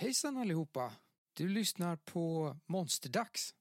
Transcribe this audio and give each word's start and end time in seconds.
Hejsan 0.00 0.36
allihopa! 0.36 0.92
Du 1.32 1.48
lyssnar 1.48 1.96
på 1.96 2.56
Monsterdags. 2.66 3.54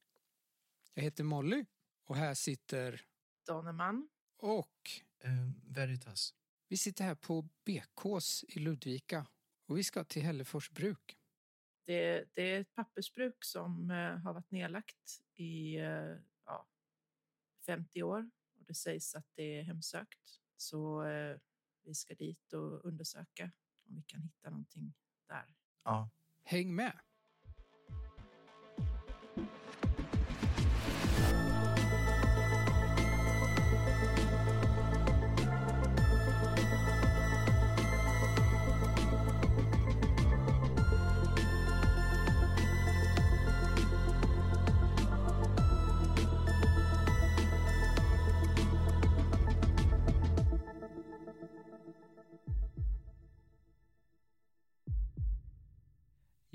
Jag 0.93 1.03
heter 1.03 1.23
Molly 1.23 1.65
och 2.05 2.15
här 2.15 2.33
sitter... 2.33 3.01
Daneman. 3.45 4.09
Och... 4.37 4.89
Eh, 5.19 5.49
Veritas. 5.63 6.35
Vi 6.67 6.77
sitter 6.77 7.03
här 7.03 7.15
på 7.15 7.49
BKs 7.65 8.43
i 8.47 8.59
Ludvika 8.59 9.27
och 9.65 9.77
vi 9.77 9.83
ska 9.83 10.03
till 10.03 10.21
Hällefors 10.21 10.69
bruk. 10.69 11.17
Det, 11.85 12.25
det 12.33 12.41
är 12.41 12.61
ett 12.61 12.75
pappersbruk 12.75 13.43
som 13.43 13.91
eh, 13.91 14.17
har 14.17 14.33
varit 14.33 14.51
nedlagt 14.51 15.21
i 15.33 15.75
eh, 15.75 16.15
ja, 16.45 16.67
50 17.65 18.03
år 18.03 18.29
och 18.59 18.65
det 18.65 18.73
sägs 18.73 19.15
att 19.15 19.27
det 19.35 19.59
är 19.59 19.63
hemsökt. 19.63 20.41
Så 20.57 21.03
eh, 21.03 21.37
vi 21.83 21.95
ska 21.95 22.15
dit 22.15 22.53
och 22.53 22.85
undersöka 22.85 23.51
om 23.87 23.95
vi 23.95 24.03
kan 24.03 24.21
hitta 24.21 24.49
någonting 24.49 24.93
där. 25.27 25.55
Ja. 25.83 26.09
Häng 26.49 26.75
med! 26.75 27.06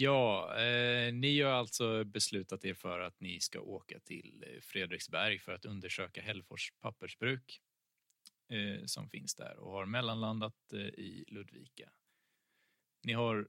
Ja, 0.03 0.57
eh, 0.57 1.15
ni 1.15 1.41
har 1.41 1.53
alltså 1.53 2.05
beslutat 2.05 2.65
er 2.65 2.75
för 2.75 3.01
att 3.01 3.21
ni 3.21 3.41
ska 3.41 3.61
åka 3.61 4.01
till 4.01 4.45
eh, 4.47 4.61
Fredriksberg 4.61 5.39
för 5.39 5.53
att 5.53 5.65
undersöka 5.65 6.23
Hällfors 6.23 6.73
pappersbruk 6.81 7.61
eh, 8.49 8.85
som 8.85 9.11
finns 9.11 9.35
där 9.35 9.57
och 9.57 9.73
har 9.73 9.87
mellanlandat 9.87 10.73
eh, 10.73 10.81
i 10.81 11.25
Ludvika. 11.29 11.91
Ni 13.03 13.13
har 13.13 13.49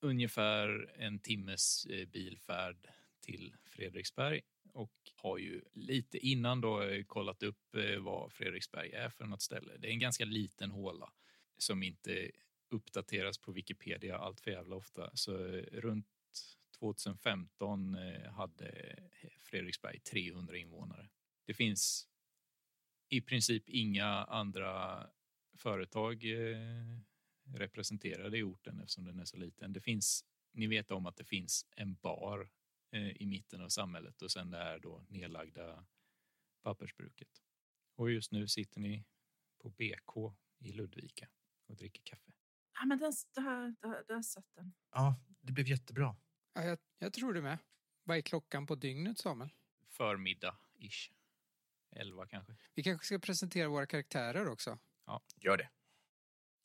ungefär 0.00 0.94
en 0.98 1.18
timmes 1.18 1.86
eh, 1.86 2.08
bilfärd 2.08 2.88
till 3.20 3.54
Fredriksberg 3.64 4.40
och 4.72 4.94
har 5.14 5.38
ju 5.38 5.62
lite 5.72 6.18
innan 6.18 6.60
då 6.60 6.82
eh, 6.82 7.04
kollat 7.04 7.42
upp 7.42 7.74
eh, 7.74 7.98
vad 7.98 8.32
Fredriksberg 8.32 8.92
är 8.92 9.10
för 9.10 9.26
något 9.26 9.42
ställe. 9.42 9.76
Det 9.78 9.88
är 9.88 9.92
en 9.92 9.98
ganska 9.98 10.24
liten 10.24 10.70
håla 10.70 11.12
som 11.58 11.82
inte 11.82 12.30
uppdateras 12.74 13.38
på 13.38 13.52
Wikipedia 13.52 14.18
allt 14.18 14.40
för 14.40 14.50
jävla 14.50 14.76
ofta. 14.76 15.10
Så 15.14 15.46
eh, 15.46 15.62
runt 15.62 16.06
2015 16.78 17.94
eh, 17.94 18.32
hade 18.32 18.68
eh, 18.68 19.30
Fredriksberg 19.40 20.00
300 20.00 20.56
invånare. 20.56 21.08
Det 21.44 21.54
finns 21.54 22.08
i 23.08 23.20
princip 23.20 23.68
inga 23.68 24.06
andra 24.24 25.06
företag 25.56 26.24
representerade 27.54 28.38
i 28.38 28.42
orten 28.42 28.80
eftersom 28.80 29.04
den 29.04 29.18
är 29.18 29.24
så 29.24 29.36
liten. 29.36 29.72
Det 29.72 29.80
finns, 29.80 30.24
ni 30.52 30.66
vet 30.66 30.90
om 30.90 31.06
att 31.06 31.16
det 31.16 31.24
finns 31.24 31.66
en 31.76 31.94
bar 31.94 32.50
i 33.14 33.26
mitten 33.26 33.60
av 33.60 33.68
samhället 33.68 34.22
och 34.22 34.30
sen 34.30 34.50
det 34.50 34.56
här 34.56 34.78
då 34.78 35.04
nedlagda 35.08 35.86
pappersbruket. 36.62 37.42
Och 37.94 38.10
just 38.10 38.32
nu 38.32 38.48
sitter 38.48 38.80
ni 38.80 39.04
på 39.58 39.68
BK 39.68 40.36
i 40.58 40.72
Ludvika 40.72 41.28
och 41.66 41.76
dricker 41.76 42.02
kaffe. 42.02 42.32
Ja, 42.74 42.86
men 42.86 42.98
den, 42.98 43.12
där, 43.34 43.74
där, 43.80 44.04
där 44.08 44.22
satt 44.22 44.54
den. 44.54 44.74
Ja, 44.92 45.20
det 45.40 45.52
blev 45.52 45.68
jättebra. 45.68 46.16
Ja, 46.54 46.64
jag, 46.64 46.78
jag 46.98 47.12
tror 47.12 47.34
det 47.34 47.42
med. 47.42 47.58
Vad 48.04 48.16
är 48.16 48.20
klockan 48.20 48.66
på 48.66 48.74
dygnet, 48.74 49.18
Samuel? 49.18 49.50
Förmiddag-ish. 49.88 51.10
Elva 51.90 52.26
kanske. 52.26 52.56
Vi 52.74 52.82
kanske 52.82 53.06
ska 53.06 53.18
presentera 53.18 53.68
våra 53.68 53.86
karaktärer 53.86 54.48
också. 54.48 54.78
Ja. 55.06 55.22
Gör 55.36 55.56
det. 55.56 55.68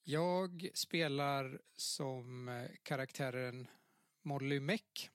Jag 0.04 0.70
spelar 0.74 1.62
som 1.76 2.50
eh, 2.50 2.70
karaktären 2.84 3.68
Molly 4.22 4.60
Meck. 4.60 5.10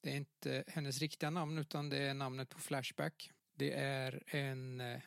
Det 0.00 0.10
är 0.10 0.16
inte 0.16 0.64
hennes 0.66 0.98
riktiga 0.98 1.30
namn 1.30 1.58
utan 1.58 1.88
det 1.88 1.98
är 1.98 2.14
namnet 2.14 2.48
på 2.48 2.60
Flashback. 2.60 3.30
Det 3.52 3.72
är 3.72 4.22
en 4.26 4.80
eh, 4.80 5.02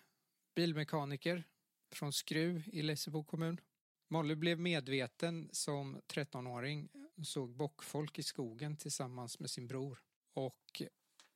bilmekaniker 0.55 1.43
från 1.91 2.13
Skruv 2.13 2.63
i 2.67 2.81
Lessebo 2.81 3.23
kommun. 3.23 3.61
Molly 4.07 4.35
blev 4.35 4.59
medveten 4.59 5.49
som 5.51 6.01
13-åring, 6.07 6.89
såg 7.23 7.49
bockfolk 7.49 8.19
i 8.19 8.23
skogen 8.23 8.77
tillsammans 8.77 9.39
med 9.39 9.49
sin 9.49 9.67
bror 9.67 9.99
och 10.33 10.81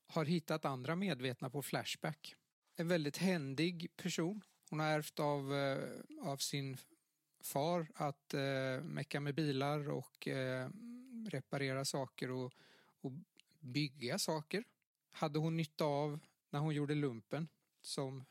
har 0.07 0.25
hittat 0.25 0.65
andra 0.65 0.95
medvetna 0.95 1.49
på 1.49 1.61
Flashback. 1.61 2.35
En 2.75 2.87
väldigt 2.87 3.17
händig 3.17 3.91
person. 3.95 4.41
Hon 4.69 4.79
har 4.79 4.87
ärvt 4.87 5.19
av, 5.19 5.55
eh, 5.55 5.89
av 6.21 6.37
sin 6.37 6.77
far 7.43 7.87
att 7.95 8.33
eh, 8.33 8.83
mecka 8.83 9.19
med 9.19 9.35
bilar 9.35 9.89
och 9.89 10.27
eh, 10.27 10.69
reparera 11.29 11.85
saker 11.85 12.31
och, 12.31 12.53
och 13.01 13.11
bygga 13.59 14.19
saker. 14.19 14.63
Hade 15.11 15.39
hon 15.39 15.57
nytta 15.57 15.85
av 15.85 16.19
när 16.49 16.59
hon 16.59 16.73
gjorde 16.73 16.95
lumpen 16.95 17.47
som 17.81 18.25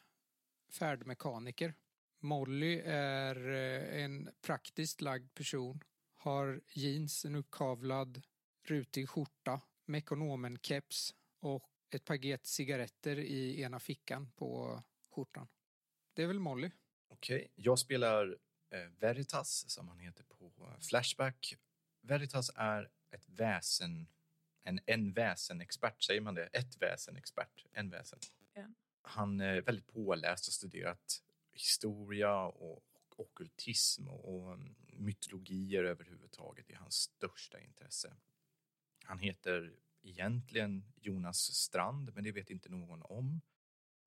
färdmekaniker. 0.71 1.75
Molly 2.21 2.81
är 2.85 3.49
eh, 3.49 4.05
en 4.05 4.31
praktiskt 4.41 5.01
lagd 5.01 5.35
person. 5.35 5.85
Har 6.17 6.61
jeans, 6.73 7.25
en 7.25 7.35
uppkavlad 7.35 8.23
rutig 8.65 9.09
skjorta, 9.09 9.61
Mekonomen-keps 9.87 11.15
och 11.41 11.71
ett 11.91 12.05
paket 12.05 12.47
cigaretter 12.47 13.19
i 13.19 13.63
ena 13.63 13.81
fickan 13.81 14.33
på 14.37 14.83
skjortan. 15.11 15.49
Det 16.15 16.23
är 16.23 16.27
väl 16.27 16.39
Molly. 16.39 16.71
Okej, 17.09 17.37
okay. 17.37 17.49
jag 17.55 17.79
spelar 17.79 18.37
eh, 18.71 18.79
Veritas 18.99 19.71
som 19.71 19.89
han 19.89 19.99
heter 19.99 20.25
på 20.25 20.75
Flashback. 20.89 21.57
Veritas 22.01 22.51
är 22.55 22.91
ett 23.11 23.29
väsen, 23.29 24.07
en, 24.63 24.81
en 24.87 25.13
väsenexpert, 25.13 26.03
säger 26.03 26.21
man 26.21 26.35
det? 26.35 26.47
Ett 26.47 26.77
väsenexpert, 26.83 27.67
en 27.73 27.91
väsen. 27.91 28.19
Ja. 28.55 28.65
Han 29.03 29.41
är 29.41 29.61
väldigt 29.61 29.87
påläst 29.87 30.47
och 30.49 30.53
studerat 30.53 31.23
historia 31.60 32.43
och, 32.44 32.84
och 32.93 33.21
okultism 33.21 34.09
och, 34.09 34.34
och 34.34 34.59
mytologier 34.87 35.84
överhuvudtaget 35.84 36.71
är 36.71 36.76
hans 36.76 36.94
största 36.94 37.60
intresse. 37.60 38.16
Han 39.04 39.19
heter 39.19 39.76
egentligen 40.03 40.93
Jonas 40.97 41.38
Strand, 41.38 42.15
men 42.15 42.25
det 42.25 42.32
vet 42.32 42.50
inte 42.50 42.69
någon 42.69 43.03
om. 43.03 43.41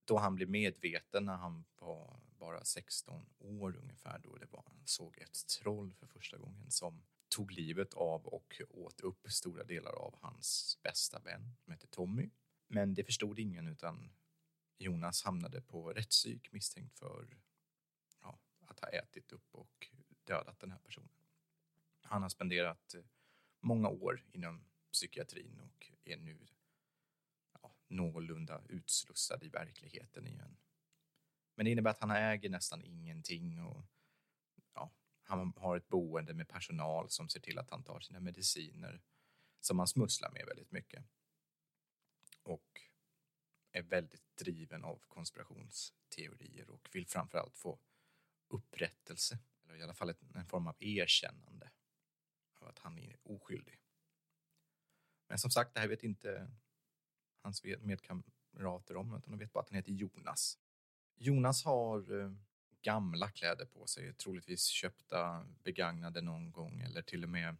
Då 0.05 0.17
han 0.17 0.35
blev 0.35 0.49
medveten 0.49 1.25
när 1.25 1.35
han 1.35 1.65
var 1.75 2.19
bara 2.37 2.63
16 2.63 3.25
år 3.39 3.77
ungefär, 3.77 4.19
då 4.19 4.37
det 4.37 4.51
var, 4.51 4.63
han 4.67 4.81
såg 4.85 5.17
ett 5.17 5.47
troll 5.47 5.93
för 5.93 6.07
första 6.07 6.37
gången 6.37 6.71
som 6.71 7.03
tog 7.35 7.51
livet 7.51 7.93
av 7.93 8.25
och 8.25 8.61
åt 8.69 9.01
upp 9.01 9.31
stora 9.31 9.63
delar 9.63 9.91
av 9.91 10.15
hans 10.21 10.79
bästa 10.83 11.19
vän 11.19 11.55
som 11.59 11.71
hette 11.71 11.87
Tommy. 11.87 12.29
Men 12.67 12.93
det 12.93 13.03
förstod 13.03 13.39
ingen 13.39 13.67
utan 13.67 14.13
Jonas 14.77 15.23
hamnade 15.23 15.61
på 15.61 15.93
rättspsyk 15.93 16.51
misstänkt 16.51 16.99
för 16.99 17.37
att 18.73 18.79
ha 18.79 18.99
ätit 18.99 19.31
upp 19.31 19.55
och 19.55 19.87
dödat 20.23 20.59
den 20.59 20.71
här 20.71 20.79
personen. 20.79 21.09
Han 22.01 22.21
har 22.21 22.29
spenderat 22.29 22.93
eh, 22.93 23.03
många 23.59 23.89
år 23.89 24.25
inom 24.31 24.65
psykiatrin 24.91 25.59
och 25.59 25.91
är 26.03 26.17
nu 26.17 26.47
ja, 27.61 27.75
någorlunda 27.87 28.61
utslussad 28.69 29.43
i 29.43 29.49
verkligheten 29.49 30.27
igen. 30.27 30.57
Men 31.55 31.65
det 31.65 31.71
innebär 31.71 31.91
att 31.91 32.01
han 32.01 32.11
äger 32.11 32.49
nästan 32.49 32.81
ingenting 32.81 33.63
och 33.63 33.85
ja, 34.73 34.91
han 35.23 35.53
har 35.57 35.77
ett 35.77 35.87
boende 35.87 36.33
med 36.33 36.47
personal 36.47 37.09
som 37.09 37.29
ser 37.29 37.39
till 37.39 37.59
att 37.59 37.69
han 37.69 37.83
tar 37.83 37.99
sina 37.99 38.19
mediciner 38.19 39.01
som 39.59 39.79
han 39.79 39.87
smusslar 39.87 40.31
med 40.31 40.45
väldigt 40.45 40.71
mycket. 40.71 41.05
Och 42.43 42.81
är 43.71 43.81
väldigt 43.81 44.37
driven 44.37 44.83
av 44.83 45.01
konspirationsteorier 45.07 46.69
och 46.69 46.89
vill 46.91 47.07
framförallt 47.07 47.57
få 47.57 47.79
upprättelse, 48.53 49.39
eller 49.63 49.75
i 49.75 49.83
alla 49.83 49.93
fall 49.93 50.13
en 50.35 50.45
form 50.45 50.67
av 50.67 50.75
erkännande 50.79 51.71
av 52.59 52.67
att 52.67 52.79
han 52.79 52.99
är 52.99 53.15
oskyldig. 53.23 53.79
Men 55.27 55.37
som 55.37 55.51
sagt, 55.51 55.73
det 55.73 55.79
här 55.79 55.87
vet 55.87 56.03
inte 56.03 56.51
hans 57.41 57.63
medkamrater 57.63 58.95
om, 58.95 59.15
utan 59.15 59.31
de 59.31 59.37
vet 59.37 59.53
bara 59.53 59.59
att 59.59 59.69
han 59.69 59.75
heter 59.75 59.91
Jonas. 59.91 60.59
Jonas 61.15 61.63
har 61.63 62.21
eh, 62.21 62.31
gamla 62.81 63.29
kläder 63.29 63.65
på 63.65 63.87
sig, 63.87 64.13
troligtvis 64.13 64.65
köpta 64.65 65.45
begagnade 65.63 66.21
någon 66.21 66.51
gång 66.51 66.81
eller 66.81 67.01
till 67.01 67.23
och 67.23 67.29
med 67.29 67.57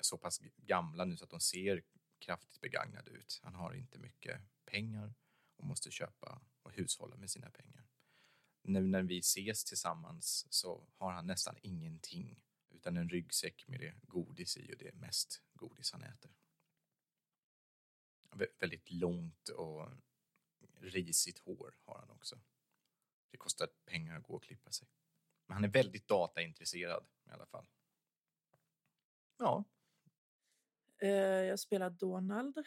så 0.00 0.18
pass 0.18 0.40
gamla 0.56 1.04
nu 1.04 1.16
så 1.16 1.24
att 1.24 1.30
de 1.30 1.40
ser 1.40 1.82
kraftigt 2.18 2.60
begagnade 2.60 3.10
ut. 3.10 3.40
Han 3.42 3.54
har 3.54 3.74
inte 3.74 3.98
mycket 3.98 4.40
pengar 4.64 5.14
och 5.56 5.64
måste 5.64 5.90
köpa 5.90 6.40
och 6.62 6.72
hushålla 6.72 7.16
med 7.16 7.30
sina 7.30 7.50
pengar. 7.50 7.84
Nu 8.62 8.80
när 8.80 9.02
vi 9.02 9.18
ses 9.18 9.64
tillsammans 9.64 10.46
så 10.50 10.86
har 10.96 11.12
han 11.12 11.26
nästan 11.26 11.56
ingenting 11.62 12.42
utan 12.70 12.96
en 12.96 13.08
ryggsäck 13.08 13.68
med 13.68 13.80
det 13.80 13.94
godis 14.02 14.56
i 14.56 14.74
och 14.74 14.78
det 14.78 14.94
mest 14.94 15.42
godis 15.54 15.92
han 15.92 16.02
äter. 16.02 16.30
Vä 18.30 18.46
väldigt 18.58 18.90
långt 18.90 19.48
och 19.48 19.88
risigt 20.80 21.38
hår 21.38 21.74
har 21.84 21.98
han 21.98 22.10
också. 22.10 22.40
Det 23.30 23.36
kostar 23.36 23.66
pengar 23.66 24.16
att 24.16 24.22
gå 24.22 24.34
och 24.34 24.42
klippa 24.42 24.70
sig. 24.70 24.88
Men 25.46 25.54
han 25.54 25.64
är 25.64 25.68
väldigt 25.68 26.08
dataintresserad 26.08 27.06
i 27.26 27.30
alla 27.30 27.46
fall. 27.46 27.66
Ja, 29.38 29.64
eh, 30.98 31.08
Jag 31.20 31.60
spelar 31.60 31.90
Donald, 31.90 32.58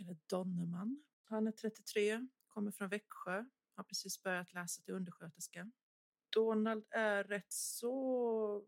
eller 0.00 0.16
Donnerman. 0.26 1.04
Han 1.22 1.46
är 1.46 1.52
33, 1.52 2.28
kommer 2.46 2.70
från 2.70 2.88
Växjö, 2.88 3.44
har 3.78 3.84
precis 3.84 4.22
börjat 4.22 4.52
läsa 4.52 4.82
till 4.82 4.94
undersköterska. 4.94 5.70
Donald 6.34 6.84
är 6.90 7.24
rätt 7.24 7.52
så... 7.52 8.64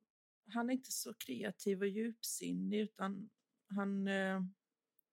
Han 0.52 0.70
är 0.70 0.74
inte 0.74 0.92
så 0.92 1.14
kreativ 1.14 1.80
och 1.80 1.88
djupsinnig 1.88 2.80
utan 2.80 3.30
han, 3.68 4.08
eh, 4.08 4.42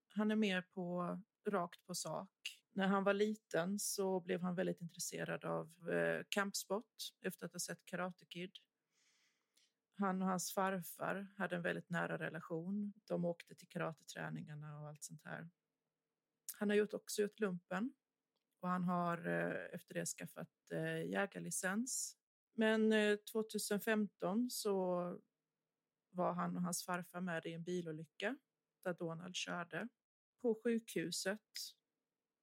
han 0.09 0.31
är 0.31 0.35
mer 0.35 0.61
på 0.61 1.19
rakt 1.47 1.85
på 1.85 1.95
sak. 1.95 2.31
När 2.73 2.87
han 2.87 3.03
var 3.03 3.13
liten 3.13 3.79
så 3.79 4.19
blev 4.19 4.41
han 4.41 4.55
väldigt 4.55 4.81
intresserad 4.81 5.45
av 5.45 5.89
eh, 5.89 6.25
kampsport 6.29 6.95
efter 7.21 7.45
att 7.45 7.53
ha 7.53 7.59
sett 7.59 7.85
Karate 7.85 8.25
Kid. 8.25 8.51
Han 9.97 10.21
och 10.21 10.27
hans 10.27 10.53
farfar 10.53 11.27
hade 11.37 11.55
en 11.55 11.61
väldigt 11.61 11.89
nära 11.89 12.17
relation. 12.17 12.93
De 13.05 13.25
åkte 13.25 13.55
till 13.55 13.67
karateträningarna 13.67 14.79
och 14.79 14.87
allt 14.87 15.03
sånt 15.03 15.21
här. 15.25 15.49
Han 16.59 16.69
har 16.69 16.75
gjort, 16.75 16.93
också 16.93 17.21
gjort 17.21 17.39
lumpen 17.39 17.93
och 18.59 18.69
han 18.69 18.83
har 18.83 19.27
eh, 19.27 19.75
efter 19.75 19.93
det 19.93 20.05
skaffat 20.05 20.71
eh, 20.71 21.09
jägarlicens. 21.09 22.17
Men 22.53 22.93
eh, 22.93 23.15
2015 23.15 24.49
så 24.49 25.17
var 26.09 26.33
han 26.33 26.55
och 26.55 26.61
hans 26.61 26.85
farfar 26.85 27.21
med 27.21 27.45
i 27.45 27.53
en 27.53 27.63
bilolycka 27.63 28.37
där 28.83 28.93
Donald 28.93 29.35
körde. 29.35 29.87
På 30.41 30.59
sjukhuset 30.63 31.41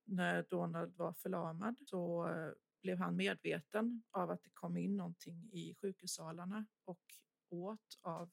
när 0.05 0.43
Donald 0.43 0.97
var 0.97 1.13
förlamad 1.13 1.79
så 1.87 2.29
eh, 2.29 2.53
blev 2.83 2.99
han 2.99 3.17
medveten 3.17 4.03
av 4.11 4.31
att 4.31 4.43
det 4.43 4.51
kom 4.55 4.77
in 4.77 4.97
någonting 4.97 5.51
i 5.53 5.75
sjukhussalarna 5.75 6.67
och 6.85 7.01
åt 7.49 7.99
av 8.01 8.31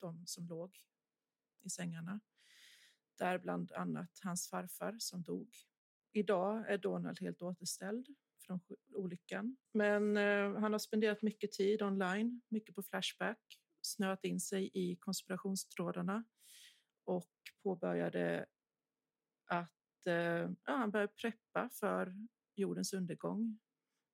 de 0.00 0.26
som 0.26 0.46
låg 0.46 0.78
i 1.62 1.70
sängarna. 1.70 2.20
Där 3.18 3.38
bland 3.38 3.72
annat 3.72 4.20
hans 4.22 4.50
farfar 4.50 4.96
som 4.98 5.22
dog. 5.22 5.56
Idag 6.16 6.70
är 6.70 6.78
Donald 6.78 7.20
helt 7.20 7.42
återställd 7.42 8.06
från 8.46 8.60
olyckan. 8.94 9.56
Men 9.72 10.16
eh, 10.16 10.60
han 10.60 10.72
har 10.72 10.78
spenderat 10.78 11.22
mycket 11.22 11.52
tid 11.52 11.82
online, 11.82 12.40
mycket 12.48 12.74
på 12.74 12.82
Flashback, 12.82 13.38
snöat 13.82 14.24
in 14.24 14.40
sig 14.40 14.70
i 14.74 14.96
konspirationstrådarna 14.96 16.24
och 17.04 17.32
påbörjade 17.62 18.46
att 19.46 20.06
eh, 20.06 20.14
ja, 20.64 20.76
han 20.76 20.90
började 20.90 21.12
preppa 21.12 21.70
för 21.72 22.14
jordens 22.54 22.92
undergång. 22.92 23.60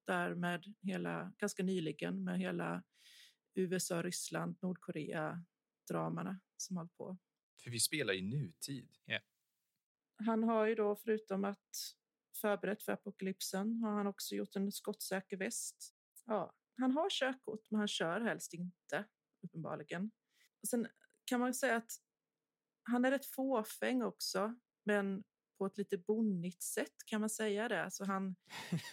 Där 0.06 0.34
med 0.34 0.64
hela, 0.82 1.32
ganska 1.38 1.62
nyligen 1.62 2.24
med 2.24 2.38
hela 2.38 2.82
USA, 3.54 4.02
Ryssland, 4.02 4.56
Nordkorea 4.62 5.44
dramarna 5.88 6.40
som 6.56 6.76
håller 6.76 6.90
på. 6.96 7.18
för 7.62 7.70
vi 7.70 7.80
spelar 7.80 8.14
i 8.14 8.22
nutid. 8.22 8.96
Han 10.26 10.44
har 10.44 10.66
ju 10.66 10.74
då 10.74 10.96
förutom 10.96 11.44
att 11.44 11.96
förberett 12.40 12.82
för 12.82 12.92
apokalypsen 12.92 13.82
har 13.82 13.90
han 13.90 14.06
också 14.06 14.34
gjort 14.34 14.56
en 14.56 14.72
skottsäker 14.72 15.36
väst. 15.36 15.94
Ja, 16.26 16.54
han 16.76 16.92
har 16.92 17.10
körkort, 17.10 17.66
men 17.70 17.78
han 17.78 17.88
kör 17.88 18.20
helst 18.20 18.54
inte 18.54 19.04
uppenbarligen. 19.42 20.10
Och 20.62 20.68
sen 20.68 20.88
kan 21.24 21.40
man 21.40 21.54
säga 21.54 21.76
att 21.76 21.92
han 22.82 23.04
är 23.04 23.10
rätt 23.10 23.26
fåfäng 23.26 24.02
också, 24.02 24.54
men 24.84 25.24
på 25.58 25.66
ett 25.66 25.78
lite 25.78 25.98
bonnigt 25.98 26.62
sätt 26.62 26.94
kan 27.06 27.20
man 27.20 27.30
säga 27.30 27.68
det. 27.68 27.84
Alltså 27.84 28.04
han, 28.04 28.36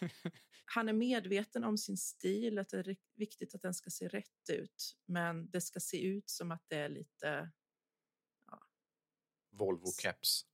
han 0.66 0.90
är 0.90 0.94
medveten 0.94 1.64
om 1.64 1.78
sin 1.78 1.98
stil, 1.98 2.60
att 2.60 2.70
det 2.70 2.78
är 2.78 2.98
viktigt 3.16 3.56
att 3.56 3.62
den 3.62 3.74
ska 3.74 3.90
se 3.90 4.08
rätt 4.08 4.50
ut, 4.52 4.98
men 5.06 5.50
det 5.50 5.62
ska 5.62 5.80
se 5.80 6.08
ut 6.08 6.30
som 6.30 6.52
att 6.52 6.64
det 6.68 6.78
är 6.78 6.90
lite 6.90 7.52
Volvo 9.52 9.92
Caps. 10.02 10.46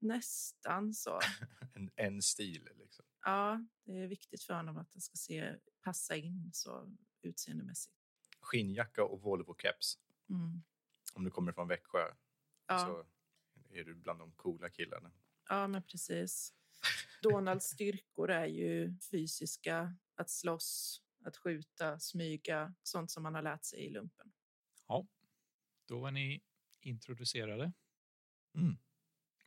Nästan 0.00 0.94
så. 0.94 1.20
En, 1.74 1.90
en 1.96 2.22
stil 2.22 2.68
liksom. 2.76 3.04
Ja, 3.24 3.64
det 3.84 3.92
är 3.98 4.06
viktigt 4.06 4.42
för 4.42 4.54
honom 4.54 4.76
att 4.76 4.92
den 4.92 5.00
ska 5.00 5.16
se, 5.16 5.56
passa 5.82 6.16
in 6.16 6.50
så 6.52 6.96
utseendemässigt. 7.22 7.96
Skinnjacka 8.40 9.04
och 9.04 9.22
Volvo 9.22 9.54
Caps. 9.54 9.98
Mm. 10.30 10.62
Om 11.14 11.24
du 11.24 11.30
kommer 11.30 11.52
från 11.52 11.68
Växjö 11.68 12.14
Ja, 12.66 12.78
så 12.78 13.06
är 13.74 13.84
du 13.84 13.94
bland 13.94 14.18
de 14.18 14.32
coola 14.32 14.70
killarna. 14.70 15.12
ja, 15.48 15.66
men 15.68 15.82
precis. 15.82 16.54
Donalds 17.22 17.66
styrkor 17.66 18.30
är 18.30 18.46
ju 18.46 18.98
fysiska, 19.10 19.96
att 20.14 20.30
slåss, 20.30 21.02
att 21.24 21.36
skjuta, 21.36 21.98
smyga, 21.98 22.74
sånt 22.82 23.10
som 23.10 23.22
man 23.22 23.34
har 23.34 23.42
lärt 23.42 23.64
sig 23.64 23.78
i 23.78 23.90
lumpen. 23.90 24.32
Ja, 24.88 25.06
då 25.86 26.00
var 26.00 26.10
ni 26.10 26.42
introducerade. 26.80 27.72
Mm. 28.54 28.78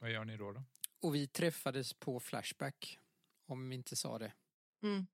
Vad 0.03 0.11
gör 0.11 0.25
ni 0.25 0.37
då? 0.37 0.51
då? 0.51 0.63
Och 0.99 1.15
vi 1.15 1.27
träffades 1.27 1.93
på 1.93 2.19
Flashback, 2.19 2.99
om 3.45 3.69
vi 3.69 3.75
inte 3.75 3.95
sa 3.95 4.19
det. 4.19 4.33
Mm. 4.81 5.07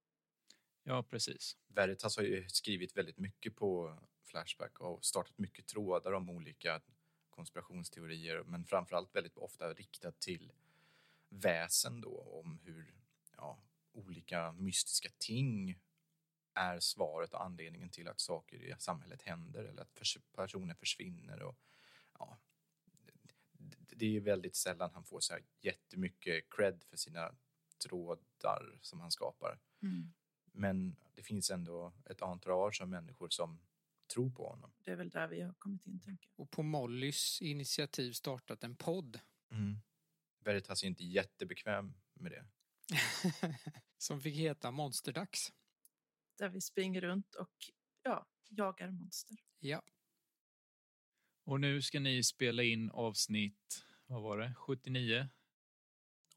Ja, 0.84 1.04
precis. 1.04 1.58
Veritas 1.68 2.18
har 2.18 2.24
ju 2.24 2.50
skrivit 2.50 2.98
väldigt 2.98 3.18
mycket 3.18 3.56
på 3.56 4.00
Flashback 4.24 4.80
och 4.80 5.06
startat 5.06 5.38
mycket 5.38 5.68
trådar 5.68 6.12
om 6.14 6.30
olika 6.30 6.82
konspirationsteorier 7.30 8.44
men 8.44 8.66
framförallt 8.66 9.16
väldigt 9.16 9.38
ofta 9.38 9.74
riktat 9.74 10.20
till 10.20 10.52
väsen 11.30 12.02
då 12.02 12.22
om 12.22 12.60
hur 12.64 12.94
ja, 13.38 13.60
olika 13.92 14.52
mystiska 14.52 15.10
ting 15.18 15.80
är 16.54 16.80
svaret 16.80 17.34
och 17.34 17.46
anledningen 17.46 17.90
till 17.90 18.08
att 18.08 18.20
saker 18.20 18.58
i 18.58 18.76
samhället 18.80 19.22
händer 19.22 19.64
eller 19.64 19.82
att 19.82 19.94
pers- 19.94 20.22
personer 20.36 20.74
försvinner. 20.74 21.42
Och, 21.42 21.58
ja, 22.20 22.40
det 24.00 24.18
är 24.18 24.22
väldigt 24.22 24.56
sällan 24.56 24.92
han 24.94 25.04
får 25.04 25.20
så 25.20 25.34
här 25.34 25.44
jättemycket 25.62 26.44
cred 26.50 26.84
för 26.84 26.98
sina 26.98 27.36
trådar 27.84 28.80
som 28.82 29.00
han 29.00 29.12
skapar. 29.12 29.60
Mm. 29.82 30.14
Men 30.52 30.96
det 31.16 31.24
finns 31.24 31.52
ändå 31.52 31.94
ett 32.06 32.22
entourage 32.22 32.82
av 32.82 32.90
människor 32.90 33.30
som 33.30 33.60
tror 34.14 34.30
på 34.30 34.50
honom. 34.50 34.72
Det 34.84 34.92
är 34.92 34.96
väl 34.96 35.10
där 35.10 35.28
vi 35.28 35.42
har 35.42 35.54
kommit 35.54 35.88
in, 35.88 36.00
tänker 36.00 36.30
jag. 36.30 36.40
Och 36.40 36.52
på 36.52 36.64
Mollys 36.64 37.42
initiativ 37.42 38.12
startat 38.12 38.64
en 38.64 38.76
podd 38.76 39.20
Veritas 40.50 40.84
är 40.84 40.88
inte 40.88 41.04
jättebekväm 41.04 41.94
med 42.14 42.32
det. 42.32 42.46
som 43.98 44.22
fick 44.22 44.36
heta 44.36 44.72
Monsterdags. 44.72 45.54
Där 46.38 46.50
vi 46.50 46.62
springer 46.62 47.02
runt 47.02 47.36
och 47.36 47.72
ja, 48.04 48.28
jagar 48.50 48.92
monster. 48.92 49.38
Ja, 49.60 49.82
Och 51.44 51.60
nu 51.60 51.82
ska 51.82 52.00
ni 52.00 52.24
spela 52.24 52.64
in 52.64 52.92
avsnitt, 52.92 53.86
vad 54.10 54.22
var 54.22 54.38
det, 54.38 54.54
79? 54.58 55.28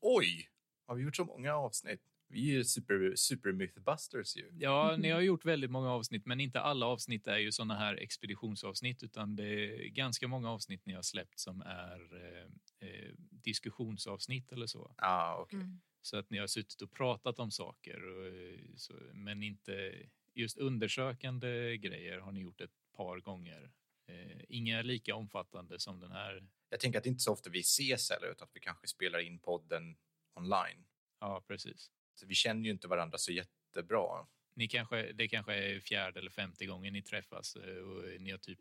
Oj! 0.00 0.48
Har 0.86 0.94
vi 0.94 1.02
gjort 1.02 1.16
så 1.16 1.24
många 1.24 1.54
avsnitt? 1.54 2.00
Vi 2.28 2.50
är 2.50 2.54
ju 2.54 2.64
super, 2.64 3.12
super 3.16 3.52
mythbusters 3.52 4.36
ju. 4.36 4.50
Ja, 4.58 4.96
ni 4.98 5.10
har 5.10 5.20
gjort 5.30 5.44
väldigt 5.44 5.70
många 5.70 5.90
avsnitt, 5.90 6.26
men 6.26 6.40
inte 6.40 6.60
alla 6.60 6.86
avsnitt 6.86 7.26
är 7.26 7.38
ju 7.38 7.52
såna 7.52 7.74
här 7.74 7.94
expeditionsavsnitt, 7.96 9.02
utan 9.02 9.36
det 9.36 9.44
är 9.44 9.88
ganska 9.88 10.28
många 10.28 10.50
avsnitt 10.50 10.86
ni 10.86 10.92
har 10.92 11.02
släppt 11.02 11.38
som 11.38 11.62
är 11.62 12.00
eh, 12.14 12.88
eh, 12.88 13.10
diskussionsavsnitt 13.30 14.52
eller 14.52 14.66
så. 14.66 14.94
Ah, 14.96 15.36
okej. 15.36 15.60
Mm. 15.60 15.80
Så 16.02 16.16
att 16.16 16.30
ni 16.30 16.38
har 16.38 16.46
suttit 16.46 16.82
och 16.82 16.92
pratat 16.92 17.38
om 17.38 17.50
saker, 17.50 18.04
och, 18.04 18.26
eh, 18.26 18.60
så, 18.76 18.94
men 19.12 19.42
inte 19.42 19.94
just 20.34 20.58
undersökande 20.58 21.76
grejer 21.76 22.18
har 22.18 22.32
ni 22.32 22.40
gjort 22.40 22.60
ett 22.60 22.74
par 22.96 23.20
gånger. 23.20 23.70
Eh, 24.06 24.40
inga 24.48 24.82
lika 24.82 25.14
omfattande 25.14 25.78
som 25.78 26.00
den 26.00 26.12
här. 26.12 26.46
Jag 26.68 26.80
tänker 26.80 26.98
att 26.98 27.04
det 27.04 27.10
inte 27.10 27.20
är 27.20 27.22
så 27.22 27.32
ofta 27.32 27.50
vi 27.50 27.60
ses 27.60 28.10
heller, 28.10 28.30
utan 28.30 28.44
att 28.44 28.56
vi 28.56 28.60
kanske 28.60 28.86
spelar 28.86 29.18
in 29.18 29.38
podden 29.38 29.96
online. 30.34 30.84
Ja, 31.20 31.44
precis. 31.46 31.90
Så 32.14 32.26
vi 32.26 32.34
känner 32.34 32.64
ju 32.64 32.70
inte 32.70 32.88
varandra 32.88 33.18
så 33.18 33.32
jättebra. 33.32 34.26
Ni 34.54 34.68
kanske, 34.68 35.12
det 35.12 35.28
kanske 35.28 35.54
är 35.54 35.80
fjärde 35.80 36.20
eller 36.20 36.30
femte 36.30 36.66
gången 36.66 36.92
ni 36.92 37.02
träffas 37.02 37.56
eh, 37.56 37.76
och 37.76 38.20
ni 38.20 38.30
har 38.30 38.38
typ 38.38 38.58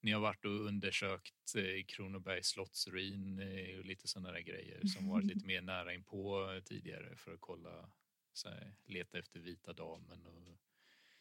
ni 0.00 0.12
har 0.12 0.20
varit 0.20 0.44
och 0.44 0.66
undersökt 0.66 1.54
eh, 1.56 1.84
Kronobergs 1.86 2.46
slottsruin 2.46 3.40
och 3.78 3.84
lite 3.84 4.08
sådana 4.08 4.32
där 4.32 4.40
grejer 4.40 4.86
som 4.86 5.08
varit 5.10 5.24
lite 5.26 5.46
mer 5.46 5.60
nära 5.60 5.94
inpå 5.94 6.48
tidigare 6.64 7.16
för 7.16 7.34
att 7.34 7.40
kolla, 7.40 7.90
så 8.32 8.48
här, 8.48 8.74
leta 8.84 9.18
efter 9.18 9.40
vita 9.40 9.72
damen 9.72 10.26
och 10.26 10.58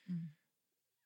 Mm 0.08 0.34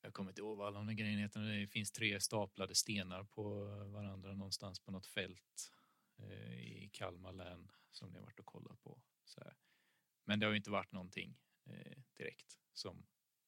jag 0.01 0.13
kommer 0.13 0.32
inte 0.32 0.41
ihåg 0.41 0.58
vad 0.58 0.68
alla 0.68 0.77
de 0.77 0.88
där 0.88 0.94
grejerna 0.94 1.22
heter. 1.22 1.39
Det 1.39 1.68
finns 1.68 1.91
tre 1.91 2.20
staplade 2.20 2.75
stenar 2.75 3.24
på 3.24 3.65
varandra 3.86 4.34
någonstans 4.34 4.79
på 4.79 4.91
något 4.91 5.08
fält 5.08 5.72
eh, 6.18 6.60
i 6.60 6.89
Kalmar 6.94 7.34
län 7.34 7.72
som 7.91 8.10
ni 8.10 8.18
har 8.18 8.25
varit 8.25 8.39
och 8.39 8.46
kollat 8.46 8.82
på. 8.82 9.01
Så 9.25 9.41
här. 9.44 9.56
Men 10.24 10.39
det 10.39 10.46
har 10.46 10.51
ju 10.51 10.58
inte 10.58 10.72
varit 10.72 10.91
någonting 10.91 11.38
eh, 11.65 11.98
direkt 12.18 12.60
som 12.74 13.06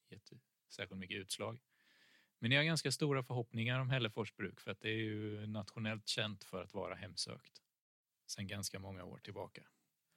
gett 0.10 0.30
särskilt 0.70 1.00
mycket 1.00 1.18
utslag. 1.18 1.62
Men 2.40 2.50
ni 2.50 2.56
har 2.56 2.64
ganska 2.64 2.92
stora 2.92 3.24
förhoppningar 3.24 3.80
om 3.80 3.90
Hällefors 3.90 4.36
bruk 4.36 4.60
för 4.60 4.72
att 4.72 4.80
det 4.80 4.90
är 4.90 4.98
ju 4.98 5.48
nationellt 5.48 6.08
känt 6.08 6.44
för 6.44 6.64
att 6.64 6.74
vara 6.74 6.96
hemsökt 6.96 7.62
sedan 8.26 8.48
ganska 8.48 8.80
många 8.80 9.04
år 9.04 9.18
tillbaka. 9.18 9.64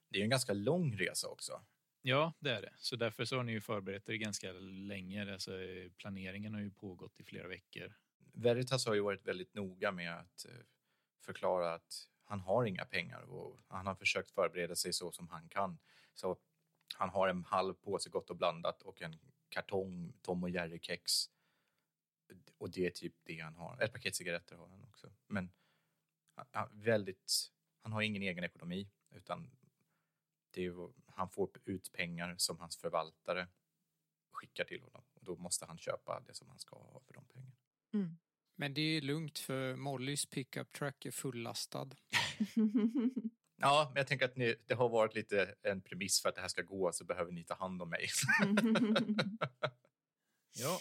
Det 0.09 0.19
är 0.19 0.23
en 0.23 0.29
ganska 0.29 0.53
lång 0.53 0.97
resa 0.97 1.27
också. 1.27 1.65
Ja, 2.07 2.33
det 2.39 2.51
är 2.51 2.61
det. 2.61 2.73
Så 2.77 2.95
därför 2.95 3.25
så 3.25 3.35
har 3.35 3.43
ni 3.43 3.51
ju 3.51 3.61
förberett 3.61 4.09
er 4.09 4.13
ganska 4.13 4.51
länge. 4.61 5.33
Alltså, 5.33 5.61
eh, 5.61 5.91
planeringen 5.91 6.53
har 6.53 6.61
ju 6.61 6.71
pågått 6.71 7.19
i 7.19 7.23
flera 7.23 7.47
veckor. 7.47 7.93
Veritas 8.33 8.85
har 8.85 8.93
ju 8.93 9.01
varit 9.01 9.27
väldigt 9.27 9.53
noga 9.53 9.91
med 9.91 10.19
att 10.19 10.45
eh, 10.45 10.51
förklara 11.21 11.73
att 11.73 12.07
han 12.23 12.39
har 12.39 12.65
inga 12.65 12.85
pengar 12.85 13.21
och 13.21 13.59
han 13.67 13.87
har 13.87 13.95
försökt 13.95 14.31
förbereda 14.31 14.75
sig 14.75 14.93
så 14.93 15.11
som 15.11 15.27
han 15.29 15.49
kan. 15.49 15.77
Så 16.13 16.37
han 16.95 17.09
har 17.09 17.27
en 17.27 17.43
halv 17.43 17.73
påse 17.73 18.09
Gott 18.09 18.29
och 18.29 18.37
blandat 18.37 18.81
och 18.81 19.01
en 19.01 19.19
kartong 19.49 20.13
Tom 20.21 20.43
och 20.43 20.49
Jerry-kex. 20.49 21.29
Och 22.57 22.69
det 22.69 22.85
är 22.85 22.91
typ 22.91 23.13
det 23.23 23.39
han 23.39 23.55
har. 23.55 23.81
Ett 23.81 23.93
paket 23.93 24.15
cigaretter 24.15 24.55
har 24.55 24.67
han 24.67 24.83
också. 24.83 25.13
Men 25.27 25.51
han, 26.51 26.69
väldigt, 26.71 27.51
han 27.81 27.91
har 27.91 28.01
ingen 28.01 28.21
egen 28.21 28.43
ekonomi 28.43 28.89
utan 29.09 29.49
det 30.51 30.61
är 30.61 30.65
ju, 30.65 30.89
han 31.15 31.29
får 31.29 31.49
ut 31.65 31.91
pengar 31.91 32.35
som 32.37 32.59
hans 32.59 32.77
förvaltare 32.77 33.47
skickar 34.31 34.63
till 34.63 34.81
honom 34.81 35.03
och 35.13 35.23
då 35.23 35.35
måste 35.35 35.65
han 35.65 35.77
köpa 35.77 36.23
det 36.27 36.33
som 36.33 36.49
han 36.49 36.59
ska 36.59 36.75
ha 36.75 37.01
för 37.05 37.13
de 37.13 37.25
pengarna. 37.25 37.55
Mm. 37.93 38.17
Men 38.55 38.73
det 38.73 38.81
är 38.81 39.01
lugnt 39.01 39.39
för 39.39 39.75
Mollys 39.75 40.25
pickup 40.25 40.71
truck 40.71 41.05
är 41.05 41.11
fullastad. 41.11 41.89
Ja, 43.57 43.91
men 43.93 43.99
jag 43.99 44.07
tänker 44.07 44.25
att 44.25 44.35
ni, 44.35 44.55
det 44.65 44.73
har 44.73 44.89
varit 44.89 45.15
lite 45.15 45.55
en 45.61 45.81
premiss 45.81 46.21
för 46.21 46.29
att 46.29 46.35
det 46.35 46.41
här 46.41 46.47
ska 46.47 46.61
gå 46.61 46.91
så 46.91 47.05
behöver 47.05 47.31
ni 47.31 47.43
ta 47.43 47.53
hand 47.53 47.81
om 47.81 47.89
mig. 47.89 48.07
Ja, 50.57 50.79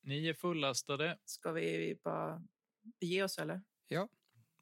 ni 0.00 0.28
är 0.28 0.34
fullastade. 0.34 1.18
Ska 1.24 1.52
vi 1.52 1.98
bara 2.04 2.42
bege 2.82 3.22
oss 3.22 3.38
eller? 3.38 3.62
Ja, 3.88 4.08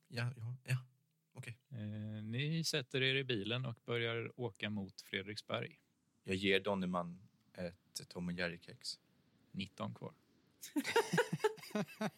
ja, 0.08 0.32
ja, 0.36 0.56
ja. 0.64 0.88
Okej. 1.38 1.59
Eh, 1.71 2.23
ni 2.23 2.64
sätter 2.64 3.02
er 3.02 3.14
i 3.14 3.25
bilen 3.25 3.64
och 3.64 3.78
börjar 3.85 4.40
åka 4.40 4.71
mot 4.71 5.00
Fredriksberg. 5.00 5.80
Jag 6.25 6.37
ger 6.37 6.61
Donnerman 6.61 7.21
ett 7.54 8.09
Tom 8.09 8.26
och 8.26 8.33
Jerry-kex. 8.33 9.00
19 9.50 9.95
kvar. 9.95 10.12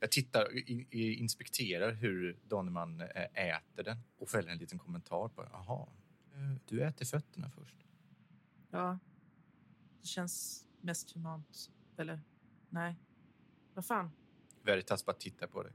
Jag 0.00 0.10
tittar 0.10 0.44
och 0.44 0.52
in, 0.52 0.86
inspekterar 0.92 1.92
hur 1.92 2.38
Donnerman 2.44 3.00
eh, 3.00 3.46
äter 3.48 3.84
den 3.84 3.96
och 4.16 4.28
fäller 4.28 4.52
en 4.52 4.58
liten 4.58 4.78
kommentar 4.78 5.28
på 5.28 5.48
Jaha, 5.52 5.88
eh, 6.32 6.60
du 6.68 6.84
äter 6.84 7.04
fötterna 7.04 7.50
först. 7.50 7.76
Ja. 8.70 8.98
Det 10.00 10.06
känns 10.06 10.66
mest 10.80 11.14
humant. 11.14 11.70
Eller? 11.96 12.20
Nej. 12.68 12.96
Vad 13.74 13.86
fan? 13.86 14.10
Veritas 14.62 15.06
bara 15.06 15.16
tittar 15.16 15.46
på 15.46 15.62
dig. 15.62 15.72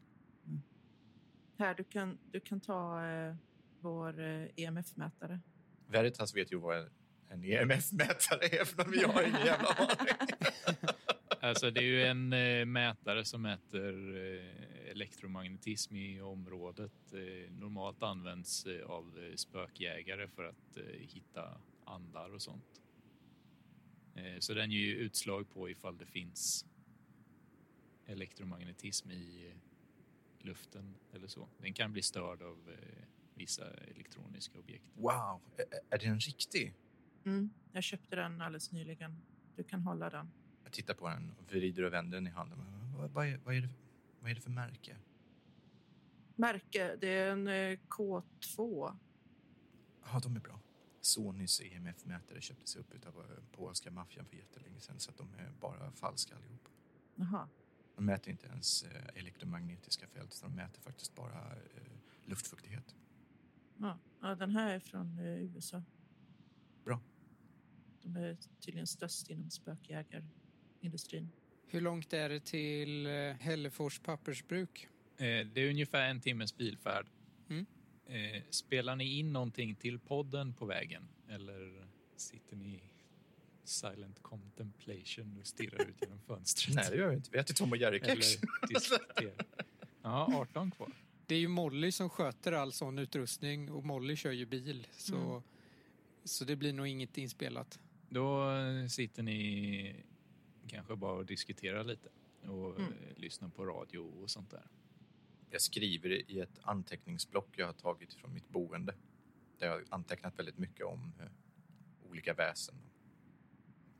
Här, 1.60 1.74
du 1.75 1.84
kan, 1.84 2.18
du 2.32 2.39
kan 2.39 2.60
ta 2.60 3.06
eh, 3.06 3.36
vår 3.80 4.20
eh, 4.22 4.48
EMF-mätare. 4.56 5.39
Veritas 5.88 6.36
vet 6.36 6.51
ju 6.51 6.58
vad 6.58 6.78
en- 6.78 6.89
en 7.30 7.44
EMF-mätare 7.44 8.46
är 8.62 8.66
för 8.66 8.86
något, 8.86 8.96
jag 8.96 9.08
har 9.10 9.22
ingen 9.24 9.46
jävla 9.46 9.68
aning. 9.68 10.13
Alltså 11.42 11.72
det 11.72 11.80
är 11.80 11.84
ju 11.84 12.04
en 12.04 12.34
eh, 12.34 12.66
mätare 12.66 13.25
som 13.25 13.42
mäter 13.42 14.16
eh, 14.18 14.92
elektromagnetism 14.92 15.96
i 15.96 16.22
området. 16.22 17.13
Eh, 17.13 17.51
normalt 17.51 18.04
används 18.04 18.66
eh, 18.66 18.86
av 18.86 19.20
eh, 19.30 19.36
spökjägare 19.36 20.28
för 20.28 20.44
att 20.44 20.78
eh, 20.78 20.84
hitta 21.00 21.58
andar 21.86 22.34
och 22.34 22.42
sånt. 22.42 22.82
Eh, 24.16 24.39
så 24.39 24.54
den 24.54 24.72
ger 24.72 24.80
ju 24.80 24.96
utslag 24.96 25.50
på 25.54 25.70
ifall 25.70 25.98
det 25.98 26.06
finns 26.06 26.66
elektromagnetism 28.06 29.12
i 29.12 29.48
eh, 29.51 29.58
luften 30.43 30.96
eller 31.13 31.27
så. 31.27 31.50
Den 31.58 31.74
kan 31.74 31.91
bli 31.93 32.01
störd 32.01 32.41
av 32.41 32.69
eh, 32.69 33.05
vissa 33.34 33.74
elektroniska 33.74 34.60
objekt. 34.60 34.86
Wow, 34.96 35.41
är, 35.58 35.65
är 35.89 36.00
det 36.00 36.05
en 36.05 36.19
riktig? 36.19 36.75
Mm. 37.25 37.50
Jag 37.72 37.84
köpte 37.84 38.15
den 38.15 38.41
alldeles 38.41 38.72
nyligen. 38.72 39.22
Du 39.55 39.63
kan 39.63 39.81
hålla 39.81 40.10
den. 40.10 40.31
Jag 40.63 40.74
tittar 40.74 40.93
på 40.93 41.10
den 41.10 41.31
och 41.39 41.51
vrider 41.51 41.84
och 41.84 41.93
vänder 41.93 42.17
den 42.17 42.27
i 42.27 42.29
handen. 42.29 42.60
Vad, 42.98 43.12
vad, 43.12 43.27
är, 43.27 43.38
vad, 43.38 43.55
är, 43.55 43.62
det, 43.62 43.69
vad 44.19 44.31
är 44.31 44.36
det 44.36 44.41
för 44.41 44.50
märke? 44.50 44.98
Märke, 46.36 46.96
det 46.96 47.08
är 47.08 47.31
en 47.31 47.48
eh, 47.48 47.79
K2. 47.89 48.98
Ja, 50.05 50.19
de 50.24 50.36
är 50.36 50.39
bra. 50.39 50.60
Sonys 51.01 51.62
EMF-mätare 51.62 52.41
köptes 52.41 52.75
upp 52.75 53.05
av 53.05 53.19
eh, 53.19 53.38
polska 53.51 53.91
maffian 53.91 54.25
för 54.25 54.36
jättelänge 54.36 54.79
sedan 54.79 55.00
så 55.00 55.12
att 55.12 55.17
de 55.17 55.34
är 55.34 55.51
bara 55.60 55.91
falska 55.91 56.36
allihop. 56.36 56.69
Jaha. 57.15 57.50
De 58.00 58.06
mäter 58.06 58.32
inte 58.32 58.48
ens 58.48 58.84
eh, 58.84 59.01
elektromagnetiska 59.15 60.08
fält 60.08 60.36
utan 60.38 60.50
de 60.50 60.56
mäter 60.56 60.82
faktiskt 60.82 61.15
bara 61.15 61.51
eh, 61.51 61.82
luftfuktighet. 62.25 62.96
Ja. 63.77 64.00
ja, 64.22 64.36
den 64.36 64.51
här 64.51 64.75
är 64.75 64.79
från 64.79 65.20
eh, 65.20 65.25
USA. 65.25 65.84
Bra. 66.86 67.01
De 68.01 68.15
är 68.15 68.38
tydligen 68.60 68.88
störst 68.88 69.29
inom 69.29 69.50
spökjägarindustrin. 69.50 71.29
hur 71.68 71.82
långt 71.82 72.13
är 72.13 72.29
det 72.29 72.39
till 72.39 73.08
Hällefors 73.39 74.00
pappersbruk? 74.00 74.88
Det 75.18 75.58
är 75.58 75.70
ungefär 75.70 76.10
en 76.10 76.22
timmes 76.22 76.58
bilfärd. 76.58 77.08
Mm. 77.50 77.65
Spelar 78.50 78.96
ni 78.96 79.20
in 79.20 79.34
någonting 79.34 79.75
till 79.75 80.00
podden 80.00 80.53
på 80.53 80.65
vägen? 80.65 81.08
Eller 81.27 81.88
sitter 82.15 82.56
ni 82.56 82.65
i 82.65 82.82
silent 83.69 84.21
contemplation 84.21 85.38
och 85.39 85.47
stirrar 85.47 85.81
ut 85.89 85.95
genom 86.01 86.19
fönstret? 86.19 86.75
Nej, 86.75 86.85
det 86.91 86.97
gör 86.97 87.09
vi 87.09 87.15
inte. 87.15 87.29
Vi 87.31 87.38
äter 87.39 87.53
Tom 87.53 87.71
och 87.71 87.77
Jerry-kex. 87.77 88.27
Ja, 90.01 90.29
18 90.35 90.71
kvar. 90.71 90.93
Det 91.25 91.35
är 91.35 91.39
ju 91.39 91.47
Molly 91.47 91.91
som 91.91 92.09
sköter 92.09 92.51
all 92.51 92.71
sån 92.73 92.99
utrustning 92.99 93.71
och 93.71 93.83
Molly 93.85 94.15
kör 94.15 94.31
ju 94.31 94.45
bil. 94.45 94.88
Så, 94.91 95.15
Mm. 95.15 95.41
så 96.23 96.45
det 96.45 96.55
blir 96.55 96.73
nog 96.73 96.88
inget 96.88 97.17
inspelat. 97.17 97.79
Då 98.09 98.51
sitter 98.89 99.23
ni 99.23 99.95
kanske 100.67 100.95
bara 100.95 101.11
och 101.13 101.25
diskuterar 101.25 101.83
lite 101.83 102.09
och 102.41 102.79
Mm. 102.79 102.93
lyssnar 103.15 103.49
på 103.49 103.65
radio 103.65 103.99
och 103.99 104.29
sånt 104.29 104.51
där. 104.51 104.63
Jag 105.49 105.61
skriver 105.61 106.31
i 106.31 106.39
ett 106.39 106.59
anteckningsblock 106.61 107.47
jag 107.57 107.65
har 107.65 107.73
tagit 107.73 108.13
från 108.13 108.33
mitt 108.33 108.49
boende. 108.49 108.95
Där 109.57 109.67
jag 109.67 109.73
har 109.73 109.83
antecknat 109.89 110.39
väldigt 110.39 110.57
mycket 110.57 110.85
om 110.85 111.13
eh, 111.19 111.25
olika 112.09 112.33
väsen. 112.33 112.75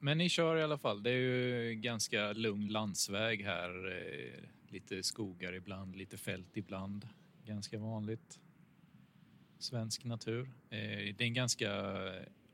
Men 0.02 0.18
ni 0.18 0.30
kör 0.30 0.58
i 0.58 0.64
alla 0.64 0.78
fall. 0.78 1.04
Det 1.04 1.10
är 1.10 1.16
ju 1.16 1.76
ganska 1.76 2.34
lugn 2.34 2.68
landsväg 2.68 3.44
här. 3.44 3.88
Eh, 3.88 4.44
lite 4.68 5.04
skogar 5.04 5.54
ibland, 5.54 5.96
lite 5.96 6.18
fält 6.18 6.58
ibland. 6.58 7.08
Ganska 7.46 7.80
vanligt. 7.80 8.40
Svensk 9.58 10.04
natur. 10.04 10.52
Eh, 10.70 11.16
det 11.16 11.22
är 11.22 11.28
en 11.28 11.34
ganska 11.34 11.72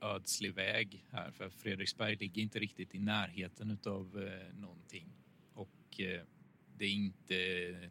ödslig 0.01 0.53
väg 0.53 1.05
här 1.11 1.31
för 1.31 1.49
Fredriksberg 1.49 2.15
ligger 2.15 2.41
inte 2.41 2.59
riktigt 2.59 2.95
i 2.95 2.99
närheten 2.99 3.77
av 3.85 4.27
eh, 4.27 4.55
någonting. 4.55 5.09
Och 5.53 5.99
det 6.77 6.85
är 6.85 6.93
inte 6.93 7.35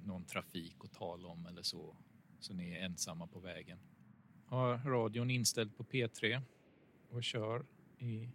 någon 0.05 0.25
trafik 0.25 0.77
att 0.81 0.93
tala 0.93 1.29
om 1.29 1.47
eller 1.47 1.63
så. 1.63 1.97
Så 2.41 2.55
ni 2.55 2.73
är 2.73 2.85
ensamma 2.85 3.27
på 3.27 3.39
vägen. 3.39 3.79
Har 4.47 4.79
radion 4.79 5.31
inställd 5.31 5.77
på 5.77 5.85
P3 5.85 6.41
och 7.09 7.25
kör 7.25 7.67
i 7.99 8.29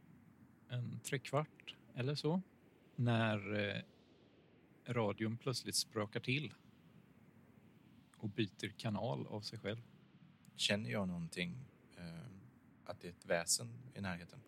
en 0.69 0.99
trekvart 0.99 1.75
eller 1.95 2.15
så. 2.15 2.41
När 2.95 3.59
eh, 3.59 3.81
radion 4.93 5.37
plötsligt 5.37 5.75
sprakar 5.75 6.19
till 6.19 6.53
och 8.17 8.29
byter 8.29 8.69
kanal 8.77 9.27
av 9.27 9.41
sig 9.41 9.59
själv. 9.59 9.81
Känner 10.55 10.89
jag 10.89 11.07
någonting 11.07 11.65
eh, 11.97 12.29
att 12.83 13.01
det 13.01 13.07
är 13.07 13.11
ett 13.11 13.25
väsen 13.25 13.73
i 13.95 14.01
närheten? 14.01 14.39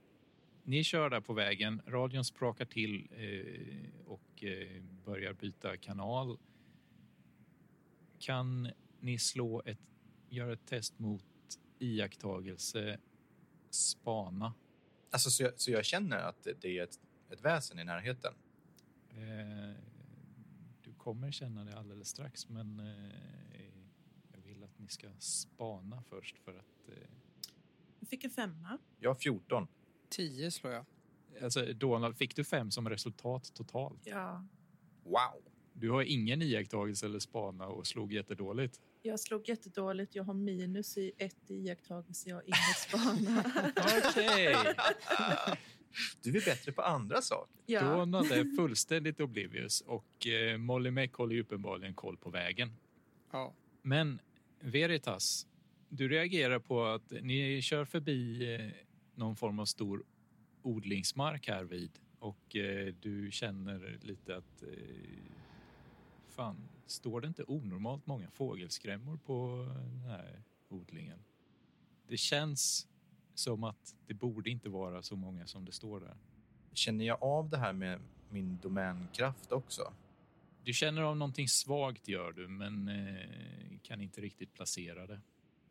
Ni 0.64 0.84
kör 0.84 1.10
där 1.10 1.22
på 1.22 1.34
vägen, 1.34 1.82
radion 1.88 2.26
sprakar 2.26 2.66
till 2.66 3.08
eh, 3.12 4.06
och 4.06 4.44
eh, 4.44 4.84
börjar 5.06 5.34
byta 5.34 5.78
kanal. 5.78 6.38
Kan 8.20 8.70
ni 9.00 9.20
slå 9.20 9.62
ett, 9.66 9.80
göra 10.30 10.54
ett 10.54 10.66
test 10.66 11.00
mot 11.00 11.24
iakttagelse, 11.80 13.00
spana? 13.70 14.54
Alltså, 15.12 15.30
så, 15.30 15.44
jag, 15.44 15.60
så 15.60 15.72
jag 15.72 15.86
känner 15.86 16.18
att 16.18 16.44
det- 16.44 16.66
är 16.80 16.84
ett, 16.84 17.00
ett 17.30 17.42
väsen 17.42 17.80
i 17.80 17.84
närheten? 17.84 18.34
Eh, 19.10 19.76
du 20.82 20.94
kommer 20.94 21.32
känna 21.32 21.64
det 21.66 21.78
alldeles 21.78 22.08
strax, 22.08 22.50
men 22.50 22.80
eh, 22.80 23.76
jag 24.34 24.42
vill 24.42 24.64
att 24.64 24.80
ni 24.80 24.88
ska 24.88 25.08
spana 25.20 26.04
först 26.10 26.38
för 26.38 26.52
att... 26.52 26.90
Eh, 26.90 26.94
Jag 28.00 28.10
fick 28.10 28.24
en 28.24 28.30
femma. 28.32 28.78
Jag 29.00 29.10
har 29.10 29.16
14. 29.16 29.68
10 30.10 30.52
slår 30.52 30.74
jag. 30.74 30.86
alltså, 31.44 31.74
Donald, 31.74 32.18
fick 32.18 32.36
du 32.36 32.44
fem 32.44 32.72
som 32.72 32.90
resultat 32.90 33.52
totalt? 33.54 34.02
Ja. 34.04 34.46
Wow! 35.04 35.44
Du 35.74 35.90
har 35.90 36.02
ingen 36.04 36.42
iakttagelse 36.42 37.06
eller 37.06 37.20
spana 37.20 37.68
och 37.68 37.88
slog 37.88 38.14
jättedåligt. 38.14 38.82
Jag 39.02 39.20
slog 39.20 39.50
jättedåligt. 39.50 40.16
Jag 40.16 40.24
har 40.24 40.34
minus 40.34 40.98
i 40.98 41.12
ett 41.18 41.52
i 41.52 41.54
iakttagelse. 41.54 42.30
Jag 42.30 42.36
har 42.36 42.44
inget 42.44 42.78
spana. 42.78 43.44
Okej. 44.10 44.56
Du 46.24 46.38
är 46.38 46.46
bättre 46.46 46.72
på 46.72 46.82
andra 46.82 47.22
saker. 47.22 47.56
Ja, 47.66 47.82
Donald 47.82 48.32
är 48.32 48.56
fullständigt 48.56 49.20
oblivious 49.20 49.82
och 49.82 50.28
eh, 50.28 50.58
Molly 50.58 50.92
Mac 50.92 51.08
håller 51.14 51.36
ju 51.36 51.42
uppenbarligen 51.42 51.94
koll 51.94 52.18
på 52.18 52.30
vägen. 52.30 52.74
Ja. 53.32 53.54
Men 53.82 54.20
Veritas, 54.60 55.48
du 55.90 56.10
reagerar 56.10 56.60
på 56.60 56.86
att 56.86 57.12
ni 57.22 57.62
kör 57.62 57.86
förbi 57.86 58.54
eh, 58.56 58.72
någon 59.16 59.36
form 59.36 59.60
av 59.60 59.66
stor 59.66 60.04
odlingsmark 60.62 61.48
här 61.48 61.64
vid 61.64 61.92
och 62.20 62.56
eh, 62.56 62.94
du 63.00 63.32
känner 63.32 64.00
lite 64.02 64.38
att 64.38 64.64
eh, 64.64 64.70
fan, 66.30 66.70
står 66.92 67.22
det 67.22 67.28
inte 67.28 67.44
onormalt 67.48 68.08
många 68.08 68.32
fågelskrämmor 68.32 69.18
på 69.18 69.68
den 69.76 70.02
här 70.02 70.44
odlingen? 70.70 71.20
Det 72.08 72.18
känns 72.18 72.88
som 73.34 73.64
att 73.64 73.96
det 74.08 74.14
borde 74.14 74.50
inte 74.50 74.70
vara 74.70 75.02
så 75.02 75.16
många 75.16 75.48
som 75.48 75.66
det 75.66 75.72
står 75.72 76.00
där. 76.00 76.18
Känner 76.74 77.06
jag 77.06 77.24
av 77.24 77.50
det 77.50 77.58
här 77.58 77.74
med 77.74 78.02
min 78.30 78.60
domänkraft 78.62 79.52
också? 79.52 79.94
Du 80.64 80.74
känner 80.74 81.02
av 81.02 81.18
någonting 81.18 81.48
svagt 81.48 82.08
gör 82.08 82.32
du, 82.32 82.48
men 82.48 82.88
eh, 82.88 83.80
kan 83.84 84.02
inte 84.02 84.22
riktigt 84.22 84.54
placera 84.54 85.08
det. 85.08 85.22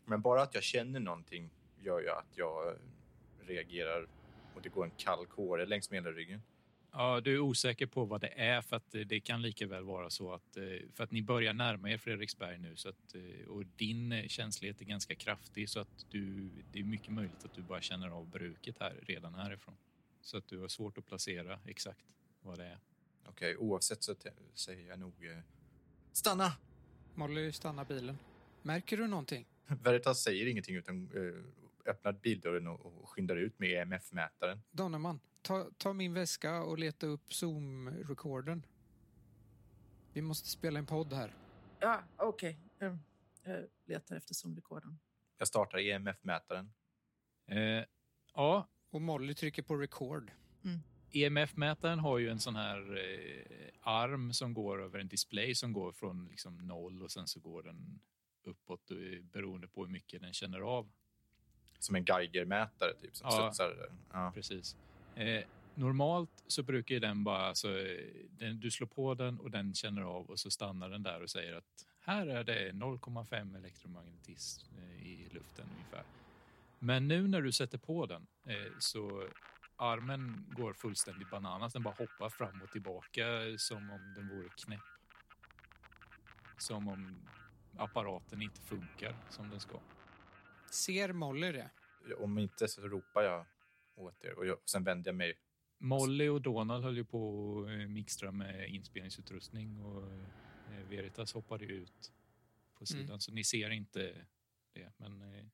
Men 0.05 0.21
bara 0.21 0.43
att 0.43 0.55
jag 0.55 0.63
känner 0.63 1.01
någonting 1.01 1.51
gör 1.79 2.01
ju 2.01 2.11
att 2.11 2.29
jag 2.35 2.77
reagerar 3.41 4.09
och 4.55 4.63
det 4.63 4.69
går 4.69 4.85
en 4.85 4.91
kall 4.97 5.27
kåre 5.27 5.67
längs 5.67 5.91
med 5.91 5.97
hela 5.97 6.17
ryggen. 6.17 6.43
Ja, 6.93 7.21
du 7.21 7.35
är 7.35 7.39
osäker 7.39 7.87
på 7.87 8.05
vad 8.05 8.21
det 8.21 8.41
är 8.41 8.63
för 8.63 8.77
att 8.77 8.95
eh, 8.95 9.01
det 9.01 9.21
kan 9.21 9.43
lika 9.43 9.67
väl 9.67 9.85
vara 9.85 10.11
så 10.11 10.33
att 10.33 10.57
eh, 10.57 10.63
för 10.95 11.05
att 11.05 11.11
ni 11.11 11.23
börjar 11.23 11.53
närma 11.53 11.91
er 11.91 11.99
Fredriksberg 11.99 12.59
nu 12.59 12.77
så 12.77 12.89
att 12.89 13.15
eh, 13.15 13.49
och 13.49 13.65
din 13.67 14.29
känslighet 14.29 14.81
är 14.81 14.85
ganska 14.85 15.15
kraftig 15.15 15.69
så 15.69 15.81
att 15.81 16.07
du 16.11 16.51
det 16.73 16.79
är 16.79 16.85
mycket 16.85 17.13
möjligt 17.13 17.45
att 17.45 17.55
du 17.55 17.63
bara 17.63 17.81
känner 17.81 18.09
av 18.09 18.29
bruket 18.29 18.77
här 18.81 19.01
redan 19.03 19.35
härifrån. 19.35 19.77
Så 20.21 20.37
att 20.37 20.49
du 20.49 20.59
har 20.59 20.69
svårt 20.69 20.99
att 20.99 21.07
placera 21.07 21.61
exakt 21.67 22.05
vad 22.43 22.59
det 22.59 22.65
är. 22.65 22.79
Okej, 23.25 23.57
oavsett 23.57 24.03
så 24.03 24.15
säger 24.55 24.89
jag 24.89 24.99
nog 24.99 25.25
eh, 25.27 25.39
stanna! 26.13 26.53
Molly 27.15 27.53
stannar 27.53 27.85
bilen. 27.85 28.19
Märker 28.63 28.97
du 28.97 29.07
någonting? 29.07 29.47
Veritas 29.67 30.23
säger 30.23 30.47
ingenting 30.47 30.77
utan 30.77 31.11
eh, 31.15 31.45
öppnar 31.87 32.13
bildörren 32.13 32.67
och, 32.67 32.87
och 33.03 33.09
skyndar 33.11 33.37
ut 33.37 33.59
med 33.59 33.71
EMF-mätaren. 33.71 34.63
Donnerman, 34.71 35.21
ta, 35.43 35.71
ta 35.79 35.93
min 35.93 36.15
väska 36.15 36.63
och 36.63 36.79
leta 36.79 37.07
upp 37.07 37.29
Zoom-recordern. 37.33 38.63
Vi 40.13 40.23
måste 40.23 40.49
spela 40.49 40.79
en 40.79 40.87
podd 40.87 41.13
här. 41.13 41.35
ja 41.81 42.03
okej. 42.17 42.59
Mm. 42.81 42.99
Jag 43.45 43.65
letar 43.85 44.17
efter 44.17 44.35
zoomrekorden. 44.35 44.99
Jag 45.39 45.49
startar 45.49 45.79
EMF-mätaren. 45.79 46.73
Eh, 47.47 47.85
ja, 48.35 48.69
Och 48.91 49.01
Molly 49.03 49.35
trycker 49.35 49.63
på 49.63 49.77
record. 49.77 50.31
EMF-mätaren 51.13 51.99
E 51.99 52.03
har 52.03 52.19
ju 52.19 52.29
en 52.29 52.41
sån 52.41 52.57
här 52.57 52.99
eh, 52.99 53.71
arm 53.81 54.33
som 54.33 54.55
går 54.55 54.83
över 54.83 54.99
en 54.99 55.09
display 55.09 55.55
som 55.55 55.73
går 55.73 55.93
från 55.93 56.29
liksom 56.29 56.67
noll 56.67 57.03
och 57.03 57.11
sen 57.13 57.27
så 57.27 57.41
går 57.41 57.63
den 57.63 58.01
uppåt 58.45 58.91
eh, 58.91 58.97
beroende 59.23 59.69
på 59.69 59.85
hur 59.85 59.93
mycket 59.93 60.21
den 60.23 60.33
känner 60.33 60.61
av. 60.61 60.93
Som 61.81 61.95
en 61.97 62.05
Geiger-mätare 62.05 62.93
typ 62.95 63.17
som 63.17 63.27
Ja. 63.31 63.53
studsar. 63.53 63.89
Ja. 64.13 64.33
Precis. 64.35 64.77
Eh, 65.15 65.45
normalt 65.75 66.45
så 66.47 66.63
brukar 66.63 67.01
den 67.01 67.25
bara, 67.25 67.39
alltså, 67.47 67.69
den, 68.31 68.61
du 68.61 68.71
slår 68.71 68.87
på 68.87 69.15
den 69.15 69.41
och 69.41 69.51
den 69.51 69.75
känner 69.75 70.03
av 70.03 70.31
och 70.31 70.39
så 70.41 70.51
stannar 70.51 70.89
den 70.91 71.03
där 71.03 71.23
och 71.23 71.31
säger 71.31 71.55
att 71.55 71.87
här 72.01 72.27
är 72.27 72.45
det 72.45 72.73
0,5 72.73 73.57
elektromagnetism 73.57 74.79
eh, 74.79 75.07
i 75.07 75.29
luften 75.33 75.67
ungefär. 75.75 76.03
Men 76.79 77.09
nu 77.09 77.29
när 77.29 77.43
du 77.43 77.53
sätter 77.53 77.79
på 77.79 78.07
den 78.07 78.27
eh, 78.47 78.73
så 78.79 79.29
armen 79.77 80.47
går 80.57 80.73
fullständigt 80.73 81.31
bananas. 81.31 81.73
Den 81.73 81.83
bara 81.83 81.95
hoppar 81.95 82.29
fram 82.31 82.63
och 82.63 82.71
tillbaka 82.71 83.25
som 83.59 83.91
om 83.91 84.15
den 84.17 84.29
vore 84.29 84.49
knäpp. 84.65 84.81
Som 86.59 86.89
om 86.89 87.29
apparaten 87.77 88.43
inte 88.43 88.61
funkar 88.61 89.15
som 89.31 89.51
den 89.51 89.61
ska. 89.61 89.81
Ser 90.71 91.13
Molly 91.13 91.53
det? 91.53 91.71
Om 92.19 92.39
inte 92.39 92.69
så 92.69 92.83
ropar 92.89 93.23
jag 93.23 93.47
åt 93.95 94.25
er 94.25 94.39
och, 94.39 94.47
jag, 94.47 94.59
och 94.63 94.69
sen 94.69 94.85
vänder 94.85 95.09
jag 95.09 95.17
mig. 95.17 95.39
Molly 95.79 96.29
och 96.29 96.43
Donald 96.43 96.85
höll 96.85 96.97
ju 96.97 97.05
på 97.05 97.61
att 97.63 97.71
eh, 97.81 97.89
mixtra 97.89 98.33
med 98.33 98.69
inspelningsutrustning 98.69 99.81
och 99.85 100.03
eh, 100.73 100.89
Veritas 100.89 101.33
hoppade 101.35 101.65
ju 101.65 101.73
ut 101.73 102.13
på 102.75 102.87
sidan 102.87 103.07
Mm. 103.07 103.21
så 103.21 103.33
ni 103.33 103.45
ser 103.45 103.71
inte 103.71 104.27
det. 104.73 104.93
Men 104.97 105.23
eh, 105.35 105.45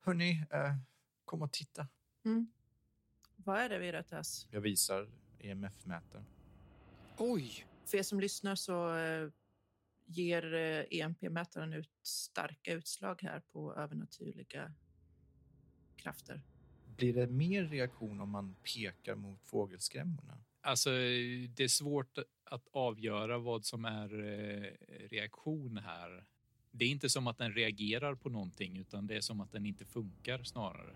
Hörni, 0.00 0.46
eh, 0.50 0.76
kom 1.24 1.42
och 1.42 1.52
titta. 1.52 1.88
Vad 3.36 3.58
är 3.60 3.68
det 3.68 3.78
Veritas? 3.78 4.48
Jag 4.50 4.60
visar 4.60 5.08
EMF-mätaren. 5.38 6.24
Oj! 7.18 7.66
För 7.84 7.98
er 7.98 8.02
som 8.02 8.20
lyssnar 8.20 8.54
så 8.54 8.88
ger 10.04 10.54
eh, 10.54 10.84
EMP-mätaren 10.90 11.72
ut 11.72 11.90
starka 12.02 12.72
utslag 12.72 13.22
här 13.22 13.40
på 13.40 13.74
övernaturliga 13.74 14.74
krafter. 15.96 16.42
Blir 16.96 17.14
det 17.14 17.26
mer 17.26 17.64
reaktion 17.64 18.20
om 18.20 18.30
man 18.30 18.54
pekar 18.54 19.14
mot 19.14 19.44
fågelskrämmorna? 19.44 20.44
alltså 20.62 20.90
eh, 20.90 21.50
det 21.50 21.64
är 21.64 21.68
svårt 21.68 22.18
att 22.44 22.68
avgöra 22.72 23.38
vad 23.38 23.64
som 23.64 23.84
är 23.84 24.24
eh, 24.24 24.72
reaktion 25.08 25.78
här. 25.78 26.24
Det 26.70 26.84
är 26.84 26.88
inte 26.88 27.08
som 27.08 27.26
att 27.26 27.38
den 27.38 27.52
reagerar 27.52 28.14
på 28.14 28.28
någonting 28.28 28.76
utan 28.76 29.06
det 29.06 29.16
är 29.16 29.20
som 29.20 29.40
att 29.40 29.52
den 29.52 29.66
inte 29.66 29.84
funkar 29.84 30.42
snarare. 30.42 30.94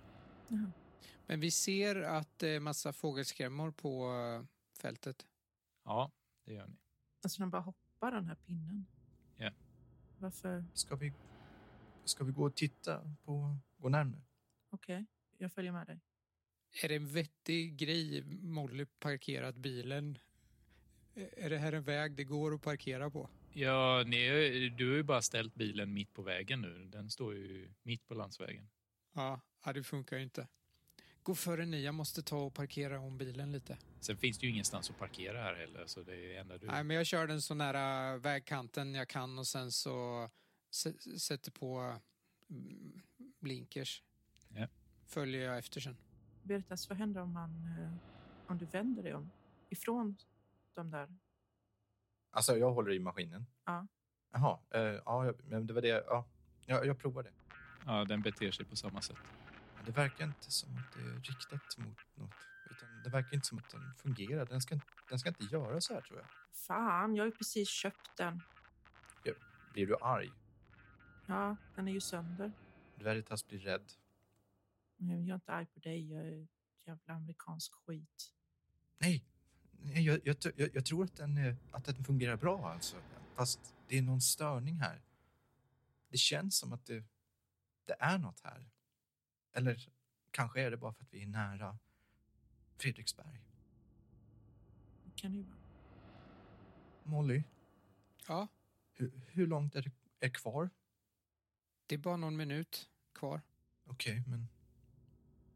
Jaha. 0.48 0.72
Men 1.26 1.40
vi 1.40 1.50
ser 1.50 2.02
att 2.02 2.38
det 2.38 2.48
är 2.48 2.60
massa 2.60 2.92
fågelskrämmor 2.92 3.70
på 3.70 4.12
eh, 4.12 4.46
fältet. 4.82 5.26
Ja, 5.84 6.10
det 6.44 6.52
gör 6.52 6.66
ni. 6.66 6.76
Alltså 7.22 7.42
den 7.42 7.50
bara 7.50 7.62
hoppar 7.62 8.12
den 8.12 8.26
här 8.26 8.34
pinnen. 8.34 8.86
Ja. 9.36 9.50
Varför? 10.18 10.64
Ska 10.74 10.96
vi, 10.96 11.12
ska 12.04 12.24
vi 12.24 12.32
gå 12.32 12.44
och 12.44 12.54
titta 12.54 13.14
på, 13.24 13.56
gå 13.76 13.88
närmare? 13.88 14.22
Okej, 14.70 15.06
jag 15.38 15.52
följer 15.52 15.72
med 15.72 15.86
dig. 15.86 16.00
Är 16.82 16.88
det 16.88 16.96
en 16.96 17.12
vettig 17.12 17.76
grej 17.76 18.24
Molly 18.42 18.86
parkerat 18.86 19.56
bilen? 19.56 20.18
Är 21.14 21.50
det 21.50 21.58
här 21.58 21.72
en 21.72 21.82
väg 21.82 22.16
det 22.16 22.24
går 22.24 22.54
att 22.54 22.62
parkera 22.62 23.10
på? 23.10 23.28
Ja, 23.52 24.04
ni, 24.06 24.68
du 24.68 24.88
har 24.90 24.96
ju 24.96 25.02
bara 25.02 25.22
ställt 25.22 25.54
bilen 25.54 25.92
mitt 25.92 26.12
på 26.12 26.22
vägen 26.22 26.60
nu. 26.62 26.84
Den 26.84 27.10
står 27.10 27.34
ju 27.34 27.72
mitt 27.82 28.06
på 28.06 28.14
landsvägen. 28.14 28.68
Ja, 29.14 29.40
ja 29.64 29.72
det 29.72 29.82
funkar 29.82 30.16
ju 30.16 30.22
inte. 30.22 30.48
Gå 31.26 31.34
före 31.34 31.66
ni, 31.66 31.84
jag 31.84 31.94
måste 31.94 32.22
ta 32.22 32.36
och 32.36 32.54
parkera 32.54 33.00
om 33.00 33.18
bilen 33.18 33.52
lite. 33.52 33.78
Sen 34.00 34.16
finns 34.16 34.38
det 34.38 34.46
ju 34.46 34.52
ingenstans 34.52 34.90
att 34.90 34.98
parkera 34.98 35.42
här 35.42 35.54
heller, 35.54 35.86
så 35.86 36.02
det 36.02 36.36
är 36.36 36.40
enda 36.40 36.58
du... 36.58 36.66
Nej, 36.66 36.84
men 36.84 36.96
jag 36.96 37.06
kör 37.06 37.26
den 37.26 37.42
så 37.42 37.54
nära 37.54 38.16
vägkanten 38.16 38.94
jag 38.94 39.08
kan 39.08 39.38
och 39.38 39.46
sen 39.46 39.72
så 39.72 40.30
sätter 41.18 41.50
på 41.50 42.00
mm, 42.50 43.02
blinkers. 43.40 44.02
Ja. 44.48 44.68
Följer 45.06 45.40
jag 45.40 45.58
efter 45.58 45.80
sen. 45.80 45.96
Veritas, 46.42 46.88
vad 46.88 46.98
händer 46.98 47.20
om, 47.20 47.32
man, 47.32 47.50
eh, 47.80 47.92
om 48.46 48.58
du 48.58 48.64
vänder 48.64 49.02
dig 49.02 49.14
om 49.14 49.30
ifrån 49.68 50.16
de 50.74 50.90
där? 50.90 51.16
Alltså, 52.30 52.56
jag 52.56 52.72
håller 52.72 52.92
i 52.92 52.98
maskinen. 52.98 53.46
Ja. 53.64 53.86
Jaha, 54.32 54.58
eh, 54.70 54.80
ja, 54.80 55.32
det 55.60 55.72
var 55.72 55.82
det. 55.82 56.04
Ja, 56.06 56.26
jag, 56.66 56.86
jag 56.86 56.98
provar 56.98 57.22
det. 57.22 57.32
Ja, 57.86 58.04
den 58.04 58.22
beter 58.22 58.50
sig 58.50 58.66
på 58.66 58.76
samma 58.76 59.00
sätt. 59.00 59.16
Det 59.86 59.92
verkar 59.92 60.24
inte 60.24 60.50
som 60.50 60.76
att 60.76 60.92
det 60.94 61.00
är 61.00 61.20
riktat 61.20 61.78
mot 61.78 61.98
något. 62.14 62.30
Utan 62.70 63.02
det 63.04 63.10
verkar 63.10 63.34
inte 63.34 63.46
som 63.46 63.58
att 63.58 63.70
den 63.70 63.94
fungerar. 63.94 64.46
Den 64.46 64.60
ska, 64.60 64.78
den 65.08 65.18
ska 65.18 65.28
inte 65.28 65.44
göra 65.44 65.80
så 65.80 65.94
här, 65.94 66.00
tror 66.00 66.18
jag. 66.18 66.28
Fan, 66.52 67.14
jag 67.16 67.24
har 67.24 67.26
ju 67.26 67.36
precis 67.36 67.68
köpt 67.68 68.16
den. 68.16 68.42
Blir 69.72 69.86
du 69.86 69.96
arg? 70.00 70.32
Ja, 71.26 71.56
den 71.74 71.88
är 71.88 71.92
ju 71.92 72.00
sönder. 72.00 72.52
Veritas 72.94 73.46
blir 73.48 73.58
rädd. 73.58 73.92
Men 74.96 75.26
jag 75.26 75.30
är 75.30 75.34
inte 75.34 75.52
arg 75.52 75.66
på 75.66 75.80
dig. 75.80 76.12
Jag 76.12 76.26
är 76.26 76.46
jävla 76.84 77.14
amerikansk 77.14 77.72
skit. 77.74 78.32
Nej, 78.98 79.24
Nej 79.70 80.02
jag, 80.04 80.20
jag, 80.24 80.36
jag, 80.56 80.70
jag 80.74 80.86
tror 80.86 81.04
att 81.04 81.16
den, 81.16 81.38
är- 81.38 81.56
att 81.70 81.84
den 81.84 82.04
fungerar 82.04 82.36
bra 82.36 82.70
alltså. 82.72 82.96
Fast 83.34 83.74
det 83.88 83.98
är 83.98 84.02
någon 84.02 84.20
störning 84.20 84.80
här. 84.80 85.02
Det 86.08 86.16
känns 86.18 86.58
som 86.58 86.72
att 86.72 86.86
det, 86.86 87.04
det 87.84 87.96
är 88.00 88.18
något 88.18 88.40
här. 88.44 88.70
Eller 89.56 89.88
kanske 90.30 90.60
är 90.62 90.70
det 90.70 90.76
bara 90.76 90.92
för 90.92 91.02
att 91.04 91.14
vi 91.14 91.22
är 91.22 91.26
nära 91.26 91.78
Fredriksberg. 92.76 93.40
Kan 95.14 95.32
det 95.32 95.38
ju 95.38 95.44
vara. 95.44 95.56
Molly, 97.04 97.42
Ja, 98.28 98.48
hur, 98.92 99.20
hur 99.26 99.46
långt 99.46 99.74
är 99.74 99.82
det 99.82 99.90
är 100.26 100.30
kvar? 100.30 100.70
det 101.86 101.94
är 101.94 101.98
bara 101.98 102.16
någon 102.16 102.36
minut 102.36 102.90
kvar. 103.14 103.42
Okej, 103.84 104.22
men 104.26 104.48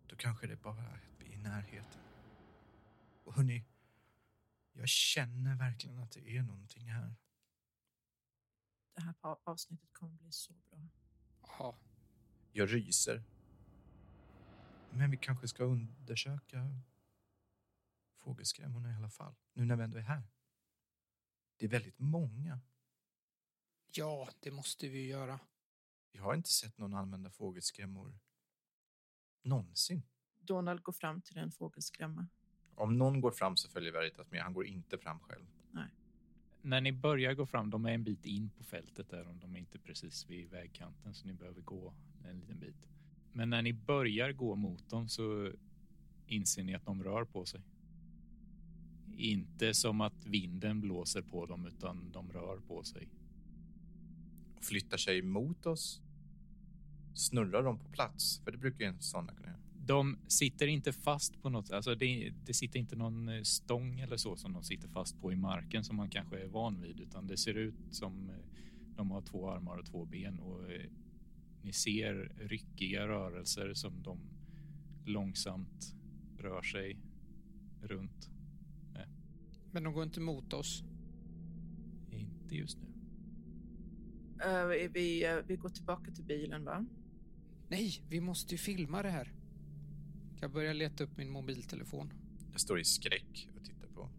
då 0.06 0.16
kanske 0.16 0.46
det 0.46 0.56
bara 0.56 0.82
är 0.82 0.94
att 0.94 1.14
vi 1.18 1.26
är 1.26 1.32
i 1.32 1.36
närheten. 1.36 2.00
Och 3.24 3.34
hörni, 3.34 3.64
jag 4.72 4.88
känner 4.88 5.56
verkligen 5.56 5.98
att 5.98 6.10
det 6.10 6.36
är 6.36 6.42
någonting 6.42 6.90
här. 6.92 7.14
Det 8.94 9.00
här 9.00 9.14
avsnittet 9.44 9.92
kommer 9.92 10.12
bli 10.16 10.32
så 10.32 10.52
bra. 10.70 10.88
Ja, 11.42 11.78
Jag 12.52 12.74
ryser. 12.74 13.22
Men 14.92 15.10
vi 15.10 15.16
kanske 15.16 15.48
ska 15.48 15.64
undersöka 15.64 16.66
fågelskrämmorna 18.16 18.92
i 18.92 18.94
alla 18.94 19.10
fall, 19.10 19.34
nu 19.52 19.64
när 19.64 19.76
vi 19.76 19.84
ändå 19.84 19.98
är 19.98 20.02
här. 20.02 20.22
Det 21.56 21.66
är 21.66 21.70
väldigt 21.70 21.98
många. 21.98 22.60
Ja, 23.92 24.28
det 24.40 24.50
måste 24.50 24.88
vi 24.88 25.06
göra. 25.06 25.40
Jag 26.12 26.22
har 26.22 26.34
inte 26.34 26.50
sett 26.50 26.78
någon 26.78 26.94
använda 26.94 27.30
fågelskrämmor 27.30 28.18
någonsin. 29.42 30.02
Donald 30.38 30.82
går 30.82 30.92
fram 30.92 31.20
till 31.20 31.38
en 31.38 31.52
fågelskrämma. 31.52 32.26
Om 32.74 32.98
någon 32.98 33.20
går 33.20 33.30
fram 33.30 33.56
så 33.56 33.68
följer 33.68 33.92
Veritas 33.92 34.30
med. 34.30 34.42
Han 34.42 34.54
går 34.54 34.66
inte 34.66 34.98
fram 34.98 35.20
själv. 35.20 35.46
När 36.62 36.80
ni 36.80 36.92
börjar 36.92 37.34
gå 37.34 37.46
fram, 37.46 37.70
de 37.70 37.86
är 37.86 37.90
en 37.90 38.04
bit 38.04 38.26
in 38.26 38.50
på 38.50 38.64
fältet 38.64 39.10
där, 39.10 39.28
och 39.28 39.34
de 39.34 39.56
är 39.56 39.58
inte 39.58 39.78
precis 39.78 40.26
vid 40.26 40.50
vägkanten 40.50 41.14
så 41.14 41.26
ni 41.26 41.32
behöver 41.32 41.60
gå 41.60 41.94
en 42.24 42.40
liten 42.40 42.58
bit. 42.58 42.86
Men 43.32 43.50
när 43.50 43.62
ni 43.62 43.72
börjar 43.72 44.32
gå 44.32 44.56
mot 44.56 44.90
dem 44.90 45.08
så 45.08 45.52
inser 46.26 46.64
ni 46.64 46.74
att 46.74 46.84
de 46.84 47.04
rör 47.04 47.24
på 47.24 47.46
sig. 47.46 47.60
Inte 49.16 49.74
som 49.74 50.00
att 50.00 50.26
vinden 50.26 50.80
blåser 50.80 51.22
på 51.22 51.46
dem 51.46 51.66
utan 51.66 52.10
de 52.12 52.32
rör 52.32 52.56
på 52.56 52.84
sig. 52.84 53.08
Flyttar 54.60 54.96
sig 54.96 55.22
mot 55.22 55.66
oss. 55.66 56.02
Snurrar 57.14 57.62
de 57.62 57.78
på 57.78 57.88
plats? 57.88 58.40
För 58.44 58.52
det 58.52 58.58
brukar 58.58 58.84
ju 58.84 58.94
sådana 58.98 59.32
kunna 59.32 59.48
göra. 59.48 59.60
De 59.86 60.18
sitter 60.26 60.66
inte 60.66 60.92
fast 60.92 61.42
på 61.42 61.50
något, 61.50 61.70
alltså 61.70 61.94
det, 61.94 62.32
det 62.44 62.54
sitter 62.54 62.78
inte 62.78 62.96
någon 62.96 63.28
eh, 63.28 63.42
stång 63.42 64.00
eller 64.00 64.16
så 64.16 64.36
som 64.36 64.52
de 64.52 64.62
sitter 64.62 64.88
fast 64.88 65.20
på 65.20 65.32
i 65.32 65.36
marken 65.36 65.84
som 65.84 65.96
man 65.96 66.10
kanske 66.10 66.38
är 66.38 66.46
van 66.46 66.80
vid, 66.80 67.00
utan 67.00 67.26
det 67.26 67.36
ser 67.36 67.54
ut 67.54 67.74
som 67.90 68.28
eh, 68.28 68.34
de 68.96 69.10
har 69.10 69.22
två 69.22 69.50
armar 69.50 69.76
och 69.76 69.86
två 69.86 70.04
ben 70.04 70.38
och 70.38 70.72
eh, 70.72 70.90
ni 71.62 71.72
ser 71.72 72.32
ryckiga 72.38 73.08
rörelser 73.08 73.74
som 73.74 74.02
de 74.02 74.18
långsamt 75.04 75.94
rör 76.38 76.62
sig 76.62 76.96
runt. 77.82 78.30
Men 79.72 79.82
de 79.82 79.92
går 79.94 80.02
inte 80.04 80.20
mot 80.20 80.52
oss. 80.52 80.84
Inte 82.10 82.56
just 82.56 82.78
nu. 82.78 82.86
Eh, 84.44 84.66
vi- 84.66 84.88
vi, 84.94 85.24
eh, 85.26 85.36
vi 85.46 85.56
går 85.56 85.68
tillbaka 85.68 86.10
till 86.10 86.24
bilen, 86.24 86.64
va? 86.64 86.86
Nej, 87.68 88.02
vi 88.08 88.20
måste 88.20 88.54
ju 88.54 88.58
filma 88.58 89.02
det 89.02 89.10
här. 89.10 89.32
Jag 90.40 90.52
börjar 90.52 90.74
leta 90.74 91.04
upp 91.04 91.16
min 91.16 91.30
mobiltelefon. 91.30 92.12
Jag 92.52 92.60
står 92.60 92.80
i 92.80 92.84
skräck 92.84 93.48
och 93.56 93.64
tittar 93.64 93.88
på. 93.88 94.10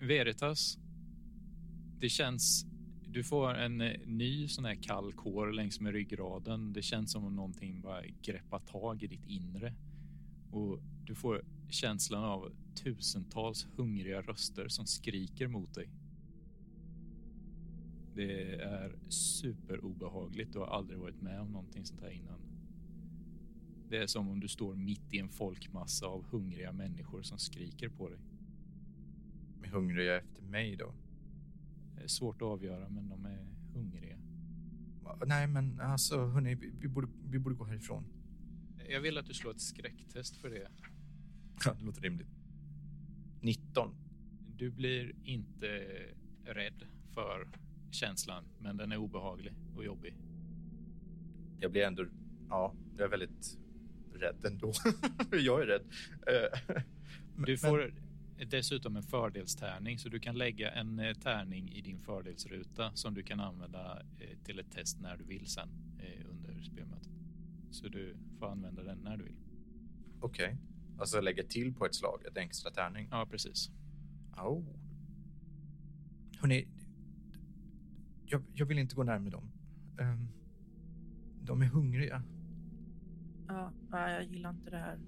Veritas, 0.00 0.78
det 2.00 2.08
känns... 2.08 2.66
Du 3.14 3.24
får 3.24 3.54
en 3.54 3.80
eh, 3.80 4.00
ny 4.06 4.48
sån 4.48 4.64
här 4.64 4.74
kall 4.74 5.12
kår 5.12 5.52
längs 5.52 5.80
med 5.80 5.92
ryggraden. 5.92 6.72
Det 6.72 6.82
känns 6.82 7.12
som 7.12 7.24
om 7.24 7.36
någonting 7.36 7.80
bara 7.80 8.02
greppar 8.22 8.58
tag 8.58 9.02
i 9.02 9.06
ditt 9.06 9.26
inre. 9.26 9.74
Och 10.50 10.80
du 11.04 11.14
får 11.14 11.44
känslan 11.68 12.24
av 12.24 12.52
tusentals 12.74 13.66
hungriga 13.76 14.22
röster 14.22 14.68
som 14.68 14.86
skriker 14.86 15.48
mot 15.48 15.74
dig. 15.74 15.88
Det 18.14 18.54
är 18.54 18.96
superobehagligt. 19.08 20.52
Du 20.52 20.58
har 20.58 20.66
aldrig 20.66 20.98
varit 20.98 21.22
med 21.22 21.40
om 21.40 21.52
någonting 21.52 21.84
sånt 21.84 22.00
här 22.00 22.10
innan. 22.10 22.40
Det 23.88 23.96
är 23.96 24.06
som 24.06 24.28
om 24.28 24.40
du 24.40 24.48
står 24.48 24.74
mitt 24.74 25.14
i 25.14 25.18
en 25.18 25.28
folkmassa 25.28 26.06
av 26.06 26.24
hungriga 26.24 26.72
människor 26.72 27.22
som 27.22 27.38
skriker 27.38 27.88
på 27.88 28.08
dig. 28.08 28.18
Är 29.62 29.68
hungriga 29.68 30.18
efter 30.18 30.42
mig 30.42 30.76
då? 30.76 30.94
Det 32.04 32.06
är 32.06 32.10
svårt 32.10 32.42
att 32.42 32.48
avgöra, 32.48 32.88
men 32.88 33.08
de 33.08 33.26
är 33.26 33.46
hungriga. 33.74 34.16
Nej, 35.26 35.46
men 35.46 35.80
alltså 35.80 36.26
hörni, 36.26 36.54
vi, 36.54 36.72
vi, 36.80 36.88
borde, 36.88 37.08
vi 37.30 37.38
borde 37.38 37.54
gå 37.54 37.64
härifrån. 37.64 38.04
Jag 38.88 39.00
vill 39.00 39.18
att 39.18 39.26
du 39.26 39.34
slår 39.34 39.50
ett 39.50 39.60
skräcktest 39.60 40.36
för 40.36 40.50
det. 40.50 40.68
Ja, 41.64 41.74
det 41.78 41.84
låter 41.84 42.00
rimligt. 42.02 42.28
19. 43.40 43.94
Du 44.56 44.70
blir 44.70 45.14
inte 45.24 45.66
rädd 46.44 46.82
för 47.14 47.48
känslan, 47.90 48.44
men 48.58 48.76
den 48.76 48.92
är 48.92 48.96
obehaglig 48.96 49.52
och 49.76 49.84
jobbig. 49.84 50.14
Jag 51.60 51.70
blir 51.70 51.82
ändå... 51.82 52.06
Ja, 52.48 52.74
jag 52.96 53.04
är 53.04 53.10
väldigt 53.10 53.58
rädd 54.14 54.44
ändå. 54.44 54.72
jag 55.30 55.62
är 55.62 55.66
rädd. 55.66 55.82
Eh, 56.26 56.74
Du 57.46 57.58
får 57.58 58.03
dessutom 58.44 58.96
en 58.96 59.02
fördelstärning, 59.02 59.98
så 59.98 60.08
du 60.08 60.20
kan 60.20 60.38
lägga 60.38 60.70
en 60.70 60.98
eh, 60.98 61.14
tärning 61.14 61.72
i 61.72 61.80
din 61.80 62.00
fördelsruta 62.00 62.92
som 62.94 63.14
du 63.14 63.22
kan 63.22 63.40
använda 63.40 64.02
eh, 64.18 64.38
till 64.44 64.58
ett 64.58 64.72
test 64.72 65.00
när 65.00 65.16
du 65.16 65.24
vill 65.24 65.46
sen 65.46 65.68
eh, 65.98 66.30
under 66.30 66.62
spelmötet. 66.62 67.12
Så 67.70 67.88
du 67.88 68.16
får 68.38 68.46
använda 68.46 68.82
den 68.82 68.98
när 68.98 69.16
du 69.16 69.24
vill. 69.24 69.36
Okej. 70.20 70.56
Alltså 70.98 71.20
lägga 71.20 71.42
till 71.42 71.74
på 71.74 71.86
ett 71.86 71.94
slag, 71.94 72.22
ett 72.26 72.36
extra 72.36 72.70
tärning. 72.70 73.08
Ja, 73.10 73.26
precis. 73.30 73.70
Oh. 74.36 74.64
Hörni, 76.38 76.68
jag, 78.26 78.42
jag 78.54 78.66
vill 78.66 78.78
inte 78.78 78.94
gå 78.94 79.02
närmare 79.02 79.30
dem. 79.30 79.50
Ehm, 79.98 80.28
de 81.42 81.62
är 81.62 81.66
hungriga. 81.66 82.22
Ja, 83.48 83.72
jag 83.90 84.24
gillar 84.24 84.50
inte 84.50 84.70
det 84.70 84.78
här. 84.78 84.98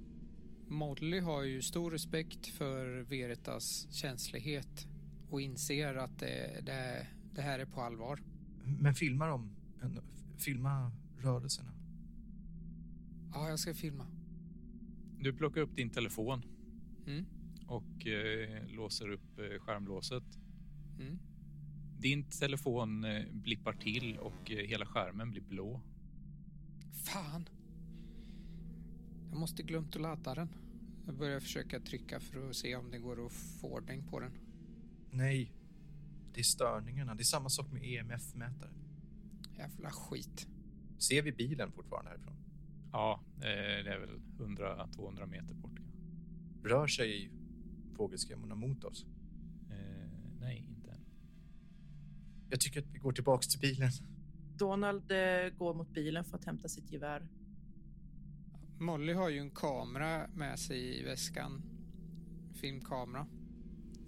Molly 0.69 1.21
har 1.21 1.43
ju 1.43 1.63
stor 1.63 1.91
respekt 1.91 2.47
för 2.47 3.01
Veritas 3.03 3.89
känslighet 3.91 4.87
och 5.31 5.41
inser 5.41 5.95
att 5.95 6.19
det, 6.19 6.61
det, 6.67 7.07
det 7.35 7.43
här 7.43 7.59
är 7.59 7.67
på 7.67 7.81
allvar. 7.81 8.21
Men 8.81 8.95
filma 8.95 9.27
dem. 9.27 9.51
Filma 10.39 10.93
rörelserna. 11.19 11.73
Ja, 13.35 13.49
jag 13.49 13.59
ska 13.59 13.75
filma. 13.75 14.07
Du 15.21 15.33
plockar 15.33 15.61
upp 15.61 15.77
din 15.77 15.91
telefon 15.91 16.43
Mm. 17.07 17.25
och 17.67 18.07
eh, 18.07 18.67
låser 18.69 19.09
upp 19.09 19.39
eh, 19.39 19.59
skärmlåset. 19.61 20.25
Mm. 21.01 21.19
Din 21.99 22.25
telefon 22.25 23.05
eh, 23.05 23.25
blippar 23.33 23.73
till 23.73 24.17
och 24.19 24.51
eh, 24.51 24.67
hela 24.67 24.87
skärmen 24.87 25.31
blir 25.31 25.43
blå. 25.43 25.81
Fan! 27.05 27.49
Jag 29.37 29.41
måste 29.41 29.63
glömt 29.63 29.97
att 29.97 30.03
ladda 30.03 30.35
den. 30.35 30.49
Jag 31.07 31.15
börjar 31.15 31.41
försöka 31.41 31.81
trycka 31.81 32.21
för 32.21 32.51
att 32.51 32.57
se 32.57 32.77
om 32.77 32.91
det 32.91 32.99
går 32.99 33.27
att 33.27 33.33
få 33.33 33.69
ordning 33.69 34.03
på 34.11 34.21
den. 34.21 34.33
Nej, 35.11 35.53
det 36.35 36.41
är 36.41 36.45
störningarna. 36.45 37.15
Det 37.15 37.23
är 37.23 37.25
samma 37.25 37.49
sak 37.49 37.73
med 37.73 37.83
EMF-mätare. 37.85 38.71
Jävla 39.59 39.91
skit. 39.91 40.49
Ser 40.99 41.23
vi 41.23 41.33
bilen 41.33 41.73
fortfarande 41.73 42.11
härifrån? 42.11 42.37
Ja, 42.93 43.21
eh, 43.37 43.85
det 43.85 43.93
är 43.93 43.99
väl 43.99 44.21
100-200 44.39 45.27
meter 45.27 45.55
bort. 45.55 45.81
Rör 46.65 46.87
sig 46.87 47.31
fågelskrämmorna 47.97 48.55
mot 48.55 48.85
oss? 48.85 49.07
Eh, 49.71 50.09
nej, 50.41 50.67
inte 50.69 50.91
än. 50.91 51.05
Jag 52.51 52.61
tycker 52.61 52.81
att 52.81 52.89
vi 52.93 52.99
går 52.99 53.13
tillbaks 53.13 53.49
till 53.49 53.61
bilen. 53.61 53.91
Donald 54.59 55.11
eh, 55.11 55.49
går 55.59 55.75
mot 55.75 55.91
bilen 55.91 56.25
för 56.25 56.37
att 56.37 56.45
hämta 56.45 56.69
sitt 56.69 56.93
gevär. 56.93 57.29
Molly 58.79 59.13
har 59.13 59.29
ju 59.29 59.39
en 59.39 59.51
kamera 59.51 60.29
med 60.35 60.59
sig 60.59 61.01
i 61.01 61.03
väskan. 61.03 61.63
Filmkamera. 62.55 63.27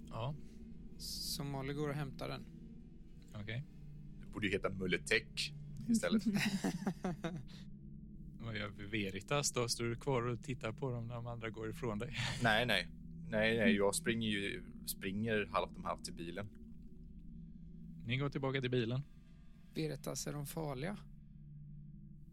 Ja, 0.09 0.35
Så 0.97 1.43
Molly 1.43 1.73
går 1.73 1.89
och 1.89 1.95
hämtar 1.95 2.29
den. 2.29 2.45
okej. 3.41 3.63
Det 4.21 4.27
borde 4.33 4.47
ju 4.47 4.53
heta 4.53 4.69
Mulletech 4.69 5.53
istället. 5.89 6.23
Vad 8.41 8.57
gör 8.57 8.69
vi 8.69 8.85
Veritas 8.85 9.51
då? 9.51 9.67
Står 9.69 9.85
du 9.85 9.95
kvar 9.95 10.21
och 10.21 10.43
tittar 10.43 10.71
på 10.71 10.91
dem 10.91 11.07
när 11.07 11.15
de 11.15 11.27
andra 11.27 11.49
går 11.49 11.69
ifrån 11.69 11.99
dig? 11.99 12.15
nej, 12.43 12.65
nej. 12.65 12.87
Nej, 13.29 13.57
nej, 13.57 13.75
jag 13.75 13.95
springer 13.95 14.27
ju 14.29 14.63
springer 14.85 15.45
halvt 15.51 15.77
om 15.77 15.83
halvt 15.85 16.03
till 16.05 16.13
bilen. 16.13 16.49
Ni 18.05 18.17
går 18.17 18.29
tillbaka 18.29 18.61
till 18.61 18.71
bilen. 18.71 19.01
Veritas, 19.75 20.27
är 20.27 20.33
de 20.33 20.45
farliga? 20.45 20.97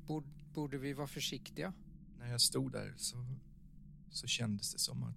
Borde, 0.07 0.27
borde 0.55 0.79
vi 0.79 0.93
vara 0.93 1.07
försiktiga? 1.07 1.73
När 2.27 2.33
jag 2.33 2.41
stod 2.41 2.73
där 2.73 2.95
så, 2.97 3.27
så 4.11 4.27
kändes 4.27 4.73
det 4.73 4.79
som 4.79 5.03
att 5.03 5.17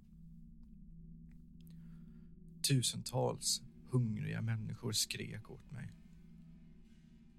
tusentals 2.61 3.61
hungriga 3.89 4.41
människor 4.41 4.91
skrek 4.91 5.49
åt 5.49 5.71
mig. 5.71 5.93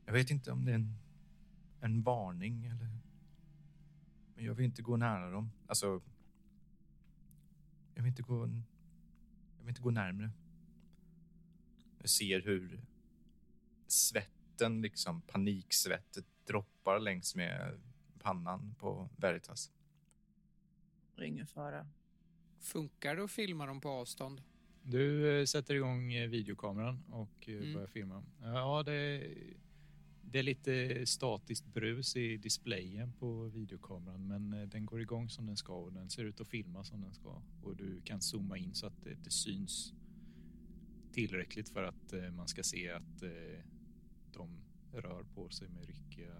Jag 0.04 0.12
vet 0.12 0.30
inte 0.30 0.52
om 0.52 0.64
det 0.64 0.70
är 0.70 0.74
en, 0.74 0.96
en 1.80 2.02
varning 2.02 2.64
eller... 2.64 2.98
Men 4.34 4.44
jag 4.44 4.54
vill 4.54 4.64
inte 4.64 4.82
gå 4.82 4.96
nära 4.96 5.30
dem. 5.30 5.52
Alltså... 5.66 6.02
Jag 7.94 8.02
vill 8.02 8.10
inte 8.10 8.22
gå... 8.22 8.46
Jag 9.56 9.64
vill 9.64 9.68
inte 9.68 9.82
gå 9.82 9.90
närmre. 9.90 10.30
Jag 11.98 12.10
ser 12.10 12.40
hur 12.40 12.80
svetten, 13.86 14.82
liksom 14.82 15.20
paniksvettet 15.20 16.26
droppar 16.46 17.00
längs 17.00 17.34
med 17.34 17.80
pannan 18.20 18.74
på 18.78 19.08
Veritas. 19.16 19.70
Det 21.16 21.22
är 21.22 21.26
ingen 21.26 21.46
fara. 21.46 21.86
Funkar 22.58 23.16
det 23.16 23.24
att 23.24 23.30
filma 23.30 23.66
dem 23.66 23.80
på 23.80 23.88
avstånd? 23.88 24.42
Du 24.82 25.38
eh, 25.40 25.44
sätter 25.44 25.74
igång 25.74 26.12
eh, 26.12 26.28
videokameran 26.28 27.02
och 27.10 27.48
eh, 27.48 27.54
Mm. 27.56 27.72
börjar 27.72 27.86
filma. 27.86 28.24
Ja, 28.42 28.82
det, 28.82 29.28
Det 30.22 30.38
är 30.38 30.42
lite 30.42 31.06
statiskt 31.06 31.66
brus 31.66 32.16
i 32.16 32.36
displayen 32.36 33.12
på 33.12 33.42
videokameran 33.44 34.26
men 34.28 34.68
den 34.70 34.86
går 34.86 35.00
igång 35.00 35.28
som 35.30 35.46
den 35.46 35.56
ska 35.56 35.74
och 35.74 35.92
den 35.92 36.10
ser 36.10 36.24
ut 36.24 36.40
att 36.40 36.48
filma 36.48 36.84
som 36.84 37.00
den 37.00 37.14
ska. 37.14 37.42
Och 37.62 37.76
du 37.76 38.00
kan 38.00 38.20
zooma 38.20 38.58
in 38.58 38.74
så 38.74 38.86
att 38.86 39.02
det, 39.04 39.14
det 39.14 39.30
syns 39.30 39.92
tillräckligt 41.12 41.68
för 41.68 41.82
att 41.82 42.14
man 42.32 42.48
ska 42.48 42.62
se 42.62 42.90
att 42.90 43.22
de 44.32 44.60
rör 44.92 45.22
på 45.34 45.48
sig 45.48 45.68
med 45.68 45.84
ryckiga. 45.86 46.34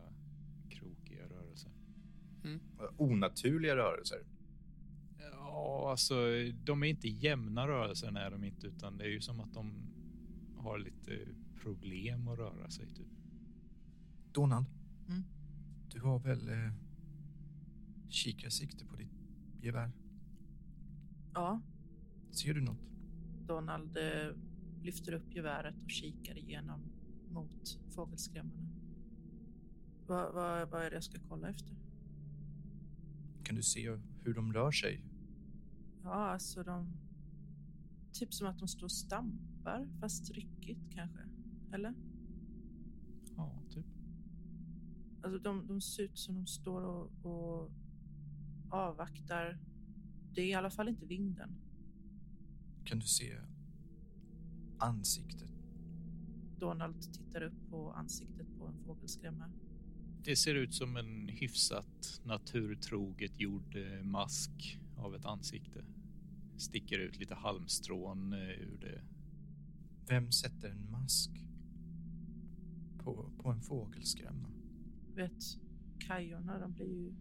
Onaturliga 2.97 3.77
rörelser. 3.77 4.19
Ja, 5.19 5.91
alltså 5.91 6.15
de 6.65 6.83
är 6.83 6.87
inte 6.87 7.09
jämna 7.09 7.69
rörelser 7.69 8.19
är 8.19 8.31
de 8.31 8.45
inte 8.45 8.67
utan 8.67 8.97
det 8.99 9.05
är 9.05 9.09
ju 9.09 9.21
som 9.21 9.41
att 9.41 9.55
de 9.55 9.73
har 10.57 10.79
lite 10.79 11.19
problem 11.63 12.29
att 12.29 12.39
röra 12.39 12.71
sig 12.71 12.87
typ. 12.95 13.09
Donald, 14.33 14.67
Mm. 15.09 15.23
du 15.89 16.01
har 16.01 16.19
väl 16.19 16.49
eh, 16.49 16.73
kikarsikte 18.09 18.85
på 18.87 18.97
ditt 18.97 19.13
gevär? 19.61 19.93
Ja, 21.35 21.61
Ser 22.31 22.55
du 22.55 22.61
något? 22.61 22.79
Donald 23.47 23.97
eh, 23.97 24.37
lyfter 24.83 25.13
upp 25.13 25.35
geväret 25.35 25.75
och 25.85 25.91
kikar 25.91 26.39
igenom 26.39 26.81
mot 27.31 27.79
fågelskrämmarna. 27.91 28.69
Vad, 30.07 30.35
vad, 30.35 30.69
vad 30.71 30.83
är 30.83 30.91
det 30.91 30.97
jag 30.97 31.05
ska 31.05 31.19
kolla 31.29 31.49
efter? 31.49 31.77
Kan 33.51 33.57
du 33.57 33.63
se 33.63 33.91
hur 34.25 34.35
de 34.35 34.53
rör 34.53 34.71
sig? 34.71 35.05
Ja, 36.03 36.31
alltså 36.33 36.63
de... 36.63 36.93
Typ 38.13 38.35
som 38.35 38.47
att 38.47 38.59
de 38.59 38.69
står 38.69 38.85
och 38.85 38.93
stampar, 38.93 39.89
fast 40.01 40.31
ryckigt 40.31 40.81
kanske. 40.91 41.21
Eller? 41.73 41.95
Ja, 43.37 43.63
typ. 43.71 43.87
Alltså 45.23 45.39
de, 45.39 45.67
de 45.67 45.81
ser 45.81 46.03
ut 46.03 46.19
som 46.19 46.35
de 46.35 46.47
står 46.47 46.83
och, 46.83 47.11
och 47.23 47.71
avvaktar. 48.71 49.59
Det 50.33 50.41
är 50.41 50.47
i 50.47 50.55
alla 50.55 50.71
fall 50.71 50.89
inte 50.89 51.07
vinden. 51.07 51.55
Kan 52.85 52.99
du 52.99 53.07
se 53.07 53.41
ansiktet? 54.79 55.51
Donald 56.59 57.13
tittar 57.13 57.43
upp 57.43 57.71
på 57.71 57.93
ansiktet 57.93 58.47
på 58.59 58.67
en 58.67 58.79
fågelskrämma. 58.85 59.51
Det 60.25 60.37
ser 60.37 60.55
ut 60.55 60.75
som 60.75 60.97
en 60.97 61.29
hyfsat 61.29 62.21
naturtroget 62.25 63.41
gjord 63.41 63.77
eh, 63.77 64.03
mask 64.03 64.79
av 64.97 65.15
ett 65.15 65.25
ansikte. 65.25 65.85
Sticker 66.57 66.99
ut 66.99 67.19
lite 67.19 67.35
halmstrån 67.35 68.33
eh, 68.33 68.49
ur 68.49 68.79
det. 68.81 69.03
Vem 70.09 70.33
sätter 70.33 70.71
en 70.71 70.91
mask 70.91 71.31
på, 72.99 73.31
på 73.43 73.51
en 73.51 73.61
fågelskrämma? 73.61 74.51
Vet, 75.15 75.59
kajorna, 75.99 76.59
de 76.59 76.73
blir 76.73 76.87
ju 76.87 77.15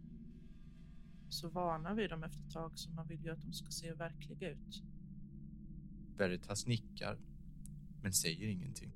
så 1.30 1.50
vana 1.50 1.94
vid 1.94 2.10
dem 2.10 2.24
efter 2.24 2.40
ett 2.40 2.54
tag 2.54 2.72
så 2.76 2.92
man 2.92 3.08
vill 3.08 3.24
ju 3.24 3.30
att 3.32 3.42
de 3.42 3.54
ska 3.54 3.72
se 3.72 3.94
verkliga 3.94 4.50
ut. 4.50 4.84
Veritas 6.18 6.68
nickar, 6.68 7.18
men 8.02 8.14
säger 8.14 8.48
ingenting. 8.48 8.92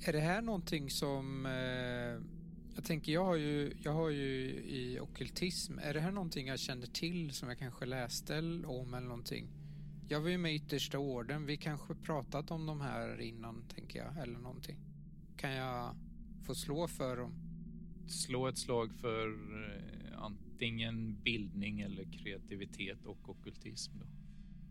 Är 0.00 0.12
det 0.12 0.20
här 0.20 0.42
någonting 0.42 0.90
som... 0.90 1.46
Eh, 1.46 2.37
jag 2.78 2.84
tänker, 2.84 3.12
jag 3.12 3.24
har, 3.24 3.36
ju, 3.36 3.72
jag 3.82 3.92
har 3.92 4.10
ju 4.10 4.50
i 4.66 4.98
ockultism. 5.00 5.78
Är 5.78 5.94
det 5.94 6.00
här 6.00 6.10
någonting 6.10 6.46
jag 6.46 6.58
känner 6.58 6.86
till 6.86 7.32
som 7.32 7.48
jag 7.48 7.58
kanske 7.58 7.86
läste 7.86 8.38
om 8.66 8.94
eller 8.94 9.06
någonting? 9.06 9.48
Jag 10.08 10.20
var 10.20 10.28
ju 10.28 10.38
med 10.38 10.52
i 10.52 10.56
yttersta 10.56 10.98
orden. 10.98 11.46
Vi 11.46 11.56
kanske 11.56 11.94
pratat 11.94 12.50
om 12.50 12.66
de 12.66 12.80
här 12.80 13.20
innan, 13.20 13.64
tänker 13.74 13.98
jag, 13.98 14.22
eller 14.22 14.38
någonting. 14.38 14.76
Kan 15.36 15.50
jag 15.50 15.96
få 16.46 16.54
slå 16.54 16.88
för 16.88 17.16
dem? 17.16 17.32
Slå 18.08 18.48
ett 18.48 18.58
slag 18.58 18.92
för 19.00 19.28
eh, 19.28 20.22
antingen 20.22 21.22
bildning 21.22 21.80
eller 21.80 22.04
kreativitet 22.04 23.06
och 23.06 23.28
okkultism. 23.28 23.92
Då. 23.98 24.06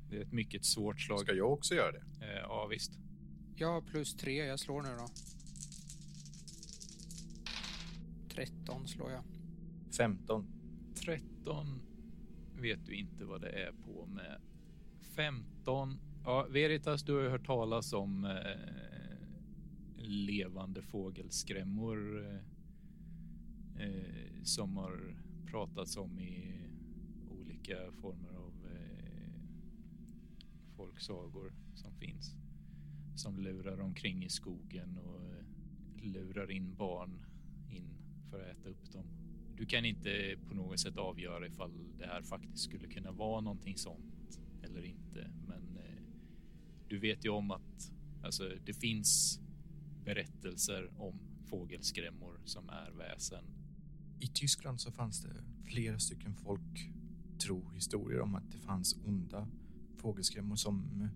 Det 0.10 0.18
är 0.18 0.22
ett 0.22 0.34
mycket 0.34 0.66
svårt 0.66 1.02
slag. 1.02 1.20
Ska 1.20 1.34
jag 1.34 1.54
också 1.54 1.76
göra 1.76 1.92
det? 1.92 2.26
Eh, 2.26 2.40
ja, 2.42 2.68
visst. 2.70 2.92
Jag 3.56 3.72
har 3.72 3.82
plus 3.82 4.16
tre, 4.16 4.46
jag 4.46 4.60
slår 4.60 4.82
nu 4.82 4.90
då. 4.90 5.08
13 8.38 8.88
slår 8.88 9.12
jag. 9.12 9.24
15. 9.98 10.48
13 10.96 11.82
vet 12.56 12.86
du 12.86 12.96
inte 12.96 13.26
vad 13.26 13.42
det 13.42 13.50
är 13.50 13.72
på 13.72 14.06
med. 14.06 14.42
15. 15.16 16.00
Ja, 16.24 16.48
Veritas, 16.50 17.04
du 17.04 17.14
har 17.14 17.22
ju 17.22 17.30
hört 17.30 17.46
talas 17.46 17.94
om 17.94 18.26
eh, 18.26 19.18
levande 19.98 20.82
fågelskrämmor 20.82 22.26
eh, 22.26 22.40
eh, 23.88 24.44
som 24.44 24.78
har 24.78 25.16
pratats 25.46 25.98
om 25.98 26.20
i 26.20 26.62
olika 27.30 27.92
former 27.92 28.34
av 28.34 28.54
eh, 28.72 29.42
folksagor 30.76 31.54
som 31.76 31.94
finns. 31.96 32.36
Som 33.16 33.40
lurar 33.40 33.80
omkring 33.82 34.26
i 34.26 34.30
skogen 34.30 34.98
och 34.98 35.22
eh, 35.22 35.44
lurar 36.02 36.52
in 36.52 36.76
barn 36.76 37.27
för 38.30 38.40
att 38.40 38.58
äta 38.58 38.70
upp 38.70 38.92
dem. 38.92 39.06
Du 39.58 39.66
kan 39.66 39.86
inte 39.86 40.36
på 40.48 40.54
något 40.54 40.80
sätt 40.80 40.98
avgöra 40.98 41.48
ifall 41.48 41.72
det 41.98 42.06
här 42.06 42.22
faktiskt 42.22 42.64
skulle 42.64 42.88
kunna 42.88 43.12
vara 43.12 43.42
någonting 43.42 43.78
sånt 43.78 44.40
eller 44.64 44.86
inte. 44.86 45.32
Men 45.48 45.78
eh, 45.78 46.04
du 46.88 47.00
vet 47.00 47.26
ju 47.26 47.30
om 47.30 47.52
att 47.52 47.92
alltså, 48.24 48.52
det 48.66 48.74
finns 48.74 49.40
berättelser 50.06 50.92
om 50.98 51.20
fågelskrämmor 51.46 52.40
som 52.46 52.70
är 52.70 52.92
väsen. 52.92 53.46
I 54.20 54.28
Tyskland 54.28 54.82
så 54.82 54.92
fanns 54.92 55.22
det 55.22 55.44
flera 55.64 56.00
stycken 56.00 56.36
folktrohistorier 56.36 58.22
om 58.22 58.36
att 58.36 58.52
det 58.52 58.60
fanns 58.60 58.96
onda 59.06 59.48
fågelskrämmor 59.98 60.56
som 60.56 61.02
eh, 61.02 61.10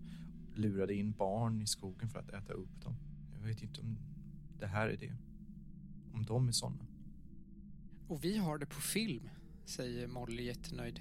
lurade 0.58 0.94
in 0.94 1.12
barn 1.12 1.62
i 1.62 1.66
skogen 1.66 2.08
för 2.08 2.18
att 2.18 2.28
äta 2.28 2.52
upp 2.52 2.82
dem. 2.82 2.96
Jag 3.32 3.40
vet 3.40 3.62
inte 3.62 3.80
om 3.80 3.98
det 4.58 4.66
här 4.66 4.88
är 4.88 4.96
det. 4.96 5.16
Om 6.12 6.22
de 6.22 6.48
är 6.48 6.52
sådana. 6.52 6.86
Och 8.12 8.24
vi 8.24 8.36
har 8.36 8.58
det 8.58 8.66
på 8.66 8.80
film, 8.80 9.30
säger 9.64 10.06
Molly 10.06 10.42
jättenöjd. 10.42 11.00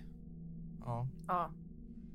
Ja, 0.80 1.08
Ja, 1.28 1.54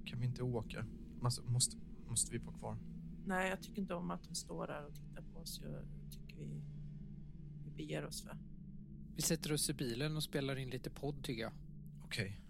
kan 0.04 0.20
vi 0.20 0.26
inte 0.26 0.42
åka? 0.42 0.86
Måste, 1.20 1.42
måste, 1.42 1.76
måste 2.08 2.32
vi 2.32 2.38
vara 2.38 2.56
kvar? 2.56 2.78
nej, 3.26 3.50
jag 3.50 3.62
tycker 3.62 3.82
inte 3.82 3.94
om 3.94 4.10
att 4.10 4.24
de 4.24 4.34
står 4.34 4.66
där 4.66 4.86
och 4.86 4.94
tittar 4.94 5.22
på 5.22 5.38
oss. 5.38 5.60
Jag 5.62 5.84
tycker 6.10 6.36
vi, 6.36 6.62
vi 7.64 7.70
beger 7.70 8.04
oss. 8.04 8.24
Va? 8.24 8.38
Vi 9.16 9.22
sätter 9.22 9.52
oss 9.52 9.70
i 9.70 9.74
bilen 9.74 10.16
och 10.16 10.22
spelar 10.22 10.56
in 10.56 10.70
lite 10.70 10.90
podd 10.90 11.24
tycker 11.24 11.42
jag. 11.42 11.52
Okej. 12.04 12.40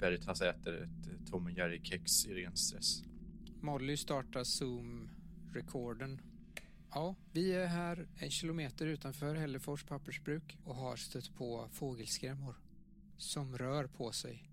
Veritas 0.00 0.40
äter 0.40 0.82
ett 0.82 1.26
Tom 1.30 1.46
och 1.46 1.52
Jerry-kex 1.52 2.26
i 2.26 2.34
ren 2.34 2.56
stress. 2.56 3.02
Molly 3.60 3.96
startar 3.96 4.44
Zoom-rekorden. 4.44 6.20
Ja, 6.94 7.14
vi 7.32 7.52
är 7.52 7.66
här 7.66 8.06
en 8.16 8.30
kilometer 8.30 8.86
utanför 8.86 9.34
Hällefors 9.34 9.84
pappersbruk 9.84 10.58
och 10.64 10.74
har 10.74 10.96
stött 10.96 11.34
på 11.34 11.68
fågelskrämmor 11.72 12.54
som 13.16 13.58
rör 13.58 13.86
på 13.86 14.12
sig. 14.12 14.48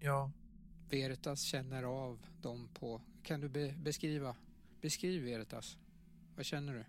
Ja, 0.00 0.32
Veritas 0.90 1.42
känner 1.42 1.82
av 1.82 2.26
dem 2.40 2.68
på... 2.74 3.02
Kan 3.22 3.40
du 3.40 3.48
be 3.48 3.72
beskriva? 3.72 4.36
Beskriv 4.80 5.22
Veritas. 5.22 5.78
Vad 6.36 6.44
känner 6.44 6.74
du? 6.74 6.84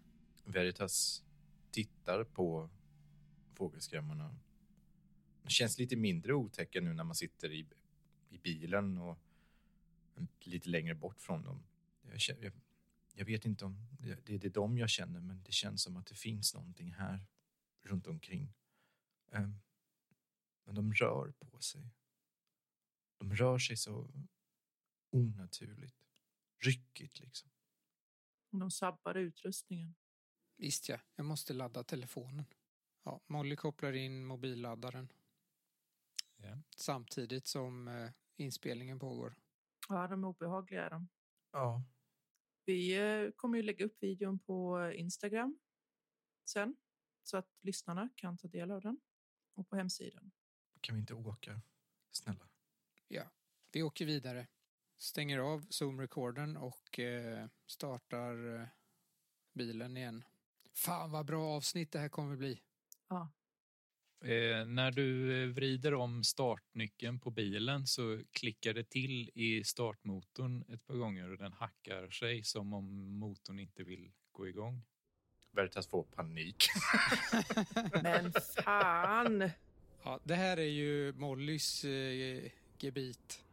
Veritas 0.51 1.23
tittar 1.71 2.23
på 2.23 2.69
fågelskrämmorna. 3.53 4.35
Det 5.43 5.49
känns 5.49 5.79
lite 5.79 5.95
mindre 5.95 6.33
otäcka 6.33 6.81
nu 6.81 6.93
när 6.93 7.03
man 7.03 7.15
sitter 7.15 7.51
i, 7.51 7.65
i 8.29 8.37
bilen 8.37 8.97
och 8.97 9.17
lite 10.39 10.69
längre 10.69 10.95
bort 10.95 11.21
från 11.21 11.43
dem. 11.43 11.63
Jag, 12.11 12.21
känner, 12.21 12.43
jag, 12.43 12.53
jag 13.13 13.25
vet 13.25 13.45
inte 13.45 13.65
om 13.65 13.87
det, 13.99 14.25
det 14.25 14.45
är 14.45 14.49
dem 14.49 14.77
jag 14.77 14.89
känner, 14.89 15.19
men 15.19 15.43
det 15.43 15.51
känns 15.51 15.83
som 15.83 15.97
att 15.97 16.05
det 16.05 16.15
finns 16.15 16.53
någonting 16.53 16.93
här 16.93 17.25
runt 17.81 18.07
omkring. 18.07 18.53
Ehm, 19.31 19.59
men 20.65 20.75
de 20.75 20.93
rör 20.93 21.31
på 21.31 21.59
sig. 21.61 21.89
De 23.17 23.35
rör 23.35 23.57
sig 23.57 23.77
så 23.77 24.09
onaturligt. 25.11 25.97
Ryckigt 26.57 27.19
liksom. 27.19 27.49
Och 28.51 28.59
de 28.59 28.71
sabbar 28.71 29.15
utrustningen. 29.15 29.95
Visst 30.57 30.89
ja, 30.89 30.99
jag 31.15 31.25
måste 31.25 31.53
ladda 31.53 31.83
telefonen. 31.83 32.45
Ja, 33.03 33.21
Molly 33.27 33.55
kopplar 33.55 33.93
in 33.93 34.25
mobilladdaren 34.25 35.11
Ja. 36.35 36.61
samtidigt 36.75 37.47
som 37.47 37.87
eh, 37.87 38.11
inspelningen 38.35 38.99
pågår. 38.99 39.35
Ja, 39.89 40.07
de 40.07 40.23
är 40.23 40.27
obehagliga. 40.27 40.85
är 40.85 40.89
De. 40.89 41.09
Ja, 41.51 41.83
Vi 42.65 42.97
eh, 42.97 43.31
kommer 43.31 43.57
ju 43.57 43.63
lägga 43.63 43.85
upp 43.85 44.03
videon 44.03 44.39
på 44.39 44.91
Instagram 44.95 45.59
sen 46.45 46.75
så 47.23 47.37
att 47.37 47.49
lyssnarna 47.61 48.09
kan 48.15 48.37
ta 48.37 48.47
del 48.47 48.71
av 48.71 48.81
den 48.81 49.01
och 49.53 49.69
på 49.69 49.75
hemsidan. 49.75 50.31
kan 50.81 50.95
vi 50.95 51.01
inte 51.01 51.13
åka? 51.13 51.61
Snälla. 52.11 52.47
Vi 53.73 53.83
åker 53.83 54.05
vidare. 54.05 54.47
Stänger 54.97 55.39
av 55.39 55.61
Zoom-recordern 55.69 56.57
och 56.57 56.99
eh, 56.99 57.47
startar 57.65 58.61
eh, 58.61 58.67
bilen 59.53 59.97
igen. 59.97 60.23
Fan 60.73 61.11
vad 61.11 61.25
bra 61.25 61.55
avsnitt 61.55 61.91
det 61.91 61.99
här 61.99 62.09
kommer 62.09 62.35
bli. 62.35 62.61
Ja, 63.07 63.31
Eh, 64.23 64.65
när 64.65 64.91
du 64.91 65.43
eh, 65.43 65.49
vrider 65.49 65.93
om 65.93 66.23
startnyckeln 66.23 67.19
på 67.19 67.31
bilen 67.31 67.87
så 67.87 68.21
klickar 68.31 68.73
det 68.73 68.83
till 68.83 69.29
i 69.33 69.63
startmotorn 69.63 70.63
ett 70.73 70.87
par 70.87 70.95
gånger 70.95 71.31
och 71.31 71.37
den 71.37 71.53
hackar 71.53 72.09
sig 72.09 72.43
som 72.43 72.73
om 72.73 73.17
motorn 73.19 73.59
inte 73.59 73.83
vill 73.83 74.11
gå 74.31 74.47
igång. 74.47 74.81
Veritas 75.51 75.87
får 75.87 76.03
panik. 76.03 76.65
men 78.03 78.33
fan. 78.63 79.49
Ja, 80.03 80.19
det 80.23 80.35
här 80.35 80.57
är 80.57 80.71
ju 80.71 81.13
Mollys 81.13 81.85
eh, 81.85 82.51
gebit. 82.79 83.43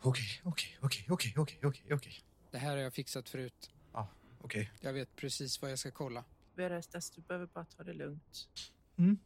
Okej, 0.00 0.40
okej, 0.44 0.78
okej, 0.80 1.06
okej, 1.08 1.34
okej, 1.36 1.58
okej, 1.62 1.94
okej. 1.94 2.14
Det 2.50 2.58
här 2.58 2.70
har 2.70 2.82
jag 2.82 2.94
fixat 2.94 3.28
förut. 3.28 3.70
Ja, 3.92 4.08
okej. 4.40 4.72
Jag 4.80 4.92
vet 4.92 5.16
precis 5.16 5.62
vad 5.62 5.70
jag 5.70 5.78
ska 5.78 5.90
kolla. 5.90 6.24
Verestas, 6.54 7.10
du 7.10 7.20
behöver 7.22 7.46
bara 7.46 7.64
ta 7.64 7.84
det 7.84 7.92
lugnt. 7.92 8.48
Mm. 8.96 9.18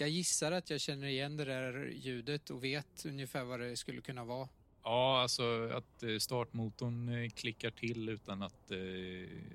Jag 0.00 0.08
gissar 0.08 0.52
att 0.52 0.70
jag 0.70 0.80
känner 0.80 1.06
igen 1.06 1.36
det 1.36 1.44
där 1.44 1.90
ljudet 1.90 2.50
och 2.50 2.64
vet 2.64 3.06
ungefär 3.06 3.44
vad 3.44 3.60
det 3.60 3.76
skulle 3.76 4.00
kunna 4.00 4.24
vara. 4.24 4.48
Ja, 4.82 5.20
alltså 5.20 5.70
att 5.72 6.02
eh, 6.02 6.18
startmotorn 6.18 7.08
eh, 7.08 7.30
klickar 7.30 7.70
till 7.70 8.08
utan 8.08 8.42
att 8.42 8.70
eh, 8.70 8.78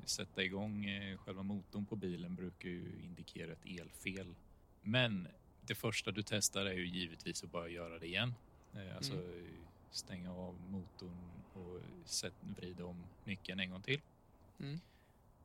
sätta 0.05 0.43
igång 0.43 0.85
eh, 0.85 1.17
själva 1.17 1.43
motorn 1.43 1.85
på 1.85 1.95
bilen 1.95 2.35
brukar 2.35 2.69
ju 2.69 2.91
indikera 3.03 3.51
ett 3.51 3.65
elfel. 3.65 4.35
Men 4.81 5.27
det 5.61 5.75
första 5.75 6.11
du 6.11 6.23
testar 6.23 6.65
är 6.65 6.73
ju 6.73 6.87
givetvis 6.87 7.43
att 7.43 7.51
bara 7.51 7.69
göra 7.69 7.99
det 7.99 8.05
igen. 8.05 8.33
Eh, 8.73 8.95
alltså 8.95 9.13
eh, 9.13 9.51
stänga 9.91 10.31
av 10.31 10.55
motorn 10.69 11.17
och 11.53 11.81
sätt, 12.05 12.33
vrida 12.41 12.85
om 12.85 13.03
nyckeln 13.23 13.59
en 13.59 13.69
gång 13.69 13.81
till. 13.81 14.01
Mm. 14.59 14.79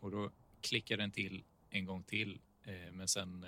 Och 0.01 0.11
då 0.11 0.31
klickar 0.61 0.97
den 0.97 1.11
till 1.11 1.45
en 1.71 1.85
gång 1.85 2.03
till, 2.03 2.41
eh, 2.65 2.93
men 2.93 3.09
sen 3.09 3.47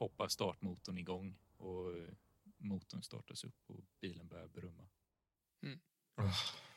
hoppar 0.00 0.28
startmotorn 0.28 0.98
igång 0.98 1.38
och 1.56 1.98
eh, 1.98 2.08
motorn 2.56 3.02
startas 3.02 3.44
upp 3.44 3.70
och 3.70 3.84
bilen 4.00 4.28
börjar 4.28 4.48
brumma. 4.48 4.88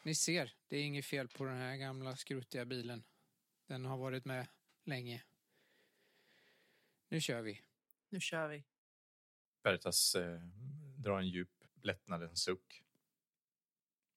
Ni 0.04 0.16
ser, 0.16 0.56
det 0.68 0.78
är 0.78 0.84
inget 0.84 1.06
fel 1.06 1.28
på 1.28 1.46
den 1.46 1.58
här 1.58 1.78
gamla 1.78 2.16
skrutiga 2.16 2.66
bilen. 2.66 3.04
Den 3.68 3.86
har 3.86 3.98
varit 3.98 4.26
med 4.26 4.48
länge. 4.84 5.24
Nu 7.10 7.22
kör 7.22 7.42
vi. 7.42 7.62
Nu 8.10 8.20
kör 8.20 8.48
vi. 8.48 8.64
Veritas 9.64 10.16
eh, 10.16 10.40
drar 10.98 11.20
en 11.20 11.28
djup 11.28 11.64
lättnadens 11.82 12.44
suck. 12.44 12.84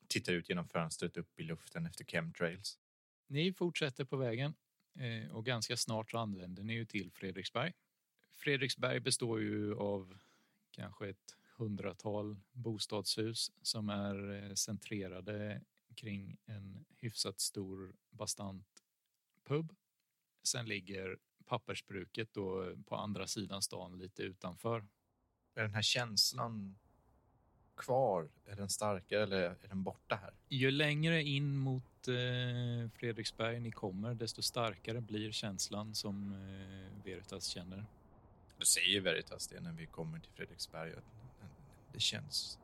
Tittar 0.08 0.32
ut 0.32 0.48
genom 0.48 0.68
fönstret 0.68 1.16
upp 1.16 1.40
i 1.40 1.42
luften 1.42 1.86
efter 1.86 2.04
chemtrails. 2.04 2.78
Ni 3.26 3.52
fortsätter 3.52 4.04
på 4.04 4.16
vägen 4.16 4.54
eh, 4.94 5.30
och 5.30 5.46
ganska 5.46 5.76
snart 5.76 6.10
så 6.10 6.18
anländer 6.18 6.62
ni 6.62 6.74
ju 6.74 6.84
till 6.84 7.12
Fredriksberg. 7.12 7.72
Fredriksberg 8.36 9.00
består 9.00 9.40
ju 9.40 9.74
av 9.74 10.18
kanske 10.70 11.08
ett 11.08 11.36
hundratal 11.56 12.36
bostadshus 12.52 13.52
som 13.62 13.88
är 13.88 14.44
eh, 14.44 14.54
centrerade 14.54 15.60
kring 15.94 16.36
en 16.46 16.84
hyfsat 16.98 17.40
stor 17.40 17.92
bastant 18.10 18.82
pub. 19.44 19.74
Sen 20.42 20.66
ligger 20.66 21.18
pappersbruket 21.46 22.28
då 22.32 22.76
på 22.86 22.96
andra 22.96 23.26
sidan 23.26 23.62
stan 23.62 23.98
lite 23.98 24.22
utanför. 24.22 24.86
Är 25.54 25.62
den 25.62 25.74
här 25.74 25.82
känslan 25.82 26.76
kvar? 27.76 28.28
Är 28.44 28.56
den 28.56 28.68
starkare 28.68 29.22
eller 29.22 29.36
är 29.36 29.68
den 29.68 29.82
borta 29.82 30.16
här? 30.16 30.34
Ju 30.48 30.70
längre 30.70 31.22
in 31.22 31.56
mot 31.56 32.08
eh, 32.08 32.90
Fredriksberg 32.94 33.60
ni 33.60 33.70
kommer, 33.70 34.14
desto 34.14 34.42
starkare 34.42 35.00
blir 35.00 35.32
känslan 35.32 35.94
som 35.94 36.32
eh, 36.32 37.04
Veritas 37.04 37.46
känner. 37.46 37.84
Då 38.58 38.64
säger 38.64 39.00
Veritas 39.00 39.48
det 39.48 39.60
när 39.60 39.72
vi 39.72 39.86
kommer 39.86 40.18
till 40.18 40.32
Fredriksberg. 40.32 40.92
Att 40.92 41.04
det 41.92 42.00
känns 42.00 42.58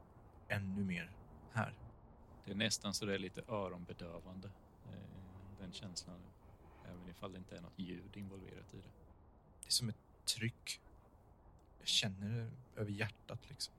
ännu 0.49 0.85
mer 0.85 1.11
här. 1.53 1.75
Det 2.45 2.51
är 2.51 2.55
nästan 2.55 2.95
så 2.95 3.07
det 3.07 3.15
är 3.15 3.19
lite 3.19 3.43
öronbedövande, 3.49 4.51
eh, 4.87 5.59
den 5.61 5.73
känslan. 5.73 6.21
Även 6.85 7.09
ifall 7.09 7.33
det 7.33 7.39
inte 7.39 7.57
är 7.57 7.61
något 7.61 7.79
ljud 7.79 8.17
involverat 8.17 8.75
i 8.75 8.77
det. 8.77 8.91
Det 9.61 9.67
är 9.67 9.73
som 9.73 9.89
ett 9.89 10.25
tryck. 10.25 10.81
Jag 11.79 11.89
känner 11.89 12.29
det 12.31 12.81
över 12.81 12.91
hjärtat 12.91 13.49
liksom. 13.49 13.75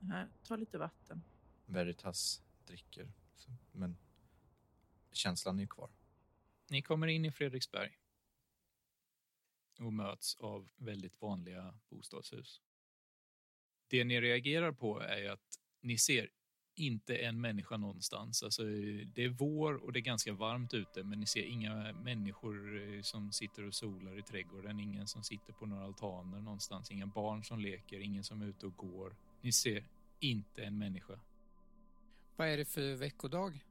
Här, 0.00 0.28
ta 0.44 0.56
lite 0.56 0.78
vatten. 0.78 1.22
Veritas 1.66 2.42
dricker. 2.66 3.12
Men 3.72 3.96
känslan 5.12 5.60
är 5.60 5.66
kvar. 5.66 5.90
Ni 6.68 6.82
kommer 6.82 7.06
in 7.06 7.24
i 7.24 7.32
Fredriksberg 7.32 7.99
och 9.80 9.92
möts 9.92 10.34
av 10.34 10.68
väldigt 10.76 11.20
vanliga 11.20 11.74
bostadshus. 11.88 12.60
Det 13.88 14.04
ni 14.04 14.20
reagerar 14.20 14.72
på 14.72 15.00
är 15.00 15.30
att 15.30 15.58
ni 15.80 15.98
ser 15.98 16.30
inte 16.74 17.16
en 17.16 17.40
människa 17.40 17.76
någonstans. 17.76 18.42
Alltså, 18.42 18.62
det 19.14 19.24
är 19.24 19.28
vår 19.28 19.74
och 19.74 19.92
det 19.92 19.98
är 19.98 20.00
ganska 20.00 20.32
varmt 20.32 20.74
ute, 20.74 21.02
men 21.02 21.20
ni 21.20 21.26
ser 21.26 21.42
inga 21.42 21.92
människor 21.92 22.82
eh, 22.82 23.02
som 23.02 23.32
sitter 23.32 23.66
och 23.66 23.74
solar 23.74 24.18
i 24.18 24.22
trädgården. 24.22 24.80
Ingen 24.80 25.06
som 25.06 25.22
sitter 25.24 25.52
på 25.52 25.66
några 25.66 25.84
altaner 25.84 26.40
någonstans. 26.40 26.90
Inga 26.90 27.06
barn 27.06 27.44
som 27.44 27.60
leker, 27.60 28.00
ingen 28.00 28.24
som 28.24 28.42
är 28.42 28.46
ute 28.46 28.66
och 28.66 28.76
går. 28.76 29.16
Ni 29.40 29.52
ser 29.52 29.84
inte 30.20 30.64
en 30.64 30.78
människa. 30.78 31.20
Vad 32.36 32.48
är 32.48 32.56
det 32.56 32.64
för 32.64 32.94
veckodag? 32.94 33.64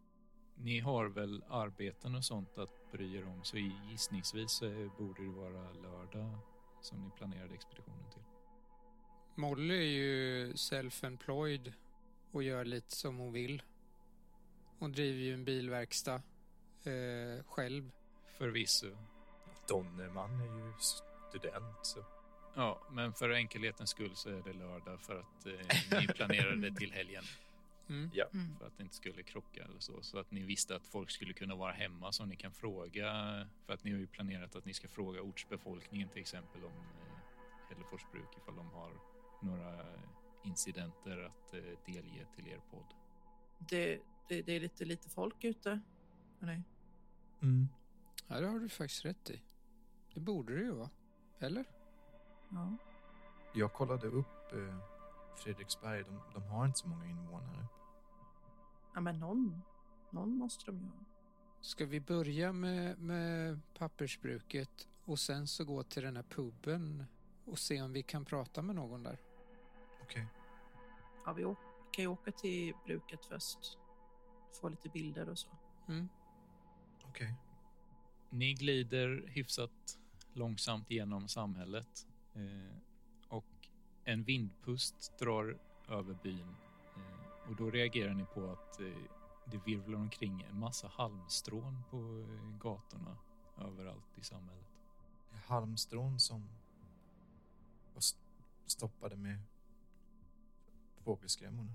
Ni 0.56 0.80
har 0.80 1.06
väl 1.06 1.44
arbeten 1.50 2.16
och 2.16 2.26
sånt 2.26 2.58
att 2.58 2.79
bry 2.92 3.16
er 3.18 3.28
om, 3.28 3.44
så 3.44 3.58
gissningsvis 3.58 4.52
så 4.52 4.90
borde 4.98 5.24
det 5.24 5.30
vara 5.30 5.74
lördag 5.74 6.40
som 6.82 7.04
ni 7.04 7.10
planerade 7.18 7.54
expeditionen 7.54 8.12
till. 8.14 8.24
Molly 9.36 9.78
är 9.78 9.88
ju 9.88 10.54
self-employed 10.54 11.74
och 12.32 12.44
gör 12.44 12.66
lite 12.66 12.96
som 12.96 13.18
hon 13.18 13.34
vill. 13.34 13.62
Hon 14.80 14.92
driver 14.92 15.20
ju 15.20 15.34
en 15.34 15.46
bilverkstad 15.46 16.22
eh, 16.84 17.44
själv. 17.46 17.92
Förvisso. 18.38 18.98
Donnerman 19.68 20.42
är 20.42 20.68
ju 20.68 20.74
student. 21.30 21.86
Så. 21.86 22.06
Ja, 22.56 22.82
men 22.92 23.14
för 23.14 23.30
enkelhetens 23.30 23.90
skull 23.90 24.16
så 24.16 24.30
är 24.30 24.42
det 24.42 24.54
lördag 24.54 25.02
för 25.02 25.20
att 25.20 25.46
eh, 25.46 26.00
ni 26.00 26.08
planerade 26.08 26.76
till 26.80 26.92
helgen 26.92 27.24
Mm. 27.90 28.12
Mm. 28.34 28.56
för 28.58 28.68
att 28.68 28.78
det 28.78 28.84
inte 28.84 28.96
skulle 28.96 29.24
krocka 29.24 29.64
eller 29.64 29.80
så. 29.80 30.02
Så 30.02 30.20
att 30.20 30.32
ni 30.32 30.44
visste 30.44 30.76
att 30.76 30.88
folk 30.88 31.12
skulle 31.12 31.34
kunna 31.34 31.56
vara 31.56 31.72
hemma 31.72 32.12
som 32.12 32.30
ni 32.30 32.36
kan 32.36 32.52
fråga. 32.52 33.12
För 33.66 33.74
att 33.74 33.84
ni 33.84 33.92
har 33.92 34.00
ju 34.00 34.08
planerat 34.08 34.56
att 34.56 34.66
ni 34.66 34.74
ska 34.74 34.88
fråga 34.88 35.22
ortsbefolkningen 35.22 36.10
till 36.10 36.22
exempel 36.22 36.64
om 36.64 36.72
eh, 36.72 37.70
Hällefors 37.70 38.06
bruk 38.12 38.38
ifall 38.38 38.56
de 38.56 38.68
har 38.68 38.92
några 39.42 39.86
incidenter 40.44 41.24
att 41.24 41.54
eh, 41.54 41.62
delge 41.86 42.28
till 42.36 42.48
er 42.48 42.62
podd. 42.72 42.94
Det, 43.58 44.02
det, 44.28 44.42
det 44.42 44.52
är 44.52 44.60
lite, 44.60 44.86
lite 44.86 45.10
folk 45.10 45.44
ute. 45.44 45.80
Nej. 46.40 46.64
Mm. 47.42 47.68
Ja, 48.28 48.40
det 48.40 48.48
har 48.48 48.60
du 48.60 48.70
faktiskt 48.70 49.06
rätt 49.06 49.30
i. 49.30 49.42
Det 50.14 50.20
borde 50.20 50.56
det 50.56 50.62
ju 50.62 50.72
vara. 50.72 50.90
Eller? 51.40 51.66
Ja. 52.50 52.78
Jag 53.54 53.74
kollade 53.74 54.08
upp 54.08 54.54
eh, 54.54 54.78
Fredriksberg. 55.38 56.04
De, 56.04 56.20
de 56.34 56.44
har 56.44 56.66
inte 56.66 56.80
så 56.80 56.88
många 56.88 57.06
invånare. 57.06 57.68
Ja, 59.00 59.04
men 59.04 59.20
någon, 59.20 59.62
någon 60.10 60.38
måste 60.38 60.66
de 60.66 60.80
ju 60.80 60.86
ha. 60.86 61.04
Ska 61.62 61.86
vi 61.86 62.00
börja 62.00 62.52
med, 62.52 63.00
med 63.00 63.60
pappersbruket 63.74 64.88
och 65.06 65.20
sen 65.20 65.48
så 65.48 65.66
gå 65.66 65.84
till 65.84 66.04
den 66.04 66.16
här 66.16 66.24
puben 66.24 67.06
och 67.46 67.60
se 67.60 67.82
om 67.82 67.94
vi 67.94 68.04
kan 68.04 68.26
prata 68.26 68.62
med 68.62 68.76
någon 68.76 69.04
där? 69.04 69.18
Okej. 70.02 70.28
Ja, 71.26 71.34
vi 71.34 71.44
kan 71.92 72.04
ju 72.04 72.08
åka 72.08 72.32
till 72.32 72.74
bruket 72.86 73.26
först. 73.26 73.78
Få 74.62 74.70
lite 74.70 74.90
bilder 74.90 75.30
och 75.30 75.40
så. 75.40 75.50
Mm. 75.88 76.10
Okej. 77.04 77.34
Ni 78.30 78.54
glider 78.54 79.24
hyfsat 79.28 80.00
långsamt 80.34 80.92
genom 80.92 81.28
samhället 81.28 82.08
eh, 82.34 82.78
och 83.28 83.70
en 84.04 84.24
vindpust 84.24 85.20
drar 85.20 85.58
över 85.88 86.18
byn 86.24 86.56
och 87.50 87.56
då 87.56 87.70
reagerar 87.72 88.14
ni 88.14 88.26
på 88.26 88.52
att 88.52 88.80
eh, 88.80 88.88
det 89.46 89.58
virvlar 89.66 90.00
omkring 90.00 90.42
en 90.50 90.60
massa 90.60 90.88
halmstrån 90.88 91.84
på 91.90 91.98
eh, 91.98 92.58
gatorna 92.60 93.18
överallt 93.58 94.18
i 94.18 94.24
samhället. 94.24 94.66
Det 95.30 95.36
är 95.36 95.40
halmstrån 95.42 96.20
som 96.20 96.50
var 97.94 98.00
st- 98.00 98.20
stoppade 98.66 99.16
med 99.16 99.40
fågelskrämmorna. 101.04 101.74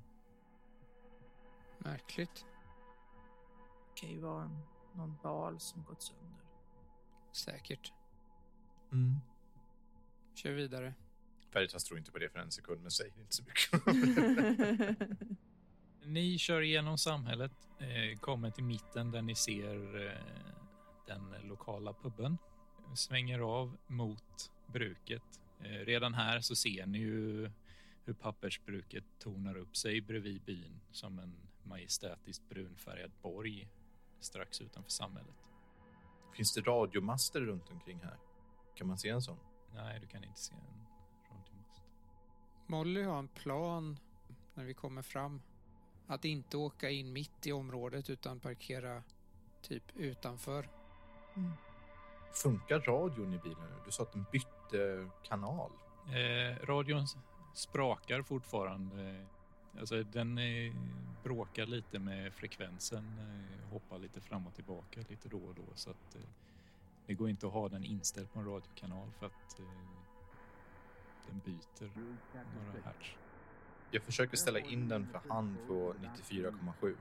Märkligt. 1.79 2.47
Det 3.89 4.01
kan 4.01 4.11
ju 4.11 4.21
vara 4.21 4.43
en, 4.45 4.59
någon 4.95 5.17
bal 5.23 5.61
som 5.61 5.83
gått 5.85 6.03
sönder. 6.03 6.45
Säkert. 7.33 7.93
Mm. 8.93 9.17
Kör 10.35 10.53
vidare. 10.53 10.95
Veritas 11.53 11.85
tror 11.85 11.99
inte 11.99 12.11
på 12.13 12.19
det 12.19 12.29
för 12.29 12.39
en 12.39 12.51
sekund, 12.51 12.83
men 12.83 12.91
säger 12.91 13.21
inte 13.21 13.35
så 13.35 13.43
mycket. 13.43 13.71
Ni 16.07 16.39
kör 16.39 16.61
igenom 16.61 16.99
samhället, 16.99 17.53
eh, 17.79 18.19
kommer 18.19 18.51
till 18.51 18.65
mitten 18.65 19.11
där 19.11 19.23
ni 19.23 19.35
ser 19.35 20.07
eh, 20.07 20.19
den 21.07 21.35
lokala 21.43 21.93
puben. 21.93 22.39
svänger 22.95 23.39
av 23.39 23.77
mot 23.87 24.51
bruket. 24.67 25.41
Eh, 25.61 25.71
redan 25.71 26.15
här 26.15 26.41
så 26.41 26.57
ser 26.57 26.87
ni 26.87 26.99
ju 26.99 27.51
hur 28.05 28.15
pappersbruket 28.15 29.05
tornar 29.19 29.57
upp 29.57 29.77
sig 29.77 30.01
bredvid 30.01 30.43
byn 30.43 30.81
som 30.93 31.19
en 31.19 31.37
majestätiskt 31.63 32.49
brunfärgad 32.49 33.11
borg 33.23 33.69
strax 34.21 34.61
utanför 34.61 34.91
samhället. 34.91 35.51
Finns 36.37 36.55
det 36.55 36.61
radiomaster 36.61 37.41
runt 37.41 37.71
omkring 37.71 38.01
här? 38.03 38.19
Kan 38.75 38.87
man 38.87 38.99
se 38.99 39.09
en 39.09 39.23
sån? 39.23 39.39
Nej, 39.75 40.01
du 40.01 40.07
kan 40.07 40.25
inte 40.25 40.41
se 40.41 40.55
en 40.55 40.87
radiomast. 41.31 41.83
Molly 42.67 43.03
har 43.03 43.19
en 43.19 43.29
plan 43.29 43.99
när 44.55 44.65
vi 44.65 44.75
kommer 44.75 45.03
fram. 45.03 45.41
Att 46.07 46.25
inte 46.25 46.57
åka 46.57 46.91
in 46.91 47.13
mitt 47.13 47.47
i 47.47 47.53
området 47.53 48.11
utan 48.11 48.41
parkera 48.41 49.03
typ 49.63 49.97
utanför. 49.97 50.69
Mm. 51.35 51.53
Funkar 52.33 52.81
radion 52.81 53.35
i 53.35 53.39
bilen 53.39 53.71
nu? 53.71 53.77
Du 53.85 53.91
sa 53.91 54.03
att 54.03 54.13
den 54.13 54.25
bytte 54.33 55.11
kanal. 55.23 55.71
Eh, 56.07 56.67
radion 56.67 57.07
sprakar 57.55 58.23
fortfarande. 58.23 59.27
Alltså, 59.79 60.03
den 60.03 60.39
eh, 60.39 60.75
bråkar 61.23 61.67
lite 61.67 61.99
med 61.99 62.35
frekvensen, 62.35 63.19
eh, 63.19 63.73
hoppar 63.73 63.99
lite 63.99 64.21
fram 64.21 64.47
och 64.47 64.55
tillbaka 64.55 65.01
lite 65.09 65.29
då 65.29 65.39
och 65.39 65.55
då. 65.55 65.63
Så 65.75 65.91
att, 65.91 66.15
eh, 66.15 66.21
det 67.07 67.15
går 67.15 67.29
inte 67.29 67.47
att 67.47 67.53
ha 67.53 67.69
den 67.69 67.85
inställd 67.85 68.33
på 68.33 68.39
en 68.39 68.47
radiokanal 68.47 69.11
för 69.19 69.27
att 69.27 69.61
eh, 69.61 69.67
den 71.27 71.41
byter 71.45 71.91
några 72.55 72.81
hertz. 72.85 73.24
Jag 73.95 74.03
försöker 74.03 74.37
ställa 74.37 74.59
in 74.59 74.89
den 74.89 75.07
för 75.07 75.21
hand 75.29 75.57
på 75.67 75.95
94,7. 76.29 76.97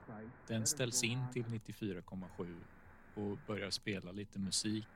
Den 0.46 0.66
ställs 0.66 1.04
in 1.04 1.24
till 1.32 1.44
94,7 1.44 2.56
och 3.14 3.38
börjar 3.46 3.70
spela 3.70 4.12
lite 4.12 4.38
musik 4.38 4.86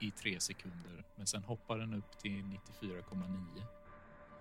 i 0.00 0.10
tre 0.10 0.40
sekunder. 0.40 1.04
Men 1.16 1.26
sen 1.26 1.42
hoppar 1.42 1.78
den 1.78 1.94
upp 1.94 2.18
till 2.18 2.30
94,9. 2.80 3.62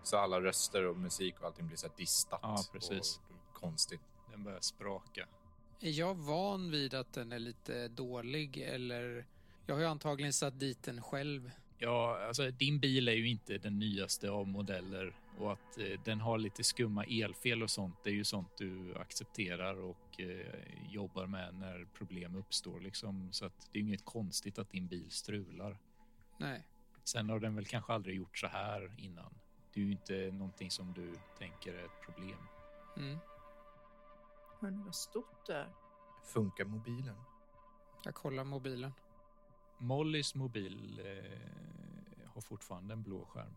Så 0.03 0.17
alla 0.17 0.41
röster 0.41 0.85
och 0.85 0.97
musik 0.97 1.39
och 1.39 1.45
allting 1.45 1.67
blir 1.67 1.77
så 1.77 1.87
här 1.87 1.93
distat 1.97 2.39
Ja, 2.43 2.63
precis. 2.71 3.19
och 3.29 3.53
konstigt. 3.53 4.01
Den 4.31 4.43
börjar 4.43 4.59
spraka. 4.61 5.27
Är 5.79 5.91
jag 5.91 6.15
van 6.15 6.71
vid 6.71 6.93
att 6.93 7.13
den 7.13 7.31
är 7.31 7.39
lite 7.39 7.87
dålig 7.87 8.57
eller? 8.57 9.25
Jag 9.65 9.75
har 9.75 9.81
ju 9.81 9.87
antagligen 9.87 10.33
satt 10.33 10.59
dit 10.59 10.83
den 10.83 11.01
själv. 11.01 11.51
Ja, 11.77 12.25
alltså 12.27 12.51
din 12.51 12.79
bil 12.79 13.07
är 13.07 13.13
ju 13.13 13.27
inte 13.29 13.57
den 13.57 13.79
nyaste 13.79 14.29
av 14.29 14.47
modeller 14.47 15.15
och 15.37 15.51
att 15.51 15.77
eh, 15.77 15.99
den 16.03 16.21
har 16.21 16.37
lite 16.37 16.63
skumma 16.63 17.03
elfel 17.03 17.63
och 17.63 17.69
sånt, 17.69 17.95
det 18.03 18.09
är 18.09 18.13
ju 18.13 18.23
sånt 18.23 18.57
du 18.57 18.95
accepterar 18.95 19.75
och 19.75 20.21
eh, 20.21 20.91
jobbar 20.91 21.25
med 21.25 21.55
när 21.55 21.87
problem 21.93 22.35
uppstår 22.35 22.79
liksom. 22.79 23.31
Så 23.31 23.45
att 23.45 23.69
det 23.71 23.79
är 23.79 23.83
inget 23.83 24.05
konstigt 24.05 24.59
att 24.59 24.71
din 24.71 24.87
bil 24.87 25.11
strular. 25.11 25.77
Nej. 26.37 26.67
Sen 27.03 27.29
har 27.29 27.39
den 27.39 27.55
väl 27.55 27.65
kanske 27.65 27.93
aldrig 27.93 28.15
gjort 28.15 28.37
så 28.37 28.47
här 28.47 28.95
innan. 28.97 29.33
Det 29.73 29.81
är 29.81 29.85
ju 29.85 29.91
inte 29.91 30.31
någonting 30.31 30.71
som 30.71 30.93
du 30.93 31.13
tänker 31.37 31.73
är 31.73 31.85
ett 31.85 32.01
problem. 32.05 32.39
Mm. 32.97 33.17
Hörni, 34.59 34.83
vad 34.83 34.95
stort 34.95 35.45
det 35.47 35.55
är. 35.55 35.69
Funkar 36.23 36.65
mobilen? 36.65 37.15
Jag 38.03 38.15
kollar 38.15 38.43
mobilen. 38.43 38.93
Mollys 39.77 40.35
mobil 40.35 41.01
eh, 41.05 42.27
har 42.27 42.41
fortfarande 42.41 42.93
en 42.93 43.03
blå 43.03 43.25
skärm. 43.25 43.55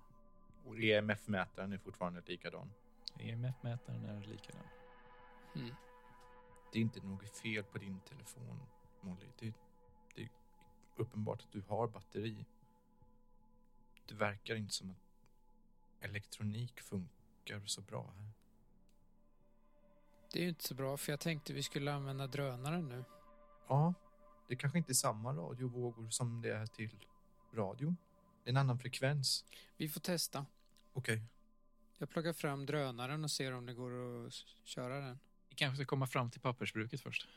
Och 0.64 0.78
EMF-mätaren 0.78 1.72
är 1.72 1.78
fortfarande 1.78 2.22
likadan. 2.26 2.72
EMF-mätaren 3.18 4.04
är 4.04 4.26
likadan. 4.26 4.66
Mm. 5.56 5.74
Det 6.72 6.78
är 6.78 6.82
inte 6.82 7.06
något 7.06 7.36
fel 7.36 7.64
på 7.64 7.78
din 7.78 8.00
telefon, 8.00 8.60
Molly. 9.00 9.26
Det, 9.38 9.54
det 10.14 10.22
är 10.22 10.28
uppenbart 10.96 11.42
att 11.42 11.52
du 11.52 11.62
har 11.68 11.88
batteri. 11.88 12.46
Det 14.06 14.14
verkar 14.14 14.54
inte 14.54 14.74
som 14.74 14.90
att 14.90 14.96
elektronik 16.00 16.80
funkar 16.80 17.60
så 17.66 17.80
bra 17.80 18.02
här. 18.02 18.30
Det 20.32 20.38
är 20.38 20.42
ju 20.42 20.48
inte 20.48 20.64
så 20.64 20.74
bra 20.74 20.96
för 20.96 21.12
jag 21.12 21.20
tänkte 21.20 21.52
vi 21.52 21.62
skulle 21.62 21.92
använda 21.92 22.26
drönaren 22.26 22.88
nu. 22.88 23.04
Ja, 23.68 23.94
det 24.46 24.56
kanske 24.56 24.78
inte 24.78 24.92
är 24.92 24.94
samma 24.94 25.32
radiovågor 25.32 26.10
som 26.10 26.42
det 26.42 26.50
är 26.50 26.66
till 26.66 27.06
radio. 27.52 27.94
Det 28.44 28.48
är 28.48 28.52
en 28.52 28.56
annan 28.56 28.78
frekvens. 28.78 29.44
Vi 29.76 29.88
får 29.88 30.00
testa. 30.00 30.46
Okej. 30.92 31.22
Jag 31.98 32.10
plockar 32.10 32.32
fram 32.32 32.66
drönaren 32.66 33.24
och 33.24 33.30
ser 33.30 33.52
om 33.52 33.66
det 33.66 33.74
går 33.74 34.26
att 34.26 34.32
köra 34.64 35.00
den. 35.00 35.18
Vi 35.48 35.54
kanske 35.54 35.76
ska 35.76 35.84
komma 35.86 36.06
fram 36.06 36.30
till 36.30 36.40
pappersbruket 36.40 37.00
först. 37.00 37.28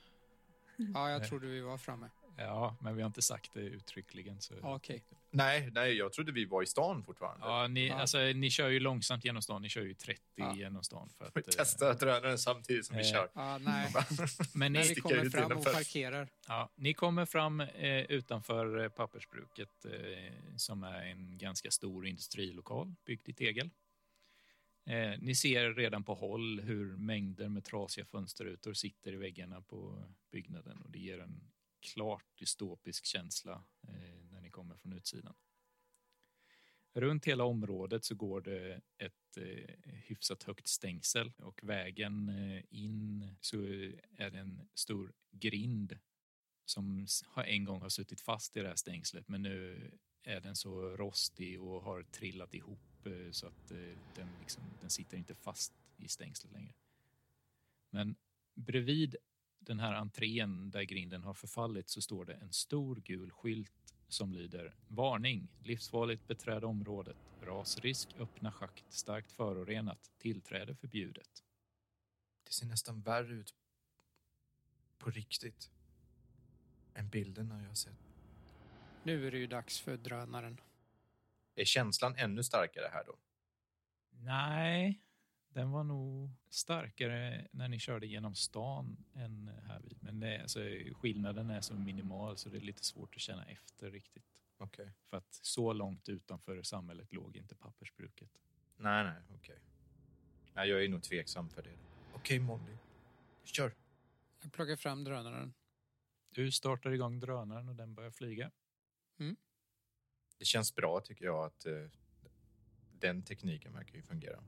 Ja, 0.93 1.09
jag 1.09 1.27
trodde 1.27 1.47
vi 1.47 1.61
var 1.61 1.77
framme. 1.77 2.09
Ja, 2.37 2.75
men 2.81 2.95
vi 2.95 3.01
har 3.01 3.07
inte 3.07 3.21
sagt 3.21 3.53
det 3.53 3.59
uttryckligen. 3.61 4.41
Så... 4.41 4.53
Ja, 4.61 4.75
Okej. 4.75 5.03
Nej, 5.29 5.69
nej, 5.71 5.93
jag 5.93 6.13
trodde 6.13 6.31
vi 6.31 6.45
var 6.45 6.63
i 6.63 6.65
stan 6.65 7.03
fortfarande. 7.03 7.45
Ja, 7.45 7.67
ni, 7.67 7.87
Ja. 7.87 7.95
Alltså, 7.95 8.17
ni 8.17 8.49
kör 8.49 8.69
ju 8.69 8.79
långsamt 8.79 9.25
genom 9.25 9.41
stan. 9.41 9.61
Ni 9.61 9.69
kör 9.69 9.81
ju 9.81 9.93
30 9.93 10.21
Ja. 10.35 10.55
genom 10.55 10.83
stan. 10.83 11.09
För 11.17 11.31
Vi 11.35 11.41
att, 11.41 11.47
eh, 11.47 11.53
testar 11.57 11.93
drönaren 11.93 12.37
samtidigt 12.37 12.85
som 12.85 12.97
vi 12.97 13.07
eh, 13.07 13.11
kör. 13.13 13.29
Ja, 13.33 13.57
nej. 13.57 13.93
Men 14.53 14.73
ni, 14.73 14.79
vi 14.87 14.95
kommer 14.95 15.29
fram 15.29 15.51
och 15.57 15.63
parkerar. 15.63 16.27
ja, 16.47 16.69
ni 16.75 16.93
kommer 16.93 17.25
fram 17.25 17.59
eh, 17.59 18.01
utanför 18.01 18.83
eh, 18.83 18.89
pappersbruket 18.89 19.85
eh, 19.85 20.33
som 20.57 20.83
är 20.83 21.05
en 21.05 21.37
ganska 21.37 21.71
stor 21.71 22.07
industrilokal 22.07 22.93
byggd 23.05 23.29
i 23.29 23.33
tegel. 23.33 23.69
Eh, 24.85 25.13
ni 25.19 25.35
ser 25.35 25.73
redan 25.73 26.03
på 26.03 26.13
håll 26.13 26.59
hur 26.59 26.97
mängder 26.97 27.49
med 27.49 27.63
trasiga 27.63 28.05
fönsterrutor 28.05 28.73
sitter 28.73 29.13
i 29.13 29.15
väggarna 29.15 29.61
på 29.61 30.03
byggnaden 30.31 30.81
och 30.81 30.91
det 30.91 30.99
ger 30.99 31.19
en 31.19 31.41
klart 31.93 32.25
dystopisk 32.39 33.05
känsla 33.05 33.65
eh, 33.87 34.23
när 34.31 34.41
ni 34.41 34.49
kommer 34.49 34.77
från 34.77 34.93
utsidan. 34.93 35.35
Runt 36.93 37.25
hela 37.25 37.43
området 37.43 38.05
så 38.05 38.15
går 38.15 38.41
det 38.41 38.81
ett 38.97 39.37
eh, 39.37 39.75
hyfsat 39.85 40.43
högt 40.43 40.67
stängsel 40.67 41.33
och 41.37 41.63
vägen 41.63 42.29
eh, 42.29 42.63
in 42.69 43.35
så 43.41 43.57
är 44.17 44.31
det 44.31 44.39
en 44.39 44.69
stor 44.73 45.13
grind 45.31 45.99
som 46.65 47.07
har 47.25 47.43
en 47.43 47.63
gång 47.63 47.81
har 47.81 47.89
suttit 47.89 48.21
fast 48.21 48.57
i 48.57 48.59
det 48.59 48.67
här 48.67 48.75
stängslet 48.75 49.27
men 49.27 49.41
nu 49.41 49.91
är 50.23 50.41
den 50.41 50.55
så 50.55 50.81
rostig 50.81 51.61
och 51.61 51.83
har 51.83 52.03
trillat 52.03 52.53
ihop 52.53 53.05
eh, 53.05 53.31
så 53.31 53.47
att 53.47 53.71
eh, 53.71 53.97
den, 54.15 54.27
liksom, 54.39 54.63
den 54.81 54.89
sitter 54.89 55.17
inte 55.17 55.35
fast 55.35 55.73
i 55.97 56.07
stängslet 56.07 56.53
längre. 56.53 56.73
Men 57.89 58.15
bredvid 58.55 59.15
den 59.67 59.79
här 59.79 59.93
entrén 59.93 60.71
där 60.71 60.83
grinden 60.83 61.23
har 61.23 61.33
förfallit 61.33 61.89
så 61.89 62.01
står 62.01 62.25
det 62.25 62.33
en 62.33 62.53
stor 62.53 62.95
gul 62.95 63.31
skylt 63.31 63.95
som 64.07 64.33
lyder 64.33 64.75
Varning! 64.87 65.47
Livsfarligt 65.63 66.27
beträd 66.27 66.63
området. 66.63 67.17
Rasrisk, 67.41 68.09
öppna 68.19 68.51
schakt, 68.51 68.85
starkt 68.89 69.31
förorenat, 69.31 70.11
tillträde 70.17 70.75
förbjudet. 70.75 71.43
Det 72.43 72.51
ser 72.51 72.65
nästan 72.65 73.01
värre 73.01 73.33
ut 73.33 73.55
på 74.97 75.09
riktigt 75.09 75.71
än 76.93 77.09
bilderna 77.09 77.61
jag 77.61 77.67
har 77.67 77.75
sett. 77.75 78.07
Nu 79.03 79.27
är 79.27 79.31
det 79.31 79.37
ju 79.37 79.47
dags 79.47 79.79
för 79.79 79.97
drönaren. 79.97 80.61
Är 81.55 81.65
känslan 81.65 82.15
ännu 82.15 82.43
starkare 82.43 82.89
här 82.93 83.03
då? 83.03 83.15
Nej, 84.09 85.01
den 85.49 85.71
var 85.71 85.83
nog 85.83 86.31
starkare 86.49 87.47
när 87.51 87.67
ni 87.67 87.79
körde 87.79 88.07
genom 88.07 88.35
stan 88.35 89.05
än 89.13 89.51
här 89.63 89.79
vid. 89.79 90.03
Men 90.03 90.19
det, 90.19 90.41
alltså, 90.41 90.59
skillnaden 91.01 91.49
är 91.49 91.61
så 91.61 91.73
minimal 91.73 92.37
så 92.37 92.49
det 92.49 92.57
är 92.57 92.61
lite 92.61 92.83
svårt 92.83 93.15
att 93.15 93.21
känna 93.21 93.45
efter 93.45 93.91
riktigt. 93.91 94.43
Okej. 94.57 94.93
För 95.09 95.17
att 95.17 95.33
så 95.41 95.73
långt 95.73 96.09
utanför 96.09 96.63
samhället 96.63 97.13
låg 97.13 97.35
inte 97.35 97.55
pappersbruket. 97.55 98.29
Nej, 98.77 99.03
nej, 99.03 99.21
okej. 99.35 99.59
Nej, 100.53 100.69
jag 100.69 100.83
är 100.83 100.89
nog 100.89 101.03
tveksam 101.03 101.49
för 101.49 101.61
det. 101.61 101.77
Okej, 102.13 102.39
Molly. 102.39 102.77
Kör. 103.43 103.75
Jag 104.41 104.51
plockar 104.51 104.75
fram 104.75 105.03
drönaren. 105.03 105.53
Du 106.29 106.51
startar 106.51 106.91
igång 106.91 107.19
drönaren 107.19 107.69
och 107.69 107.75
den 107.75 107.95
börjar 107.95 108.11
flyga. 108.11 108.51
Det 110.37 110.45
känns 110.45 110.75
bra 110.75 110.99
tycker 110.99 111.25
jag 111.25 111.45
att 111.45 111.65
eh, 111.65 111.73
den 112.99 113.23
tekniken 113.23 113.73
verkar 113.73 113.95
ju 113.95 114.01
fungera. 114.01 114.43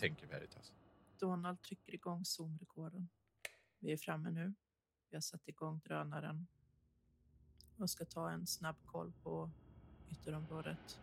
Tänker 0.00 0.26
Veritas. 0.26 0.72
Donald 1.18 1.62
trycker 1.62 1.94
igång 1.94 2.24
zoomrekorden. 2.24 3.08
Vi 3.78 3.92
är 3.92 3.96
framme 3.96 4.30
nu. 4.30 4.54
Vi 5.10 5.16
har 5.16 5.20
satt 5.20 5.48
igång 5.48 5.80
drönaren 5.84 6.46
och 7.76 7.90
ska 7.90 8.04
ta 8.04 8.30
en 8.30 8.46
snabb 8.46 8.76
koll 8.86 9.12
på 9.22 9.50
ytterområdet. 10.10 11.00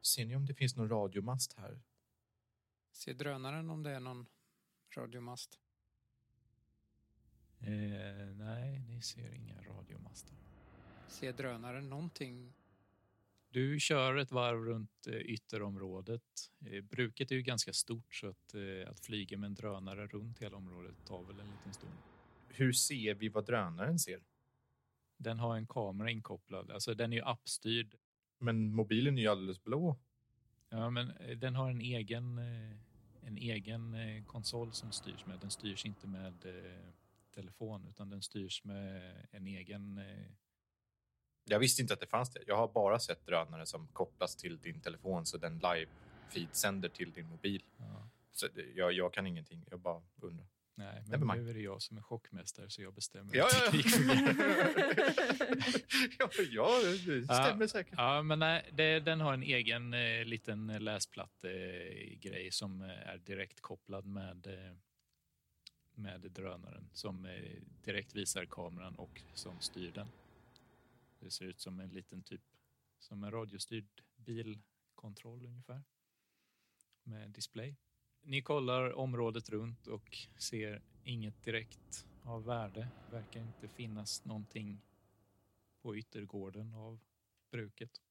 Ser 0.00 0.26
ni 0.26 0.36
om 0.36 0.46
det 0.46 0.54
finns 0.54 0.76
någon 0.76 0.88
radiomast 0.88 1.58
här? 1.58 1.80
Se 2.92 3.12
drönaren 3.12 3.70
om 3.70 3.82
det 3.82 3.90
är 3.90 4.00
någon 4.00 4.26
radiomast. 4.96 5.60
Eh, 7.60 8.34
nej, 8.36 8.78
ni 8.78 9.02
ser 9.02 9.34
inga 9.34 9.62
radiomaster. 9.62 10.36
Se 11.08 11.32
drönaren 11.32 11.88
någonting. 11.88 12.54
Du 13.50 13.80
kör 13.80 14.16
ett 14.16 14.32
varv 14.32 14.64
runt 14.64 15.06
eh, 15.06 15.14
ytterområdet. 15.14 16.22
Eh, 16.66 16.84
bruket 16.84 17.30
är 17.30 17.34
ju 17.34 17.42
ganska 17.42 17.72
stort 17.72 18.14
så 18.14 18.28
att, 18.28 18.54
eh, 18.54 18.90
att 18.90 19.00
flyga 19.00 19.38
med 19.38 19.46
en 19.46 19.54
drönare 19.54 20.06
runt 20.06 20.38
hela 20.38 20.56
området 20.56 20.94
tar 21.06 21.22
väl 21.22 21.40
en 21.40 21.50
liten 21.50 21.72
stund. 21.72 21.92
Hur 22.48 22.72
ser 22.72 23.14
vi 23.14 23.28
vad 23.28 23.46
drönaren 23.46 23.98
ser? 23.98 24.20
Den 25.16 25.38
har 25.38 25.56
en 25.56 25.66
kamera 25.66 26.10
inkopplad. 26.10 26.70
Alltså 26.70 26.94
den 26.94 27.12
är 27.12 27.16
ju 27.16 27.22
appstyrd. 27.22 27.94
Men 28.38 28.74
mobilen 28.74 29.18
är 29.18 29.22
ju 29.22 29.28
alldeles 29.28 29.64
blå. 29.64 29.96
Ja, 30.68 30.90
men 30.90 31.12
den 31.36 31.54
har 31.54 31.70
en 31.70 31.80
egen, 31.80 32.38
en 33.22 33.36
egen 33.36 33.96
konsol 34.26 34.72
som 34.72 34.92
styrs 34.92 35.26
med. 35.26 35.40
Den 35.40 35.50
styrs 35.50 35.86
inte 35.86 36.06
med 36.06 36.34
telefon 37.34 37.86
utan 37.88 38.10
den 38.10 38.22
styrs 38.22 38.64
med 38.64 39.16
en 39.30 39.46
egen... 39.46 40.00
Eh, 41.48 41.52
Jag 41.52 41.58
visste 41.58 41.82
inte 41.82 41.94
att 41.94 42.00
det 42.00 42.06
fanns 42.06 42.30
det. 42.30 42.40
Jag 42.46 42.56
har 42.56 42.68
bara 42.68 42.98
sett 42.98 43.26
drönare 43.26 43.66
som 43.66 43.86
kopplas 43.88 44.36
till 44.36 44.58
din 44.58 44.80
telefon 44.80 45.26
så 45.26 45.38
den 45.38 45.60
live-feed 45.60 46.48
sänder 46.52 46.88
till 46.88 47.12
din 47.12 47.26
mobil. 47.28 47.62
ja. 47.78 48.08
Så 48.32 48.48
jag, 48.74 48.92
jag 48.92 49.12
kan 49.12 49.26
ingenting. 49.26 49.64
Jag 49.70 49.80
bara 49.80 50.02
undrar. 50.20 50.46
Nej, 50.74 51.02
men 51.06 51.38
nu 51.38 51.50
är 51.50 51.54
det 51.54 51.60
jag 51.60 51.82
som 51.82 51.96
är 51.98 52.02
chockmästare 52.02 52.70
så 52.70 52.82
jag 52.82 52.94
bestämmer 52.94 53.36
Ja, 53.36 53.48
ja, 53.52 53.70
ja, 56.18 56.28
ja, 56.50 56.80
det 57.06 57.24
stämmer 57.24 57.66
säkert. 57.66 57.94
Ja, 57.96 58.22
men 58.22 58.38
nej, 58.38 58.68
det, 58.72 59.00
den 59.00 59.20
har 59.20 59.34
en 59.34 59.42
egen 59.42 59.94
eh, 59.94 60.24
liten 60.24 60.66
läsplatt-grej 60.84 62.48
som 62.52 62.82
eh, 62.82 63.08
är 63.08 63.18
direkt 63.18 63.60
kopplad 63.60 64.06
med, 64.06 64.46
eh, 64.46 64.76
med 65.94 66.20
drönaren 66.20 66.88
som 66.92 67.24
eh, 67.24 67.32
direkt 67.84 68.14
visar 68.14 68.44
kameran 68.44 68.94
och 68.94 69.22
som 69.34 69.60
styr 69.60 69.92
den. 69.92 70.08
Det 71.18 71.30
ser 71.30 71.44
ut 71.44 71.60
som 71.60 71.80
en 71.80 71.90
liten 71.90 72.22
typ, 72.22 72.42
som 72.98 73.24
en 73.24 73.30
radiostyrd 73.30 74.02
bilkontroll 74.16 75.46
ungefär 75.46 75.82
med 77.02 77.30
display. 77.30 77.76
Ni 78.22 78.42
kollar 78.42 78.92
området 78.92 79.48
runt 79.48 79.86
och 79.86 80.18
ser 80.38 80.82
inget 81.04 81.44
direkt 81.44 82.06
av 82.22 82.44
värde. 82.44 82.88
Verkar 83.10 83.40
inte 83.40 83.68
finnas 83.68 84.24
någonting 84.24 84.82
på 85.82 85.96
yttergården 85.96 86.74
av 86.74 87.00
bruket. 87.50 88.02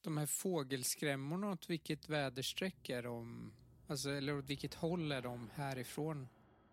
De 0.00 0.16
här 0.16 0.26
fågelskrämmorna, 0.26 1.50
åt 1.50 1.70
vilket 1.70 2.08
väderstreck 2.08 2.88
är 2.88 3.02
de? 3.02 3.52
Alltså, 3.86 4.10
eller 4.10 4.38
åt 4.38 4.50
vilket 4.50 4.74
håll 4.74 5.12
är 5.12 5.22
de 5.22 5.50
härifrån? 5.54 6.28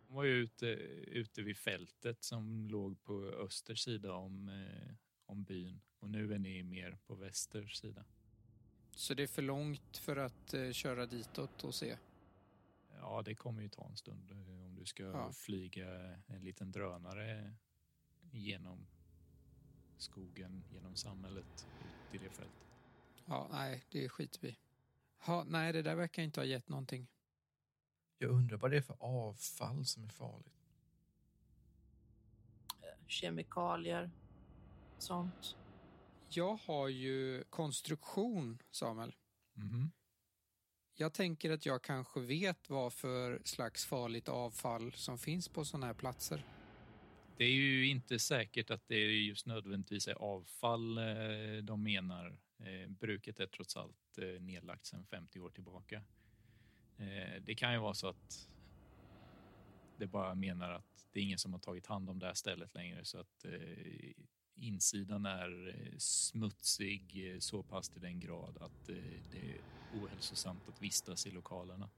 De 0.08 0.14
var 0.14 0.24
ju 0.24 0.34
ute, 0.34 0.66
ute 0.66 1.42
vid 1.42 1.58
fältet 1.58 2.24
som 2.24 2.68
låg 2.68 3.04
på 3.04 3.24
öster 3.24 3.76
sida 3.76 4.14
om, 4.14 4.50
eh, 4.50 4.96
om 5.26 5.44
byn 5.44 5.82
och 6.00 6.10
nu 6.10 6.34
är 6.34 6.40
ni 6.40 6.64
mer 6.64 6.98
på 7.08 7.16
väster 7.16 7.68
sida. 7.68 8.06
Så 8.92 9.14
det 9.14 9.24
är 9.24 9.28
för 9.28 9.42
långt 9.42 9.98
för 9.98 10.16
att 10.18 10.54
eh, 10.54 10.72
köra 10.72 11.06
ditåt 11.06 11.64
och 11.64 11.76
se. 11.76 11.98
Ja, 13.00 13.22
det 13.22 13.36
kommer 13.36 13.62
ju 13.62 13.70
ta 13.70 13.86
en 13.88 13.96
stund 13.98 14.32
eh, 14.32 14.66
om 14.66 14.76
du 14.76 14.86
ska 14.86 15.04
Ja. 15.04 15.32
flyga 15.34 15.88
en 16.28 16.44
liten 16.44 16.72
drönare 16.72 17.54
genom 18.32 18.88
skogen, 19.98 20.64
genom 20.72 20.96
samhället 20.96 21.68
ut 21.86 22.12
till 22.12 22.20
det 22.20 22.30
fältet. 22.30 22.68
Ja, 23.26 23.48
nej, 23.52 23.84
det 23.90 24.10
skiter 24.10 24.40
vi 24.42 24.48
i. 24.48 24.58
Ja, 25.28 25.44
nej, 25.48 25.74
det 25.74 25.82
där 25.82 25.96
verkar 25.96 26.24
inte 26.24 26.40
ha 26.40 26.46
gett 26.46 26.70
någonting. 26.70 27.08
Jag 28.18 28.30
undrar 28.32 28.58
vad 28.58 28.72
det 28.72 28.78
är 28.78 28.82
för 28.82 28.98
avfall 29.00 29.86
som 29.86 30.04
är 30.04 30.10
farligt. 30.10 30.54
Kemikalier, 33.08 34.12
sånt. 35.04 35.56
Jag 36.30 36.56
har 36.56 36.88
ju 36.88 37.44
konstruktion, 37.50 38.60
Samuel. 38.72 39.16
Mhm. 39.54 39.92
Jag 40.96 41.14
tänker 41.14 41.52
att 41.52 41.66
jag 41.66 41.82
kanske 41.82 42.20
vet 42.20 42.70
vad 42.70 42.94
för 42.94 43.42
slags 43.44 43.86
farligt 43.86 44.30
avfall 44.30 44.94
som 44.94 45.18
finns 45.18 45.50
på 45.50 45.66
sådana 45.66 45.86
här 45.86 45.94
platser. 45.94 46.46
Det 47.38 47.44
är 47.44 47.52
ju 47.52 47.88
inte 47.88 48.20
säkert 48.20 48.72
att 48.72 48.88
det 48.88 48.96
just 48.96 49.46
nödvändigtvis 49.46 50.08
är 50.08 50.14
avfall 50.14 50.98
eh, 50.98 51.64
de 51.64 51.84
menar. 51.84 52.40
Eh, 52.60 52.90
Bruket 52.90 53.40
är 53.40 53.48
trots 53.48 53.78
allt 53.78 54.18
eh, 54.18 54.42
nedlagt 54.42 54.86
sedan 54.86 55.06
50 55.06 55.40
år 55.40 55.50
tillbaka. 55.50 56.04
Det 57.42 57.56
kan 57.56 57.74
ju 57.74 57.80
vara 57.80 57.94
så 57.94 58.08
att 58.08 58.48
det 59.98 60.08
bara 60.08 60.36
menar 60.36 60.72
att 60.72 61.08
det 61.12 61.20
är 61.20 61.24
ingen 61.24 61.38
som 61.38 61.54
har 61.54 61.60
tagit 61.60 61.86
hand 61.86 62.10
om 62.10 62.20
det 62.20 62.26
här 62.26 62.34
stället 62.34 62.74
längre 62.74 63.06
så 63.06 63.20
att 63.20 63.46
insidan 64.56 65.26
är 65.26 65.68
eh, 65.68 65.98
smutsig 65.98 67.34
eh, 67.34 67.40
så 67.40 67.64
pass 67.64 67.90
till 67.90 68.02
den 68.02 68.20
grad 68.20 68.58
att 68.58 68.90
eh, 68.90 68.96
det 69.32 69.50
är 69.50 69.62
ohälsosamt 69.94 70.68
att 70.68 70.82
vistas 70.82 71.28
i 71.28 71.32
lokalerna. 71.32 71.90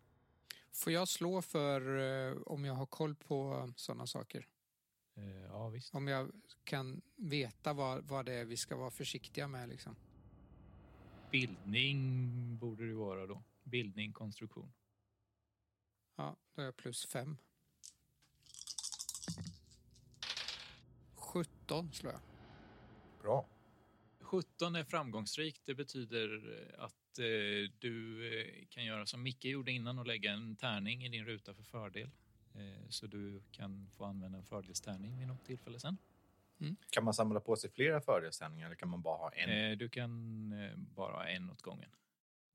Får 0.72 0.94
jag 0.94 1.08
slå 1.08 1.42
för 1.42 2.50
om 2.50 2.66
jag 2.66 2.74
har 2.74 2.86
koll 2.86 3.16
på 3.16 3.70
sådana 3.76 4.08
saker? 4.08 4.48
Ja, 5.48 5.70
visst. 5.70 5.96
Om 5.96 6.08
jag 6.08 6.32
kan 6.64 7.02
veta 7.16 7.74
vad, 7.74 8.04
vad 8.04 8.26
det 8.26 8.34
är 8.34 8.46
vi 8.46 8.58
ska 8.58 8.76
vara 8.76 8.92
försiktiga 8.92 9.48
med 9.48 9.70
liksom. 9.70 9.96
Bildning 11.32 12.58
borde 12.58 12.88
det 12.88 12.94
vara 12.94 13.28
då. 13.28 13.44
Bildning, 13.64 14.14
konstruktion. 14.14 14.74
Ja, 16.16 16.36
då 16.56 16.62
är 16.62 16.66
jag 16.66 16.76
plus 16.76 17.06
fem. 17.06 17.38
17 21.16 21.92
slår 21.94 22.14
jag. 22.14 22.35
Bra. 23.26 23.46
17 24.20 24.76
är 24.76 24.84
framgångsrikt. 24.84 25.62
Det 25.66 25.76
betyder 25.76 26.60
eh, 26.60 26.84
att 26.84 27.20
eh, 27.20 27.72
du 27.80 28.28
eh, 28.40 28.66
kan 28.70 28.86
göra 28.86 29.06
som 29.06 29.24
Micke 29.24 29.46
gjorde 29.46 29.72
innan 29.72 30.00
och 30.00 30.08
lägga 30.08 30.32
en 30.32 30.56
tärning 30.56 31.06
i 31.06 31.10
din 31.10 31.26
ruta 31.26 31.54
för 31.54 31.64
fördel. 31.64 32.10
Eh, 32.56 32.90
så 32.90 33.08
du 33.08 33.42
kan 33.52 33.90
få 33.98 34.06
använda 34.06 34.38
en 34.38 34.44
fördelstärning 34.44 35.20
vid 35.20 35.28
något 35.28 35.46
tillfälle 35.46 35.80
sen. 35.80 35.98
Kan 36.90 37.04
man 37.04 37.14
samla 37.14 37.40
på 37.40 37.56
sig 37.56 37.70
flera 37.70 38.02
fördelstärningar 38.02 38.66
eller 38.66 38.76
kan 38.76 38.90
man 38.90 39.02
bara 39.02 39.18
ha 39.18 39.32
en? 39.32 39.72
Eh, 39.72 39.78
du 39.78 39.90
kan 39.90 40.52
eh, 40.52 40.78
bara 40.78 41.14
ha 41.14 41.28
en 41.28 41.50
åt 41.50 41.62
gången. 41.62 41.90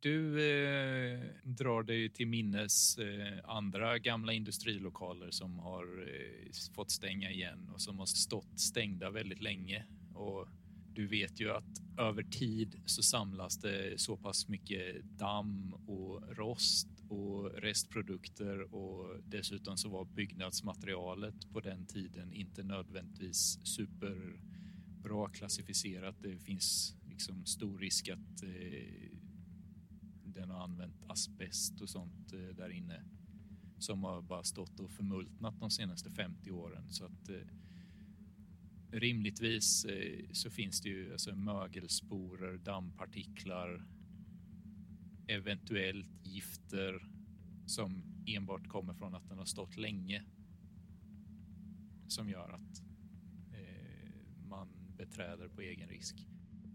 Du 0.01 0.51
eh, 0.53 1.21
drar 1.43 1.83
dig 1.83 2.11
till 2.11 2.27
minnes 2.27 2.99
eh, 2.99 3.39
andra 3.45 3.99
gamla 3.99 4.33
industrilokaler 4.33 5.31
som 5.31 5.59
har 5.59 6.09
eh, 6.09 6.75
fått 6.75 6.91
stänga 6.91 7.31
igen 7.31 7.71
och 7.75 7.81
som 7.81 7.99
har 7.99 8.07
stått 8.07 8.61
stängda 8.61 9.11
väldigt 9.11 9.43
länge. 9.43 9.87
Och 10.15 10.49
du 10.95 11.07
vet 11.07 11.41
ju 11.41 11.51
att 11.51 11.83
över 11.99 12.23
tid 12.23 12.81
så 12.85 13.03
samlas 13.03 13.57
det 13.57 14.01
så 14.01 14.17
pass 14.17 14.49
mycket 14.49 15.05
damm 15.19 15.75
och 15.87 16.37
rost 16.37 16.89
och 17.09 17.51
restprodukter 17.51 18.75
och 18.75 19.17
dessutom 19.25 19.77
så 19.77 19.89
var 19.89 20.05
byggnadsmaterialet 20.05 21.53
på 21.53 21.61
den 21.61 21.87
tiden 21.87 22.33
inte 22.33 22.63
nödvändigtvis 22.63 23.67
superbra 23.67 25.29
klassificerat. 25.33 26.17
Det 26.23 26.39
finns 26.39 26.97
liksom 27.09 27.45
stor 27.47 27.79
risk 27.79 28.09
att 28.09 28.43
eh, 28.43 29.11
den 30.25 30.51
har 30.51 30.65
använt 30.65 31.05
asbest 31.07 31.81
och 31.81 31.89
sånt 31.89 32.33
eh, 32.33 32.57
där 32.57 32.71
inne 32.71 33.03
som 33.79 34.05
har 34.05 34.23
bara 34.23 34.45
stått 34.45 34.81
och 34.81 34.91
förmultnat 34.91 35.61
de 35.61 35.71
senaste 35.71 36.11
50 36.11 36.51
åren. 36.51 36.89
Så 36.89 37.05
att 37.05 37.29
eh, 37.29 37.37
rimligtvis 38.93 39.85
eh, 39.85 40.27
så 40.33 40.51
finns 40.51 40.81
det 40.81 40.89
ju 40.89 41.13
alltså 41.13 41.37
mögelsporer, 41.37 42.59
dammpartiklar, 42.59 43.87
eventuellt 45.27 46.27
gifter 46.27 47.09
som 47.67 48.03
enbart 48.27 48.69
kommer 48.69 48.95
från 48.95 49.15
att 49.15 49.29
den 49.29 49.39
har 49.39 49.45
stått 49.45 49.77
länge. 49.77 50.25
Som 52.09 52.29
gör 52.29 52.49
att 52.51 52.83
eh, 53.53 54.11
man 54.49 54.69
beträder 54.97 55.49
på 55.49 55.61
egen 55.61 55.89
risk. 55.89 56.27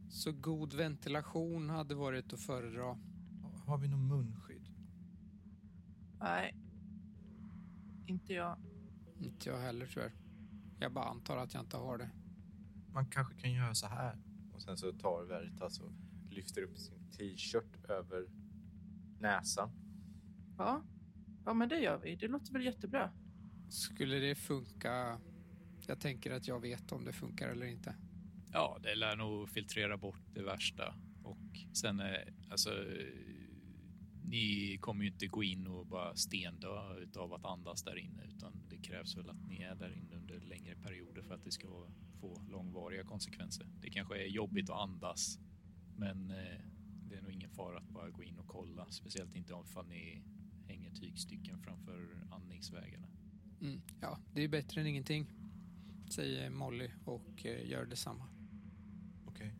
Så 0.10 0.32
god 0.32 0.74
ventilation 0.74 1.70
hade 1.70 1.96
varit 1.96 2.34
att 2.34 2.40
föredra. 2.40 2.98
Har 3.66 3.78
vi 3.78 3.88
någon 3.88 4.08
munskydd? 4.08 4.70
Nej, 6.20 6.56
inte 8.06 8.34
jag. 8.34 8.58
Inte 9.20 9.50
jag 9.50 9.60
heller 9.60 9.88
tyvärr. 9.88 10.25
Jag 10.80 10.94
bara 10.94 11.06
antar 11.06 11.38
att 11.38 11.54
jag 11.54 11.64
inte 11.64 11.78
har 11.78 11.98
det. 11.98 12.10
Man 12.94 13.06
kanske 13.06 13.36
kan 13.36 13.52
göra 13.54 13.74
så 13.74 13.88
här. 13.88 14.18
Och 14.54 14.62
sen 14.62 14.78
så 14.78 14.92
tar 14.92 15.24
Veritas 15.24 15.80
och 15.80 15.92
lyfter 16.30 16.62
upp 16.62 16.78
sin 16.78 17.12
t-shirt 17.12 17.90
över 17.90 18.28
näsan. 19.20 19.70
Ja. 20.58 20.84
ja, 21.46 21.54
men 21.54 21.70
det 21.70 21.80
gör 21.80 21.98
vi. 21.98 22.16
Det 22.16 22.28
låter 22.28 22.54
väl 22.54 22.66
jättebra. 22.66 23.12
Skulle 23.70 24.16
det 24.16 24.36
funka? 24.36 25.20
Jag 25.88 26.00
tänker 26.00 26.32
att 26.32 26.48
jag 26.48 26.60
vet 26.60 26.92
om 26.92 27.06
det 27.06 27.14
funkar 27.14 27.50
eller 27.50 27.66
inte. 27.66 27.96
Ja, 28.52 28.80
det 28.84 28.96
lär 28.96 29.16
nog 29.16 29.50
filtrera 29.50 29.98
bort 29.98 30.22
det 30.34 30.44
värsta. 30.44 30.96
Och 31.24 31.60
sen, 31.74 32.00
eh, 32.00 32.16
alltså, 32.50 32.70
ni 34.28 34.78
kommer 34.82 35.04
ju 35.04 35.12
inte 35.12 35.28
gå 35.28 35.44
in 35.44 35.68
och 35.68 35.86
bara 35.88 36.16
stendö 36.16 36.96
utav 36.98 37.34
att 37.34 37.46
andas 37.46 37.84
där 37.84 37.98
inne, 37.98 38.24
utan 38.36 38.64
det 38.70 38.78
krävs 38.78 39.18
väl 39.18 39.30
att 39.30 39.48
ni 39.48 39.62
är 39.62 39.76
där 39.76 39.98
inne 39.98 40.16
under 40.16 40.40
längre 40.40 40.76
perioder 40.76 41.22
för 41.22 41.34
att 41.34 41.44
det 41.44 41.52
ska 41.52 41.68
få 42.20 42.42
långvariga 42.50 43.04
konsekvenser. 43.04 43.68
Det 43.82 43.90
kanske 43.90 44.22
är 44.22 44.28
jobbigt 44.28 44.70
att 44.70 44.80
andas, 44.80 45.40
men 45.98 46.32
eh, 46.32 46.60
det 47.10 47.16
är 47.16 47.22
nog 47.22 47.32
ingen 47.32 47.50
fara 47.50 47.78
att 47.78 47.90
bara 47.90 48.10
gå 48.10 48.24
in 48.24 48.40
och 48.40 48.48
kolla, 48.48 48.86
speciellt 48.90 49.36
inte 49.36 49.54
om 49.54 49.66
ni 49.90 50.24
hänger 50.68 50.92
tygstycken 50.92 51.60
framför 51.60 52.28
andningsvägarna. 52.32 53.08
Mm. 53.62 53.82
Ja, 54.02 54.20
det 54.34 54.42
är 54.42 54.48
bättre 54.48 54.82
än 54.82 54.88
ingenting. 54.88 55.28
säger 56.10 56.50
Molly 56.50 56.92
och 57.06 57.46
eh, 57.46 57.70
gör 57.70 57.86
detsamma. 57.86 58.28
Okej. 59.26 59.56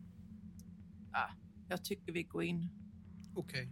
Jag 1.68 1.84
tycker 1.84 2.12
vi 2.12 2.22
går 2.22 2.44
in. 2.44 2.68
Okej. 3.34 3.70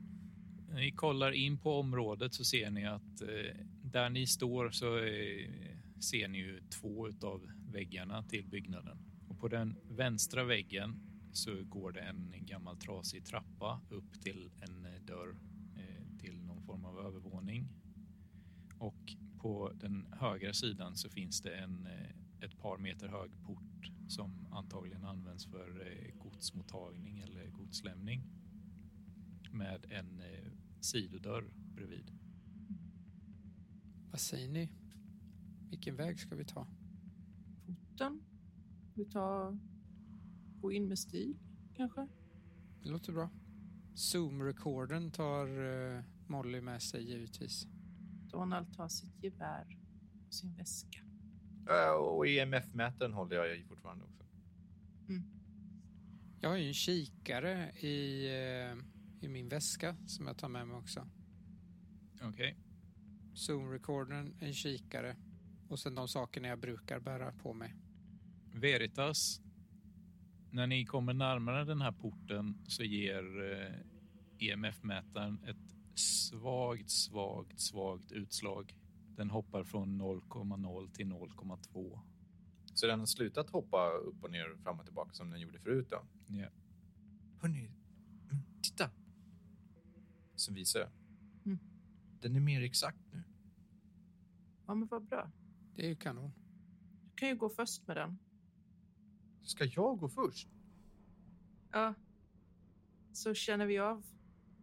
När 0.75 0.81
ni 0.81 0.93
kollar 0.93 1.33
in 1.33 1.59
på 1.59 1.81
området 1.81 2.35
så 2.35 2.45
ser 2.45 2.71
ni 2.71 2.87
att 2.87 3.21
eh, 3.23 3.57
där 3.83 4.11
ni 4.11 4.27
står 4.27 4.71
så 4.71 4.99
eh, 4.99 5.51
ser 6.01 6.29
ni 6.29 6.39
ju 6.39 6.61
två 6.61 7.09
av 7.23 7.51
väggarna 7.73 8.23
till 8.23 8.47
byggnaden. 8.47 8.99
Och 9.29 9.39
på 9.39 9.49
den 9.49 9.77
vänstra 9.89 10.45
väggen 10.45 11.01
så 11.33 11.65
går 11.65 11.93
det 11.93 12.01
en 12.01 12.35
gammal 12.41 12.77
trasig 12.77 13.27
trappa 13.27 13.81
upp 13.89 14.23
till 14.23 14.51
en 14.61 14.87
eh, 14.87 15.01
dörr 15.01 15.37
eh, 15.77 16.19
till 16.19 16.43
någon 16.43 16.63
form 16.63 16.85
av 16.85 16.99
övervåning. 16.99 17.69
Och 18.79 19.15
på 19.39 19.73
den 19.75 20.07
högra 20.13 20.53
sidan 20.53 20.97
så 20.97 21.11
finns 21.11 21.41
det 21.41 21.55
en 21.55 21.87
eh, 21.87 22.45
ett 22.45 22.59
par 22.59 22.79
meter 22.79 23.09
hög 23.09 23.31
port 23.43 23.91
som 24.09 24.47
antagligen 24.51 25.05
används 25.05 25.47
för 25.47 25.87
eh, 25.87 26.15
godsmottagning 26.19 27.21
eller 27.21 27.47
godslämning 27.47 28.23
med 29.55 29.85
en 29.91 30.21
eh, 30.21 30.64
sidodörr 30.85 31.45
bredvid. 31.75 32.11
Vad 34.11 34.21
säger 34.21 34.49
ni? 34.49 34.69
Vilken 35.71 35.97
väg 35.97 36.21
ska 36.21 36.35
vi 36.37 36.45
ta? 36.45 36.67
Foten. 37.67 38.21
Vi 38.95 39.05
tar... 39.05 39.59
Gå 40.61 40.73
in 40.73 40.89
med 40.89 40.99
stil, 40.99 41.37
kanske? 41.75 42.09
Det 42.83 42.89
låter 42.89 43.13
bra. 43.13 43.31
Zoom-recorden 43.95 45.11
tar 45.11 45.47
eh, 45.97 46.03
Molly 46.27 46.61
med 46.61 46.83
sig 46.83 47.11
givetvis. 47.11 47.67
Donald 48.31 48.75
tar 48.75 48.89
sitt 48.89 49.23
gevär 49.23 49.79
och 50.27 50.35
sin 50.35 50.55
väska. 50.55 51.01
Äh, 51.69 51.95
Och 51.95 52.27
EMF-mätaren 52.27 53.13
håller 53.13 53.37
jag 53.37 53.59
i 53.59 53.65
fortfarande 53.65 54.05
också. 54.05 54.25
Jag 56.41 56.51
har 56.51 56.57
ju 56.57 56.69
en 56.69 56.75
kikare 56.75 57.71
i, 57.71 58.27
eh, 58.27 58.85
i 59.25 59.29
min 59.29 59.49
väska 59.49 59.97
som 60.07 60.27
jag 60.27 60.39
tar 60.39 60.49
med 60.49 60.67
mig 60.67 60.77
också. 60.77 61.09
Okej. 62.23 62.57
Zoom-recordern, 63.35 64.35
en 64.41 64.55
kikare 64.55 65.17
och 65.69 65.79
sen 65.79 65.95
de 65.95 66.09
sakerna 66.09 66.49
jag 66.49 66.59
brukar 66.59 67.01
bära 67.01 67.33
på 67.33 67.53
mig. 67.53 67.75
Veritas, 68.53 69.41
när 70.51 70.67
ni 70.67 70.87
kommer 70.87 71.15
närmare 71.15 71.65
den 71.65 71.81
här 71.81 71.93
porten 71.93 72.55
så 72.67 72.83
ger 72.83 73.53
eh, 73.53 74.49
EMF-mätaren 74.49 75.39
ett 75.45 75.99
svagt, 75.99 76.91
svagt, 76.91 77.61
svagt 77.61 78.13
utslag. 78.13 78.77
Den 79.17 79.31
hoppar 79.31 79.65
från 79.65 80.03
0,0 80.03 80.93
till 80.93 81.07
0,2. 81.07 82.01
Så 82.75 82.87
den 82.87 82.99
har 82.99 83.07
slutat 83.07 83.51
hoppa 83.51 83.91
upp 83.91 84.25
och 84.25 84.31
ner, 84.31 84.57
fram 84.63 84.79
och 84.79 84.85
tillbaka 84.85 85.13
som 85.13 85.31
den 85.31 85.41
gjorde 85.41 85.59
förut 85.59 85.87
då? 85.91 86.03
Ja. 86.27 86.49
Hörni, 87.41 87.71
mm, 88.31 88.43
titta! 88.63 88.91
Som 90.35 90.55
visar. 90.55 90.91
Mm. 91.45 91.59
Den 92.21 92.37
är 92.37 92.41
mer 92.41 92.63
exakt 92.63 93.13
nu. 93.13 93.23
Ja, 94.67 94.75
men 94.75 94.89
vad 94.89 95.05
bra. 95.05 95.31
Det 95.75 95.83
är 95.83 95.89
ju 95.89 95.97
kanon. 95.97 96.33
Du 97.05 97.17
kan 97.17 97.29
ju 97.29 97.37
gå 97.37 97.49
först 97.49 97.87
med 97.87 97.97
den. 97.97 98.19
Ska 99.43 99.65
jag 99.65 99.99
gå 99.99 100.09
först? 100.09 100.49
Ja. 101.71 101.95
Så 103.13 103.35
känner 103.35 103.67
vi 103.67 103.79
av 103.79 104.07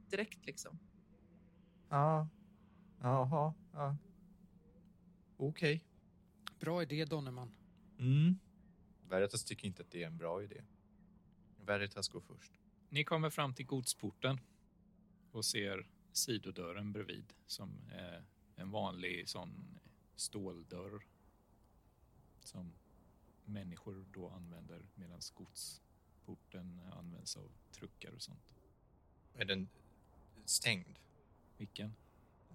direkt 0.09 0.45
liksom. 0.45 0.80
Ja. 1.89 2.30
Jaha. 2.99 3.53
Ja. 3.72 3.97
Okej. 5.38 5.84
Bra 6.59 6.82
idé 6.84 7.05
Donnerman. 7.05 7.51
Mm. 7.97 8.39
Veritas 9.09 9.43
tycker 9.43 9.67
inte 9.67 9.82
att 9.82 9.91
det 9.91 10.03
är 10.03 10.07
en 10.07 10.17
bra 10.17 10.43
idé. 10.43 10.63
Veritas 11.65 12.09
går 12.09 12.22
först. 12.22 12.59
Ni 12.89 13.03
kommer 13.03 13.30
fram 13.30 13.53
till 13.53 13.65
godsporten 13.65 14.39
och 15.32 15.45
ser 15.45 15.86
sidodörren 16.11 16.91
bredvid 16.91 17.34
som 17.47 17.69
är 17.91 18.23
en 18.55 18.71
vanlig 18.71 19.29
sån 19.29 19.79
ståldörr 20.15 21.01
som 22.39 22.73
människor 23.45 24.05
då 24.13 24.29
använder 24.29 24.82
medan 24.95 25.19
godsporten 25.34 26.82
används 26.91 27.38
av 27.38 27.51
truckar 27.71 28.11
och 28.11 28.21
sånt. 28.21 28.43
Är 29.36 29.45
den 29.45 29.69
stängd? 30.45 30.99
Vilken? 31.57 31.95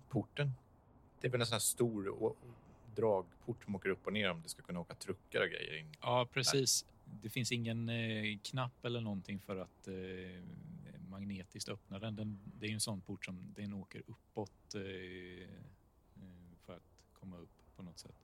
Porten? 0.09 0.53
Det 1.21 1.27
är 1.27 1.31
väl 1.31 1.41
en 1.41 1.47
sån 1.47 1.55
här 1.55 1.61
stor 1.61 2.35
dragport 2.95 3.65
som 3.65 3.75
åker 3.75 3.89
upp 3.89 4.07
och 4.07 4.13
ner 4.13 4.31
om 4.31 4.43
det 4.43 4.49
ska 4.49 4.63
kunna 4.63 4.81
åka 4.81 4.95
truckar 4.95 5.41
och 5.41 5.49
grejer 5.49 5.79
in. 5.79 5.95
Ja, 6.01 6.29
precis. 6.33 6.87
Det 7.23 7.31
finns 7.31 7.53
ingen 7.53 7.89
eh, 7.89 8.39
knapp 8.43 8.85
eller 8.85 9.01
någonting 9.01 9.41
för 9.41 9.57
att 9.57 9.89
eh, 9.89 9.95
magnetiskt 11.17 11.69
öppna 11.69 11.99
den. 11.99 12.17
den. 12.17 12.39
Det 12.61 12.67
är 12.67 12.71
en 12.73 12.81
sån 12.81 13.01
port 13.01 13.25
som 13.25 13.53
den 13.57 13.73
åker 13.73 14.03
uppåt 14.07 14.75
eh, 14.75 14.83
eh, 14.83 16.57
för 16.67 16.77
att 16.77 16.83
komma 17.13 17.37
upp 17.39 17.63
på 17.77 17.83
något 17.83 17.99
sätt. 17.99 18.17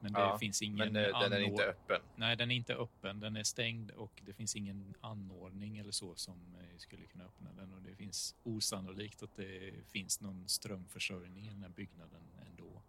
Men 0.00 0.12
det 0.12 0.20
Ja, 0.20 0.38
finns 0.38 0.62
ingen 0.62 0.92
Men 0.92 0.96
eh, 0.96 1.20
den 1.20 1.32
är 1.32 1.40
inte 1.40 1.64
öppen. 1.64 2.00
Nej, 2.16 2.36
den 2.36 2.50
är 2.50 2.54
inte 2.54 2.74
öppen. 2.74 3.20
Den 3.20 3.36
är 3.36 3.42
stängd 3.42 3.90
och 3.90 4.22
det 4.26 4.32
finns 4.32 4.56
ingen 4.56 4.94
anordning 5.00 5.78
eller 5.78 5.90
så 5.92 6.14
som 6.14 6.56
eh, 6.60 6.76
skulle 6.78 7.06
kunna 7.06 7.24
öppna 7.24 7.52
den. 7.52 7.72
Och 7.72 7.82
det 7.82 7.94
finns 7.94 8.34
osannolikt 8.42 9.22
att 9.22 9.36
det 9.36 9.74
finns 9.86 10.20
någon 10.20 10.48
strömförsörjning 10.48 11.46
i 11.46 11.50
den 11.50 11.62
här 11.62 11.68
byggnaden 11.70 12.22
ändå. 12.46 12.82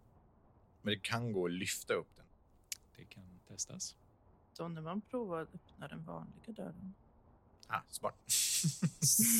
Men 0.82 0.94
det 0.94 1.00
kan 1.00 1.32
gå 1.32 1.46
att 1.46 1.52
lyfta 1.52 1.94
upp 1.94 2.16
den. 2.16 2.26
Det 2.96 3.04
kan 3.04 3.40
testas. 3.48 3.96
Donnerman 4.56 5.00
provar 5.00 5.42
att 5.42 5.54
öppna 5.54 5.88
den 5.88 6.04
vanliga 6.04 6.52
dörren. 6.52 6.94
Ah, 7.66 7.80
smart. 7.88 8.14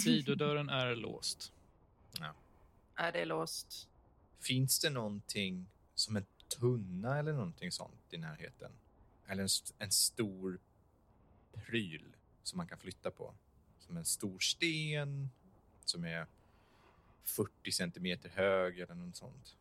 Sidodörren 0.03 0.69
är 0.69 0.97
låst. 0.97 1.53
Är 2.95 3.13
det 3.13 3.25
låst? 3.25 3.89
Finns 4.41 4.79
det 4.81 4.91
någonting 4.91 5.67
som 5.95 6.17
en 6.17 6.27
tunna 6.49 7.19
eller 7.19 7.33
någonting 7.33 7.73
sånt 7.73 8.01
i 8.11 8.17
närheten? 8.19 8.73
Eller 9.27 9.43
en, 9.43 9.47
st- 9.47 9.75
en 9.79 9.91
stor 9.91 10.59
pryl 11.53 12.05
som 12.43 12.57
man 12.57 12.67
kan 12.67 12.79
flytta 12.79 13.11
på? 13.11 13.35
Som 13.81 13.97
en 13.97 14.05
stor 14.05 14.39
sten 14.39 15.31
som 15.85 16.05
är 16.05 16.27
40 17.25 17.73
centimeter 17.73 18.29
hög 18.29 18.79
eller 18.79 18.95
något 18.95 19.17
sånt. 19.17 19.57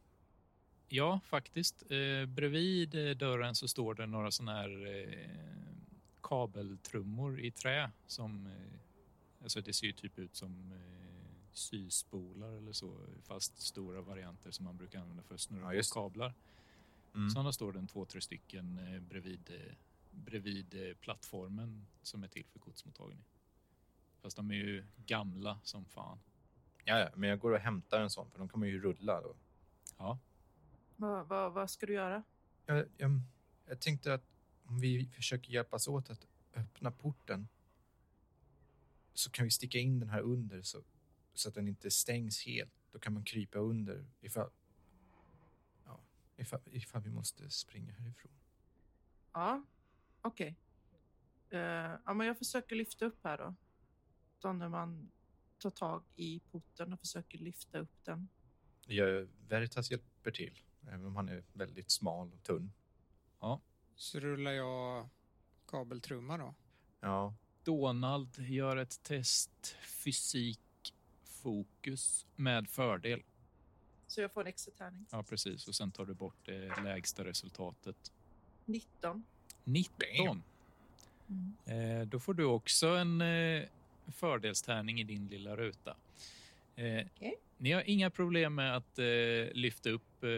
Ja, 0.87 1.19
faktiskt. 1.25 1.91
Eh, 1.91 2.25
bredvid 2.25 2.95
eh, 2.95 3.17
dörren 3.17 3.55
så 3.55 3.67
står 3.67 3.93
det 3.93 4.05
några 4.05 4.31
såna 4.31 4.53
här 4.53 4.87
eh, 4.87 5.73
kabeltrummor 6.21 7.39
i 7.39 7.51
trä 7.51 7.91
som 8.07 8.47
eh, 8.47 8.79
alltså 9.41 9.61
det 9.61 9.73
ser 9.73 9.87
ju 9.87 9.93
typ 9.93 10.19
ut 10.19 10.35
som 10.35 10.71
eh, 10.71 11.21
syspolar 11.51 12.51
eller 12.51 12.71
så, 12.71 12.97
fast 13.23 13.61
stora 13.61 14.01
varianter 14.01 14.51
som 14.51 14.65
man 14.65 14.77
brukar 14.77 14.99
använda 14.99 15.23
för 15.23 15.35
att 15.35 15.41
snurra 15.41 15.75
Ja, 15.75 15.81
kablar. 15.93 16.33
Mm. 17.15 17.29
Sådana 17.29 17.51
står 17.51 17.73
det 17.73 17.79
en 17.79 17.87
två, 17.87 18.05
tre 18.05 18.21
stycken 18.21 18.77
eh, 18.77 18.99
bredvid, 18.99 19.49
eh, 19.49 19.73
bredvid 20.11 20.89
eh, 20.89 20.95
plattformen 20.95 21.87
som 22.01 22.23
är 22.23 22.27
till 22.27 22.45
för 22.45 22.59
godsmottagning. 22.59 23.23
Fast 24.21 24.37
de 24.37 24.51
är 24.51 24.55
ju 24.55 24.85
gamla 25.05 25.59
som 25.63 25.85
fan. 25.85 26.19
Ja, 26.83 26.99
ja, 26.99 27.09
men 27.15 27.29
jag 27.29 27.39
går 27.39 27.51
och 27.51 27.59
hämtar 27.59 28.01
en 28.01 28.09
sån 28.09 28.31
för 28.31 28.39
de 28.39 28.49
man 28.53 28.67
ju 28.67 28.81
rulla 28.81 29.21
då. 29.21 29.35
Ja, 29.97 30.19
Vad, 30.95 31.27
vad, 31.27 31.53
vad 31.53 31.69
ska 31.69 31.85
du 31.85 31.93
göra? 31.93 32.23
Jag, 32.65 32.85
jag, 32.97 33.21
jag 33.65 33.79
tänkte 33.79 34.13
att 34.13 34.23
om 34.63 34.79
vi 34.79 35.05
försöker 35.05 35.51
hjälpas 35.51 35.87
åt 35.87 36.09
att 36.09 36.27
öppna 36.53 36.91
porten 36.91 37.47
så 39.13 39.31
kan 39.31 39.45
vi 39.45 39.51
sticka 39.51 39.79
in 39.79 39.99
den 39.99 40.09
här 40.09 40.21
under 40.21 40.61
så, 40.61 40.83
så 41.33 41.49
att 41.49 41.55
den 41.55 41.67
inte 41.67 41.91
stängs 41.91 42.45
helt. 42.45 42.73
Då 42.91 42.99
kan 42.99 43.13
man 43.13 43.23
krypa 43.23 43.59
under 43.59 44.05
ifall, 44.21 44.49
ja, 45.85 45.99
ifall, 46.37 46.59
ifall 46.65 47.01
vi 47.01 47.09
måste 47.09 47.49
springa 47.49 47.93
härifrån. 47.93 48.31
Ja, 49.33 49.63
okej. 50.21 50.55
Eh, 51.49 51.59
ja, 52.05 52.13
men 52.13 52.27
jag 52.27 52.37
försöker 52.37 52.75
lyfta 52.75 53.05
upp 53.05 53.23
här 53.23 53.37
då. 53.37 53.55
Donnerman 54.39 55.11
tar 55.57 55.69
tag 55.69 56.03
i 56.15 56.39
porten 56.39 56.93
och 56.93 56.99
försöker 56.99 57.37
lyfta 57.37 57.79
upp 57.79 58.03
den. 58.03 58.29
Jag, 58.85 59.27
Veritas 59.47 59.91
hjälper 59.91 60.31
till, 60.31 60.59
även 60.87 61.05
om 61.05 61.15
han 61.15 61.29
är 61.29 61.43
väldigt 61.53 61.91
smal 61.91 62.33
och 62.33 62.43
tunn. 62.43 62.71
Så 64.01 64.19
rullar 64.19 64.51
jag 64.51 65.09
kabeltrumma 65.67 66.37
då. 66.37 66.55
Ja, 66.99 67.35
Donald 67.63 68.39
gör 68.39 68.77
ett 68.77 69.03
test 69.03 69.75
fysik 69.81 70.59
fokus 71.23 72.25
med 72.35 72.69
fördel. 72.69 73.23
Så 74.07 74.21
jag 74.21 74.31
får 74.31 74.41
en 74.41 74.47
extra 74.47 74.71
tärning. 74.77 75.05
Ja, 75.11 75.23
precis. 75.23 75.67
Och 75.67 75.75
sen 75.75 75.91
tar 75.91 76.05
du 76.05 76.13
bort 76.13 76.45
det 76.45 76.81
lägsta 76.83 77.25
resultatet. 77.25 78.11
19. 78.65 79.23
19. 79.63 80.43
Mm. 81.29 82.01
Eh, 82.01 82.07
då 82.07 82.19
får 82.19 82.33
du 82.33 82.43
också 82.43 82.87
en 82.87 83.21
eh, 83.21 83.63
fördelstärning 84.07 84.99
i 84.99 85.03
din 85.03 85.27
lilla 85.27 85.55
ruta. 85.55 85.95
Eh, 86.75 87.05
Okej. 87.15 87.39
Ni 87.61 87.71
har 87.71 87.89
inga 87.89 88.09
problem 88.09 88.55
med 88.55 88.75
att 88.75 88.99
eh, 88.99 89.05
lyfta 89.53 89.89
upp 89.89 90.23
eh, 90.23 90.29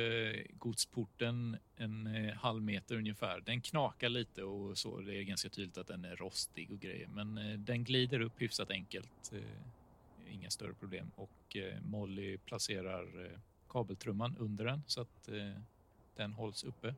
godsporten 0.58 1.58
en 1.76 2.08
eh, 2.08 2.34
halv 2.36 2.64
meter 2.64 2.96
ungefär. 2.96 3.42
Den 3.42 3.62
knakar 3.62 4.10
lite 4.10 4.44
och 4.44 4.78
så. 4.78 5.00
Det 5.02 5.16
är 5.16 5.24
ganska 5.24 5.50
tydligt 5.50 5.78
att 5.78 5.88
den 5.88 6.06
är 6.06 6.16
rostig 6.16 6.72
och 6.72 6.80
grejer. 6.80 7.08
Men 7.08 7.38
eh, 7.38 7.58
den 7.58 7.84
glider 7.84 8.20
upp 8.20 8.42
hyfsat 8.42 8.72
enkelt. 8.72 9.34
Eh, 9.34 10.34
inga 10.34 10.50
större 10.50 10.74
problem. 10.74 11.12
Och 11.16 11.56
eh, 11.56 11.82
Molly 11.82 12.38
placerar 12.38 13.26
eh, 13.26 13.40
kabeltrumman 13.70 14.38
under 14.38 14.66
den 14.66 14.84
så 14.88 15.02
att 15.02 15.28
eh, 15.28 15.62
den 16.16 16.34
hålls 16.34 16.64
uppe. 16.64 16.96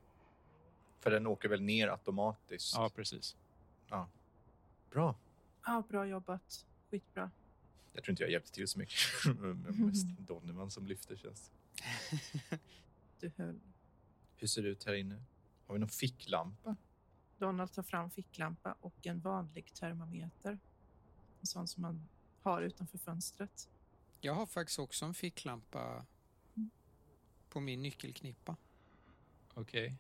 För 1.00 1.12
den 1.12 1.28
åker 1.28 1.50
väl 1.50 1.62
ner 1.62 1.88
automatiskt? 1.88 2.76
Ja, 2.76 2.90
precis. 2.96 3.36
Bra. 4.90 5.16
Ja, 5.66 5.84
bra 5.90 6.08
jobbat. 6.08 6.66
Skitbra. 6.90 7.32
Jag 7.96 8.04
tror 8.04 8.12
inte 8.12 8.24
jag 8.24 8.32
hjälpte 8.32 8.52
till 8.52 8.68
så 8.68 8.80
mycket. 8.80 9.00
Men 9.40 9.62
mest 9.62 10.08
Donnerman 10.08 10.72
som 10.72 10.88
lyfter 10.88 11.16
känns. 11.16 11.52
Du 13.20 13.32
höll. 13.38 13.60
Hur 14.36 14.48
ser 14.48 14.64
det 14.64 14.70
ut 14.70 14.84
här 14.84 14.94
inne? 14.94 15.24
Har 15.68 15.74
vi 15.74 15.80
någon 15.80 15.90
ficklampa? 15.90 16.76
Donald 17.38 17.74
tar 17.74 17.84
fram 17.84 18.12
ficklampa 18.12 18.76
och 18.80 19.08
en 19.08 19.20
vanlig 19.20 19.74
termometer. 19.74 20.60
En 21.40 21.48
sån 21.48 21.68
som 21.68 21.82
man 21.82 22.08
har 22.42 22.62
utanför 22.62 22.98
fönstret. 22.98 23.70
Jag 24.22 24.34
har 24.34 24.46
faktiskt 24.46 24.80
också 24.80 25.06
en 25.06 25.14
ficklampa 25.14 26.06
på 27.50 27.60
min 27.60 27.82
nyckelknippa. 27.82 28.56
Okej. 29.54 29.96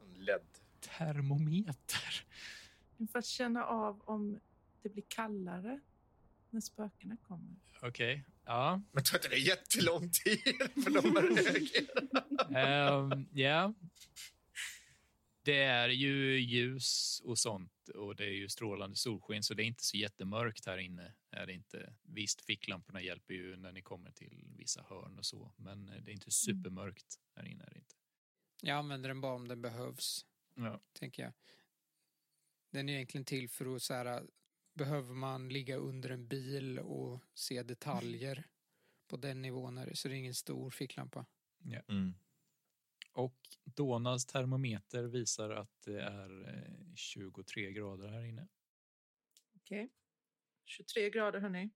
En 0.00 0.24
LED. 0.24 0.42
Termometer. 0.80 2.26
För 3.12 3.18
att 3.18 3.26
känna 3.26 3.64
av 3.64 4.02
om 4.04 4.40
det 4.82 4.88
blir 4.88 5.04
kallare 5.08 5.80
när 6.50 6.60
spökena 6.60 7.16
kommer. 7.16 7.56
Okej. 7.82 8.24
Ja. 8.44 8.82
Men 8.92 9.04
tar 9.04 9.16
inte 9.18 9.28
det 9.28 9.38
jättelång 9.38 10.10
tid 10.10 10.40
för 10.84 10.90
dem 11.02 11.16
att 11.16 11.24
reagera? 11.46 13.10
Ehm, 13.12 13.28
Ja. 13.32 13.74
Det 15.42 15.62
är 15.62 15.88
ju 15.88 16.38
ljus 16.40 17.20
och 17.24 17.38
sånt 17.38 17.88
och 17.88 18.16
det 18.16 18.24
är 18.24 18.32
ju 18.34 18.48
strålande 18.48 18.96
solsken 18.96 19.42
så 19.42 19.54
det 19.54 19.62
är 19.62 19.64
inte 19.64 19.84
så 19.84 19.96
jättemörkt 19.96 20.66
här 20.66 20.78
inne. 20.78 21.14
Är 21.30 21.46
det 21.46 21.52
inte. 21.52 21.94
Visst, 22.02 22.40
ficklamporna 22.40 23.00
hjälper 23.02 23.34
ju 23.34 23.56
när 23.56 23.72
ni 23.72 23.82
kommer 23.82 24.10
till 24.10 24.44
vissa 24.56 24.82
hörn 24.88 25.18
och 25.18 25.26
så, 25.26 25.52
men 25.56 25.86
det 25.86 26.10
är 26.10 26.12
inte 26.12 26.30
supermörkt 26.30 27.20
här 27.36 27.44
inne. 27.46 27.64
Är 27.64 27.70
det 27.70 27.78
inte. 27.78 27.94
Jag 28.62 28.76
använder 28.78 29.08
den 29.08 29.20
bara 29.20 29.34
om 29.34 29.48
den 29.48 29.62
behövs, 29.62 30.26
Ja. 30.54 30.80
tänker 30.92 31.22
jag. 31.22 31.32
Den 32.70 32.88
är 32.88 32.92
egentligen 32.94 33.24
till 33.24 33.48
för 33.50 33.76
att 33.76 33.82
så 33.82 33.94
här, 33.94 34.26
behöver 34.78 35.14
man 35.14 35.48
ligga 35.48 35.76
under 35.76 36.10
en 36.10 36.28
bil 36.28 36.78
och 36.78 37.20
se 37.34 37.62
detaljer 37.62 38.46
på 39.08 39.16
den 39.16 39.42
nivån 39.42 39.78
är 39.78 39.86
det, 39.86 39.96
så 39.96 40.08
det 40.08 40.14
är 40.14 40.18
ingen 40.18 40.34
stor 40.34 40.70
ficklampa. 40.70 41.26
Mm. 41.88 42.14
Och 43.12 43.36
Donalds 43.64 44.26
termometer 44.26 45.02
visar 45.02 45.50
att 45.50 45.82
det 45.84 46.00
är 46.00 46.48
eh, 46.48 46.94
23 46.94 47.72
grader 47.72 48.08
här 48.08 48.22
inne. 48.22 48.48
Okej. 49.56 49.88
23 50.64 51.10
grader, 51.10 51.40
hörni. 51.40 51.70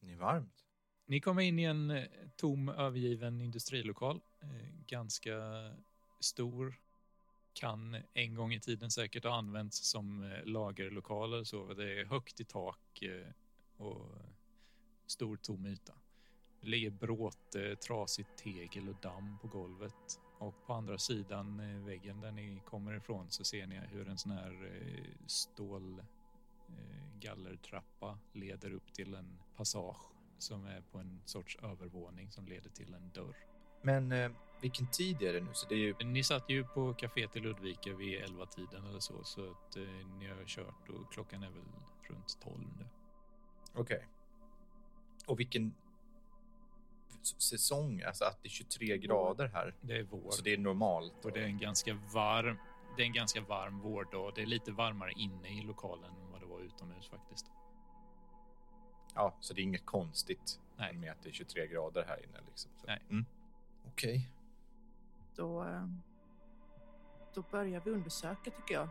Det 0.00 0.12
är 0.12 0.16
varmt. 0.16 0.64
Ni 1.06 1.20
kommer 1.20 1.42
in 1.42 1.58
i 1.58 1.62
en 1.62 1.90
eh, 1.90 2.08
tom, 2.36 2.68
övergiven 2.68 3.40
industrilokal. 3.40 4.20
Eh, 4.40 4.48
ganska 4.86 5.36
stor. 6.20 6.80
Kan 7.56 7.96
en 8.14 8.34
gång 8.34 8.52
i 8.52 8.60
tiden 8.60 8.90
säkert 8.90 9.24
ha 9.24 9.38
använts 9.38 9.90
som 9.90 10.32
eh, 10.32 10.44
lagerlokaler. 10.44 11.44
Så 11.44 11.74
det 11.74 12.00
är 12.00 12.04
högt 12.04 12.40
i 12.40 12.44
tak 12.44 13.02
eh, 13.02 13.32
och 13.76 14.08
stor 15.06 15.36
tom 15.36 15.66
yta. 15.66 15.92
Det 16.60 16.68
ligger 16.68 16.90
bråte, 16.90 17.76
trasigt 17.76 18.36
tegel 18.36 18.88
och 18.88 18.96
damm 19.02 19.38
på 19.38 19.48
golvet. 19.48 20.20
Och 20.38 20.66
på 20.66 20.72
andra 20.72 20.98
sidan 20.98 21.60
eh, 21.60 21.84
väggen 21.84 22.20
där 22.20 22.32
ni 22.32 22.62
kommer 22.64 22.96
ifrån 22.96 23.30
så 23.30 23.44
ser 23.44 23.66
ni 23.66 23.76
hur 23.76 24.08
en 24.08 24.18
sån 24.18 24.32
här 24.32 24.82
stålgallertrappa 25.26 25.96
stål 25.96 26.02
gallertrappa 27.20 28.18
leder 28.32 28.72
upp 28.72 28.92
till 28.92 29.14
en 29.14 29.38
passage 29.56 30.12
som 30.38 30.66
är 30.66 30.80
på 30.80 30.98
en 30.98 31.22
sorts 31.24 31.58
övervåning 31.62 32.30
som 32.30 32.46
leder 32.46 32.70
till 32.70 32.94
en 32.94 33.10
dörr. 33.14 33.36
Men 33.82 34.12
eh, 34.12 34.30
vilken 34.60 34.86
tid 34.86 35.22
är 35.22 35.32
det 35.32 35.40
nu? 35.40 35.50
Så 35.52 35.68
det 35.68 35.74
är 35.74 35.78
ju... 35.78 35.94
Ni 36.04 36.24
satt 36.24 36.50
ju 36.50 36.64
på 36.64 36.94
kaféet 36.94 37.36
i 37.36 37.40
Ludvika 37.40 37.94
vid 37.94 38.20
11-tiden 38.22 38.86
eller 38.86 39.00
så, 39.00 39.24
så 39.24 39.50
att 39.50 39.76
eh, 39.76 39.82
ni 40.18 40.28
har 40.28 40.44
kört 40.46 40.88
och 40.88 41.12
klockan 41.12 41.42
är 41.42 41.50
väl 41.50 41.62
runt 42.02 42.40
12 42.40 42.58
nu. 42.78 42.86
Okej. 43.74 44.06
Och 45.26 45.40
vilken 45.40 45.74
säsong? 47.22 48.02
Alltså 48.02 48.24
att 48.24 48.42
det 48.42 48.48
är 48.48 48.50
23 48.50 48.98
grader 48.98 49.46
här. 49.46 49.74
Det 49.80 49.96
är 49.96 50.02
vår 50.02 50.30
Så 50.30 50.42
det 50.42 50.52
är 50.52 50.58
normalt. 50.58 51.24
och 51.24 51.32
det 51.32 51.40
är 51.40 51.44
en 51.44 51.58
ganska 51.58 51.94
varm. 51.94 52.56
Det 52.96 53.02
är 53.02 53.06
en 53.06 53.12
ganska 53.12 53.40
varm 53.40 53.80
vårdag. 53.80 54.32
Det 54.34 54.42
är 54.42 54.46
lite 54.46 54.72
varmare 54.72 55.12
inne 55.12 55.48
i 55.48 55.62
lokalen 55.62 56.10
än 56.10 56.30
vad 56.32 56.40
det 56.40 56.46
var 56.46 56.60
utomhus 56.60 57.08
faktiskt. 57.08 57.46
Ja, 59.14 59.36
så 59.40 59.54
det 59.54 59.60
är 59.60 59.62
inget 59.62 59.86
konstigt 59.86 60.60
Nej. 60.76 60.92
med 60.92 61.12
att 61.12 61.22
det 61.22 61.28
är 61.28 61.32
23 61.32 61.66
grader 61.66 62.04
här 62.08 62.24
inne. 62.24 62.38
Liksom. 62.46 62.70
Nej. 62.86 63.02
Mm. 63.10 63.24
Okej. 63.86 64.30
Då, 65.36 65.62
eh, 65.64 65.86
då 67.34 67.42
börjar 67.50 67.80
vi 67.84 67.90
undersöka, 67.90 68.50
tycker 68.50 68.74
jag. 68.74 68.88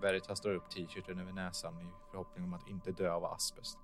Veritas 0.00 0.40
drar 0.40 0.54
upp 0.54 0.70
t-shirten 0.70 1.18
över 1.18 1.32
näsan 1.32 1.80
i 1.80 1.86
förhoppning 2.10 2.44
om 2.44 2.54
att 2.54 2.68
inte 2.68 2.92
dö 2.92 3.10
av 3.12 3.24
asbest. 3.24 3.78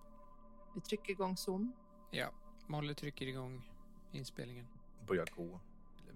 Vi 0.74 0.80
trycker 0.80 1.11
igång 1.11 1.37
Zoom. 1.37 1.72
Ja, 2.11 2.28
Molly 2.66 2.95
trycker 2.95 3.26
igång 3.26 3.70
inspelningen. 4.12 4.66
Börjar 5.07 5.26
gå. 5.37 5.61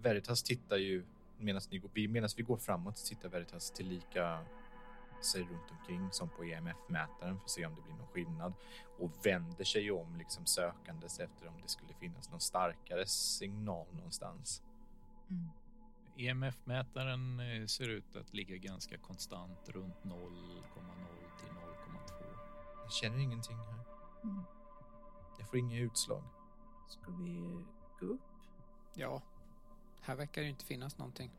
Veritas 0.02 0.42
tittar 0.42 0.76
ju 0.76 1.04
medan 1.38 1.62
ni 1.70 1.78
går, 1.78 1.90
vi- 1.92 2.08
går 2.42 2.56
framåt 2.56 2.96
tittar 3.04 3.28
Veritas 3.28 3.70
tillika 3.70 4.44
sig 5.24 5.42
runt 5.42 5.70
omkring 5.70 6.08
som 6.12 6.28
på 6.28 6.44
EMF-mätaren 6.44 7.36
för 7.36 7.44
att 7.44 7.50
se 7.50 7.66
om 7.66 7.74
det 7.74 7.82
blir 7.82 7.94
någon 7.94 8.06
skillnad 8.06 8.52
och 8.98 9.26
vänder 9.26 9.64
sig 9.64 9.90
om 9.90 10.16
liksom 10.16 10.46
sökandes 10.46 11.20
efter 11.20 11.48
om 11.48 11.54
det 11.62 11.68
skulle 11.68 11.94
finnas 11.94 12.30
någon 12.30 12.40
starkare 12.40 13.06
signal 13.06 13.86
någonstans. 13.92 14.62
Mm. 15.30 15.48
EMF-mätaren 16.16 17.40
eh, 17.40 17.66
ser 17.66 17.88
ut 17.88 18.16
att 18.16 18.34
ligga 18.34 18.56
ganska 18.56 18.98
konstant 18.98 19.68
runt 19.68 20.02
0,0 20.02 20.12
till 21.38 21.48
0,2. 21.48 22.24
Jag 22.82 22.92
känner 22.92 23.18
ingenting 23.18 23.56
här. 23.56 23.80
Mm. 24.24 24.42
Jag 25.38 25.48
får 25.48 25.58
inga 25.58 25.78
utslag. 25.78 26.22
Ska 26.88 27.10
vi 27.10 27.64
gå 28.00 28.06
upp? 28.06 28.20
Ja, 28.94 29.22
här 30.00 30.16
verkar 30.16 30.42
det 30.42 30.48
inte 30.48 30.64
finnas 30.64 30.98
någonting. 30.98 31.30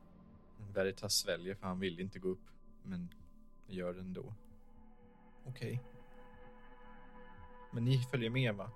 Veritas 0.73 1.13
sväljer 1.13 1.55
för 1.55 1.67
han 1.67 1.80
vill 1.80 1.99
inte 1.99 2.19
gå 2.19 2.30
upp, 2.30 2.47
men 2.84 3.09
gör 3.68 3.93
det 3.93 3.99
ändå. 3.99 4.34
Okej. 5.45 5.84
Men 7.72 7.86
ni 7.86 7.97
följer 8.03 8.30
med 8.30 8.55
va? 8.55 8.72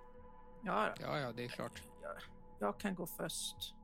Ja. 0.63 0.93
Ja, 1.01 1.19
ja, 1.19 1.31
det 1.31 1.43
är 1.43 1.47
klart. 1.49 1.83
jag, 2.01 2.13
jag 2.59 2.79
kan 2.79 2.95
gå 2.95 3.05
först. 3.05 3.75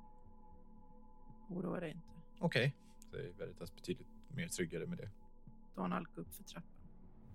Oroa 1.49 1.80
dig 1.80 1.91
inte. 1.91 2.08
Okej. 2.39 2.76
Så 3.12 3.16
är 3.18 3.32
Veritas 3.38 3.76
betydligt 3.76 4.08
mer 4.28 4.47
tryggare 4.47 4.86
med 4.86 4.97
det. 4.97 5.10
Donald, 5.76 6.08
gå 6.16 6.22
upp 6.22 6.34
för 6.34 6.43
trappan. 6.43 6.72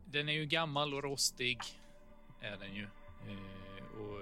Den 0.05 0.29
är 0.29 0.33
ju 0.33 0.47
gammal 0.47 0.95
och 0.95 1.03
rostig, 1.03 1.59
är 2.41 2.57
den 2.57 2.75
ju. 2.75 2.83
Eh, 3.29 3.99
och 4.01 4.21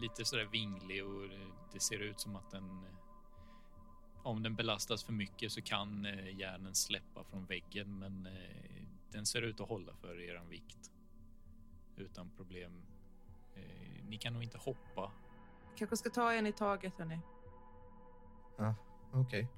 lite 0.00 0.24
sådär 0.24 0.44
vinglig 0.44 1.04
och 1.06 1.28
det- 1.28 1.50
det 1.72 1.80
ser 1.80 1.98
ut 1.98 2.20
som 2.20 2.36
att 2.36 2.50
den... 2.50 2.84
Om 4.22 4.42
den 4.42 4.54
belastas 4.54 5.04
för 5.04 5.12
mycket 5.12 5.52
så 5.52 5.62
kan 5.62 6.06
eh, 6.06 6.38
järnen 6.38 6.74
släppa 6.74 7.24
från 7.24 7.46
väggen, 7.46 7.98
men 7.98 8.26
eh, 8.26 8.82
den 9.10 9.26
ser 9.26 9.42
ut 9.42 9.60
att 9.60 9.68
hålla 9.68 9.94
för 9.94 10.20
er 10.20 10.42
vikt. 10.48 10.92
Utan 11.96 12.30
problem. 12.36 12.82
Eh, 13.54 14.04
ni 14.08 14.18
kan 14.18 14.32
nog 14.32 14.42
inte 14.42 14.58
hoppa. 14.58 15.12
Kanske 15.76 15.96
ska 15.96 16.10
ta 16.10 16.32
en 16.32 16.46
i 16.46 16.52
taget, 16.52 16.98
hörni. 16.98 17.18
Okej. 19.12 19.48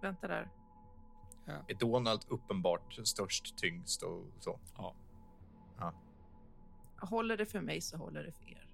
Vänta 0.00 0.28
där. 0.28 0.48
Är 1.46 1.74
Donald 1.74 2.24
uppenbart 2.28 2.98
störst, 3.04 3.56
tyngst 3.56 4.02
och 4.02 4.24
så? 4.40 4.60
Ja. 4.76 4.94
Håller 7.00 7.36
det 7.36 7.46
för 7.46 7.60
mig 7.60 7.80
så 7.80 7.96
håller 7.96 8.24
det 8.24 8.32
för 8.32 8.50
er. 8.50 8.68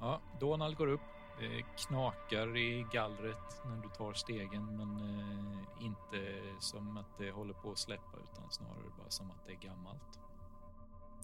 Ja, 0.00 0.20
Donald 0.40 0.76
går 0.76 0.86
upp. 0.86 1.00
Det 1.40 1.62
knakar 1.76 2.56
i 2.56 2.86
gallret 2.92 3.64
när 3.64 3.82
du 3.82 3.88
tar 3.88 4.12
stegen, 4.12 4.76
men 4.76 4.96
eh, 4.96 5.84
inte 5.84 6.42
som 6.60 6.96
att 6.96 7.18
det 7.18 7.30
håller 7.30 7.54
på 7.54 7.70
att 7.70 7.78
släppa 7.78 8.16
utan 8.32 8.50
snarare 8.50 8.90
bara 8.98 9.10
som 9.10 9.30
att 9.30 9.46
det 9.46 9.52
är 9.52 9.68
gammalt. 9.68 10.18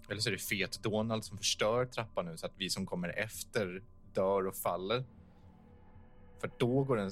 Eller 0.08 0.20
så 0.20 0.28
är 0.28 0.32
det 0.32 0.38
fet 0.38 0.82
Donald 0.82 1.24
som 1.24 1.38
förstör 1.38 1.86
trappan 1.86 2.26
nu 2.26 2.36
så 2.36 2.46
att 2.46 2.52
vi 2.56 2.70
som 2.70 2.86
kommer 2.86 3.08
efter 3.08 3.82
dör 4.14 4.46
och 4.46 4.56
faller. 4.56 5.04
För 6.40 6.50
då 6.58 6.84
går 6.84 6.96
den... 6.96 7.10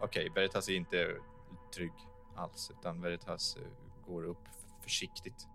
Okej, 0.00 0.30
Veritas 0.34 0.68
är 0.68 0.74
inte 0.74 1.16
trygg 1.74 1.92
alls, 2.36 2.72
utan 2.78 3.00
Veritas 3.00 3.56
eh, 3.56 3.62
går 4.06 4.24
upp 4.24 4.48
försiktigt. 4.82 5.48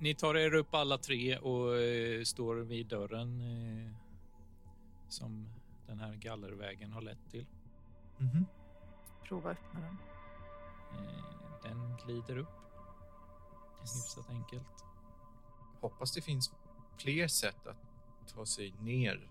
Ni 0.00 0.14
tar 0.14 0.36
er 0.36 0.54
upp 0.54 0.74
alla 0.74 0.98
tre 0.98 1.38
och 1.38 1.78
eh, 1.78 2.22
står 2.22 2.56
vid 2.56 2.86
dörren. 2.86 3.40
Eh, 3.40 3.92
som 5.08 5.48
den 5.86 5.98
här 6.00 6.14
gallervägen 6.14 6.92
har 6.92 7.00
lett 7.00 7.30
till. 7.30 7.46
Mhm. 8.18 8.46
Prova 9.22 9.50
öppna 9.50 9.80
den. 9.80 9.96
Eh, 10.92 11.24
Den 11.62 11.96
glider 12.04 12.36
upp 12.36 12.48
hyfsat 13.80 14.30
enkelt. 14.30 14.84
Hoppas 15.80 16.12
det 16.12 16.20
finns 16.22 16.52
fler 16.96 17.28
sätt 17.28 17.66
att 17.66 17.76
ta 18.34 18.46
sig 18.46 18.72
ner 18.80 19.28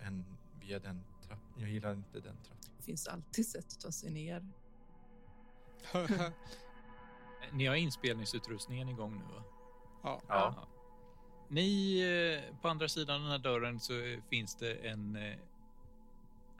än 0.00 0.24
via 0.60 0.78
den 0.78 1.04
trappan. 1.22 1.52
Jag 1.56 1.70
gillar 1.70 1.92
inte 1.92 2.20
den 2.20 2.36
trappan. 2.36 2.70
Det 2.76 2.82
finns 2.82 3.06
alltid 3.08 3.46
sätt 3.48 3.66
att 3.72 3.80
ta 3.80 3.92
sig 3.92 4.10
ner. 4.10 4.48
Ni 7.52 7.66
har 7.66 7.74
inspelningsutrustningen 7.74 8.88
igång 8.88 9.18
nu 9.18 9.24
va? 9.34 9.42
ja. 10.02 10.20
Ja. 10.28 10.66
Ni, 11.48 12.00
eh, 12.00 12.56
på 12.60 12.68
andra 12.68 12.88
sidan 12.88 13.22
den 13.22 13.30
här 13.30 13.38
dörren 13.38 13.80
så 13.80 13.92
finns 14.28 14.54
det 14.56 14.74
en 14.74 15.16
eh, 15.16 15.36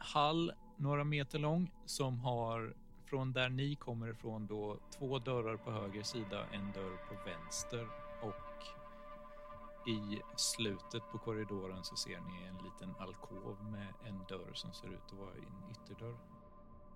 hall 0.03 0.53
några 0.77 1.05
meter 1.05 1.39
lång 1.39 1.71
som 1.85 2.21
har 2.21 2.75
från 3.05 3.33
där 3.33 3.49
ni 3.49 3.75
kommer 3.75 4.11
ifrån 4.11 4.47
då 4.47 4.79
två 4.99 5.19
dörrar 5.19 5.57
på 5.57 5.71
höger 5.71 6.03
sida, 6.03 6.47
en 6.53 6.73
dörr 6.73 6.97
på 7.09 7.15
vänster 7.31 7.89
och 8.23 8.67
i 9.89 10.21
slutet 10.37 11.03
på 11.13 11.19
korridoren 11.19 11.85
så 11.85 11.97
ser 11.97 12.21
ni 12.21 12.47
en 12.47 12.65
liten 12.65 12.95
alkov 12.99 13.57
med 13.71 13.95
en 14.05 14.25
dörr 14.29 14.51
som 14.55 14.73
ser 14.73 14.89
ut 14.89 15.13
att 15.13 15.19
vara 15.19 15.35
en 15.35 15.71
ytterdörr. 15.71 16.17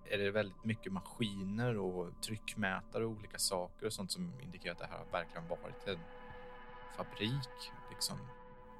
Är 0.05 0.17
det 0.17 0.31
väldigt 0.31 0.63
mycket 0.63 0.93
maskiner 0.93 1.77
och 1.77 2.21
tryckmätare 2.21 3.05
och 3.05 3.11
olika 3.11 3.37
saker 3.37 3.85
och 3.85 3.93
sånt 3.93 4.11
som 4.11 4.31
indikerar 4.43 4.71
att 4.73 4.79
det 4.79 4.85
här 4.85 4.97
har 4.97 5.11
verkligen 5.11 5.47
varit 5.47 5.87
en 5.87 5.99
fabrik? 6.97 7.71
Liksom. 7.89 8.17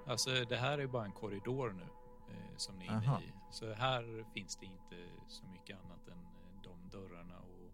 Alltså 0.06 0.30
det 0.30 0.58
här 0.58 0.78
är 0.78 0.88
bara 0.88 1.06
en 1.06 1.12
korridor 1.12 1.70
nu 1.70 1.86
eh, 2.30 2.58
som 2.58 2.76
ni 2.80 2.86
är 2.88 2.92
Aha. 2.92 3.18
inne 3.18 3.26
i. 3.26 3.32
Så 3.52 3.74
här 3.74 4.26
finns 4.34 4.56
det 4.56 4.66
inte 4.66 5.10
så 5.28 5.46
mycket 5.46 5.78
annat 5.86 6.08
än 6.08 6.14
eh, 6.20 6.62
de 6.64 6.90
dörrarna 6.98 7.40
och 7.40 7.72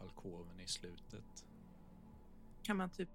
alkoven 0.00 0.60
i 0.60 0.66
slutet. 0.66 1.46
Kan 2.62 2.76
man 2.76 2.90
typ 2.90 3.08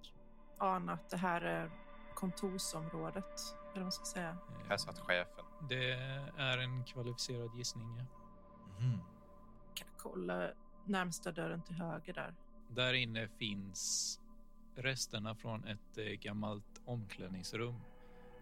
ana 0.57 0.93
att 0.93 1.09
det 1.09 1.17
här 1.17 1.41
är 1.41 1.71
kontorsområdet? 2.15 3.55
Eller 3.61 3.73
vad 3.73 3.81
man 3.81 3.91
ska 3.91 4.05
säga. 4.05 4.29
Eh, 4.29 4.67
Här 4.69 4.77
satt 4.77 4.99
chefen. 4.99 5.45
Det 5.69 5.91
är 6.37 6.57
en 6.57 6.83
kvalificerad 6.83 7.55
gissning. 7.55 7.97
Ja. 7.97 8.05
Mhm. 8.79 8.99
Kan 9.73 9.87
jag 9.91 9.97
kolla 9.97 10.51
närmsta 10.85 11.31
dörren 11.31 11.61
till 11.61 11.75
höger 11.75 12.13
där? 12.13 12.35
Där 12.67 12.93
inne 12.93 13.27
finns 13.27 14.19
resterna 14.75 15.35
från 15.35 15.65
ett 15.65 15.97
eh, 15.97 16.03
gammalt 16.05 16.81
omklädningsrum. 16.85 17.75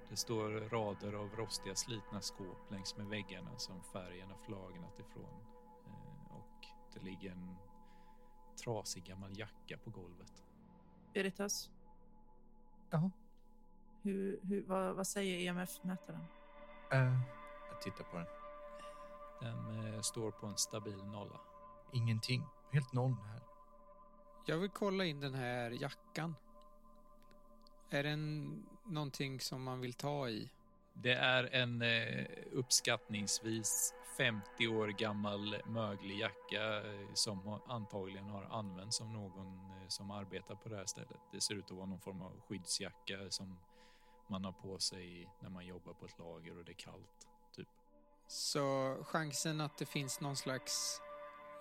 Det 0.09 0.15
står 0.17 0.49
rader 0.69 1.13
av 1.13 1.35
rostiga 1.35 1.75
slitna 1.75 2.21
skåp 2.21 2.71
längs 2.71 2.97
med 2.97 3.07
väggarna 3.07 3.57
som 3.57 3.83
färgen 3.83 4.29
har 4.29 4.37
flagnat 4.37 4.99
ifrån. 4.99 5.39
Eh, 5.87 6.35
Och 6.35 6.65
det 6.93 6.99
ligger 6.99 7.31
en 7.31 7.55
trasig 8.63 9.03
gammal 9.03 9.39
jacka 9.39 9.77
på 9.77 9.89
golvet. 9.89 10.43
Veritas? 11.13 11.69
Ja. 12.89 13.11
Hur, 14.01 14.39
hur, 14.43 14.63
vad, 14.67 14.95
vad 14.95 15.07
säger 15.07 15.39
EMF-mätaren? 15.49 16.23
Eh, 16.91 17.19
jag 17.71 17.81
tittar 17.81 18.03
på 18.03 18.17
den. 18.17 18.27
Den 19.41 19.93
eh, 19.93 20.01
står 20.01 20.31
på 20.31 20.47
en 20.47 20.57
stabil 20.57 21.03
nolla. 21.05 21.39
Ingenting. 21.91 22.43
Helt 22.71 22.93
noll 22.93 23.13
här. 23.13 23.41
Jag 24.45 24.57
vill 24.57 24.69
kolla 24.69 25.05
in 25.05 25.19
den 25.19 25.33
här 25.33 25.71
jackan. 25.71 26.35
Är 27.89 28.03
den 28.03 28.63
någonting 28.85 29.39
som 29.39 29.63
man 29.63 29.81
vill 29.81 29.93
ta 29.93 30.29
i? 30.29 30.49
Det 30.93 31.13
är 31.13 31.43
en 31.55 31.81
eh, 31.81 32.25
uppskattningsvis 32.51 33.93
50 34.17 34.67
år 34.67 34.87
gammal 34.87 35.55
möglig 35.65 36.19
jacka 36.19 36.77
eh, 36.77 37.13
som 37.13 37.59
antagligen 37.67 38.29
har 38.29 38.43
använts 38.43 39.01
av 39.01 39.09
någon 39.09 39.47
eh, 39.47 39.87
som 39.87 40.11
arbetar 40.11 40.55
på 40.55 40.69
det 40.69 40.75
här 40.75 40.85
stället. 40.85 41.19
Det 41.31 41.41
ser 41.41 41.55
ut 41.55 41.71
att 41.71 41.77
vara 41.77 41.85
någon 41.85 41.99
form 41.99 42.21
av 42.21 42.41
skyddsjacka 42.47 43.29
som 43.29 43.57
man 44.27 44.45
har 44.45 44.51
på 44.51 44.79
sig 44.79 45.29
när 45.39 45.49
man 45.49 45.65
jobbar 45.65 45.93
på 45.93 46.05
ett 46.05 46.19
lager 46.19 46.57
och 46.57 46.65
det 46.65 46.71
är 46.71 46.73
kallt. 46.73 47.27
Typ. 47.55 47.67
Så 48.27 48.97
chansen 49.03 49.61
att 49.61 49.77
det 49.77 49.85
finns 49.85 50.21
någon 50.21 50.35
slags 50.35 51.01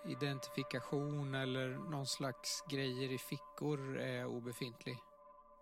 identifikation 0.09 1.35
eller 1.35 1.69
någon 1.69 2.07
slags 2.07 2.65
grejer 2.71 3.13
i 3.13 3.19
fickor 3.19 3.99
är 3.99 4.27
obefintlig. 4.27 4.99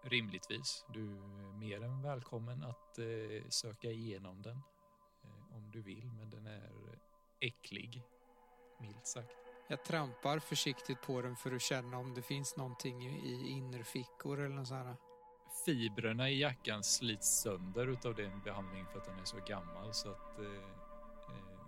Rimligtvis. 0.07 0.85
Du 0.89 1.13
är 1.13 1.59
mer 1.59 1.83
än 1.83 2.03
välkommen 2.03 2.65
att 2.65 2.99
eh, 2.99 3.49
söka 3.49 3.91
igenom 3.91 4.43
den 4.43 4.57
eh, 5.23 5.57
om 5.57 5.71
du 5.71 5.83
vill, 5.83 6.13
men 6.13 6.31
den 6.31 6.47
är 6.47 6.71
äcklig, 7.41 8.03
milt 8.81 9.07
sagt. 9.07 9.37
Jag 9.69 9.85
trampar 9.85 10.39
försiktigt 10.39 11.03
på 11.03 11.23
den 11.23 11.37
för 11.37 11.53
att 11.53 11.63
känna 11.63 11.99
om 11.99 12.15
det 12.15 12.23
finns 12.23 12.57
någonting 12.57 13.03
i 13.07 13.49
innerfickor 13.49 14.41
eller 14.41 14.55
något 14.55 14.69
sånt 14.69 14.87
här. 14.87 14.97
fibrerna 15.65 16.31
i 16.31 16.41
jackan 16.41 16.85
slits 16.85 17.41
sönder 17.43 17.87
utav 17.87 18.15
den 18.15 18.41
behandlingen 18.45 18.87
för 18.87 18.99
att 18.99 19.05
den 19.05 19.19
är 19.19 19.25
så 19.25 19.39
gammal 19.47 19.95
så 19.95 20.11
att 20.11 20.39
eh, 20.39 20.47
eh, 21.29 21.59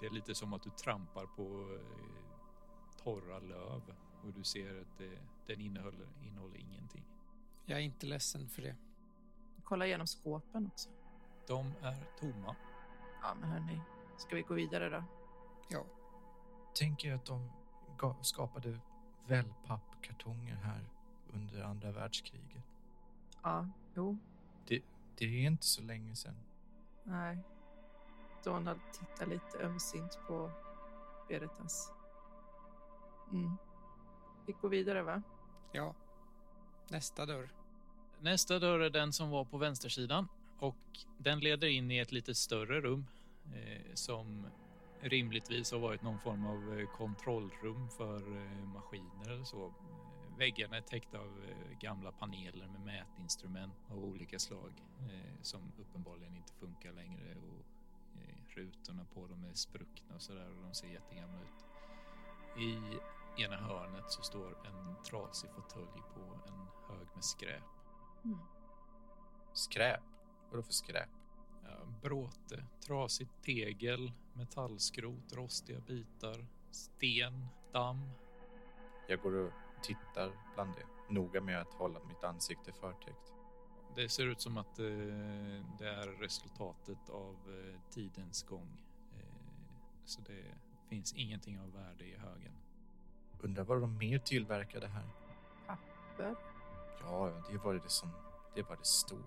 det 0.00 0.06
är 0.06 0.10
lite 0.10 0.34
som 0.34 0.52
att 0.52 0.62
du 0.62 0.70
trampar 0.70 1.26
på 1.26 1.74
eh, 1.74 3.02
torra 3.02 3.38
löv 3.38 3.94
och 4.22 4.32
du 4.32 4.44
ser 4.44 4.80
att 4.80 4.98
det, 4.98 5.18
den 5.46 5.60
innehåller, 5.60 6.08
innehåller 6.22 6.56
ingenting. 6.56 7.11
Jag 7.64 7.78
är 7.78 7.82
inte 7.82 8.06
ledsen 8.06 8.48
för 8.48 8.62
det. 8.62 8.76
Kolla 9.64 9.86
igenom 9.86 10.06
skåpen 10.06 10.66
också. 10.72 10.90
De 11.46 11.72
är 11.82 12.04
tomma. 12.20 12.56
Ja, 13.22 13.34
men 13.40 13.48
hörni. 13.48 13.80
Ska 14.16 14.36
vi 14.36 14.42
gå 14.42 14.54
vidare 14.54 14.88
då? 14.88 15.04
Ja, 15.68 15.84
Tänker 16.74 17.14
att 17.14 17.24
de 17.24 17.50
skapade 18.22 18.78
wellpappkartonger 19.26 20.54
här 20.54 20.84
under 21.32 21.62
andra 21.62 21.92
världskriget. 21.92 22.64
Ja, 23.42 23.68
jo. 23.94 24.18
Det 25.16 25.24
är 25.24 25.46
inte 25.46 25.66
så 25.66 25.82
länge 25.82 26.16
sedan. 26.16 26.34
Nej. 27.04 27.38
Donald 28.44 28.80
tittar 28.92 29.26
lite 29.26 29.58
ömsint 29.58 30.18
på 30.26 30.50
Veritas. 31.28 31.92
Mm. 33.32 33.56
Vi 34.46 34.52
går 34.52 34.68
vidare, 34.68 35.02
va? 35.02 35.22
ja. 35.72 35.94
Nästa 36.92 37.26
dörr. 37.26 37.48
Nästa 38.20 38.58
dörr 38.58 38.80
är 38.80 38.90
den 38.90 39.12
som 39.12 39.30
var 39.30 39.44
på 39.44 39.58
vänstersidan 39.58 40.28
och 40.58 40.76
den 41.18 41.40
leder 41.40 41.68
in 41.68 41.90
i 41.90 41.98
ett 41.98 42.12
lite 42.12 42.34
större 42.34 42.80
rum 42.80 43.06
eh, 43.54 43.94
som 43.94 44.46
rimligtvis 45.00 45.72
har 45.72 45.78
varit 45.78 46.02
någon 46.02 46.18
form 46.18 46.46
av 46.46 46.78
eh, 46.78 46.86
kontrollrum 46.86 47.88
för 47.88 48.16
eh, 48.16 48.66
maskiner 48.66 49.30
eller 49.30 49.44
så. 49.44 49.74
Väggarna 50.38 50.76
är 50.76 50.80
täckta 50.80 51.18
av 51.18 51.44
eh, 51.48 51.78
gamla 51.78 52.12
paneler 52.12 52.68
med 52.68 52.80
mätinstrument 52.80 53.74
av 53.90 54.04
olika 54.04 54.38
slag 54.38 54.72
eh, 55.00 55.42
som 55.42 55.72
uppenbarligen 55.80 56.36
inte 56.36 56.52
funkar 56.52 56.92
längre 56.92 57.34
och 57.34 57.64
eh, 58.20 58.56
rutorna 58.56 59.04
på 59.14 59.26
dem 59.26 59.44
är 59.44 59.54
spruckna 59.54 60.14
och 60.14 60.22
sådär 60.22 60.50
och 60.56 60.62
de 60.62 60.74
ser 60.74 60.88
jättegamla 60.88 61.38
ut. 61.40 61.64
I 62.58 62.98
ena 63.36 63.56
hörnet 63.56 64.10
så 64.10 64.22
står 64.22 64.66
en 64.66 65.04
trasig 65.04 65.50
fåtölj 65.50 66.02
på 66.14 66.20
en 66.20 66.66
hög 66.88 67.06
med 67.14 67.24
skräp. 67.24 67.62
Mm. 68.24 68.38
Skräp? 69.52 70.02
Vadå 70.50 70.62
för 70.62 70.72
skräp? 70.72 71.08
Ja, 71.62 71.78
bråte, 72.02 72.64
trasigt 72.86 73.42
tegel, 73.42 74.12
metallskrot, 74.32 75.32
rostiga 75.32 75.80
bitar, 75.80 76.46
sten, 76.70 77.46
damm. 77.72 78.10
Jag 79.08 79.20
går 79.20 79.34
och 79.34 79.52
tittar 79.82 80.32
bland 80.54 80.74
det. 80.74 81.14
Noga 81.14 81.40
med 81.40 81.60
att 81.60 81.74
hålla 81.74 82.00
mitt 82.04 82.24
ansikte 82.24 82.72
förtäckt. 82.72 83.32
Det 83.96 84.08
ser 84.08 84.26
ut 84.26 84.40
som 84.40 84.56
att 84.56 84.78
eh, 84.78 84.84
det 85.78 85.88
är 85.88 86.20
resultatet 86.20 87.08
av 87.08 87.34
eh, 87.34 87.80
tidens 87.90 88.42
gång. 88.42 88.82
Eh, 89.12 90.04
så 90.04 90.20
det 90.20 90.44
finns 90.88 91.12
ingenting 91.12 91.60
av 91.60 91.72
värde 91.72 92.04
i 92.04 92.16
högen. 92.16 92.61
Undrar 93.42 93.64
vad 93.64 93.80
de 93.80 93.98
mer 93.98 94.18
tillverkade 94.18 94.86
här? 94.86 95.04
Papper. 95.66 96.34
Ja, 97.00 97.42
det 97.50 97.58
var 97.58 97.74
det 97.74 97.88
som 97.88 98.10
det 98.54 98.62
var 98.62 98.76
det 98.76 98.86
står. 98.86 99.18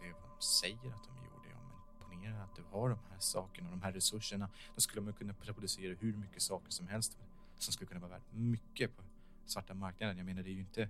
Det 0.00 0.06
är 0.06 0.12
vad 0.12 0.30
de 0.38 0.42
säger 0.42 0.76
att 0.76 1.04
de 1.04 1.16
gjorde. 1.16 1.48
Ja, 1.50 1.56
men 1.68 2.08
ponera 2.08 2.42
att 2.42 2.56
du 2.56 2.62
har 2.70 2.88
de 2.88 2.98
här 3.10 3.18
sakerna, 3.18 3.70
de 3.70 3.82
här 3.82 3.92
resurserna. 3.92 4.48
Då 4.74 4.80
skulle 4.80 5.02
man 5.02 5.12
kunna 5.12 5.34
producera 5.34 5.94
hur 6.00 6.16
mycket 6.16 6.42
saker 6.42 6.70
som 6.70 6.88
helst 6.88 7.18
som 7.58 7.72
skulle 7.72 7.88
kunna 7.88 8.00
vara 8.00 8.10
värt 8.10 8.32
mycket 8.32 8.96
på 8.96 9.02
svarta 9.46 9.74
marknaden. 9.74 10.16
Jag 10.16 10.26
menar, 10.26 10.42
det 10.42 10.50
är 10.50 10.54
ju 10.54 10.60
inte 10.60 10.88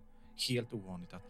helt 0.49 0.73
ovanligt 0.73 1.13
att 1.13 1.23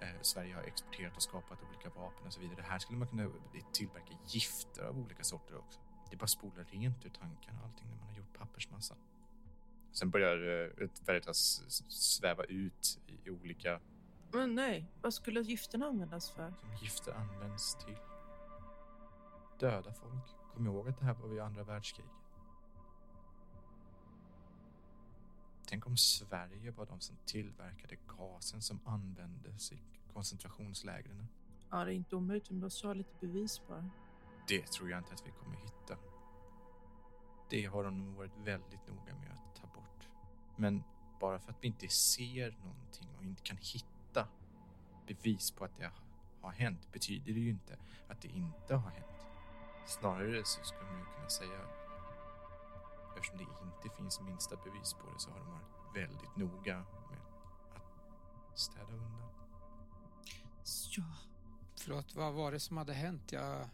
eh, 0.00 0.08
Sverige 0.22 0.54
har 0.54 0.62
exporterat 0.62 1.16
och 1.16 1.22
skapat 1.22 1.58
olika 1.68 1.88
vapen 1.88 2.26
och 2.26 2.32
så 2.32 2.40
vidare. 2.40 2.62
Här 2.62 2.78
skulle 2.78 2.98
man 2.98 3.08
kunna 3.08 3.30
tillverka 3.72 4.14
gifter 4.26 4.84
av 4.84 4.98
olika 4.98 5.24
sorter 5.24 5.58
också. 5.58 5.80
Det 6.10 6.16
bara 6.16 6.26
spolar 6.26 6.64
rent 6.64 7.06
ur 7.06 7.10
tankarna 7.10 7.60
allting 7.64 7.88
när 7.90 7.96
man 7.96 8.08
har 8.08 8.16
gjort 8.16 8.38
pappersmassa. 8.38 8.94
Sen 9.92 10.10
börjar 10.10 10.62
eh, 10.82 10.88
Veritas 11.06 11.62
sväva 11.88 12.44
ut 12.44 12.98
i, 13.06 13.30
olika 13.30 13.80
Men 14.32 14.54
nej, 14.54 14.86
vad 15.02 15.14
skulle 15.14 15.40
gifterna 15.40 15.86
användas 15.86 16.30
för? 16.30 16.54
som 16.60 16.74
gifter 16.82 17.12
används 17.12 17.74
till. 17.74 17.96
döda 19.58 19.92
folk. 19.92 20.24
Kom 20.54 20.66
ihåg 20.66 20.88
att 20.88 20.98
det 20.98 21.04
här 21.04 21.14
var 21.14 21.28
vid 21.28 21.40
andra 21.40 21.64
världskriget. 21.64 22.10
Tänk 25.66 25.86
om 25.86 25.96
Sverige 25.96 26.70
var 26.70 26.86
de 26.86 27.00
som 27.00 27.16
tillverkade 27.26 27.96
gasen 28.18 28.62
som 28.62 28.80
användes 28.84 29.72
i 29.72 29.82
koncentrationslägren. 30.12 31.26
Ja, 31.70 31.84
det 31.84 31.92
är 31.92 31.94
inte 31.94 32.16
omöjligt, 32.16 32.50
men 32.50 32.60
måste 32.60 32.86
ha 32.86 32.94
lite 32.94 33.14
bevis 33.20 33.60
bara. 33.68 33.90
Det 34.48 34.66
tror 34.66 34.90
jag 34.90 34.98
inte 35.00 35.14
att 35.14 35.26
vi 35.26 35.30
kommer 35.30 35.56
hitta. 35.56 35.96
Det 37.50 37.66
har 37.66 37.84
de 37.84 37.98
nog 37.98 38.14
varit 38.14 38.36
väldigt 38.36 38.86
noga 38.88 39.14
med 39.14 39.32
att 39.32 39.54
ta 39.54 39.66
bort. 39.66 40.08
Men 40.56 40.82
bara 41.20 41.38
för 41.38 41.50
att 41.50 41.64
vi 41.64 41.66
inte 41.66 41.88
ser 41.88 42.50
någonting 42.50 43.08
och 43.18 43.24
inte 43.24 43.42
kan 43.42 43.56
hitta 43.56 44.28
bevis 45.06 45.50
på 45.50 45.64
att 45.64 45.76
det 45.76 45.90
har 46.40 46.52
hänt 46.52 46.92
betyder 46.92 47.32
det 47.32 47.40
ju 47.40 47.50
inte 47.50 47.78
att 48.08 48.20
det 48.20 48.28
inte 48.28 48.74
har 48.74 48.90
hänt. 48.90 49.26
Snarare 49.86 50.44
så 50.44 50.64
skulle 50.64 50.90
man 50.90 50.98
ju 50.98 51.04
kunna 51.04 51.28
säga 51.28 51.60
eftersom 53.16 53.38
det 53.38 53.44
inte 53.44 53.96
finns 53.96 54.20
minsta 54.20 54.56
bevis 54.56 54.94
på 54.94 55.12
det 55.12 55.20
så 55.20 55.30
har 55.30 55.38
de 55.38 55.50
varit 55.50 55.96
väldigt 55.96 56.36
noga 56.36 56.76
med 57.10 57.20
att 58.52 58.58
städa 58.58 58.92
undan. 58.92 59.30
Ja, 60.96 61.04
Förlåt, 61.76 62.14
vad 62.14 62.32
var 62.32 62.52
det 62.52 62.60
som 62.60 62.76
hade 62.76 62.92
hänt? 62.92 63.32
Jag 63.32 63.68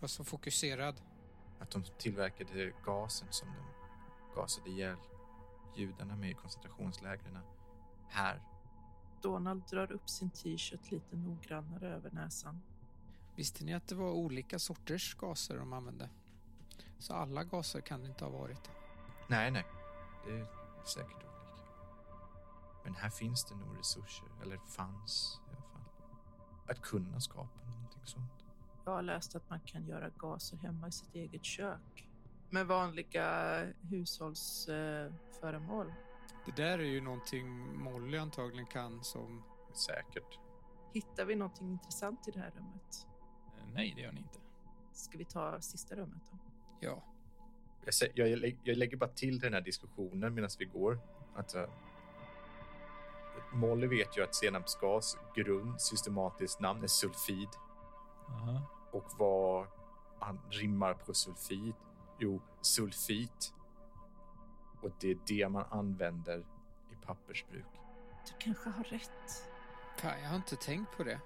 var 0.00 0.08
så 0.08 0.24
fokuserad. 0.24 1.00
Att 1.58 1.70
de 1.70 1.84
tillverkade 1.98 2.72
gasen 2.84 3.28
som 3.30 3.48
de 3.48 3.62
gasade 4.34 4.70
ihjäl 4.70 4.96
judarna 5.76 6.16
med 6.16 6.30
i 6.30 6.34
koncentrationslägren 6.34 7.38
här. 8.08 8.42
Donald 9.22 9.62
drar 9.70 9.92
upp 9.92 10.08
sin 10.10 10.30
t-shirt 10.30 10.90
lite 10.90 11.16
noggrannare 11.16 11.88
över 11.94 12.10
näsan. 12.10 12.62
Visste 13.36 13.64
ni 13.64 13.74
att 13.74 13.86
det 13.86 13.94
var 13.94 14.10
olika 14.10 14.58
sorters 14.58 15.14
gaser 15.14 15.58
de 15.58 15.72
använde? 15.72 16.10
Så 16.98 17.14
alla 17.14 17.44
gaser 17.44 17.80
kan 17.80 18.00
det 18.00 18.08
inte 18.08 18.24
ha 18.24 18.30
varit. 18.32 18.70
Nej, 19.28 19.50
nej. 19.50 19.64
Det 20.26 20.32
är 20.32 20.46
säkert 20.84 21.14
olika. 21.14 21.28
Men 22.84 22.94
här 22.94 23.10
finns 23.10 23.44
det 23.44 23.54
nog 23.54 23.78
resurser, 23.78 24.28
eller 24.42 24.56
fanns 24.56 25.40
i 25.46 25.50
alla 25.50 25.62
fall. 25.62 25.84
Att 26.66 26.82
kunna 26.82 27.20
skapa 27.20 27.64
någonting 27.66 28.06
sånt. 28.06 28.37
Jag 28.88 28.94
har 28.94 29.02
läst 29.02 29.36
att 29.36 29.50
man 29.50 29.60
kan 29.60 29.86
göra 29.86 30.08
gaser 30.08 30.56
hemma 30.56 30.88
i 30.88 30.92
sitt 30.92 31.14
eget 31.14 31.44
kök. 31.44 32.08
Med 32.50 32.66
vanliga 32.66 33.60
hushållsföremål. 33.80 35.92
Det 36.46 36.56
där 36.56 36.78
är 36.78 36.84
ju 36.84 37.00
någonting 37.00 37.78
Molly 37.82 38.18
antagligen 38.18 38.66
kan 38.66 39.04
som... 39.04 39.42
Säkert. 39.74 40.38
Hittar 40.92 41.24
vi 41.24 41.36
någonting 41.36 41.70
intressant 41.70 42.28
i 42.28 42.30
det 42.30 42.40
här 42.40 42.50
rummet? 42.50 43.06
Eh, 43.46 43.52
Nej, 43.74 43.92
det 43.96 44.02
gör 44.02 44.12
ni 44.12 44.20
inte. 44.20 44.38
Ska 44.92 45.18
vi 45.18 45.24
ta 45.24 45.60
sista 45.60 45.94
rummet 45.94 46.22
då? 46.30 46.38
Ja, 46.80 47.02
Jag, 48.14 48.76
lägger 48.76 48.96
bara 48.96 49.10
till 49.10 49.38
den 49.38 49.54
här 49.54 49.60
diskussionen 49.60 50.34
medan 50.34 50.50
vi 50.58 50.64
går. 50.64 51.00
Att, 51.34 51.54
uh, 51.54 51.64
Molly 53.52 53.86
vet 53.86 54.18
ju 54.18 54.24
att 54.24 54.34
senapsgas 54.34 55.18
grund, 55.34 55.80
systematiskt 55.80 56.60
namn, 56.60 56.82
är 56.82 56.86
sulfid. 56.86 57.48
Aha. 58.28 58.77
Och 58.90 59.04
vad 59.18 59.66
han 60.18 60.40
rimmar 60.50 60.94
på 60.94 61.14
sulfid? 61.14 61.74
Jo, 62.18 62.40
sulfit. 62.60 63.54
Och 64.82 64.90
det 65.00 65.10
är 65.10 65.18
det 65.26 65.48
man 65.48 65.64
använder 65.70 66.38
i 66.92 67.06
pappersbruk. 67.06 67.66
Du 68.26 68.32
kanske 68.38 68.70
har 68.70 68.84
rätt. 68.84 69.48
fan 69.96 70.22
jag 70.22 70.28
har 70.28 70.36
inte 70.36 70.56
tänkt 70.56 70.96
på 70.96 71.04
det. 71.04 71.20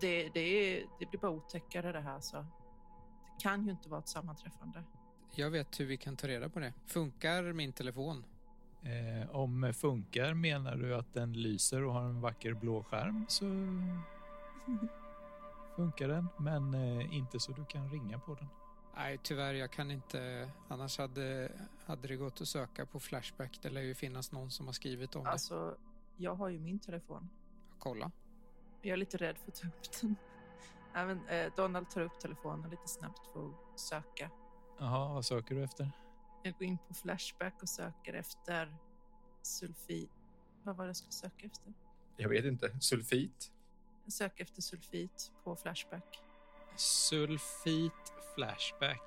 Det, 0.00 0.28
det, 0.28 0.40
är, 0.40 0.86
det 0.98 1.06
blir 1.06 1.20
bara 1.20 1.32
otäckare 1.32 1.92
det 1.92 2.00
här. 2.00 2.20
Så. 2.20 2.36
Det 2.36 3.42
kan 3.42 3.64
ju 3.64 3.70
inte 3.70 3.88
vara 3.88 4.00
ett 4.00 4.08
sammanträffande. 4.08 4.84
Jag 5.30 5.50
vet 5.50 5.80
hur 5.80 5.86
vi 5.86 5.96
kan 5.96 6.16
ta 6.16 6.28
reda 6.28 6.48
på 6.48 6.60
det. 6.60 6.72
Funkar 6.86 7.52
min 7.52 7.72
telefon? 7.72 8.24
Eh, 8.82 9.30
om 9.30 9.72
funkar 9.76 10.34
menar 10.34 10.76
du 10.76 10.94
att 10.94 11.14
den 11.14 11.32
lyser 11.32 11.82
och 11.82 11.92
har 11.92 12.02
en 12.02 12.20
vacker 12.20 12.54
blå 12.54 12.82
skärm 12.82 13.26
så 13.28 13.44
funkar 15.76 16.08
den, 16.08 16.28
men 16.38 16.74
eh, 16.74 17.14
inte 17.16 17.40
så 17.40 17.52
du 17.52 17.64
kan 17.64 17.90
ringa 17.90 18.18
på 18.18 18.34
den. 18.34 18.48
Nej, 18.96 19.18
tyvärr, 19.22 19.54
jag 19.54 19.70
kan 19.72 19.90
inte. 19.90 20.50
Annars 20.68 20.98
hade, 20.98 21.52
hade 21.86 22.08
det 22.08 22.16
gått 22.16 22.40
att 22.40 22.48
söka 22.48 22.86
på 22.86 23.00
Flashback. 23.00 23.58
Det 23.62 23.70
lär 23.70 23.80
ju 23.80 23.94
finnas 23.94 24.32
någon 24.32 24.50
som 24.50 24.66
har 24.66 24.72
skrivit 24.72 25.16
om 25.16 25.26
Alltså, 25.26 25.76
jag 26.16 26.34
har 26.34 26.48
ju 26.48 26.58
min 26.58 26.78
telefon. 26.78 27.22
det. 27.22 27.76
Kolla. 27.78 28.10
Jag 28.82 28.92
är 28.92 28.96
lite 28.96 29.16
rädd 29.16 29.38
för 29.38 29.48
att 29.48 29.54
ta 29.60 29.68
upp 29.68 30.00
den. 30.00 30.16
Även, 30.94 31.28
eh, 31.28 31.52
Donald 31.56 31.90
tar 31.90 32.00
upp 32.00 32.20
telefonen 32.20 32.70
lite 32.70 32.88
snabbt 32.88 33.26
för 33.32 33.48
att 33.48 33.80
söka. 33.80 34.30
Jaha, 34.78 35.14
vad 35.14 35.24
söker 35.24 35.54
du 35.54 35.64
efter? 35.64 35.90
Jag 36.42 36.54
går 36.54 36.62
in 36.62 36.78
på 36.88 36.94
Flashback 36.94 37.62
och 37.62 37.68
söker 37.68 38.14
efter 38.14 38.76
sulfit. 39.42 40.10
Vad 40.62 40.76
var 40.76 40.84
det 40.84 40.88
jag 40.88 40.96
skulle 40.96 41.12
söka 41.12 41.46
efter? 41.46 41.72
Jag 42.16 42.28
vet 42.28 42.44
inte. 42.44 42.80
Sulfit? 42.80 43.52
Söker 44.08 44.44
efter 44.44 44.62
sulfit 44.62 45.32
på 45.44 45.56
Flashback. 45.56 46.22
Sulfit 46.76 48.12
Flashback. 48.34 49.02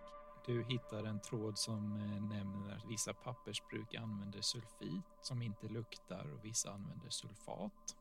Du 0.46 0.64
hittar 0.64 1.04
en 1.04 1.20
tråd 1.20 1.58
som 1.58 1.96
eh, 1.96 2.38
nämner 2.38 2.76
att 2.76 2.86
vissa 2.86 3.14
pappersbruk 3.14 3.96
använder 3.96 4.42
sulfit 4.42 5.04
som 5.22 5.42
inte 5.42 5.68
luktar 5.68 6.34
och 6.34 6.46
vissa 6.46 6.72
använder 6.72 7.10
sulfat. 7.10 7.96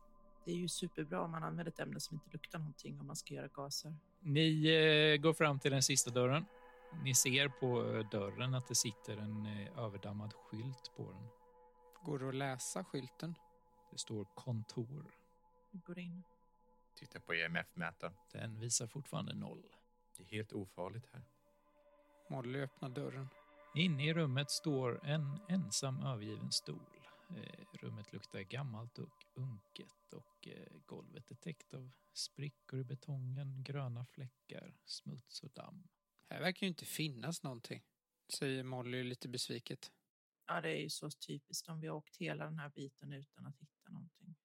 Det 0.45 0.53
är 0.53 0.57
ju 0.57 0.69
superbra 0.69 1.21
om 1.21 1.31
man 1.31 1.43
använder 1.43 1.73
ett 1.73 1.81
ämne 1.81 2.01
som 2.01 2.15
inte 2.15 2.29
luktar 2.33 2.59
någonting 2.59 3.01
om 3.01 3.07
man 3.07 3.17
ska 3.17 3.35
göra 3.35 3.49
gaser. 3.49 3.95
Ni 4.21 4.67
eh, 4.67 5.23
går 5.23 5.33
fram 5.33 5.59
till 5.59 5.71
den 5.71 5.83
sista 5.83 6.11
dörren. 6.11 6.45
Ni 7.05 7.15
ser 7.15 7.49
på 7.49 7.97
eh, 7.97 8.09
dörren 8.09 8.55
att 8.55 8.69
det 8.69 8.75
sitter 8.75 9.17
en 9.17 9.47
eh, 9.47 9.79
överdammad 9.79 10.33
skylt 10.35 10.93
på 10.97 11.13
den. 11.13 11.29
Går 12.05 12.19
det 12.19 12.29
att 12.29 12.35
läsa 12.35 12.85
skylten? 12.85 13.35
Det 13.91 13.99
står 13.99 14.27
kontor. 14.35 15.15
Vi 15.71 15.79
går 15.79 15.99
in. 15.99 16.23
Titta 16.99 17.21
på 17.21 17.35
EMF-mätaren. 17.35 18.15
Den 18.33 18.61
visar 18.61 18.87
fortfarande 18.87 19.35
noll. 19.35 19.67
Det 20.17 20.23
är 20.23 20.27
helt 20.27 20.53
ofarligt 20.53 21.07
här. 21.13 21.23
Molly 22.31 22.61
öppnar 22.61 22.89
dörren. 22.89 23.29
Inne 23.75 24.09
i 24.09 24.15
rummet 24.15 24.51
står 24.51 25.07
en 25.07 25.39
ensam 25.49 26.03
övergiven 26.03 26.53
stol. 26.53 27.01
Eh, 27.31 27.65
rummet 27.73 28.13
luktar 28.13 28.41
gammalt 28.41 28.99
och 28.99 29.25
unket 29.35 30.13
och 30.13 30.49
eh, 30.49 30.79
golvet 30.87 31.31
är 31.31 31.35
täckt 31.35 31.75
av 31.75 31.91
sprickor 32.13 32.81
i 32.81 32.85
betongen, 32.85 33.63
gröna 33.63 34.07
fläckar, 34.07 34.75
smuts 34.85 35.43
och 35.43 35.51
damm. 35.51 35.89
Här 36.31 36.41
verkar 36.41 36.67
ju 36.67 36.69
inte 36.69 36.85
finnas 36.85 37.43
någonting. 37.43 37.83
Säger 38.39 38.63
Molly 38.63 39.05
lite 39.05 39.29
besviket. 39.29 39.93
Ja, 40.47 40.61
det 40.61 40.71
är 40.71 40.83
ju 40.83 40.91
så 40.91 41.11
typiskt 41.11 41.69
om 41.69 41.81
vi 41.81 41.87
har 41.87 41.97
åkt 41.97 42.17
hela 42.17 42.45
den 42.45 42.59
här 42.59 42.69
biten 42.69 43.13
utan 43.13 43.47
att 43.47 43.59
hitta 43.59 43.93
någonting. 43.93 44.37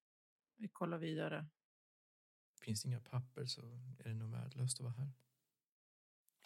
Vi 0.58 0.68
kollar 0.68 0.98
vidare. 0.98 1.48
Finns 2.64 2.84
det 2.84 2.88
inga 2.88 3.00
papper 3.00 3.46
så 3.46 3.62
är 4.00 4.04
det 4.04 4.14
nog 4.14 4.32
värdelöst 4.32 4.80
att 4.80 4.84
vara 4.84 4.94
här. 4.94 5.12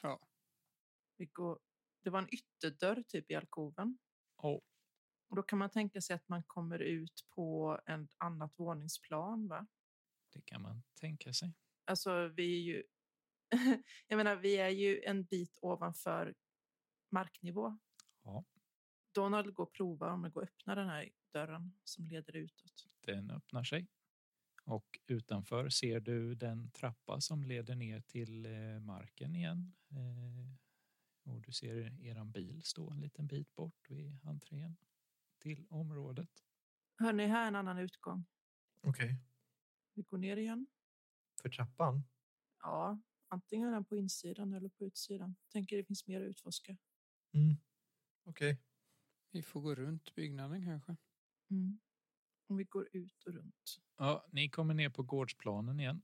Ja, 0.01 0.19
Vi 1.17 1.25
går... 1.25 1.59
Det 2.03 2.09
var 2.09 2.19
en 2.19 2.33
ytterdörr 2.33 3.03
typ 3.07 3.31
i 3.31 3.35
alkoven. 3.35 3.97
Oh, 4.37 4.61
Och 5.27 5.35
då 5.35 5.43
kan 5.43 5.59
man 5.59 5.69
tänka 5.69 6.01
sig 6.01 6.15
att 6.15 6.27
man 6.27 6.43
kommer 6.43 6.79
ut 6.79 7.25
på 7.29 7.79
ett 7.85 8.13
annat 8.17 8.53
våningsplan, 8.55 9.47
va? 9.47 9.67
det 10.33 10.41
kan 10.41 10.61
man 10.61 10.83
tänka 10.93 11.33
sig. 11.33 11.53
Alltså, 11.85 12.27
vi 12.27 12.57
är 12.57 12.61
ju... 12.61 12.83
Jag 14.07 14.17
menar, 14.17 14.35
vi 14.35 14.57
är 14.57 14.69
ju 14.69 15.03
en 15.03 15.23
bit 15.23 15.57
ovanför 15.61 16.35
marknivå. 17.09 17.77
Ja. 18.23 18.45
Donald 19.11 19.53
går 19.53 19.63
och 19.63 19.73
provar 19.73 20.09
om 20.09 20.21
det 20.21 20.29
går 20.29 20.43
att 20.43 20.49
öppna 20.49 20.75
den 20.75 20.89
här 20.89 21.09
dörren 21.31 21.73
som 21.83 22.07
leder 22.07 22.35
utåt. 22.35 22.87
Den 23.01 23.31
öppnar 23.31 23.63
sig. 23.63 23.87
Och 24.67 24.99
utanför 25.07 25.69
ser 25.69 25.99
du 25.99 26.35
den 26.35 26.71
trappa 26.71 27.21
som 27.21 27.43
leder 27.43 27.75
ner 27.75 28.01
till 28.01 28.45
eh, 28.45 28.79
marken 28.79 29.35
igen. 29.35 29.75
Eh, 29.89 30.53
och 31.23 31.41
du 31.41 31.51
ser 31.51 32.01
eran 32.01 32.31
bil 32.31 32.63
stå 32.63 32.91
en 32.91 32.99
liten 32.99 33.27
bit 33.27 33.55
bort 33.55 33.89
vid 33.89 34.19
entrén 34.25 34.77
till 35.39 35.67
området. 35.69 36.29
Hör 36.97 37.13
ni 37.13 37.27
här 37.27 37.47
en 37.47 37.55
annan 37.55 37.77
utgång? 37.77 38.25
Okej. 38.81 39.15
Vi 39.93 40.03
går 40.03 40.17
ner 40.17 40.37
igen. 40.37 40.67
För 41.41 41.49
trappan? 41.49 42.03
Ja, 42.61 43.01
antingen 43.27 43.67
är 43.67 43.71
den 43.71 43.85
på 43.85 43.95
insidan 43.95 44.53
eller 44.53 44.69
på 44.69 44.85
utsidan. 44.85 45.35
Tänker 45.49 45.77
det 45.77 45.83
finns 45.83 46.07
mer 46.07 46.21
att 46.21 46.27
utforska. 46.27 46.77
Mm. 47.33 47.55
Okej. 48.23 48.57
vi 49.31 49.43
får 49.43 49.61
gå 49.61 49.75
runt 49.75 50.15
byggnaden 50.15 50.65
kanske. 50.65 50.97
Mm. 51.49 51.79
Om 52.47 52.57
vi 52.57 52.63
går 52.63 52.87
ut 52.91 53.23
och 53.25 53.33
runt. 53.33 53.77
Ja, 53.97 54.27
ni 54.31 54.49
kommer 54.49 54.73
ner 54.73 54.89
på 54.89 55.03
gårdsplanen 55.03 55.79
igen. 55.79 56.01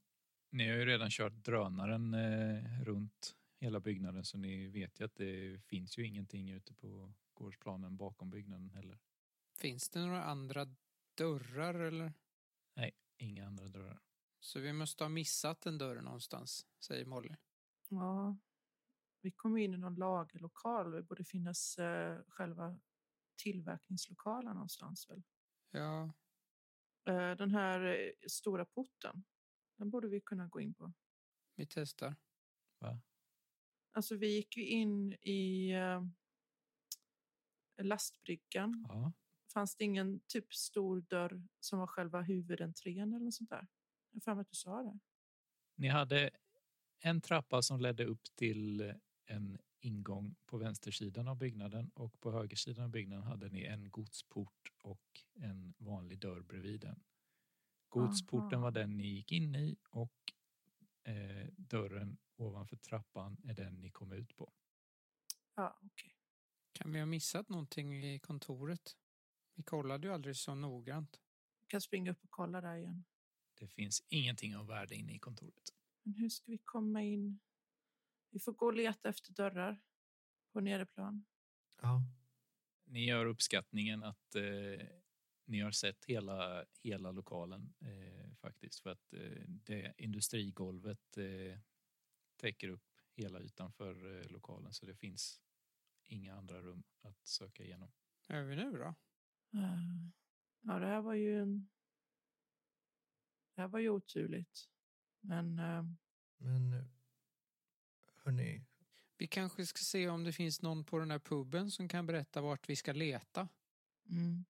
Ni 0.52 0.70
har 0.70 0.76
ju 0.76 0.86
redan 0.86 1.10
kört 1.10 1.34
drönaren 1.34 2.14
eh, 2.14 2.82
runt 2.84 3.36
hela 3.60 3.80
byggnaden 3.80 4.26
så 4.26 4.38
ni 4.38 4.68
vet 4.68 5.00
ju 5.00 5.06
att 5.06 5.16
det 5.16 5.62
finns 5.68 5.98
ju 5.98 6.08
ingenting 6.08 6.52
ute 6.52 6.74
på 6.74 7.14
gårdsplanen 7.34 7.98
bakom 7.98 8.30
byggnaden 8.30 8.70
heller. 8.70 9.00
Finns 9.60 9.90
det 9.90 10.00
några 10.00 10.24
andra 10.24 10.68
dörrar 11.18 11.74
eller? 11.74 12.14
Inga 13.18 13.48
andra 13.48 13.68
dörrar. 13.68 14.00
Så 14.40 14.60
vi 14.60 14.74
måste 14.74 15.04
ha 15.04 15.10
missat 15.10 15.66
en 15.66 15.78
dörr 15.78 16.02
någonstans, 16.02 16.66
säger 16.80 17.06
Molly. 17.06 17.36
Ja, 17.90 18.38
Vi 19.22 19.32
kom 19.32 19.58
in 19.58 19.74
i 19.74 19.78
någon 19.78 19.96
lagerlokal. 19.96 20.92
Det 20.92 21.04
borde 21.04 21.24
finnas 21.24 21.78
eh, 21.80 22.20
själva 22.28 22.80
tillverkningslokalen 23.36 24.54
någonstans 24.54 25.10
väl? 25.10 25.24
Ja, 25.72 26.14
den 27.12 27.52
här 27.52 27.82
eh, 27.82 28.12
stora 28.28 28.66
porten, 28.66 29.24
den 29.78 29.90
borde 29.90 30.08
vi 30.08 30.22
kunna 30.22 30.48
gå 30.48 30.62
in 30.62 30.74
på. 30.74 30.94
vi 31.56 31.66
testar. 31.66 32.16
Alltså 33.92 34.16
vi 34.16 34.36
gick 34.36 34.58
ju 34.58 34.66
in 34.66 35.14
i 35.14 35.72
eh, 35.72 36.04
lastbryggan. 37.78 38.86
Ja. 38.90 39.14
Fanns 39.54 39.76
det 39.76 39.84
ingen 39.84 40.20
typ 40.28 40.54
stor 40.54 41.02
dörr 41.02 41.48
som 41.60 41.80
var 41.80 41.88
själva 41.88 42.22
huvudentrén 42.22 43.14
eller 43.14 43.26
något 43.26 43.34
sånt 43.34 43.50
där? 43.50 43.68
Jag 44.12 44.22
har 44.26 44.36
för 44.36 44.42
att 44.42 44.50
du 44.50 44.56
sa 44.56 44.84
det. 44.84 45.00
Ni 45.76 45.88
hade 45.88 46.30
en 47.00 47.22
trappa 47.22 47.62
som 47.62 47.80
ledde 47.80 48.06
upp 48.06 48.24
till 48.36 48.94
en 49.26 49.60
ingång 49.86 50.36
på 50.46 50.58
vänstersidan 50.58 51.28
av 51.28 51.38
byggnaden 51.38 51.90
och 51.90 52.20
på 52.20 52.32
högersidan 52.32 52.84
av 52.84 52.90
byggnaden 52.90 53.26
hade 53.26 53.50
ni 53.50 53.64
en 53.64 53.92
godsport 53.92 54.72
och 54.82 55.24
en 55.34 55.74
vanlig 55.78 56.20
dörr 56.20 56.42
bredvid 56.42 56.82
den. 56.82 57.04
Godsporten 57.90 58.60
Aha. 58.60 58.64
var 58.64 58.72
den 58.72 58.98
ni 58.98 59.08
gick 59.08 59.32
in 59.32 59.56
i 59.56 59.78
och 59.90 60.14
eh, 61.04 61.48
dörren 61.58 62.18
ovanför 62.36 62.76
trappan 62.76 63.38
är 63.44 63.54
den 63.54 63.82
ni 63.82 63.92
kom 63.92 64.12
ut 64.12 64.36
på. 64.36 64.54
Ja, 65.56 65.80
okej. 65.82 66.16
Kan 66.72 66.92
vi 66.92 67.00
ha 67.00 67.06
missat 67.06 67.50
någonting 67.50 68.04
i 68.04 68.20
kontoret? 68.20 68.96
Vi 69.56 69.64
kollade 69.64 70.08
ju 70.08 70.14
aldrig 70.14 70.36
så 70.36 70.56
noggrant. 70.56 71.22
Vi 71.60 71.68
kan 71.68 71.82
springa 71.82 72.12
upp 72.12 72.24
och 72.24 72.32
kolla 72.32 72.62
där 72.62 72.76
igen. 72.76 73.04
Det 73.60 73.68
finns 73.68 74.04
ingenting 74.10 74.56
av 74.56 74.68
värde 74.68 74.96
inne 74.96 75.16
i 75.16 75.20
kontoret. 75.20 75.70
Men 76.04 76.14
hur 76.14 76.30
ska 76.30 76.52
vi 76.52 76.58
komma 76.58 77.02
in? 77.02 77.40
Vi 78.34 78.40
får 78.40 78.54
gå 78.54 78.66
och 78.66 78.74
leta 78.74 79.10
efter 79.10 79.34
dörrar 79.34 79.82
på 80.52 80.62
nederplan. 80.62 81.26
Ja. 81.82 82.02
Ni 82.86 83.06
gör 83.06 83.26
uppskattningen 83.26 84.04
att 84.04 84.36
eh, 84.36 84.88
ni 85.46 85.60
har 85.60 85.72
sett 85.72 86.06
hela, 86.06 86.66
hela 86.84 87.12
lokalen 87.12 87.74
eh, 87.82 88.36
faktiskt 88.36 88.80
för 88.80 88.90
att 88.90 89.14
eh, 89.14 89.44
det 89.48 89.94
industrigolvet 89.98 91.18
eh, 91.18 91.60
täcker 92.36 92.68
upp 92.70 93.02
hela 93.16 93.42
ytan 93.42 93.72
för 93.74 94.20
eh, 94.20 94.32
lokalen 94.32 94.74
så 94.74 94.86
det 94.86 94.96
finns 94.96 95.42
inga 96.04 96.36
andra 96.36 96.62
rum 96.62 96.84
att 97.02 97.28
söka 97.28 97.64
igenom. 97.64 97.92
Vad 98.28 98.38
gör 98.38 98.46
vi 98.46 98.56
nu 98.56 98.72
då? 98.72 98.96
Eh, 99.60 99.80
Ja, 100.66 100.80
det 100.80 100.86
här 100.88 101.02
var 101.02 101.14
ju 101.14 101.40
en... 101.40 101.70
Det 103.56 103.62
här 103.62 103.68
var 103.68 103.80
ju 103.80 103.90
oturligt. 103.90 104.70
Men 105.20 105.60
eh, 105.60 105.84
Men 106.38 106.90
hörni, 108.24 108.66
Vi 109.18 109.28
kanske 109.28 109.66
ska 109.66 109.78
se 109.92 110.10
om 110.10 110.24
det 110.24 110.34
finns 110.34 110.62
någon 110.62 110.86
på 110.86 111.00
den 111.00 111.12
här 111.12 111.20
puben 111.20 111.72
som 111.72 111.88
kan 111.88 112.06
berätta 112.06 112.42
vart 112.42 112.70
vi 112.70 112.76
ska 112.76 112.94
leta. 112.94 113.50
mm, 114.10 114.46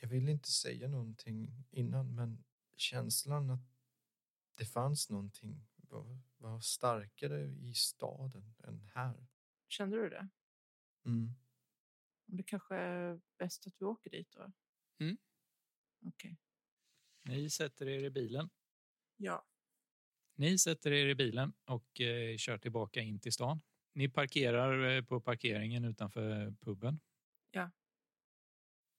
jag 0.00 0.08
vill 0.08 0.28
inte 0.28 0.50
säga 0.50 0.88
någonting 0.88 1.64
innan, 1.70 2.14
men 2.14 2.44
känslan 2.76 3.50
att 3.50 3.60
det 4.54 4.64
fanns 4.64 5.10
någonting 5.10 5.66
var, 5.76 6.18
var 6.36 6.60
starkare 6.60 7.40
i 7.46 7.74
staden 7.74 8.54
än 8.64 8.80
här. 8.94 9.26
kände 9.68 9.96
du 9.96 10.08
det? 10.08 10.28
Mm. 11.04 11.34
Det 12.26 12.42
kanske 12.42 12.74
är 12.74 13.20
bäst 13.38 13.66
att 13.66 13.74
vi 13.78 13.84
åker 13.84 14.10
dit 14.10 14.30
då? 14.30 14.52
Mm. 14.98 15.18
Okej. 16.04 16.36
Ni 17.24 17.50
sätter 17.50 17.88
er 17.88 18.04
i 18.04 18.10
bilen. 18.10 18.50
Ja. 19.16 19.46
Ni 20.40 20.58
sätter 20.58 20.92
er 20.92 21.06
i 21.08 21.14
bilen 21.14 21.52
och 21.64 22.00
eh, 22.00 22.36
kör 22.36 22.58
tillbaka 22.58 23.00
in 23.00 23.18
till 23.20 23.32
stan. 23.32 23.60
Ni 23.92 24.08
parkerar 24.08 24.96
eh, 24.96 25.02
på 25.04 25.20
parkeringen 25.20 25.84
utanför 25.84 26.54
puben. 26.60 27.00
Ja. 27.50 27.70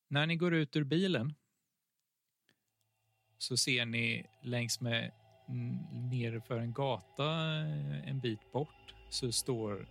När 0.07 0.27
ni 0.27 0.35
går 0.35 0.53
ut 0.53 0.75
ur 0.75 0.83
bilen 0.83 1.33
så 3.37 3.57
ser 3.57 3.85
ni 3.85 4.25
längs 4.41 4.81
med 4.81 5.11
n- 5.49 5.87
ner 6.11 6.39
för 6.39 6.59
en 6.59 6.73
gata 6.73 7.57
eh, 7.59 8.09
en 8.09 8.19
bit 8.19 8.51
bort 8.51 8.93
så 9.09 9.31
står 9.31 9.87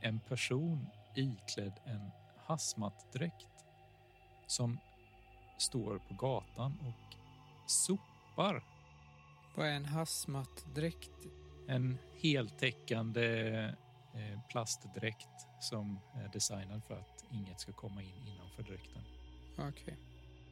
en 0.00 0.20
person 0.20 0.86
iklädd 1.14 1.72
en 1.84 2.10
hazmatdräkt 2.46 3.46
som 4.46 4.78
står 5.58 5.98
på 5.98 6.14
gatan 6.14 6.78
och 6.80 7.14
sopar 7.70 8.62
Vad 9.56 9.66
är 9.66 9.72
en 9.72 9.84
hazmat-dräkt? 9.84 11.10
en 11.68 11.98
heltäckande 12.20 13.48
eh, 14.14 14.40
plastdräkt 14.48 15.28
som 15.60 16.00
är 16.14 16.28
designad 16.28 16.84
för 16.84 16.94
att 16.94 17.24
inget 17.30 17.60
ska 17.60 17.72
komma 17.72 18.02
in 18.02 18.26
innanför 18.26 18.62
dräkten. 18.62 19.02
Okej. 19.58 19.96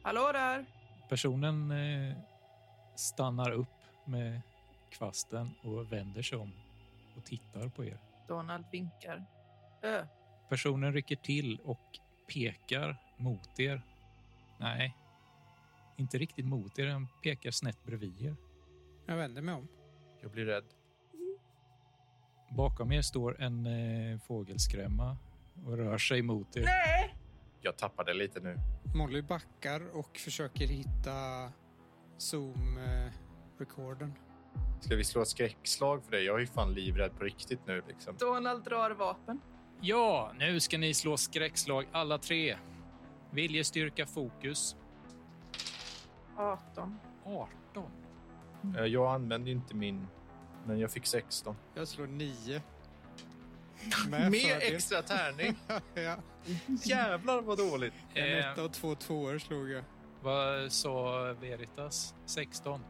Hallå 0.03 0.31
där! 0.31 0.65
Personen 1.09 1.71
eh, 1.71 2.15
stannar 2.95 3.51
upp 3.51 3.67
med 4.05 4.41
kvasten 4.89 5.51
och 5.63 5.91
vänder 5.91 6.21
sig 6.21 6.37
om 6.37 6.51
och 7.17 7.25
tittar 7.25 7.69
på 7.69 7.85
er. 7.85 7.99
Donald 8.27 8.65
vinkar. 8.71 9.25
Ö, 9.81 10.05
Personen 10.49 10.93
rycker 10.93 11.15
till 11.15 11.59
och 11.59 11.99
pekar 12.33 12.97
mot 13.17 13.59
er. 13.59 13.81
Nej, 14.57 14.95
inte 15.95 16.17
riktigt 16.17 16.45
mot 16.45 16.79
er. 16.79 16.87
Han 16.87 17.07
pekar 17.23 17.51
snett 17.51 17.83
bredvid 17.85 18.21
er. 18.21 18.35
Jag 19.05 19.15
vänder 19.15 19.41
mig 19.41 19.55
om. 19.55 19.67
Jag 20.21 20.31
blir 20.31 20.45
rädd. 20.45 20.65
Bakom 22.57 22.91
er 22.91 23.01
står 23.01 23.41
en 23.41 23.65
eh, 23.65 24.19
fågelskrämma 24.19 25.17
och 25.65 25.77
rör 25.77 25.97
sig 25.97 26.21
mot 26.21 26.57
er. 26.57 26.63
Nej! 26.63 27.15
Jag 27.61 27.77
tappade 27.77 28.13
lite 28.13 28.39
nu. 28.39 28.57
Molly 28.95 29.21
backar 29.21 29.95
och 29.97 30.17
försöker 30.17 30.67
hitta 30.67 31.51
Zoom-rekorden. 32.17 34.13
Ska 34.81 34.95
vi 34.95 35.03
slå 35.03 35.21
ett 35.21 35.27
skräckslag 35.27 36.03
för 36.03 36.11
det? 36.11 36.21
Jag 36.21 36.35
är 36.35 36.39
ju 36.39 36.47
fan 36.47 36.73
livrädd 36.73 37.17
på 37.17 37.23
riktigt 37.23 37.67
nu 37.67 37.83
liksom. 37.87 38.15
Donald 38.17 38.63
drar 38.63 38.91
vapen. 38.91 39.41
Ja, 39.81 40.31
nu 40.39 40.59
ska 40.59 40.77
ni 40.77 40.93
slå 40.93 41.17
skräckslag 41.17 41.85
alla 41.91 42.17
tre. 42.17 42.57
Viljestyrka, 43.31 44.05
fokus. 44.05 44.75
18. 46.37 46.99
18. 47.25 47.91
Eh, 48.77 48.85
Jag 48.85 49.13
använde 49.15 49.51
inte 49.51 49.75
min, 49.75 50.07
men 50.65 50.79
jag 50.79 50.91
fick 50.91 51.05
16. 51.05 51.55
Jag 51.73 51.87
slår 51.87 52.07
nio. 52.07 52.61
Mer 54.09 54.29
fördel. 54.29 54.75
extra 54.75 55.01
tärning. 55.01 55.55
ja. 55.93 56.15
Jävlar 56.83 57.41
vad 57.41 57.57
dåligt. 57.57 57.93
En 58.13 58.23
Eh, 58.39 58.51
etta 58.51 58.63
och 58.63 58.73
två 58.73 58.95
tvåor 58.95 59.37
slog 59.39 59.69
jag. 59.69 59.83
vad 60.21 60.71
sa 60.71 61.19
Veritas? 61.41 62.15
16. 62.25 62.81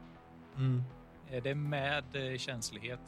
Mm. 0.56 0.82
Är 1.30 1.40
det 1.40 1.54
med 1.54 2.32
eh, 2.32 2.38
känslighet? 2.38 3.00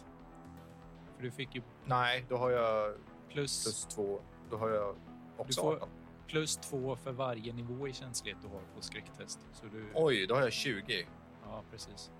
För 1.17 1.23
du 1.23 1.31
fick 1.31 1.55
ju 1.55 1.63
Nej, 1.85 2.25
då 2.29 2.37
har 2.37 2.51
jag 2.51 2.95
plus, 3.29 3.65
plus 3.65 3.87
två. 3.87 4.21
Då 4.51 4.57
har 4.57 4.69
jag 4.69 4.97
också 5.37 5.61
Du 5.61 5.67
får- 5.67 5.77
18. 5.77 5.89
plus 6.27 6.57
två 6.57 6.97
för 6.97 7.13
varje 7.13 7.53
nivå 7.53 7.89
i 7.89 7.93
känslighet 7.93 8.39
du 8.43 8.49
har 8.49 8.61
på 8.77 8.81
skräcktest. 8.83 9.39
Så 9.53 9.67
du, 9.67 9.87
Oj, 9.95 10.27
då 10.27 10.35
har 10.35 10.43
jag 10.43 10.53
20. 10.53 11.07
Ja, 11.45 11.63
precis. 11.71 12.11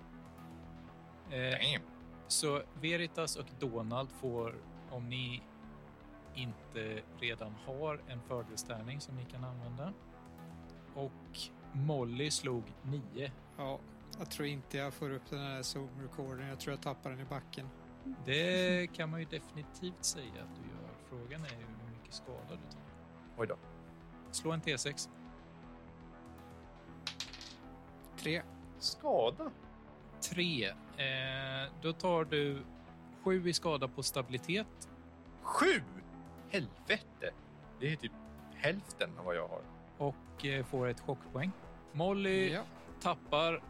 Eh, 1.31 1.51
Damn. 1.51 1.83
Så 2.27 2.61
Veritas 2.81 3.35
och 3.35 3.45
Donald 3.59 4.11
får, 4.11 4.55
om 4.89 5.09
ni 5.09 5.43
inte 6.35 7.01
redan 7.19 7.53
har 7.65 8.01
en 8.07 8.21
fördelstärning 8.21 9.01
som 9.01 9.15
ni 9.15 9.25
kan 9.25 9.43
använda. 9.43 9.93
Och 10.95 11.39
Molly 11.73 12.31
slog 12.31 12.63
9. 12.83 13.31
Ja, 13.57 13.79
jag 14.19 14.31
tror 14.31 14.47
inte 14.47 14.77
jag 14.77 14.93
får 14.93 15.11
upp 15.11 15.29
den 15.29 15.39
här 15.39 15.61
Zoom-rekorden. 15.63 16.47
Jag 16.47 16.59
tror 16.59 16.73
jag 16.73 16.81
tappar 16.81 17.09
den 17.09 17.19
i 17.19 17.25
backen. 17.25 17.69
Det 18.25 18.87
kan 18.93 19.09
man 19.09 19.19
ju 19.19 19.25
definitivt 19.25 20.05
säga 20.05 20.43
att 20.43 20.55
du 20.55 20.61
gör. 20.61 20.89
Frågan 21.09 21.45
är 21.45 21.49
hur 21.49 21.91
mycket 21.97 22.13
skada 22.13 22.49
du 22.49 22.71
tar. 22.71 22.81
Oj 23.37 23.47
då. 23.47 23.57
Slå 24.31 24.51
en 24.51 24.61
T6. 24.61 25.09
Tre. 28.17 28.41
Skada? 28.79 29.51
3. 30.21 30.65
Eh, 30.67 30.73
då 31.81 31.93
tar 31.93 32.23
du 32.25 32.61
7 33.23 33.49
i 33.49 33.53
skada 33.53 33.87
på 33.87 34.03
stabilitet. 34.03 34.89
Sju! 35.41 35.81
Helvete! 36.49 37.31
Det 37.79 37.91
är 37.91 37.95
typ 37.95 38.11
hälften 38.55 39.17
av 39.19 39.25
vad 39.25 39.35
jag 39.35 39.47
har. 39.47 39.61
och 39.97 40.45
eh, 40.45 40.65
får 40.65 40.87
ett 40.87 40.99
chockpoäng. 40.99 41.51
Molly 41.91 42.53
Ja. 42.53 42.61
tappar 43.01 43.61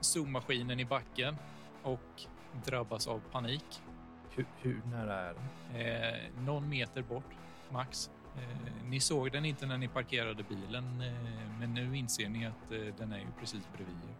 zoommaskinen 0.00 0.80
i 0.80 0.84
backen 0.84 1.36
och 1.82 2.22
drabbas 2.64 3.08
av 3.08 3.18
panik. 3.32 3.82
Hur, 4.30 4.46
hur 4.58 4.80
nära 4.90 5.14
är 5.20 5.34
den? 5.34 5.80
Eh, 5.80 6.30
någon 6.44 6.68
meter 6.68 7.02
bort, 7.02 7.30
max. 7.70 8.10
Eh, 8.36 8.72
ni 8.84 9.00
såg 9.00 9.32
den 9.32 9.44
inte 9.44 9.66
när 9.66 9.78
ni 9.78 9.88
parkerade 9.88 10.42
bilen, 10.42 11.00
eh, 11.00 11.50
men 11.60 11.74
nu 11.74 11.96
inser 11.96 12.28
ni 12.28 12.46
att 12.46 12.72
eh, 12.72 12.94
den 12.98 13.12
är 13.12 13.18
ju 13.18 13.26
precis 13.40 13.68
bredvid 13.76 13.96
er. 13.96 14.14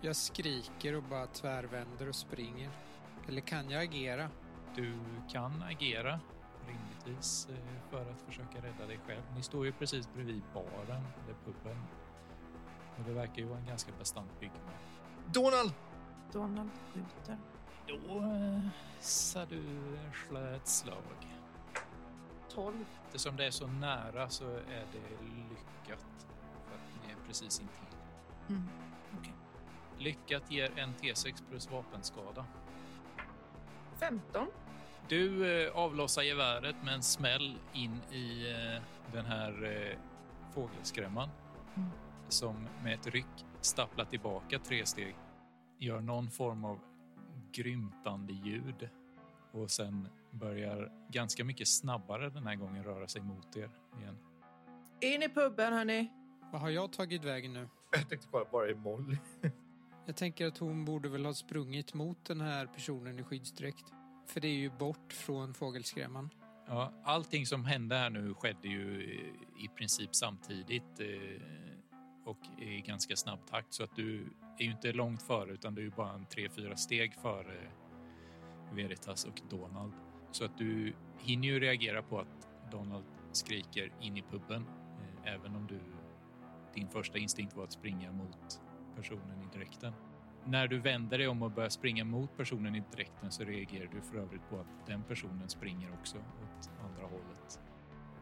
Jag 0.00 0.16
skriker 0.16 0.94
och 0.94 1.02
bara 1.02 1.26
tvärvänder 1.26 2.08
och 2.08 2.14
springer. 2.14 2.70
Eller 3.28 3.40
kan 3.40 3.70
jag 3.70 3.82
agera? 3.82 4.30
du 4.78 4.94
kan 5.28 5.62
agera 5.62 6.20
rimligtvis 6.66 7.48
eh, 7.50 7.90
för 7.90 8.10
att 8.10 8.20
försöka 8.20 8.58
rädda 8.58 8.86
dig 8.86 8.98
själv. 9.06 9.22
Ni 9.34 9.42
står 9.42 9.66
ju 9.66 9.72
precis 9.72 10.12
bredvid 10.14 10.42
baren, 10.54 11.02
eller 11.24 11.34
puben. 11.44 11.82
Och 12.98 13.04
det 13.04 13.12
verkar 13.12 13.36
ju 13.36 13.44
vara 13.44 13.58
en 13.58 13.66
ganska 13.66 13.92
bastant 13.98 14.40
byggnad. 14.40 14.60
Donald! 15.26 15.74
Donald 16.32 16.70
skjuter. 16.94 17.38
Då 17.86 18.18
eh, 18.18 18.68
sa 19.00 19.46
du 19.46 19.62
slå 20.28 20.40
ett 20.40 20.68
slag. 20.68 21.36
12. 22.48 22.84
Eftersom 23.06 23.36
det 23.36 23.46
är 23.46 23.50
så 23.50 23.66
nära 23.66 24.28
så 24.28 24.44
är 24.50 24.86
det 24.92 25.24
lyckat. 25.24 26.06
För 26.66 26.74
att 26.74 27.06
ni 27.06 27.12
är 27.12 27.16
precis 27.26 27.60
intill. 27.60 27.98
Mm. 28.48 28.68
Lyckat 29.98 30.50
ger 30.50 30.78
en 30.78 30.94
T6 30.94 31.42
plus 31.50 31.70
vapenskada. 31.70 32.44
15. 34.00 34.46
Du 35.08 35.52
eh, 35.66 35.76
avlossar 35.76 36.22
geväret 36.22 36.76
med 36.84 36.94
en 36.94 37.02
smäll 37.02 37.58
in 37.72 38.00
i 38.12 38.50
eh, 38.50 38.82
den 39.12 39.24
här 39.26 39.64
eh, 39.64 39.98
fågelskrämman 40.54 41.28
Mm. 41.76 41.90
som 42.28 42.68
med 42.84 42.94
ett 42.94 43.06
ryck 43.06 43.44
stapplar 43.60 44.04
tillbaka 44.04 44.58
tre 44.58 44.86
steg, 44.86 45.16
gör 45.78 46.00
någon 46.00 46.30
form 46.30 46.64
av 46.64 46.80
grymtande 47.52 48.32
ljud 48.32 48.88
och 49.52 49.70
sen 49.70 50.08
börjar 50.30 50.92
ganska 51.10 51.44
mycket 51.44 51.68
snabbare 51.68 52.30
den 52.30 52.46
här 52.46 52.54
gången 52.54 52.84
röra 52.84 53.08
sig 53.08 53.22
mot 53.22 53.56
er 53.56 53.70
igen. 54.00 54.18
In 55.00 55.22
i 55.22 55.28
puben, 55.28 55.72
hörni. 55.72 56.12
Vad 56.52 56.60
har 56.60 56.68
jag 56.70 56.92
tagit 56.92 57.24
vägen 57.24 57.52
nu? 57.52 57.68
Jag 57.90 58.08
tänkte 58.08 58.28
bara, 58.28 58.44
bara 58.52 58.68
i 58.70 58.74
Molly. 58.74 59.16
Jag 60.08 60.16
tänker 60.16 60.46
att 60.46 60.58
hon 60.58 60.84
borde 60.84 61.08
väl 61.08 61.26
ha 61.26 61.34
sprungit 61.34 61.94
mot 61.94 62.24
den 62.24 62.40
här 62.40 62.66
personen 62.66 63.18
i 63.18 63.22
skyddsdräkt. 63.22 63.92
För 64.26 64.40
det 64.40 64.48
är 64.48 64.56
ju 64.56 64.70
bort 64.70 65.12
från 65.12 65.54
fågelskrämman. 65.54 66.30
Ja, 66.66 66.92
allting 67.04 67.46
som 67.46 67.64
hände 67.64 67.96
här 67.96 68.10
nu 68.10 68.34
skedde 68.34 68.68
ju 68.68 69.02
eh, 69.02 69.64
i 69.64 69.68
princip 69.76 70.14
samtidigt 70.14 71.00
eh, 71.00 71.42
och 72.24 72.38
i 72.62 72.80
ganska 72.80 73.16
snabb 73.16 73.46
takt 73.46 73.72
så 73.74 73.84
att 73.84 73.96
du 73.96 74.26
är 74.58 74.64
ju 74.64 74.70
inte 74.70 74.92
långt 74.92 75.22
före 75.22 75.52
utan 75.52 75.74
du 75.74 75.80
är 75.80 75.84
ju 75.84 75.90
bara 75.90 76.12
en 76.12 76.26
tre, 76.26 76.48
fyra 76.48 76.76
steg 76.76 77.14
före 77.14 77.70
Veritas 78.72 79.24
och 79.24 79.40
Donald. 79.50 79.92
Så 80.30 80.44
att 80.44 80.58
du 80.58 80.94
hinner 81.18 81.48
ju 81.48 81.60
reagera 81.60 82.02
på 82.02 82.20
att 82.20 82.48
Donald 82.72 83.04
skriker 83.32 83.92
in 84.00 84.16
i 84.16 84.22
puben 84.22 84.66
eh, 85.24 85.34
även 85.34 85.56
om 85.56 85.66
du 85.66 85.80
din 86.74 86.88
första 86.88 87.18
instinkt 87.18 87.56
var 87.56 87.64
att 87.64 87.72
springa 87.72 88.12
mot 88.12 88.67
personen 88.98 89.42
i 89.52 89.58
dräkten. 89.58 89.92
När 90.44 90.68
du 90.68 90.78
vänder 90.78 91.18
dig 91.18 91.28
om 91.28 91.42
och 91.42 91.50
börjar 91.50 91.68
springa 91.68 92.04
mot 92.04 92.36
personen 92.36 92.74
i 92.74 92.82
dräkten 92.92 93.30
så 93.30 93.44
reagerar 93.44 93.86
du 93.94 94.00
för 94.00 94.18
övrigt 94.18 94.48
på 94.50 94.60
att 94.60 94.86
den 94.86 95.02
personen 95.02 95.48
springer 95.48 95.92
också 95.92 96.16
åt 96.18 96.70
andra 96.84 97.02
hållet. 97.02 97.60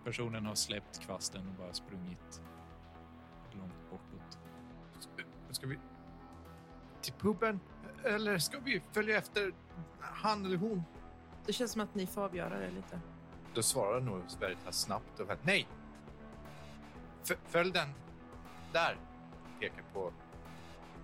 Personen 0.05 0.47
har 0.47 0.55
släppt 0.55 1.01
kvasten 1.01 1.49
och 1.49 1.55
bara 1.55 1.73
sprungit 1.73 2.43
långt 3.53 3.91
bortåt. 3.91 4.39
Ska 5.51 5.67
vi 5.67 5.79
till 7.01 7.13
puben? 7.13 7.61
Eller 8.05 8.39
ska 8.39 8.59
vi 8.59 8.83
följa 8.93 9.19
efter 9.19 9.53
han 10.01 10.45
eller 10.45 10.57
hon? 10.57 10.83
Det 11.47 11.53
känns 11.53 11.73
som 11.73 11.81
att 11.81 11.95
ni 11.95 12.07
får 12.07 12.23
avgöra 12.25 12.59
det 12.59 12.71
lite. 12.71 13.01
Då 13.55 13.63
svarar 13.63 14.01
nog 14.01 14.23
Veritas 14.41 14.81
snabbt 14.81 15.21
och 15.21 15.29
nej. 15.43 15.67
F- 17.31 17.39
följ 17.47 17.73
den. 17.73 17.89
Där. 18.73 18.97
Pekar 19.61 19.83
på 19.93 20.13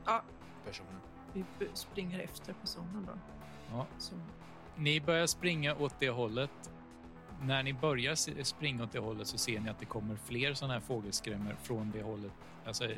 Ja. 0.04 0.22
personen. 0.64 1.00
Vi 1.32 1.44
springer 1.74 2.20
efter 2.20 2.52
personen 2.52 3.06
då. 3.06 3.12
Ja. 3.70 3.86
Så, 3.98 4.14
Ni 4.76 5.00
börjar 5.00 5.26
springa 5.26 5.74
åt 5.74 5.94
det 5.98 6.10
hållet. 6.10 6.70
När 7.42 7.62
ni 7.62 7.72
börjar 7.72 8.42
springa 8.44 8.84
åt 8.84 8.92
det 8.92 8.98
hållet 8.98 9.26
så 9.26 9.38
ser 9.38 9.60
ni 9.60 9.70
att 9.70 9.78
det 9.78 9.86
kommer 9.86 10.16
fler 10.16 10.54
sådana 10.54 10.74
här 10.74 10.80
fågelskrämmor 10.80 11.56
från 11.62 11.90
det 11.90 12.02
hållet. 12.02 12.32
Alltså 12.64 12.88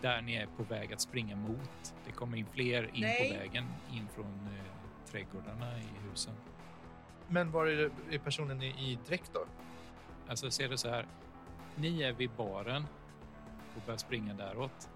där 0.00 0.22
ni 0.22 0.34
är 0.34 0.46
på 0.46 0.62
väg 0.62 0.92
att 0.92 1.00
springa 1.00 1.36
mot. 1.36 1.94
Det 2.06 2.12
kommer 2.12 2.36
in 2.36 2.46
fler 2.46 2.82
in 2.82 3.00
Nej. 3.00 3.32
på 3.32 3.38
vägen 3.38 3.64
in 3.92 4.08
från 4.14 4.48
eh, 4.56 5.10
trädgårdarna 5.10 5.78
i 5.78 6.08
husen. 6.10 6.34
Men 7.28 7.50
var 7.50 7.66
är, 7.66 7.76
det, 7.76 8.14
är 8.14 8.18
personen 8.18 8.62
i, 8.62 8.66
i 8.66 8.98
dräkt 9.06 9.30
då? 9.34 9.44
Alltså 10.28 10.50
ser 10.50 10.68
det 10.68 10.78
så 10.78 10.88
här. 10.88 11.06
Ni 11.76 12.02
är 12.02 12.12
vid 12.12 12.30
baren 12.30 12.86
och 13.76 13.82
börjar 13.86 13.98
springa 13.98 14.34
däråt. 14.34 14.90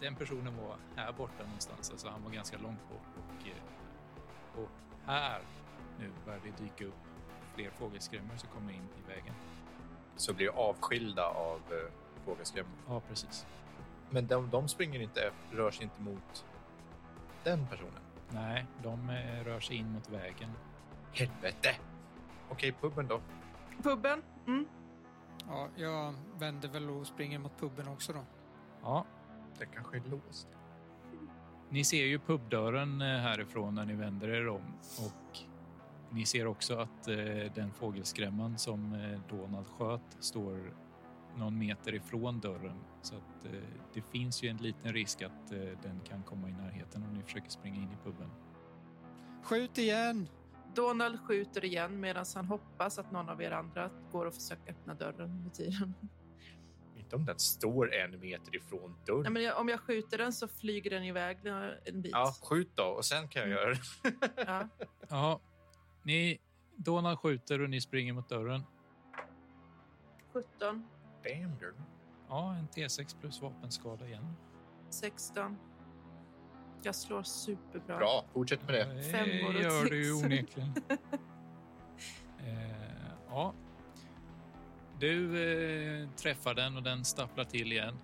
Den 0.00 0.14
personen 0.14 0.56
var 0.56 0.76
här 0.96 1.12
borta 1.12 1.44
någonstans, 1.44 1.90
alltså 1.90 2.08
han 2.08 2.22
var 2.22 2.30
ganska 2.30 2.58
långt 2.58 2.88
bort 2.88 3.16
och, 3.16 3.48
eh, 3.48 4.62
och 4.62 4.68
här 5.06 5.42
nu 5.98 6.10
börjar 6.24 6.40
det 6.44 6.64
dyka 6.64 6.84
upp 6.84 6.94
fler 7.54 7.70
fågelskrämmor 7.70 8.36
som 8.36 8.48
kommer 8.48 8.72
in 8.72 8.88
i 9.04 9.08
vägen. 9.08 9.34
Så 10.16 10.34
blir 10.34 10.48
avskilda 10.48 11.24
av 11.24 11.60
uh, 11.72 11.90
fågelskrämmor. 12.24 12.72
Ja, 12.88 13.00
precis. 13.08 13.46
Men 14.10 14.26
de, 14.26 14.50
de 14.50 14.68
springer 14.68 15.00
inte, 15.00 15.32
rör 15.50 15.70
sig 15.70 15.84
inte 15.84 16.00
mot 16.00 16.44
den 17.44 17.66
personen. 17.66 18.02
Nej, 18.28 18.66
de 18.82 19.10
eh, 19.10 19.44
rör 19.44 19.60
sig 19.60 19.76
in 19.76 19.92
mot 19.92 20.08
vägen. 20.08 20.50
Helvete! 21.12 21.76
Okej, 22.48 22.72
puben 22.72 23.08
då. 23.08 23.20
puben. 23.82 24.22
Mm. 24.46 24.66
Ja, 25.48 25.68
jag 25.76 26.14
vänder 26.38 26.68
väl 26.68 26.90
och 26.90 27.06
springer 27.06 27.38
mot 27.38 27.60
puben 27.60 27.88
också 27.88 28.12
då. 28.12 28.24
Ja, 28.82 29.06
Den 29.60 29.68
kanske 29.74 29.96
är 29.96 30.02
låst. 30.10 30.48
Ni 31.70 31.84
ser 31.84 32.04
ju 32.04 32.18
pubdörren 32.18 33.02
eh, 33.02 33.06
härifrån 33.06 33.74
när 33.74 33.84
ni 33.84 33.94
vänder 33.94 34.28
er 34.28 34.48
om 34.48 34.74
och 34.98 35.38
ni 36.10 36.26
ser 36.26 36.46
också 36.46 36.78
att 36.78 37.08
eh, 37.08 37.16
den 37.54 37.72
fågelskrämman 37.72 38.58
som 38.58 38.92
eh, 38.94 39.20
Donald 39.28 39.66
sköt 39.66 40.16
står 40.20 40.74
någon 41.36 41.58
meter 41.58 41.94
ifrån 41.94 42.40
dörren 42.40 42.80
så 43.02 43.14
att 43.14 43.46
det 43.94 44.02
finns 44.02 44.42
ju 44.42 44.48
en 44.48 44.56
liten 44.56 44.92
risk 44.92 45.22
att 45.22 45.48
den 45.82 46.00
kan 46.04 46.22
komma 46.22 46.48
i 46.48 46.52
närheten 46.52 47.02
om 47.02 47.14
ni 47.14 47.22
försöker 47.22 47.50
springa 47.50 47.76
in 47.76 47.88
i 47.92 48.04
puben. 48.04 48.30
Skjut 49.42 49.78
igen! 49.78 50.28
Donald 50.74 51.20
skjuter 51.20 51.64
igen 51.64 52.00
medan 52.00 52.24
han 52.34 52.44
hoppas 52.44 52.98
att 52.98 53.12
någon 53.12 53.28
av 53.28 53.42
er 53.42 53.50
andra 53.50 53.90
går 54.12 54.26
och 54.26 54.34
försöker 54.34 54.72
öppna 54.72 54.94
dörren 54.94 55.30
under 55.30 55.50
tiden. 55.50 55.94
Inte 57.10 57.16
om 57.16 57.24
den 57.24 57.38
står 57.38 57.94
en 57.94 58.20
meter 58.20 58.56
ifrån 58.56 58.96
dörren. 59.06 59.22
Nej, 59.22 59.32
men 59.32 59.42
jag, 59.42 59.58
om 59.58 59.68
jag 59.68 59.80
skjuter 59.80 60.18
den 60.18 60.32
så 60.32 60.48
flyger 60.48 60.90
den 60.90 61.04
iväg 61.04 61.38
en 61.84 62.02
bit. 62.02 62.12
Ja, 62.12 62.34
skjut 62.42 62.70
då 62.74 62.84
och 62.84 63.04
sen 63.04 63.28
kan 63.28 63.42
jag 63.42 63.50
göra 63.50 63.70
det. 63.70 63.80
Ja. 64.46 64.68
Ja, 65.08 65.40
ni, 66.02 66.38
Donald 66.76 67.18
skjuter 67.18 67.60
och 67.60 67.70
ni 67.70 67.80
springer 67.80 68.12
mot 68.12 68.28
dörren. 68.28 68.62
17, 70.32 70.86
Damn 71.24 71.58
girl. 71.60 71.74
Ja, 72.28 72.54
en 72.54 72.68
T6 72.68 73.20
plus 73.20 73.42
vapenskada 73.42 74.06
igen. 74.06 74.34
16. 74.90 75.56
Jag 76.82 76.94
slår 76.94 77.22
superbra. 77.22 77.98
Bra, 77.98 78.24
fortsätt 78.32 78.66
med 78.66 78.74
det. 78.74 79.02
Femmor 79.02 79.46
och 79.46 79.52
Det 79.54 79.62
gör 79.62 79.84
du 79.84 80.04
ju 80.04 80.12
onekligen. 80.12 80.74
eh, 82.38 83.12
ja. 83.28 83.54
Du 85.00 85.42
eh, 86.02 86.08
träffar 86.16 86.54
den 86.54 86.76
och 86.76 86.82
den 86.82 87.04
stapplar 87.04 87.44
till 87.44 87.72
igen. 87.72 87.98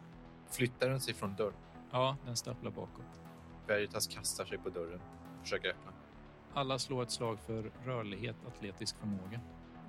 Flyttar 0.50 0.88
den 0.88 1.00
sig 1.00 1.14
från 1.14 1.36
dörren? 1.36 1.56
Ja, 1.90 2.16
den 2.24 2.36
stapplar 2.36 2.70
bakåt. 2.70 3.20
Veritas 3.66 4.06
kastar 4.06 4.44
sig 4.44 4.58
på 4.58 4.68
dörren. 4.68 5.00
Försöker 5.42 5.68
öppna. 5.68 5.92
Alla 6.54 6.78
slår 6.78 7.02
ett 7.02 7.10
slag 7.10 7.38
för 7.40 7.72
rörlighet, 7.84 8.36
atletisk 8.46 8.96
förmåga. 8.98 9.40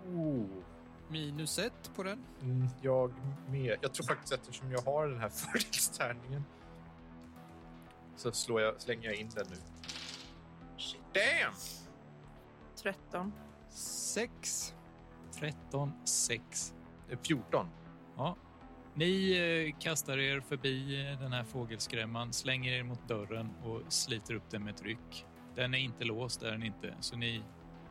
Oh. 0.05 0.63
Minus 1.09 1.59
ett 1.59 1.91
på 1.95 2.03
den. 2.03 2.25
Mm, 2.41 2.67
jag 2.81 3.13
med. 3.49 3.77
Jag 3.81 3.93
tror 3.93 4.05
faktiskt 4.05 4.33
att 4.33 4.39
eftersom 4.39 4.71
jag 4.71 4.81
har 4.81 5.07
den 5.07 5.19
här 5.19 5.29
fördelstärningen 5.51 6.43
så 8.15 8.31
slår 8.31 8.61
jag, 8.61 8.81
slänger 8.81 9.05
jag 9.05 9.15
in 9.15 9.29
den 9.35 9.45
nu. 9.49 9.55
Damn! 11.13 11.53
13. 12.75 13.33
Sex. 13.69 14.73
13, 15.39 15.93
6. 16.05 16.73
14. 17.21 17.67
Ja. 18.17 18.35
Ni 18.97 19.37
eh, 19.37 19.79
kastar 19.79 20.17
er 20.17 20.39
förbi 20.39 21.01
eh, 21.01 21.19
den 21.19 21.33
här 21.33 21.43
fågelskrämman, 21.43 22.33
slänger 22.33 22.71
er 22.71 22.83
mot 22.83 23.07
dörren 23.07 23.49
och 23.63 23.93
sliter 23.93 24.33
upp 24.33 24.49
den 24.49 24.63
med 24.63 24.73
ett 24.73 24.83
ryck. 24.83 25.25
Den 25.55 25.73
är 25.73 25.77
inte 25.77 26.03
låst, 26.03 26.43
är 26.43 26.51
den 26.51 26.63
inte, 26.63 26.95
så 26.99 27.15
ni 27.15 27.41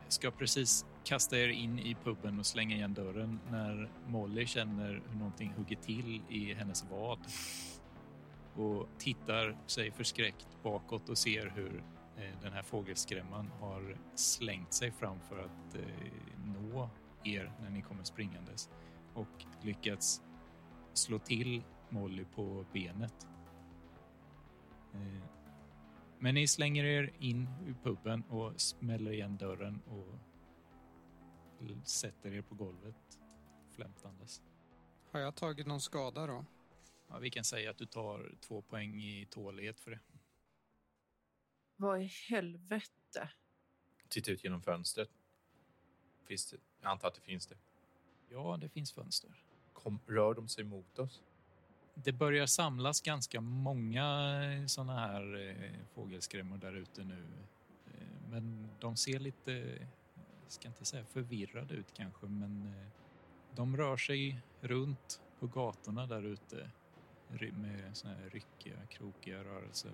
ska 0.07 0.31
precis 0.31 0.85
kasta 1.03 1.37
er 1.37 1.47
in 1.47 1.79
i 1.79 1.95
puben 2.03 2.39
och 2.39 2.45
slänga 2.45 2.75
igen 2.75 2.93
dörren 2.93 3.39
när 3.51 3.89
Molly 4.07 4.45
känner 4.45 5.01
hur 5.09 5.17
någonting 5.17 5.53
hugger 5.57 5.75
till 5.75 6.21
i 6.29 6.53
hennes 6.53 6.85
vad 6.91 7.19
och 8.55 8.87
tittar 8.97 9.57
sig 9.65 9.91
förskräckt 9.91 10.47
bakåt 10.63 11.09
och 11.09 11.17
ser 11.17 11.53
hur 11.55 11.83
eh, 12.17 12.41
den 12.41 12.53
här 12.53 12.63
fågelskrämman 12.63 13.51
har 13.59 13.97
slängt 14.15 14.73
sig 14.73 14.91
fram 14.91 15.19
för 15.19 15.39
att 15.39 15.75
nå 16.45 16.89
er 17.23 17.51
när 17.61 17.69
ni 17.69 17.81
kommer 17.81 18.03
springandes 18.03 18.69
och 19.17 19.45
lyckats 19.61 20.21
slå 20.93 21.19
till 21.19 21.63
Molly 21.89 22.25
på 22.25 22.65
benet. 22.73 23.27
Eh, 24.93 25.23
Men 26.19 26.35
ni 26.35 26.47
slänger 26.47 26.83
er 26.83 27.13
in 27.19 27.47
i 27.67 27.73
puben 27.83 28.23
och 28.23 28.61
smäller 28.61 29.11
igen 29.11 29.37
dörren 29.37 29.81
och 29.81 30.19
sätter 31.87 32.33
er 32.33 32.41
på 32.41 32.55
golvet 32.55 33.19
flämtandes. 33.71 34.41
Har 35.11 35.19
jag 35.19 35.35
tagit 35.35 35.67
någon 35.67 35.81
skada 35.81 36.27
då? 36.27 36.45
Ja, 37.07 37.17
vi 37.19 37.29
kan 37.29 37.43
säga 37.43 37.71
att 37.71 37.77
du 37.77 37.85
tar 37.85 38.35
två 38.41 38.61
poäng 38.61 39.01
i 39.01 39.25
tålighet 39.25 39.79
för 39.79 39.91
det. 39.91 39.99
Vad 41.75 42.01
i 42.01 42.05
helvete? 42.29 43.29
Titta 44.09 44.31
ut 44.31 44.43
genom 44.43 44.61
fönstret. 44.61 45.09
Finns 46.25 46.51
det? 46.51 46.57
Jag 46.81 46.91
antar 46.91 47.07
att 47.07 47.15
det 47.15 47.21
finns 47.21 47.47
det. 47.47 47.55
Ja, 48.29 48.57
det 48.61 48.69
finns 48.69 48.91
fönster. 48.91 49.29
Kom, 49.73 49.99
rör 50.07 50.33
de 50.33 50.47
sig 50.47 50.63
mot 50.63 50.99
oss? 50.99 51.21
Det 51.93 52.11
börjar 52.11 52.45
samlas 52.45 53.01
ganska 53.01 53.41
många 53.41 54.63
såna 54.67 54.99
här 54.99 55.35
eh, 55.49 55.71
fågelskrämmor 55.93 56.57
där 56.57 56.73
ute 56.73 57.03
nu. 57.03 57.25
Eh, 57.85 58.07
men 58.29 58.69
de 58.79 58.95
ser 58.95 59.19
lite, 59.19 59.51
jag 60.43 60.51
ska 60.51 60.67
inte 60.67 60.85
säga 60.85 61.05
förvirrade 61.05 61.73
ut 61.73 61.93
kanske, 61.93 62.25
men 62.25 62.61
eh, 62.61 62.87
de 63.55 63.77
rör 63.77 63.97
sig 63.97 64.41
runt 64.61 65.21
på 65.39 65.47
gatorna 65.47 66.07
där 66.07 66.23
ute 66.23 66.71
med 67.53 67.97
såna 67.97 68.13
här 68.13 68.29
ryckiga, 68.29 68.85
krokiga 68.89 69.43
rörelser. 69.43 69.91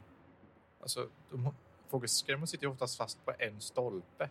Alltså, 0.81 1.10
de, 1.30 1.53
fågelskrämmor 1.88 2.45
sitter 2.45 2.65
ju 2.65 2.72
oftast 2.72 2.97
fast 2.97 3.26
på 3.26 3.34
en 3.39 3.61
stolpe. 3.61 4.30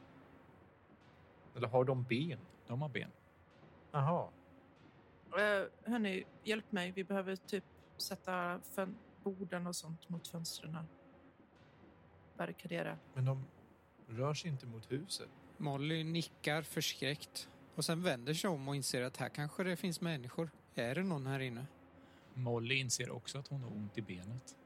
Eller 1.56 1.68
har 1.68 1.84
de 1.84 2.02
ben? 2.02 2.38
De 2.66 2.82
har 2.82 2.88
ben. 2.88 3.10
Jaha. 3.92 4.28
Uh, 5.28 5.68
hörni, 5.84 6.24
hjälp 6.44 6.72
mig. 6.72 6.90
Vi 6.90 7.04
behöver 7.04 7.36
typ 7.36 7.64
sätta 7.96 8.60
borden 9.22 9.66
och 9.66 9.76
sånt 9.76 10.08
mot 10.08 10.28
fönstren. 10.28 10.78
Barrikadera. 12.36 12.98
Men 13.14 13.24
de 13.24 13.44
rör 14.08 14.34
sig 14.34 14.50
inte 14.50 14.66
mot 14.66 14.92
huset. 14.92 15.28
Molly 15.56 16.04
nickar 16.04 16.62
förskräckt 16.62 17.48
och 17.74 17.84
sen 17.84 18.02
vänder 18.02 18.34
sig 18.34 18.50
om 18.50 18.68
och 18.68 18.76
inser 18.76 19.02
att 19.02 19.16
här 19.16 19.28
kanske 19.28 19.64
det 19.64 19.76
finns 19.76 20.00
människor. 20.00 20.50
Är 20.74 20.94
det 20.94 21.02
någon 21.02 21.26
här 21.26 21.40
inne? 21.40 21.66
Molly 22.34 22.74
inser 22.74 23.10
också 23.10 23.38
att 23.38 23.48
hon 23.48 23.62
har 23.62 23.70
ont 23.70 23.98
i 23.98 24.02
benet. 24.02 24.56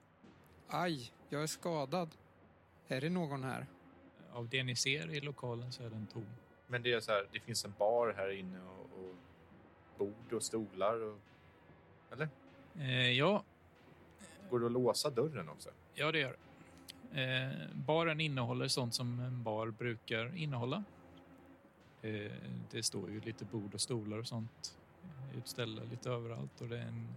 Aj, 0.69 1.13
jag 1.29 1.43
är 1.43 1.47
skadad. 1.47 2.17
Är 2.89 3.01
det 3.01 3.11
någon 3.11 3.45
här? 3.45 3.67
Av 4.33 4.49
det 4.49 4.63
ni 4.63 4.77
ser 4.77 5.11
i 5.11 5.21
lokalen 5.21 5.73
så 5.73 5.83
är 5.83 5.91
den 5.91 6.07
tom. 6.07 6.27
Men 6.67 6.83
det 6.83 6.93
är 6.93 7.01
så 7.01 7.13
här, 7.13 7.29
det 7.33 7.41
finns 7.41 7.65
en 7.65 7.75
bar 7.79 8.15
här 8.17 8.31
inne 8.31 8.61
och 8.61 8.86
bord 9.99 10.33
och 10.33 10.43
stolar. 10.43 11.03
Och, 11.03 11.19
eller? 12.13 12.29
Eh, 12.79 13.11
ja, 13.11 13.45
Går 14.51 14.61
det 14.61 14.67
att 14.67 14.73
låsa 14.73 15.11
dörren 15.11 15.49
också? 15.49 15.71
Ja, 15.95 16.13
det 16.13 16.19
gör 16.19 16.37
det. 17.11 17.23
Eh, 17.23 17.69
baren 17.75 18.21
innehåller 18.21 18.69
sånt 18.69 18.95
som 18.95 19.21
en 19.21 19.43
bar 19.43 19.71
brukar 19.71 20.37
innehålla. 20.37 20.85
Eh, 22.03 22.33
det 22.71 22.83
står 22.83 23.11
ju 23.11 23.21
lite 23.21 23.45
bord 23.45 23.75
och 23.75 23.81
stolar 23.81 24.19
och 24.19 24.27
sånt 24.27 24.79
utställda 25.37 25.83
lite 25.83 26.11
överallt 26.11 26.61
och 26.61 26.69
det 26.69 26.79
är 26.79 26.83
en 26.83 27.09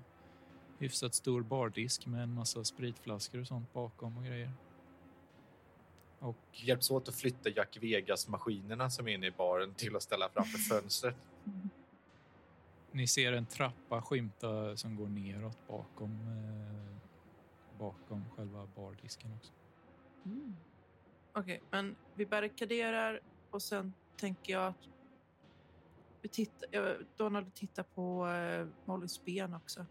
hyfsat 0.79 1.13
stor 1.13 1.41
bardisk 1.41 2.05
med 2.05 2.23
en 2.23 2.33
massa 2.33 2.63
spritflaskor 2.63 3.41
och 3.41 3.47
sånt 3.47 3.73
bakom 3.73 4.17
och 4.17 4.23
grejer. 4.23 4.51
Och 6.19 6.37
Hjälps 6.51 6.91
åt 6.91 7.07
att 7.07 7.15
flytta 7.15 7.49
Jack 7.49 7.77
Vegas-maskinerna 7.81 8.89
som 8.89 9.07
är 9.07 9.11
inne 9.11 9.27
i 9.27 9.31
baren 9.31 9.73
till 9.73 9.95
att 9.95 10.03
ställa 10.03 10.29
framför 10.29 10.57
fönstret. 10.57 11.15
ni 12.91 13.07
ser 13.07 13.33
en 13.33 13.45
trappa 13.45 14.01
skymta 14.01 14.77
som 14.77 14.95
går 14.95 15.07
neråt 15.07 15.67
bakom, 15.67 16.11
eh, 16.11 17.79
bakom 17.79 18.25
själva 18.35 18.67
bardisken 18.75 19.33
också. 19.37 19.51
Mm. 20.25 20.55
Okej, 21.33 21.61
men 21.71 21.95
vi 22.15 22.25
barrikaderar 22.25 23.19
och 23.51 23.61
sen 23.61 23.93
tänker 24.17 24.53
jag 24.53 24.67
att 24.67 24.89
vi 26.21 26.29
tittar, 26.29 26.97
Donald 27.17 27.53
tittar 27.53 27.83
på 27.83 28.27
uh, 28.27 28.67
Mollys 28.85 29.25
ben 29.25 29.53
också. 29.53 29.85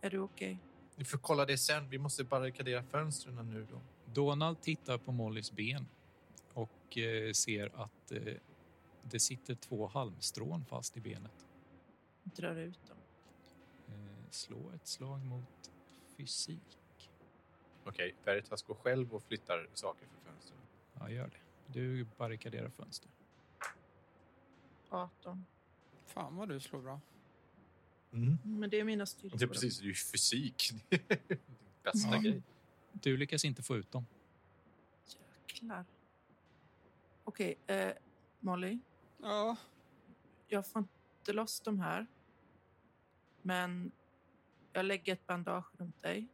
Är 0.00 0.10
du 0.10 0.18
okej? 0.18 0.58
Vi 0.96 1.04
får 1.04 1.18
kolla 1.18 1.44
det 1.44 1.58
sen. 1.58 1.88
Vi 1.88 1.98
måste 1.98 2.24
barrikadera 2.24 2.82
fönstren 2.82 3.50
nu 3.50 3.66
då. 3.70 3.80
Donald 4.14 4.60
tittar 4.60 4.98
på 4.98 5.12
Mollys 5.12 5.52
ben 5.52 5.86
och 6.52 6.98
eh, 6.98 7.32
ser 7.32 7.82
att 7.82 8.12
eh, 8.12 8.34
det 9.02 9.20
sitter 9.20 9.54
två 9.54 9.86
halmstrån 9.86 10.64
fast 10.64 10.96
i 10.96 11.00
benet. 11.00 11.46
Drar 12.36 12.56
ut 12.56 12.86
dem. 12.86 12.96
Eh, 13.88 14.30
slå 14.30 14.70
ett 14.74 14.86
slag 14.86 15.24
mot 15.24 15.70
fysik. 16.16 16.78
Okej, 17.84 18.14
Veritas 18.24 18.62
går 18.62 18.74
själv 18.74 19.14
och 19.14 19.22
flyttar 19.22 19.68
saker 19.74 20.06
för 20.06 20.30
fönstren. 20.30 20.58
Ja, 20.98 21.10
gör 21.10 21.26
det. 21.28 21.40
Du 21.80 22.06
barrikaderar 22.16 22.68
fönster. 22.68 23.10
18. 24.88 25.46
Fan 26.04 26.36
vad 26.36 26.48
du 26.48 26.60
slår 26.60 26.80
bra. 26.82 27.00
Mm. 28.12 28.38
Men 28.42 28.70
det 28.70 28.80
är 28.80 28.84
mina 28.84 29.06
styrkor. 29.06 29.38
Det 29.38 29.44
är 29.44 29.48
precis, 29.48 29.78
det 29.78 29.84
är 29.84 29.86
ju 29.88 29.94
fysik. 29.94 30.70
Bästa 31.82 32.08
Ja. 32.12 32.18
grej. 32.20 32.42
Du 32.92 33.16
lyckas 33.16 33.44
inte 33.44 33.62
få 33.62 33.76
ut 33.76 33.90
dem. 33.92 34.06
Jäklar. 35.48 35.84
Okej, 37.24 37.54
eh, 37.66 37.92
Molly. 38.40 38.78
Ja, 39.18 39.56
Jag 40.48 40.66
får 40.66 40.80
inte 40.80 41.32
loss 41.32 41.60
de 41.60 41.80
här. 41.80 42.06
Men 43.42 43.92
jag 44.72 44.84
lägger 44.84 45.12
ett 45.12 45.26
bandage 45.26 45.66
runt 45.78 46.02
dig. 46.02 46.28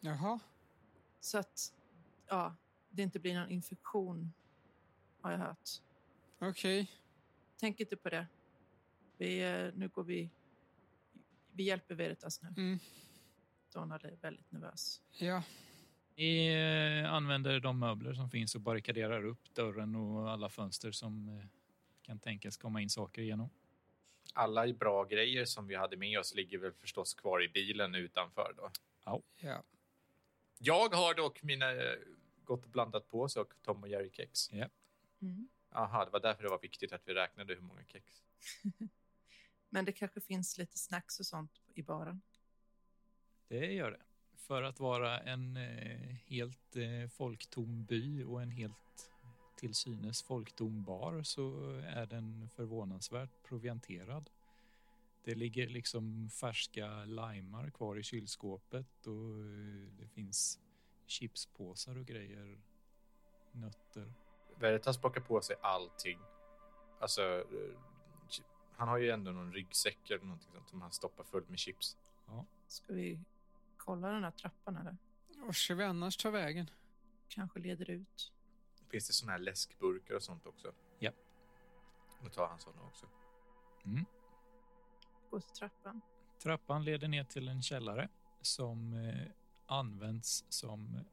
jaha. 0.00 0.40
Så 1.20 1.38
att 1.38 1.74
ja, 2.28 2.54
det 2.90 3.02
inte 3.02 3.18
blir 3.18 3.34
någon 3.34 3.50
infektion, 3.50 4.32
har 5.20 5.30
jag 5.30 5.38
hört. 5.38 5.68
Okej. 6.38 6.90
Tänk 7.60 7.80
inte 7.80 7.96
på 7.96 8.08
det. 8.08 8.26
Vi, 9.16 9.42
eh, 9.42 9.70
nu 9.74 9.88
går 9.88 10.04
vi... 10.04 10.30
Vi 11.52 11.62
hjälper 11.62 11.94
Veritas 11.94 12.42
nu. 12.42 12.48
Mm. 12.48 12.78
Donald 13.72 14.04
är 14.04 14.16
väldigt 14.20 14.52
nervös. 14.52 15.02
Ja, 15.18 15.42
Ni 16.16 16.48
eh, 17.04 17.12
använder 17.12 17.60
de 17.60 17.78
möbler 17.78 18.14
som 18.14 18.30
finns 18.30 18.54
och 18.54 18.60
barrikaderar 18.60 19.24
upp 19.24 19.54
dörren 19.54 19.94
och 19.94 20.30
alla 20.30 20.48
fönster 20.48 20.92
som 20.92 21.28
eh, 21.28 21.44
kan 22.02 22.18
tänkas 22.18 22.56
komma 22.56 22.80
in 22.80 22.90
saker 22.90 23.22
igenom. 23.22 23.50
Alla 24.34 24.66
bra 24.72 25.04
grejer 25.04 25.44
som 25.44 25.66
vi 25.66 25.74
hade 25.74 25.96
med 25.96 26.18
oss 26.18 26.34
ligger 26.34 26.58
väl 26.58 26.72
förstås 26.72 27.14
kvar 27.14 27.42
i 27.42 27.48
bilen 27.48 27.94
utanför 27.94 28.54
då. 28.56 28.70
ja. 29.36 29.62
Jag 30.58 30.94
har 30.94 31.14
dock 31.14 31.42
mina 31.42 31.66
gått 32.44 32.64
och 32.64 32.70
blandat 32.70 33.08
på 33.08 33.28
sig 33.28 33.42
och 33.42 33.54
Tom 33.62 33.82
och 33.82 33.88
Jerry 33.88 34.10
kex. 34.12 34.52
Mm. 35.20 35.48
Aha, 35.70 36.04
det 36.04 36.10
var 36.10 36.20
därför 36.20 36.42
det 36.42 36.48
var 36.48 36.60
viktigt 36.60 36.92
att 36.92 37.02
vi 37.08 37.14
räknade 37.14 37.54
hur 37.54 37.60
många 37.60 37.84
kex. 37.84 38.22
Men 39.68 39.84
det 39.84 39.92
kanske 39.92 40.20
finns 40.20 40.58
lite 40.58 40.78
snacks 40.78 41.20
och 41.20 41.26
sånt 41.26 41.60
i 41.74 41.82
baren. 41.82 42.20
Det 43.48 43.72
gör 43.72 43.90
det. 43.90 44.02
För 44.36 44.62
att 44.62 44.80
vara 44.80 45.20
en 45.20 45.56
eh, 45.56 46.14
helt 46.26 46.76
eh, 46.76 47.08
folktom 47.10 47.84
by 47.84 48.24
och 48.24 48.42
en 48.42 48.50
helt 48.50 49.10
till 49.58 49.74
synes 49.74 50.22
folktom 50.22 50.84
bar 50.84 51.22
så 51.22 51.72
är 51.86 52.06
den 52.06 52.48
förvånansvärt 52.48 53.42
provianterad. 53.42 54.30
Det 55.24 55.34
ligger 55.34 55.68
liksom 55.68 56.30
färska 56.30 57.04
limar 57.04 57.70
kvar 57.70 57.96
i 57.96 58.02
kylskåpet 58.02 59.06
och 59.06 59.40
eh, 59.44 59.92
det 59.98 60.08
finns 60.08 60.60
chipspåsar 61.06 61.96
och 61.96 62.06
grejer, 62.06 62.60
nötter. 63.52 64.12
Veritas 64.56 64.98
plockar 64.98 65.20
på 65.20 65.40
sig 65.40 65.56
allting. 65.62 66.18
Alltså, 67.00 67.22
eh, 67.22 67.78
han 68.72 68.88
har 68.88 68.98
ju 68.98 69.10
ändå 69.10 69.30
någon 69.30 69.52
ryggsäck 69.52 70.10
eller 70.10 70.24
någonting 70.24 70.50
sånt 70.52 70.68
som 70.68 70.82
han 70.82 70.92
stoppar 70.92 71.24
fullt 71.24 71.48
med 71.48 71.58
chips. 71.58 71.96
Ska 72.66 72.92
vi 72.92 73.20
kolla 73.76 74.08
den 74.08 74.24
här 74.24 74.30
trappan 74.30 74.76
eller? 74.76 74.96
Var 75.36 75.52
ska 75.52 75.74
vi 75.74 75.84
annars 75.84 76.16
ta 76.16 76.30
vägen? 76.30 76.70
Kanske 77.28 77.60
leder 77.60 77.90
ut. 77.90 78.32
Finns 78.90 79.06
det 79.06 79.12
såna 79.12 79.32
här 79.32 79.38
läskburkar 79.38 80.14
och 80.14 80.22
sånt 80.22 80.46
också? 80.46 80.72
Ja. 80.98 81.10
Då 82.22 82.28
tar 82.28 82.48
han 82.48 82.58
såna 82.58 82.82
också. 82.82 83.06
Mm. 83.84 84.04
Gå 85.30 85.40
till 85.40 85.50
trappan. 85.50 86.00
Trappan 86.42 86.84
leder 86.84 87.08
ner 87.08 87.24
till 87.24 87.48
en 87.48 87.62
källare 87.62 88.08
som 88.40 88.94
eh, 88.94 89.30
används 89.66 90.44
som 90.48 91.04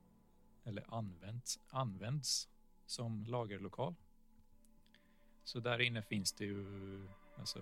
eller 0.63 0.93
används, 0.93 1.59
används 1.69 2.49
som 2.85 3.23
lagerlokal. 3.23 3.95
Så 5.43 5.59
där 5.59 5.81
inne 5.81 6.01
finns 6.01 6.33
det 6.33 6.45
ju 6.45 7.07
alltså, 7.37 7.59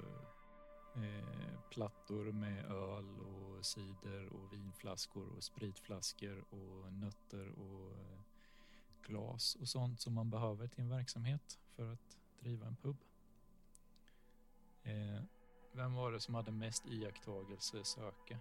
eh, 0.96 1.60
plattor 1.70 2.32
med 2.32 2.66
öl 2.66 3.20
och 3.20 3.66
cider 3.66 4.34
och 4.34 4.54
vinflaskor 4.54 5.36
och 5.38 5.44
spritflaskor 5.44 6.46
och 6.50 6.94
nötter 6.94 7.50
och 7.50 7.92
eh, 7.92 8.20
glas 9.08 9.56
och 9.56 9.68
sånt 9.68 10.02
som 10.02 10.14
man 10.14 10.30
behöver 10.30 10.68
till 10.68 10.82
en 10.82 10.90
verksamhet 10.90 11.60
för 11.76 11.94
att 11.94 12.18
driva 12.40 12.68
en 12.68 12.76
pub. 12.76 12.98
Eh, 14.84 15.24
vem 15.72 15.94
var 15.94 16.12
det 16.12 16.20
som 16.20 16.36
hade 16.36 16.52
mest 16.52 16.86
iakttagelse 16.86 17.84
söka? 17.84 18.40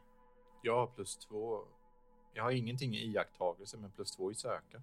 Jag 0.63 0.77
har 0.77 0.87
plus 0.87 1.17
två. 1.17 1.65
Jag 2.35 2.43
har 2.43 2.51
ingenting 2.51 2.95
i 2.95 2.99
iakttagelse, 2.99 3.77
men 3.77 3.91
plus 3.91 4.11
två 4.11 4.31
i 4.33 4.35
söka. 4.35 4.83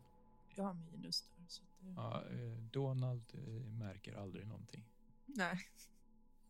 Jag 0.55 0.63
har 0.63 0.73
minus 0.73 1.21
där. 1.37 1.45
Så 1.47 1.63
det... 1.79 1.93
Ja, 1.95 2.23
eh, 2.23 2.57
Donald 2.71 3.23
eh, 3.33 3.71
märker 3.71 4.13
aldrig 4.15 4.47
någonting. 4.47 4.83
Nej. 5.25 5.59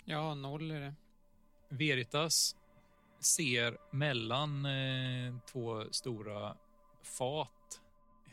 Ja, 0.06 0.36
noll 0.36 0.72
är 0.72 0.80
det. 0.80 0.96
Veritas 1.70 2.56
ser 3.20 3.78
mellan 3.92 4.66
eh, 4.66 5.36
två 5.46 5.86
stora 5.92 6.58
fat 7.02 7.50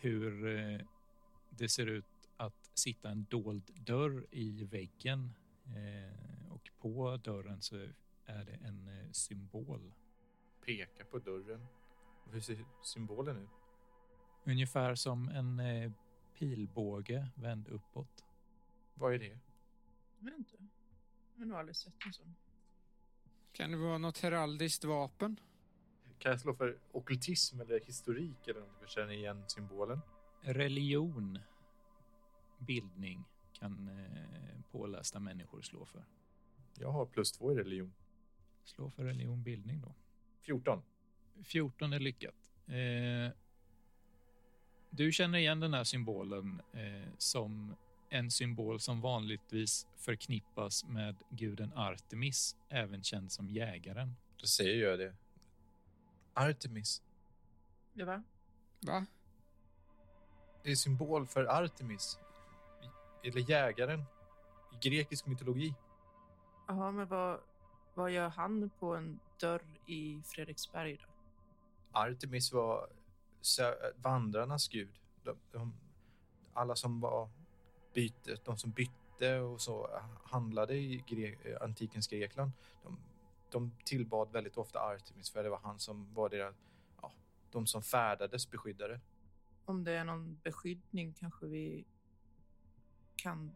hur 0.01 0.47
eh, 0.47 0.81
det 1.51 1.69
ser 1.69 1.87
ut 1.87 2.05
att 2.37 2.71
sitta 2.75 3.11
en 3.11 3.27
dold 3.31 3.71
dörr 3.75 4.27
i 4.31 4.65
väggen. 4.65 5.33
Eh, 5.65 6.53
och 6.53 6.71
på 6.79 7.17
dörren 7.17 7.63
så 7.63 7.77
är 8.25 8.45
det 8.45 8.59
en 8.65 8.89
eh, 8.89 9.11
symbol. 9.13 9.93
Pekar 10.65 11.05
på 11.05 11.19
dörren. 11.19 11.67
Hur 12.31 12.41
ser 12.41 12.65
symbolen 12.83 13.37
ut? 13.37 13.51
Ungefär 14.45 14.95
som 14.95 15.29
en 15.29 15.63
pilbåge 16.39 17.29
vänd 17.35 17.69
uppåt. 17.69 18.25
Vad 18.95 19.15
är 19.15 19.19
det? 19.19 19.39
Jag 20.19 20.25
vet 20.25 20.39
inte. 20.39 20.57
Jag 21.35 21.41
har 21.41 21.47
nog 21.47 21.59
aldrig 21.59 21.77
sett 21.77 21.95
en 22.07 22.13
sån. 22.13 22.35
Kan 23.53 23.71
det 23.71 23.77
vara 23.77 23.99
något 23.99 24.19
heraldiskt 24.19 24.85
vapen? 24.85 25.41
Kan 26.19 26.31
jag 26.31 26.41
slå 26.41 26.55
för 26.55 26.79
okultism 26.93 27.61
eller 27.61 27.81
historik 27.81 28.49
eller 28.49 28.61
för 28.61 28.85
att 28.85 28.91
känna 28.91 29.13
igen 29.13 29.45
symbolen? 29.49 30.01
Religion, 30.41 31.39
bildning 32.59 33.25
kan 33.53 33.89
eh, 33.89 34.61
pålästa 34.71 35.21
människor 35.21 35.63
slå 35.63 35.87
för. 35.87 36.05
Jag 36.79 36.93
har 36.93 37.07
plus 37.07 37.33
två 37.33 37.53
i 37.53 37.55
religion. 37.55 37.93
Slå 38.65 38.91
för 38.91 39.05
religion, 39.05 39.43
bildning 39.43 39.81
då. 39.81 39.95
14. 40.43 40.83
14 41.45 41.93
är 41.93 42.01
lyckat. 42.01 42.53
Eh, 42.67 43.37
du 44.91 45.13
känner 45.13 45.39
igen 45.39 45.61
den 45.61 45.75
här 45.75 45.85
symbolen 45.85 46.63
eh, 46.73 47.09
som 47.19 47.77
en 48.09 48.31
symbol 48.31 48.81
som 48.81 49.01
vanligtvis 49.01 49.87
förknippas 49.97 50.85
med 50.85 51.17
guden 51.31 51.73
Artemis, 51.73 52.57
även 52.69 53.03
känd 53.03 53.33
som 53.33 53.51
jägaren. 53.51 54.17
Då 54.41 54.47
säger 54.47 54.89
jag 54.89 54.99
det. 54.99 55.15
Artemis. 56.37 57.03
Det 57.93 58.05
va? 58.05 58.23
Va? 58.81 59.07
Det 60.63 60.71
är 60.71 60.77
symbol 60.77 61.27
för 61.27 61.45
Artemis. 61.45 62.19
Eller 63.25 63.51
jägaren. 63.51 64.05
I 64.73 64.89
grekisk 64.89 65.27
mytologi. 65.27 65.75
Jaha, 66.69 66.91
men 66.91 67.07
vad, 67.09 67.41
vad 67.95 68.11
gör 68.11 68.29
han 68.29 68.71
på 68.79 68.95
en 68.97 69.21
dörr 69.41 69.63
i 69.87 70.23
Fredriksberg 70.25 70.97
då? 70.97 71.07
Artemis 71.93 72.53
var 72.53 72.89
vandrarnas 73.97 74.69
gud. 74.69 74.95
De, 75.23 75.37
de, 75.53 75.75
alla 76.53 76.77
som 76.77 77.01
var 77.01 77.29
byte, 77.95 78.37
de 78.45 78.57
som 78.57 78.71
bytte 78.71 79.39
och 79.41 79.61
så 79.61 80.01
handlade 80.25 80.75
i 80.75 81.05
Gre- 81.07 81.63
antikens 81.63 82.07
Grekland. 82.09 82.51
De, 82.83 82.99
de 83.51 83.73
tillbad 83.85 84.33
väldigt 84.33 84.57
ofta 84.57 84.81
Artemis 84.81 85.31
för 85.31 85.43
det 85.43 85.51
var 85.51 85.61
han 85.63 85.79
som 85.79 86.15
var 86.15 86.29
deras, 86.29 86.55
ja, 87.03 87.13
de 87.51 87.67
som 87.67 87.83
färdades 87.83 88.51
beskyddare. 88.51 89.01
Om 89.65 89.85
det 89.85 89.93
är 89.93 90.05
någon 90.05 90.41
beskyddning 90.43 91.13
kanske 91.13 91.47
vi 91.47 91.85
kan... 93.17 93.55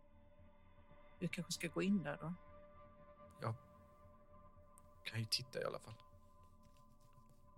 Vi 1.19 1.29
kanske 1.29 1.53
ska 1.53 1.69
gå 1.69 1.83
in 1.83 2.03
där 2.03 2.19
då. 2.21 2.35
Kan 5.11 5.21
ju 5.21 5.27
titta 5.27 5.61
i 5.61 5.65
alla 5.65 5.79
fall. 5.79 5.95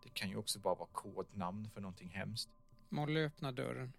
Det 0.02 0.08
kan 0.08 0.28
ju 0.30 0.36
också 0.36 0.58
bara 0.58 0.74
vara 0.74 0.88
kodnamn 0.92 1.70
för 1.70 1.80
någonting 1.80 2.08
hemskt. 2.08 2.50
Molly 2.88 3.24
öppnar 3.24 3.52
dörren. 3.52 3.92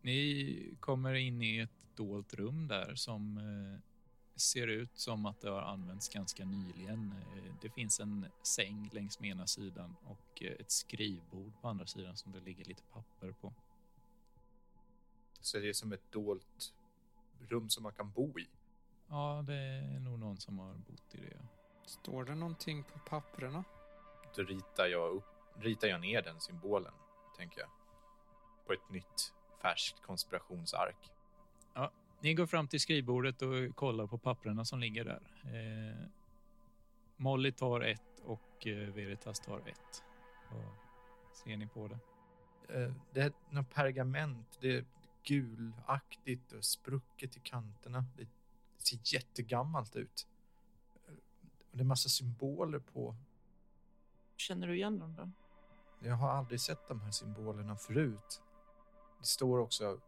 Ni 0.00 0.76
kommer 0.80 1.14
in 1.14 1.42
i 1.42 1.58
ett 1.58 1.70
dolt 1.94 2.34
rum 2.34 2.68
där 2.68 2.94
som 2.94 3.38
eh, 3.38 3.80
ser 4.38 4.66
ut 4.66 4.98
som 4.98 5.26
att 5.26 5.40
det 5.40 5.50
har 5.50 5.62
använts 5.62 6.08
ganska 6.08 6.44
nyligen. 6.44 7.14
Eh, 7.36 7.54
det 7.60 7.70
finns 7.70 8.00
en 8.00 8.26
säng 8.42 8.90
längs 8.92 9.20
med 9.20 9.30
ena 9.30 9.46
sidan 9.46 9.96
och 10.04 10.42
eh, 10.42 10.52
ett 10.52 10.70
skrivbord 10.70 11.52
på 11.60 11.68
andra 11.68 11.86
sidan 11.86 12.16
som 12.16 12.32
det 12.32 12.40
ligger 12.40 12.64
lite 12.64 12.82
papper 12.82 13.32
på. 13.32 13.52
Så 15.40 15.58
det 15.58 15.68
är 15.68 15.72
som 15.72 15.92
ett 15.92 16.12
dolt 16.12 16.74
rum 17.48 17.68
som 17.68 17.82
man 17.82 17.92
kan 17.92 18.10
bo 18.10 18.38
i. 18.38 18.48
Ja, 19.08 19.44
det 19.46 19.54
är 19.54 20.00
nog 20.00 20.18
någon 20.18 20.36
som 20.36 20.58
har 20.58 20.74
bott 20.74 21.14
i 21.14 21.18
det. 21.18 21.38
Står 21.84 22.24
det 22.24 22.34
någonting 22.34 22.84
på 22.84 22.98
papperna? 22.98 23.64
Då 24.36 24.42
ritar 24.42 24.86
jag, 24.86 25.10
upp, 25.10 25.24
ritar 25.58 25.88
jag 25.88 26.00
ner 26.00 26.22
den 26.22 26.40
symbolen, 26.40 26.92
tänker 27.36 27.60
jag. 27.60 27.68
På 28.66 28.72
ett 28.72 28.90
nytt 28.90 29.34
färskt 29.62 30.02
konspirationsark. 30.02 31.10
Ni 32.20 32.34
går 32.34 32.46
fram 32.46 32.68
till 32.68 32.80
skrivbordet 32.80 33.42
och 33.42 33.76
kollar 33.76 34.06
på 34.06 34.18
papperna 34.18 34.64
som 34.64 34.78
ligger 34.80 35.04
där. 35.04 35.22
Eh, 35.44 36.06
Molly 37.16 37.52
tar 37.52 37.80
ett 37.80 38.20
och 38.24 38.66
eh, 38.66 38.88
Veritas 38.94 39.40
tar 39.40 39.58
ett. 39.58 40.02
Vad 40.52 41.36
ser 41.36 41.56
ni 41.56 41.66
på 41.66 41.88
det? 41.88 41.98
Eh, 42.82 42.92
Det 43.12 43.20
är 43.20 43.32
något 43.50 43.70
pergament. 43.74 44.58
Det 44.60 44.76
är 44.76 44.84
gulaktigt 45.24 46.52
och 46.52 46.64
sprucket 46.64 47.36
i 47.36 47.40
kanterna. 47.40 48.04
Det 48.16 48.26
ser 48.78 48.98
jättegammalt 49.14 49.96
ut. 49.96 50.26
Eh, 51.08 51.12
Och 51.70 51.76
det 51.76 51.82
är 51.82 51.84
massa 51.84 52.08
symboler 52.08 52.78
på. 52.78 53.16
Känner 54.36 54.66
du 54.66 54.74
igen 54.76 54.98
dem 54.98 55.14
då? 55.16 55.30
Jag 56.08 56.14
har 56.16 56.30
aldrig 56.30 56.60
sett 56.60 56.88
de 56.88 57.00
här 57.00 57.10
symbolerna 57.10 57.76
förut. 57.76 58.42
Det 59.20 59.26
står 59.26 59.58
också... 59.58 60.00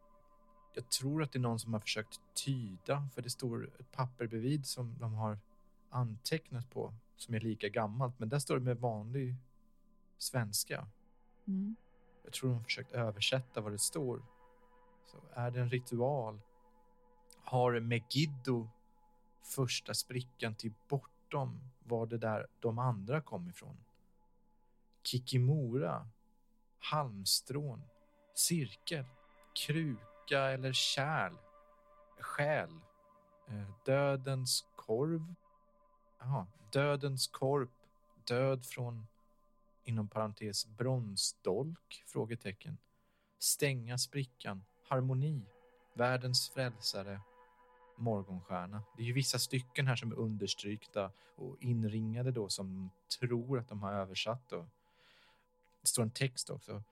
Jag 0.74 0.88
tror 0.88 1.22
att 1.22 1.32
det 1.32 1.38
är 1.38 1.40
någon 1.40 1.58
som 1.58 1.72
har 1.72 1.80
försökt 1.80 2.20
tyda, 2.34 3.08
för 3.14 3.22
det 3.22 3.30
står 3.30 3.70
ett 3.78 3.92
papper 3.92 4.26
bredvid 4.26 4.66
som 4.66 4.98
de 4.98 5.14
har 5.14 5.38
antecknat 5.90 6.70
på, 6.70 6.94
som 7.16 7.34
är 7.34 7.40
lika 7.40 7.68
gammalt, 7.68 8.18
men 8.18 8.28
där 8.28 8.38
står 8.38 8.54
det 8.54 8.64
med 8.64 8.76
vanlig 8.78 9.34
svenska. 10.18 10.86
Mm. 11.46 11.76
Jag 12.24 12.32
tror 12.32 12.50
de 12.50 12.56
har 12.56 12.64
försökt 12.64 12.92
översätta 12.92 13.60
vad 13.60 13.72
det 13.72 13.78
står. 13.78 14.22
Så 15.06 15.18
är 15.32 15.50
det 15.50 15.60
en 15.60 15.70
ritual? 15.70 16.40
Har 17.44 17.80
Megiddo 17.80 18.68
första 19.42 19.94
sprickan 19.94 20.54
till 20.54 20.72
bortom 20.88 21.60
var 21.84 22.06
det 22.06 22.18
där 22.18 22.46
de 22.60 22.78
andra 22.78 23.20
kom 23.20 23.48
ifrån? 23.48 23.76
Kikimora, 25.02 26.08
halmstrån, 26.78 27.82
cirkel, 28.34 29.04
lycka 30.20 30.50
eller 30.50 30.72
kärl, 30.72 31.32
själ, 32.20 32.70
eh, 33.48 33.70
dödens 33.84 34.64
korv. 34.76 35.34
Jaha, 36.18 36.46
dödens 36.72 37.26
korp, 37.26 37.70
död 38.24 38.66
från 38.66 39.06
inom 39.84 40.08
parentes 40.08 40.66
bronsdolk? 40.66 42.04
Frågetecken. 42.06 42.78
Stänga 43.38 43.98
sprickan, 43.98 44.64
harmoni, 44.88 45.42
världens 45.94 46.50
frälsare, 46.50 47.20
morgonstjärna. 47.96 48.82
Det 48.96 49.02
är 49.02 49.06
ju 49.06 49.12
vissa 49.12 49.38
stycken 49.38 49.86
här 49.86 49.96
som 49.96 50.12
är 50.12 50.16
understrykta 50.16 51.10
och 51.36 51.56
inringade 51.60 52.30
då 52.30 52.48
som 52.48 52.90
tror 53.20 53.58
att 53.58 53.68
de 53.68 53.82
har 53.82 53.92
översatt. 53.92 54.48
Då. 54.48 54.66
Det 55.80 55.88
står 55.88 56.02
en 56.02 56.10
text 56.10 56.50
också. 56.50 56.82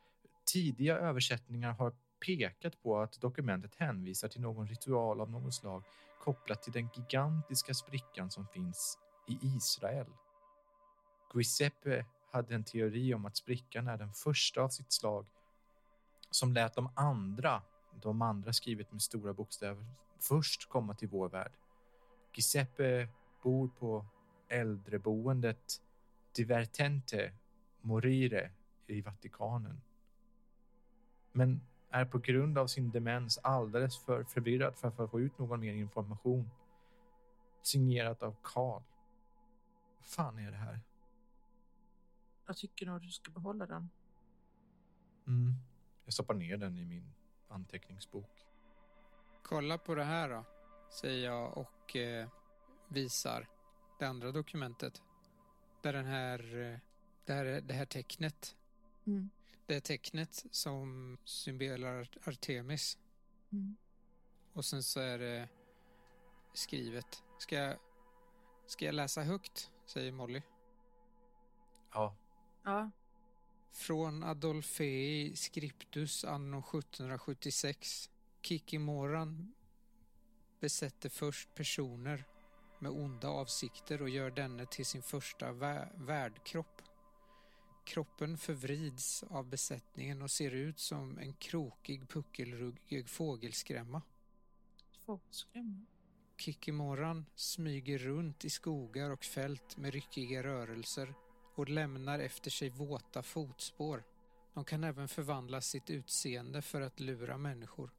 Tidiga 0.44 0.98
översättningar 0.98 1.72
har 1.72 1.92
pekat 2.26 2.82
på 2.82 2.98
att 2.98 3.20
dokumentet 3.20 3.74
hänvisar 3.76 4.28
till 4.28 4.40
någon 4.40 4.66
ritual 4.66 5.20
av 5.20 5.30
något 5.30 5.54
slag 5.54 5.84
kopplat 6.20 6.62
till 6.62 6.72
den 6.72 6.88
gigantiska 6.94 7.74
sprickan 7.74 8.30
som 8.30 8.46
finns 8.46 8.98
i 9.28 9.38
Israel. 9.56 10.06
Giuseppe 11.34 12.04
hade 12.30 12.54
en 12.54 12.64
teori 12.64 13.14
om 13.14 13.26
att 13.26 13.36
sprickan 13.36 13.88
är 13.88 13.96
den 13.96 14.12
första 14.12 14.62
av 14.62 14.68
sitt 14.68 14.92
slag 14.92 15.26
som 16.30 16.52
lät 16.52 16.74
de 16.74 16.90
andra, 16.94 17.62
de 17.94 18.22
andra 18.22 18.52
skrivet 18.52 18.92
med 18.92 19.02
stora 19.02 19.32
bokstäver, 19.32 19.86
först 20.18 20.68
komma 20.68 20.94
till 20.94 21.08
vår 21.08 21.28
värld. 21.28 21.52
Giuseppe 22.34 23.08
bor 23.42 23.68
på 23.68 24.06
äldreboendet 24.48 25.82
Divertente 26.32 27.32
Morire 27.80 28.50
i 28.86 29.00
Vatikanen. 29.00 29.80
Men 31.32 31.60
är 31.90 32.04
på 32.04 32.18
grund 32.18 32.58
av 32.58 32.66
sin 32.66 32.90
demens 32.90 33.38
alldeles 33.38 33.98
för 33.98 34.24
förvirrad 34.24 34.76
för 34.76 34.88
att 34.88 35.10
få 35.10 35.20
ut 35.20 35.38
någon 35.38 35.60
mer 35.60 35.74
information. 35.74 36.50
Signerat 37.62 38.22
av 38.22 38.36
Karl. 38.42 38.82
Vad 39.98 40.06
fan 40.06 40.38
är 40.38 40.50
det 40.50 40.56
här? 40.56 40.80
Jag 42.46 42.56
tycker 42.56 42.86
nog 42.86 43.02
du 43.02 43.10
ska 43.10 43.30
behålla 43.30 43.66
den. 43.66 43.90
Mm. 45.26 45.54
Jag 46.04 46.14
stoppar 46.14 46.34
ner 46.34 46.56
den 46.56 46.78
i 46.78 46.84
min 46.84 47.12
anteckningsbok. 47.48 48.46
Kolla 49.42 49.78
på 49.78 49.94
det 49.94 50.04
här 50.04 50.28
då, 50.28 50.44
säger 50.90 51.30
jag 51.30 51.58
och 51.58 51.96
eh, 51.96 52.28
visar 52.88 53.48
det 53.98 54.04
andra 54.04 54.32
dokumentet. 54.32 55.02
Där 55.82 55.92
den 55.92 56.06
här, 56.06 56.58
eh, 56.58 56.78
det 57.24 57.32
här, 57.32 57.44
det 57.60 57.74
här 57.74 57.86
tecknet. 57.86 58.56
Mm. 59.06 59.30
Det 59.68 59.80
tecknet 59.80 60.44
som 60.50 61.18
symbolerar 61.24 62.08
Artemis. 62.24 62.98
Mm. 63.52 63.76
Och 64.52 64.64
sen 64.64 64.82
så 64.82 65.00
är 65.00 65.18
det 65.18 65.48
skrivet. 66.52 67.22
Ska 67.38 67.56
jag, 67.56 67.76
ska 68.66 68.84
jag 68.86 68.94
läsa 68.94 69.22
högt? 69.22 69.70
Säger 69.86 70.12
Molly. 70.12 70.42
Ja, 71.92 72.14
Ja, 72.64 72.90
Från 73.72 74.22
Adolfei 74.24 75.36
Scriptus 75.36 76.24
anno 76.24 76.58
1776. 76.58 78.10
Kikimoran 78.42 79.54
besätter 80.60 81.08
först 81.08 81.54
personer 81.54 82.24
med 82.78 82.90
onda 82.90 83.28
avsikter 83.28 84.02
och 84.02 84.08
gör 84.08 84.30
denne 84.30 84.66
till 84.66 84.86
sin 84.86 85.02
första 85.02 85.52
vä- 85.52 86.04
värdkropp. 86.06 86.82
Kroppen 87.88 88.38
förvrids 88.38 89.22
av 89.22 89.46
besättningen 89.46 90.22
och 90.22 90.30
ser 90.30 90.50
ut 90.50 90.78
som 90.78 91.18
en 91.18 91.32
krokig 91.32 92.08
puckelruggig 92.08 93.08
fågelskrämma. 93.08 94.02
fågelskrämma. 94.92 95.86
Kikimoran 96.36 97.26
smyger 97.34 97.98
runt 97.98 98.44
i 98.44 98.50
skogar 98.50 99.10
och 99.10 99.24
fält 99.24 99.76
med 99.76 99.92
ryckiga 99.92 100.42
rörelser 100.42 101.14
och 101.54 101.68
lämnar 101.68 102.18
efter 102.18 102.50
sig 102.50 102.68
våta 102.68 103.22
fotspår. 103.22 104.04
De 104.54 104.64
kan 104.64 104.84
även 104.84 105.08
förvandla 105.08 105.60
sitt 105.60 105.90
utseende 105.90 106.62
för 106.62 106.80
att 106.80 107.00
lura 107.00 107.38
människor. 107.38 107.90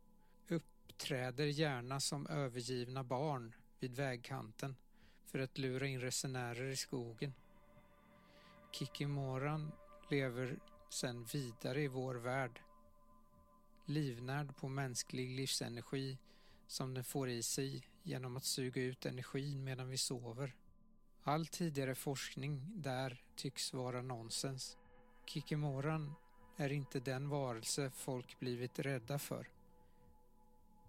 Uppträder 0.47 1.45
gärna 1.45 1.99
som 1.99 2.27
övergivna 2.27 3.03
barn 3.03 3.55
vid 3.79 3.95
vägkanten 3.95 4.75
för 5.25 5.39
att 5.39 5.57
lura 5.57 5.87
in 5.87 6.01
resenärer 6.01 6.69
i 6.69 6.75
skogen. 6.75 7.33
Kikimoran 8.71 9.71
lever 10.09 10.59
sedan 10.89 11.23
vidare 11.23 11.81
i 11.81 11.87
vår 11.87 12.15
värld. 12.15 12.61
Livnärd 13.85 14.55
på 14.57 14.67
mänsklig 14.67 15.29
livsenergi 15.29 16.17
som 16.67 16.93
den 16.93 17.03
får 17.03 17.29
i 17.29 17.43
sig 17.43 17.87
genom 18.03 18.37
att 18.37 18.45
suga 18.45 18.81
ut 18.81 19.05
energin 19.05 19.63
medan 19.63 19.89
vi 19.89 19.97
sover. 19.97 20.55
All 21.23 21.47
tidigare 21.47 21.95
forskning 21.95 22.71
där 22.75 23.23
tycks 23.35 23.73
vara 23.73 24.01
nonsens. 24.01 24.77
Kikimoran 25.25 26.13
är 26.57 26.71
inte 26.71 26.99
den 26.99 27.29
varelse 27.29 27.91
folk 27.91 28.39
blivit 28.39 28.79
rädda 28.79 29.19
för. 29.19 29.49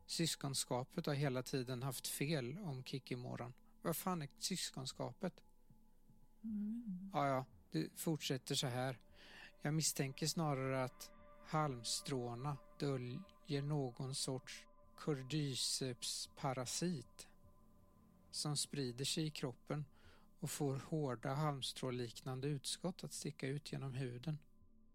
Syskonskapet 0.06 1.06
har 1.06 1.14
hela 1.14 1.42
tiden 1.42 1.82
haft 1.82 2.06
fel 2.06 2.58
om 2.58 2.84
Kikimoran. 2.84 3.52
Vad 3.82 3.96
fan 3.96 4.22
är 4.22 4.28
syskonskapet? 4.38 5.42
Mm. 6.42 7.10
Ja, 7.12 7.28
ja, 7.28 7.44
det 7.72 7.88
fortsätter 7.96 8.54
så 8.54 8.66
här. 8.66 8.98
Jag 9.62 9.74
misstänker 9.74 10.26
snarare 10.26 10.84
att 10.84 11.10
halmstråna 11.46 12.56
döljer 12.78 13.62
någon 13.62 14.14
sorts 14.14 14.64
cordyceps-parasit 14.96 17.28
som 18.30 18.56
sprider 18.56 19.04
sig 19.04 19.26
i 19.26 19.30
kroppen 19.30 19.84
och 20.40 20.50
får 20.50 20.76
hårda 20.76 21.34
halmstråliknande 21.34 22.48
utskott 22.48 23.04
att 23.04 23.12
sticka 23.12 23.46
ut 23.46 23.72
genom 23.72 23.94
huden. 23.94 24.38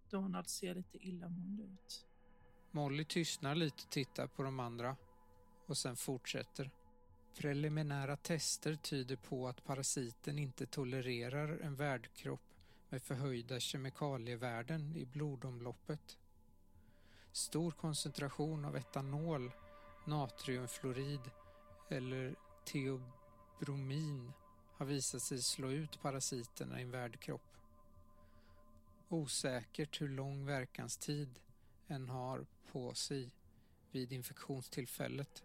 Donald 0.09 0.47
ser 0.47 0.75
lite 0.75 1.07
illamående 1.07 1.63
ut. 1.63 2.05
Molly 2.71 3.05
tystnar 3.05 3.55
lite 3.55 3.83
och 3.83 3.89
tittar 3.89 4.27
på 4.27 4.43
de 4.43 4.59
andra 4.59 4.95
och 5.65 5.77
sen 5.77 5.95
fortsätter. 5.95 6.71
Preliminära 7.37 8.17
tester 8.17 8.75
tyder 8.75 9.15
på 9.15 9.47
att 9.47 9.65
parasiten 9.65 10.39
inte 10.39 10.65
tolererar 10.65 11.59
en 11.59 11.75
värdkropp 11.75 12.54
med 12.89 13.03
förhöjda 13.03 13.59
kemikalievärden 13.59 14.95
i 14.95 15.05
blodomloppet. 15.05 16.17
Stor 17.31 17.71
koncentration 17.71 18.65
av 18.65 18.75
etanol, 18.75 19.51
natriumfluorid 20.05 21.31
eller 21.89 22.35
teobromin 22.65 24.33
har 24.77 24.85
visat 24.85 25.21
sig 25.21 25.41
slå 25.41 25.71
ut 25.71 26.01
parasiterna 26.01 26.79
i 26.79 26.83
en 26.83 26.91
värdkropp. 26.91 27.57
Osäkert 29.09 30.01
hur 30.01 30.09
lång 30.09 30.45
verkanstid 30.45 31.39
en 31.87 32.09
har 32.09 32.45
på 32.71 32.93
sig 32.93 33.31
vid 33.91 34.11
infektionstillfället. 34.11 35.43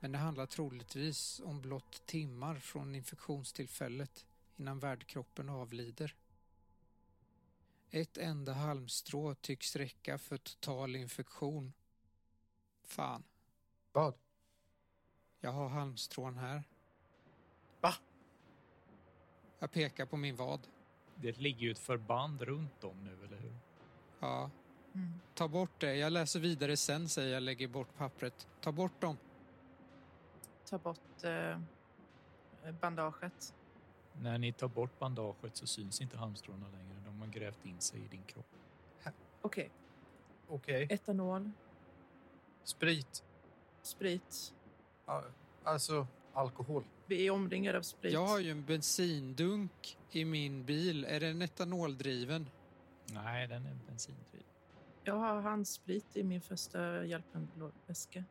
Men 0.00 0.12
det 0.12 0.18
handlar 0.18 0.46
troligtvis 0.46 1.40
om 1.44 1.62
blott 1.62 2.06
timmar 2.06 2.54
från 2.54 2.94
infektionstillfället 2.94 4.26
innan 4.56 4.78
värdkroppen 4.78 5.48
avlider. 5.48 6.14
Ett 7.90 8.18
enda 8.18 8.52
halmstrå 8.52 9.34
tycks 9.34 9.76
räcka 9.76 10.18
för 10.18 10.36
total 10.36 10.96
infektion. 10.96 11.72
Fan, 12.84 13.24
vad? 13.92 14.14
jag 15.40 15.52
har 15.52 15.68
halmstrån 15.68 16.38
här. 16.38 16.62
Va? 17.80 17.94
Jag 19.58 19.72
pekar 19.72 20.06
på 20.06 20.16
min 20.16 20.36
vad. 20.36 20.60
Det 21.14 21.38
ligger 21.38 21.60
ju 21.60 21.70
ett 21.70 21.78
förband 21.78 22.42
runt 22.42 22.84
om 22.84 23.04
nu, 23.04 23.24
eller 23.24 23.36
hur? 23.36 23.56
Ja, 24.20 24.50
Mm. 24.94 25.20
ta 25.34 25.48
bort 25.48 25.80
det. 25.80 25.94
Jag 25.96 26.12
läser 26.12 26.40
vidare 26.40 26.76
sen, 26.76 27.08
säger 27.08 27.34
jag, 27.34 27.42
lägger 27.42 27.68
bort 27.68 27.96
pappret. 27.96 28.48
Ta 28.60 28.72
bort 28.72 29.00
dem. 29.00 29.16
Ta 30.64 30.78
bort 30.78 31.24
eh, 31.24 31.58
bandaget. 32.80 33.54
När 34.20 34.38
ni 34.38 34.52
tar 34.52 34.68
bort 34.68 34.98
bandaget 34.98 35.56
så 35.56 35.66
syns 35.66 36.00
inte 36.00 36.16
halmstråna 36.16 36.66
längre. 36.68 36.94
De 37.04 37.20
har 37.20 37.26
grävt 37.28 37.66
in 37.66 37.80
sig 37.80 38.00
i 38.04 38.08
din 38.08 38.22
kropp. 38.22 38.46
Okej, 39.42 39.70
Okej. 40.48 40.86
etanol, 40.90 41.50
Sprit. 42.64 43.24
sprit. 43.82 44.54
Ja, 45.06 45.24
Alltså 45.64 46.06
alkohol. 46.32 46.84
Vi 47.06 47.26
är 47.26 47.30
omringade 47.30 47.78
av 47.78 47.82
sprit. 47.82 48.12
Jag 48.12 48.26
har 48.26 48.38
ju 48.38 48.50
en 48.50 48.64
bensindunk 48.64 49.98
i 50.10 50.24
min 50.24 50.64
bil. 50.64 51.04
Är 51.04 51.20
den 51.20 51.42
etanoldriven? 51.42 52.50
Nej, 53.12 53.46
den 53.48 53.66
är 53.66 53.76
bensindriven. 53.86 54.46
Jag 55.04 55.14
har 55.14 55.40
handsprit 55.40 56.16
i 56.16 56.22
min 56.24 56.40
första 56.40 57.04
hjälpen-väska. 57.04 58.24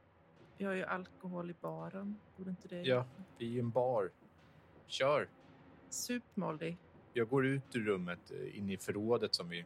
Vi 0.57 0.65
har 0.65 0.73
ju 0.73 0.83
alkohol 0.83 1.49
i 1.49 1.55
baren. 1.61 2.19
Borde 2.37 2.49
inte 2.49 2.67
det 2.67 2.81
Ja, 2.81 3.05
vi 3.37 3.45
är 3.45 3.51
i 3.51 3.59
en 3.59 3.69
bar. 3.69 4.11
Kör. 4.87 5.29
Sup, 5.89 6.23
Molly. 6.33 6.75
Jag 7.13 7.29
går 7.29 7.45
ut 7.45 7.75
ur 7.75 7.85
rummet 7.85 8.31
eh, 8.31 8.57
in 8.57 8.69
i 8.69 8.77
förrådet 8.77 9.35
som 9.35 9.49
vi 9.49 9.65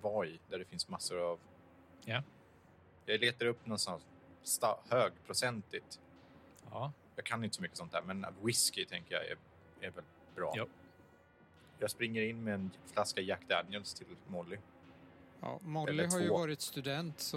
var 0.00 0.24
i, 0.26 0.40
där 0.50 0.58
det 0.58 0.64
finns 0.64 0.88
massor 0.88 1.18
av... 1.18 1.38
Ja. 2.04 2.22
Jag 3.06 3.20
letar 3.20 3.46
upp 3.46 3.66
någonstans 3.66 4.02
sta- 4.44 4.78
högprocentigt. 4.88 6.00
Ja, 6.70 6.92
Jag 7.16 7.24
kan 7.24 7.44
inte 7.44 7.56
så 7.56 7.62
mycket 7.62 7.76
sånt 7.76 7.92
där, 7.92 8.02
men 8.02 8.26
whisky 8.42 8.84
tänker 8.84 9.14
jag 9.14 9.26
är, 9.26 9.36
är 9.80 9.90
väl 9.90 10.04
bra. 10.34 10.52
Ja. 10.56 10.66
Jag 11.78 11.90
springer 11.90 12.22
in 12.22 12.44
med 12.44 12.54
en 12.54 12.70
flaska 12.86 13.20
Jack 13.20 13.48
Daniels 13.48 13.94
till 13.94 14.06
Molly. 14.26 14.56
Ja, 15.40 15.58
Molly 15.62 16.06
har 16.06 16.20
ju 16.20 16.28
varit 16.28 16.60
student 16.60 17.20
så 17.20 17.36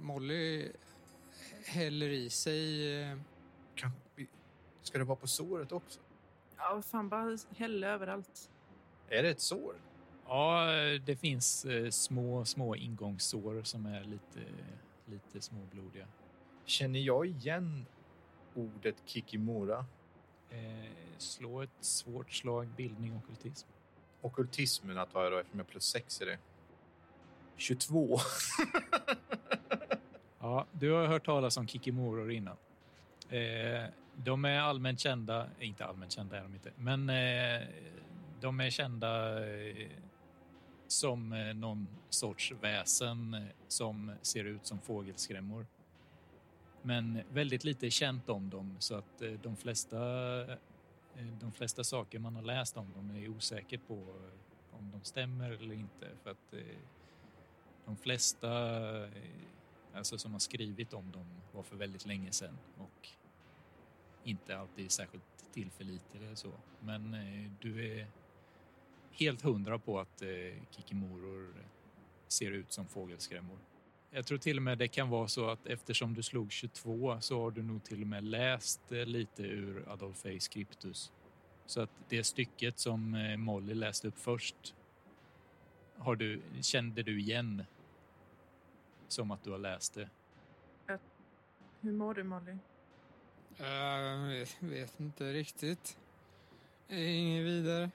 Molly 0.00 0.72
häller 1.66 2.08
i 2.08 2.30
sig... 2.30 3.00
eh, 3.02 3.18
Kan 3.74 3.90
vi... 4.14 4.28
Ska 4.82 4.98
det 4.98 5.04
vara 5.04 5.16
på 5.16 5.26
såret 5.26 5.72
också? 5.72 6.00
Ja, 6.60 6.82
fan 6.82 7.08
bara 7.08 7.36
hälla 7.56 7.86
överallt. 7.86 8.50
Är 9.08 9.22
det 9.22 9.28
ett 9.30 9.40
sår? 9.40 9.74
ja 10.30 10.66
det 11.06 11.16
finns 11.16 11.64
eh, 11.64 11.90
små, 11.90 12.44
små 12.44 12.76
ingångssår 12.76 13.62
som 13.62 13.86
är 13.86 14.04
lite, 14.04 14.40
lite 15.06 15.40
småblodiga. 15.40 16.06
Känner 16.64 17.00
jag 17.00 17.26
igen 17.26 17.86
ordet 18.54 18.96
Kikimora? 19.04 19.86
Eh, 20.50 20.90
slå 21.18 21.62
ett 21.62 21.70
svårt 21.80 22.32
slag 22.32 22.66
bildning 22.66 23.16
och 23.16 23.26
kultism. 23.26 23.68
Ockultismen 24.20 24.98
att 24.98 25.12
ha 25.12 25.30
då 25.30 25.38
eftersom 25.38 25.58
jag 25.58 25.64
har 25.64 25.70
plus 25.70 25.84
sex 25.84 26.22
i 26.22 26.24
det. 26.24 26.38
22. 27.56 28.18
Ja, 30.42 30.66
du 30.72 30.90
har 30.90 31.06
hört 31.06 31.26
talas 31.26 31.56
om 31.56 31.66
kikimoror 31.66 32.32
innan. 32.32 32.56
Eh, 33.28 33.84
de 34.16 34.44
är 34.44 34.60
allmänt 34.60 35.00
kända, 35.00 35.46
eh, 35.58 35.68
inte 35.68 35.84
allmänt 35.84 36.12
kända 36.12 36.36
är 36.36 36.42
de 36.42 36.54
inte, 36.54 36.72
men 36.76 37.10
eh, 37.10 37.68
de 38.40 38.60
är 38.60 38.70
kända 38.70 39.44
eh, 39.48 39.88
som 40.86 41.52
någon 41.54 41.88
sorts 42.08 42.52
väsen 42.60 43.46
som 43.68 44.12
ser 44.22 44.44
ut 44.44 44.66
som 44.66 44.80
fågelskrämmor. 44.80 45.66
Men 46.82 47.22
väldigt 47.30 47.64
lite 47.64 47.86
är 47.86 47.90
känt 47.90 48.28
om 48.28 48.50
dem 48.50 48.76
så 48.78 48.94
att 48.94 49.22
de 49.42 49.56
flesta, 49.56 49.98
de 51.40 51.52
flesta 51.54 51.84
saker 51.84 52.18
man 52.18 52.34
har 52.34 52.42
läst 52.42 52.76
om 52.76 52.92
dem 52.92 53.10
är 53.16 53.28
osäker 53.28 53.78
på 53.78 53.94
om 54.72 54.90
de 54.90 55.00
stämmer 55.02 55.50
eller 55.50 55.74
inte 55.74 56.08
för 56.22 56.30
att 56.30 56.54
de 57.84 57.96
flesta 57.96 58.48
alltså 59.94 60.18
som 60.18 60.32
har 60.32 60.38
skrivit 60.38 60.92
om 60.92 61.10
dem 61.12 61.26
var 61.52 61.62
för 61.62 61.76
väldigt 61.76 62.06
länge 62.06 62.32
sedan 62.32 62.58
och 62.78 63.08
inte 64.24 64.58
alltid 64.58 64.90
särskilt 64.90 65.52
tillförlitlig 65.52 66.22
eller 66.22 66.34
så. 66.34 66.52
Men 66.80 67.14
eh, 67.14 67.50
du 67.60 68.00
är 68.00 68.06
helt 69.10 69.42
hundra 69.42 69.78
på 69.78 70.00
att 70.00 70.22
eh, 70.22 70.28
kikimoror 70.70 71.54
ser 72.28 72.50
ut 72.50 72.72
som 72.72 72.86
fågelskrämmor. 72.86 73.58
Jag 74.10 74.26
tror 74.26 74.38
till 74.38 74.56
och 74.56 74.62
med 74.62 74.78
det 74.78 74.88
kan 74.88 75.08
vara 75.08 75.28
så 75.28 75.50
att 75.50 75.66
eftersom 75.66 76.14
du 76.14 76.22
slog 76.22 76.52
22 76.52 77.20
så 77.20 77.40
har 77.40 77.50
du 77.50 77.62
nog 77.62 77.84
till 77.84 78.02
och 78.02 78.08
med 78.08 78.24
läst 78.24 78.92
eh, 78.92 79.06
lite 79.06 79.42
ur 79.42 79.84
Adolphei 79.88 80.40
Scriptus. 80.40 81.12
Så 81.66 81.80
att 81.80 81.90
det 82.08 82.24
stycket 82.24 82.78
som 82.78 83.14
eh, 83.14 83.36
Molly 83.36 83.74
läste 83.74 84.08
upp 84.08 84.18
först 84.18 84.74
har 85.96 86.16
du, 86.16 86.42
kände 86.60 87.02
du 87.02 87.20
igen 87.20 87.64
som 89.08 89.30
att 89.30 89.44
du 89.44 89.50
har 89.50 89.58
läst 89.58 89.94
det. 89.94 90.10
Hur 91.80 91.92
mår 91.92 92.14
du 92.14 92.24
Molly? 92.24 92.58
Jag 93.60 94.46
vet 94.60 95.00
inte 95.00 95.32
riktigt. 95.32 95.98
Inget 96.88 97.44
vidare. 97.44 97.90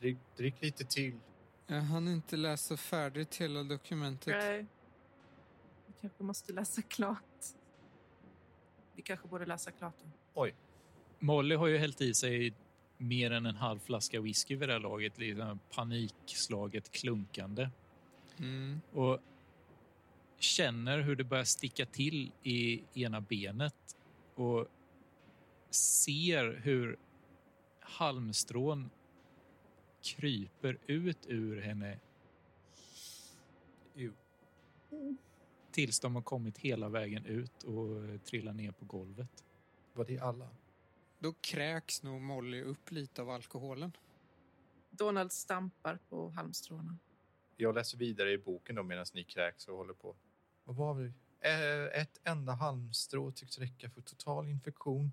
Drick, 0.00 0.16
drick 0.36 0.62
lite 0.62 0.84
till. 0.84 1.14
Jag 1.66 1.80
hann 1.80 2.08
inte 2.08 2.36
läsa 2.36 2.76
färdigt 2.76 3.36
hela 3.36 3.62
dokumentet. 3.62 4.34
Nej. 4.34 4.66
Vi 5.86 5.92
kanske 6.00 6.22
måste 6.22 6.52
läsa 6.52 6.82
klart. 6.82 7.44
Vi 8.94 9.02
kanske 9.02 9.28
borde 9.28 9.46
läsa 9.46 9.70
klart 9.70 9.94
den. 10.02 10.12
Oj. 10.34 10.54
Molly 11.18 11.54
har 11.54 11.66
ju 11.66 11.78
hällt 11.78 12.00
i 12.00 12.14
sig 12.14 12.54
mer 12.98 13.30
än 13.30 13.46
en 13.46 13.56
halv 13.56 13.78
flaska 13.78 14.20
whisky 14.20 14.56
vid 14.56 14.68
det 14.68 14.72
här 14.72 14.80
laget, 14.80 15.18
liksom 15.18 15.58
panikslaget 15.74 16.92
klunkande. 16.92 17.70
Mm. 18.38 18.80
och 18.92 19.18
känner 20.38 21.00
hur 21.00 21.16
det 21.16 21.24
börjar 21.24 21.44
sticka 21.44 21.86
till 21.86 22.32
i 22.42 22.82
ena 22.94 23.20
benet 23.20 23.96
och 24.34 24.66
ser 25.76 26.52
hur 26.52 26.96
halmstrån 27.80 28.90
kryper 30.02 30.78
ut 30.86 31.26
ur 31.26 31.60
henne 31.60 31.98
tills 35.70 36.00
de 36.00 36.14
har 36.14 36.22
kommit 36.22 36.58
hela 36.58 36.88
vägen 36.88 37.26
ut 37.26 37.62
och 37.62 38.24
trillar 38.24 38.52
ner 38.52 38.72
på 38.72 38.84
golvet. 38.84 39.44
Var 39.92 40.04
det 40.04 40.18
alla? 40.18 40.48
Då 41.18 41.32
kräks 41.40 42.02
nog 42.02 42.20
Molly 42.20 42.62
upp 42.62 42.90
lite 42.90 43.22
av 43.22 43.30
alkoholen. 43.30 43.92
Donald 44.90 45.32
stampar 45.32 45.98
på 46.08 46.30
halmstråna. 46.30 46.98
Jag 47.56 47.74
läser 47.74 47.98
vidare 47.98 48.32
i 48.32 48.38
boken 48.38 48.74
då 48.74 48.82
medan 48.82 49.06
ni 49.14 49.24
kräks 49.24 49.68
och 49.68 49.76
håller 49.76 49.94
på. 49.94 50.16
Vad 50.64 50.76
var 50.76 50.94
vi? 50.94 51.12
Eh, 51.40 52.00
Ett 52.00 52.20
enda 52.24 52.52
halmstrå 52.52 53.32
tycks 53.32 53.58
räcka 53.58 53.90
för 53.90 54.00
total 54.00 54.48
infektion 54.48 55.12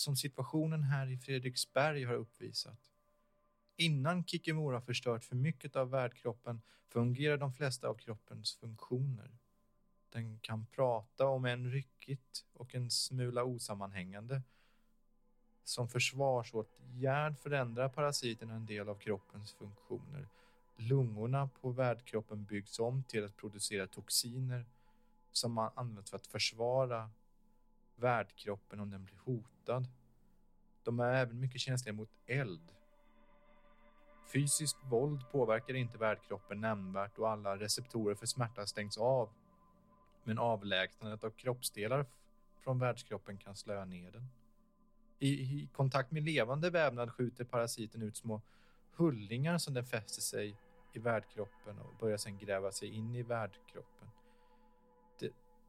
som 0.00 0.16
situationen 0.16 0.82
här 0.82 1.10
i 1.10 1.18
Fredriksberg 1.18 2.04
har 2.04 2.14
uppvisat. 2.14 2.90
Innan 3.76 4.24
Kikimora 4.24 4.80
förstört 4.80 5.24
för 5.24 5.36
mycket 5.36 5.76
av 5.76 5.90
värdkroppen 5.90 6.62
fungerar 6.88 7.36
de 7.36 7.52
flesta 7.52 7.88
av 7.88 7.94
kroppens 7.94 8.54
funktioner. 8.54 9.30
Den 10.10 10.38
kan 10.38 10.66
prata 10.66 11.26
om 11.26 11.44
en 11.44 11.70
ryckigt 11.70 12.44
och 12.52 12.74
en 12.74 12.90
smula 12.90 13.44
osammanhängande. 13.44 14.42
Som 15.64 15.88
försvarsåtgärd 15.88 17.38
förändrar 17.38 17.88
parasiten 17.88 18.50
en 18.50 18.66
del 18.66 18.88
av 18.88 18.94
kroppens 18.94 19.52
funktioner. 19.52 20.28
Lungorna 20.76 21.48
på 21.60 21.70
värdkroppen 21.70 22.44
byggs 22.44 22.78
om 22.78 23.02
till 23.02 23.24
att 23.24 23.36
producera 23.36 23.86
toxiner 23.86 24.66
som 25.32 25.52
man 25.52 25.70
används 25.74 26.10
för 26.10 26.16
att 26.16 26.26
försvara 26.26 27.10
värdkroppen 28.00 28.80
om 28.80 28.90
den 28.90 29.04
blir 29.04 29.18
hotad. 29.24 29.88
De 30.82 31.00
är 31.00 31.14
även 31.14 31.40
mycket 31.40 31.60
känsliga 31.60 31.92
mot 31.92 32.10
eld. 32.26 32.72
Fysiskt 34.32 34.78
våld 34.84 35.30
påverkar 35.30 35.74
inte 35.74 35.98
värdkroppen 35.98 36.60
nämnvärt 36.60 37.18
och 37.18 37.30
alla 37.30 37.56
receptorer 37.56 38.14
för 38.14 38.26
smärta 38.26 38.66
stängs 38.66 38.98
av. 38.98 39.28
Men 40.24 40.38
avlägsnandet 40.38 41.24
av 41.24 41.30
kroppsdelar 41.30 42.06
från 42.60 42.78
värdskroppen 42.78 43.38
kan 43.38 43.56
slöa 43.56 43.84
ner 43.84 44.10
den. 44.10 44.26
I, 45.18 45.28
I 45.28 45.68
kontakt 45.72 46.10
med 46.10 46.22
levande 46.22 46.70
vävnad 46.70 47.12
skjuter 47.12 47.44
parasiten 47.44 48.02
ut 48.02 48.16
små 48.16 48.40
hullingar 48.94 49.58
som 49.58 49.74
den 49.74 49.84
fäster 49.84 50.22
sig 50.22 50.56
i 50.92 50.98
värdkroppen 50.98 51.78
och 51.78 51.94
börjar 52.00 52.16
sedan 52.16 52.38
gräva 52.38 52.72
sig 52.72 52.88
in 52.88 53.14
i 53.14 53.22
värdkroppen. 53.22 54.08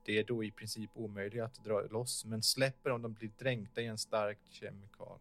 Det, 0.04 0.20
är 0.20 0.24
då 0.24 0.44
i 0.44 0.52
princip 0.52 0.90
omöjligt 0.94 1.42
att 1.42 1.64
dra 1.64 1.82
loss, 1.82 2.26
men 2.26 2.44
släpper 2.44 2.90
om 2.90 3.02
de 3.02 3.14
blir 3.14 3.32
dränkta 3.38 3.82
i 3.82 3.86
en 3.86 3.98
stark 3.98 4.38
kemikal. 4.50 5.20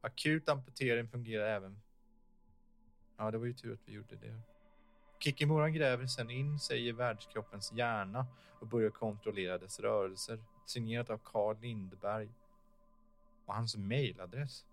Akut 0.00 0.48
amputering 0.48 1.08
fungerar 1.08 1.46
även. 1.46 1.80
Ja, 3.16 3.30
det 3.30 3.38
var 3.38 3.46
ju 3.46 3.52
tur 3.52 3.72
att 3.72 3.88
vi 3.88 3.92
gjorde 3.92 4.16
det. 4.16 4.40
Kikimura 5.18 5.70
gräver 5.70 6.06
sedan 6.06 6.30
in 6.30 6.58
sig 6.58 6.88
i 6.88 6.92
världskroppens 6.92 7.72
hjärna 7.72 8.26
och 8.60 8.66
börjar 8.66 8.90
kontrollera 8.90 9.58
dess 9.58 9.80
rörelser. 9.80 10.44
Signerat 10.66 11.10
av 11.10 11.18
Carl 11.24 11.56
Lindberg. 11.60 12.28
Och 13.44 13.54
hans 13.54 13.76
mejladress. 13.76 14.66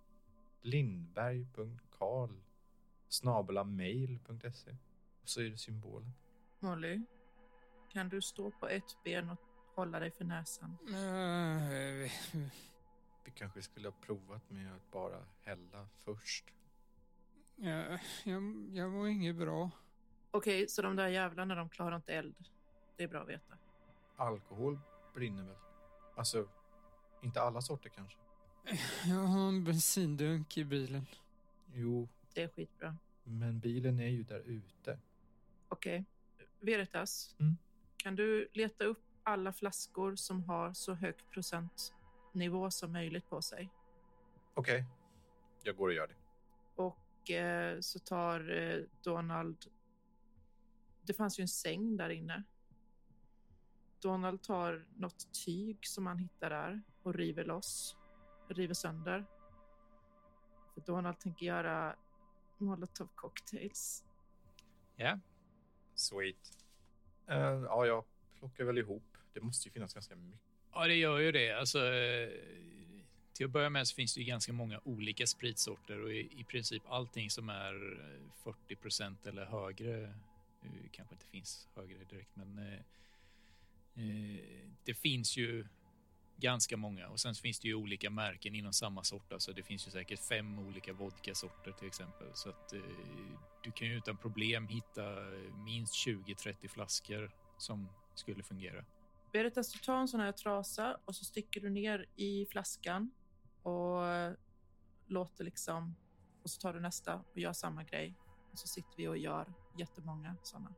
lindberg.carl 0.61 2.29
snabelamail.se. 3.09 4.71
Och 5.21 5.29
så 5.29 5.41
är 5.41 5.49
det 5.49 5.57
symbolen. 5.57 6.11
Molly, 6.59 7.01
kan 7.91 8.09
du 8.09 8.21
stå 8.21 8.51
på 8.51 8.67
ett 8.69 8.97
ben 9.03 9.29
och 9.29 9.39
hålla 9.75 9.99
dig 9.99 10.11
för 10.11 10.25
näsan? 10.25 10.77
Vi 13.23 13.31
kanske 13.35 13.61
skulle 13.61 13.87
ha 13.87 13.95
provat 14.01 14.49
med 14.49 14.75
att 14.75 14.91
bara 14.91 15.25
hälla 15.41 15.87
först. 16.05 16.45
jag, 17.55 17.99
jag, 18.23 18.69
jag 18.73 18.91
mår 18.91 19.07
inget 19.07 19.35
bra. 19.35 19.71
Okej, 20.31 20.67
så 20.67 20.81
de 20.81 20.95
där 20.95 21.07
jävlarna, 21.07 21.55
de 21.55 21.69
klarar 21.69 21.95
inte 21.95 22.13
eld. 22.13 22.35
Det 22.95 23.03
är 23.03 23.07
bra 23.07 23.21
att 23.21 23.29
veta. 23.29 23.57
Alkohol 24.15 24.79
brinner 25.13 25.43
väl? 25.43 25.55
Alltså, 26.15 26.47
inte 27.21 27.41
alla 27.41 27.61
sorter 27.61 27.89
kanske. 27.89 28.17
Jag 29.05 29.15
har 29.15 29.47
en 29.47 29.63
bensindunk 29.63 30.57
i 30.57 30.63
bilen. 30.63 31.05
Jo, 31.73 32.07
Det 32.33 32.41
är 32.43 32.47
skitbra. 32.47 32.97
men 33.23 33.59
bilen 33.59 33.99
är 33.99 34.07
ju 34.07 34.23
där 34.23 34.39
ute. 34.39 34.99
Okej. 35.67 36.05
Veritas, 36.59 37.35
Mm. 37.39 37.57
Kan 38.01 38.15
du 38.15 38.47
leta 38.53 38.83
upp 38.83 39.03
alla 39.23 39.53
flaskor 39.53 40.15
som 40.15 40.43
har 40.43 40.73
så 40.73 40.93
hög 40.93 41.15
procentnivå 41.29 42.71
som 42.71 42.91
möjligt 42.91 43.29
på 43.29 43.41
sig? 43.41 43.69
Okej, 44.53 44.85
jag 45.63 45.75
går 45.75 45.87
och 45.87 45.93
gör 45.93 46.07
det. 46.07 46.15
Och 46.75 47.31
eh, 47.31 47.79
så 47.79 47.99
tar 47.99 48.57
eh, 48.57 48.83
Donald... 49.03 49.65
Det 51.01 51.13
fanns 51.13 51.39
ju 51.39 51.41
en 51.41 51.47
säng 51.47 51.97
där 51.97 52.09
inne. 52.09 52.43
Donald 54.01 54.41
tar 54.41 54.85
något 54.95 55.45
tyg 55.45 55.77
som 55.81 56.05
han 56.05 56.17
hittar 56.17 56.49
där 56.49 56.81
och 57.03 57.13
river 57.13 57.45
loss. 57.45 57.97
River 58.47 58.73
sönder. 58.73 59.25
För 60.73 60.81
Donald 60.81 61.19
tänker 61.19 61.45
göra 61.45 61.95
molotov 62.57 63.09
cocktails. 63.15 64.05
Ja, 64.95 65.19
Sweet. 65.95 66.60
Eh, 67.31 67.63
ja, 67.65 67.85
jag 67.85 68.03
plockar 68.39 68.63
väl 68.63 68.77
ihop. 68.77 69.17
Det 69.33 69.41
måste 69.41 69.67
ju 69.67 69.71
finnas 69.71 69.93
ganska 69.93 70.15
mycket. 70.15 70.39
Ja, 70.73 70.87
det 70.87 70.95
gör 70.95 71.19
ju 71.19 71.31
det. 71.31 71.51
Alltså, 71.51 71.93
eh, 71.93 72.29
till 73.33 73.45
att 73.45 73.51
börja 73.51 73.69
med 73.69 73.87
så 73.87 73.95
finns 73.95 74.13
det 74.13 74.19
ju 74.19 74.25
ganska 74.25 74.53
många 74.53 74.79
olika 74.83 75.27
spritsorter 75.27 76.03
och 76.03 76.13
i, 76.13 76.29
i 76.39 76.43
princip 76.43 76.83
allting 76.89 77.29
som 77.29 77.49
är 77.49 77.73
eh, 77.73 78.43
40 78.43 78.75
procent 78.75 79.27
eller 79.27 79.45
högre, 79.45 80.13
kanske 80.91 81.15
inte 81.15 81.25
finns 81.25 81.67
högre 81.75 82.03
direkt, 82.03 82.35
men 82.35 82.79
det 84.83 84.93
finns 84.93 85.37
ju 85.37 85.65
ganska 86.41 86.77
många 86.77 87.07
och 87.07 87.19
sen 87.19 87.35
finns 87.35 87.59
det 87.59 87.67
ju 87.67 87.75
olika 87.75 88.09
märken 88.09 88.55
inom 88.55 88.73
samma 88.73 89.03
sort. 89.03 89.31
Alltså 89.31 89.53
det 89.53 89.63
finns 89.63 89.87
ju 89.87 89.91
säkert 89.91 90.19
fem 90.19 90.59
olika 90.59 90.93
vodkasorter 90.93 91.71
till 91.71 91.87
exempel. 91.87 92.27
Så 92.33 92.49
att 92.49 92.73
eh, 92.73 92.81
du 93.63 93.71
kan 93.71 93.87
ju 93.87 93.97
utan 93.97 94.17
problem 94.17 94.67
hitta 94.67 95.11
eh, 95.11 95.55
minst 95.55 96.07
20-30 96.07 96.67
flaskor 96.67 97.31
som 97.57 97.89
skulle 98.15 98.43
fungera. 98.43 98.85
Veritas, 99.33 99.73
du 99.73 99.79
tar 99.79 99.97
en 99.97 100.07
sån 100.07 100.19
här 100.19 100.31
trasa 100.31 100.97
och 101.05 101.15
så 101.15 101.25
sticker 101.25 101.61
du 101.61 101.69
ner 101.69 102.05
i 102.15 102.45
flaskan 102.45 103.11
och 103.63 104.03
låter 105.07 105.43
liksom... 105.43 105.95
Och 106.43 106.49
så 106.49 106.61
tar 106.61 106.73
du 106.73 106.79
nästa 106.79 107.15
och 107.15 107.37
gör 107.37 107.53
samma 107.53 107.83
grej. 107.83 108.15
Och 108.51 108.59
så 108.59 108.67
sitter 108.67 108.97
vi 108.97 109.07
och 109.07 109.17
gör 109.17 109.53
jättemånga 109.77 110.35
såna. 110.43 110.73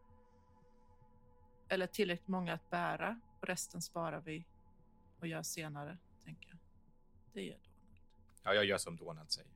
Eller 1.69 1.87
tillräckligt 1.87 2.27
många 2.27 2.53
att 2.53 2.69
bära 2.69 3.19
och 3.41 3.47
resten 3.47 3.81
sparar 3.81 4.21
vi 4.21 4.45
och 5.23 5.27
gör 5.27 5.43
senare, 5.43 5.97
tänker 6.23 6.49
jag. 6.49 6.57
Det 7.33 7.41
gör 7.43 7.57
Donald. 7.57 7.99
Ja, 8.43 8.53
jag 8.53 8.65
gör 8.65 8.77
som 8.77 8.95
Donald 8.97 9.31
säger. 9.31 9.51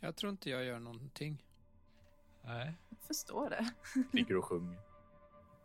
Jag 0.00 0.16
tror 0.16 0.30
inte 0.30 0.50
jag 0.50 0.64
gör 0.64 0.78
någonting. 0.78 1.44
Nej. 2.44 2.74
Jag 2.88 2.98
förstår 2.98 3.50
det. 3.50 3.74
Ligger 4.12 4.36
och 4.36 4.44
sjunger. 4.44 4.80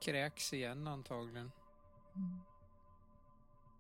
Kräks 0.02 0.54
igen 0.54 0.88
antagligen. 0.88 1.52
Mm. 2.16 2.40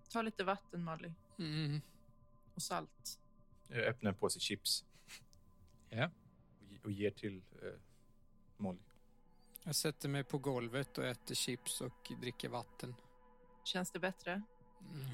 Ta 0.09 0.21
lite 0.21 0.43
vatten, 0.43 0.83
Molly. 0.83 1.11
Mm. 1.39 1.81
Och 2.55 2.61
salt. 2.61 3.19
Jag 3.67 3.79
öppnar 3.83 4.11
en 4.11 4.17
påse 4.17 4.39
chips 4.39 4.85
Ja. 5.89 6.09
och 6.59 6.65
ge- 6.67 6.79
och 6.83 6.91
ger 6.91 7.11
till 7.11 7.37
eh, 7.61 7.79
Molly. 8.57 8.79
Jag 9.63 9.75
sätter 9.75 10.09
mig 10.09 10.23
på 10.23 10.37
golvet 10.37 10.97
och 10.97 11.05
äter 11.05 11.35
chips 11.35 11.81
och 11.81 12.11
dricker 12.21 12.49
vatten. 12.49 12.95
Känns 13.63 13.91
det 13.91 13.99
bättre? 13.99 14.41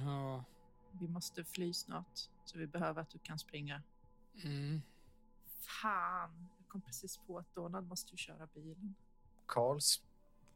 Ja. 0.06 0.44
Vi 0.92 1.08
måste 1.08 1.44
fly 1.44 1.74
snart, 1.74 2.20
så 2.46 2.58
vi 2.58 2.68
behöver 2.68 3.02
att 3.02 3.10
du 3.10 3.20
kan 3.20 3.40
springa. 3.40 3.82
Mm. 4.44 4.82
Fan, 5.82 6.50
jag 6.58 6.68
kom 6.68 6.82
precis 6.82 7.18
på 7.18 7.38
att 7.38 7.56
Donald 7.56 7.88
måste 7.88 8.12
ju 8.12 8.18
köra 8.18 8.48
bilen. 8.54 8.96
Karl, 9.46 9.80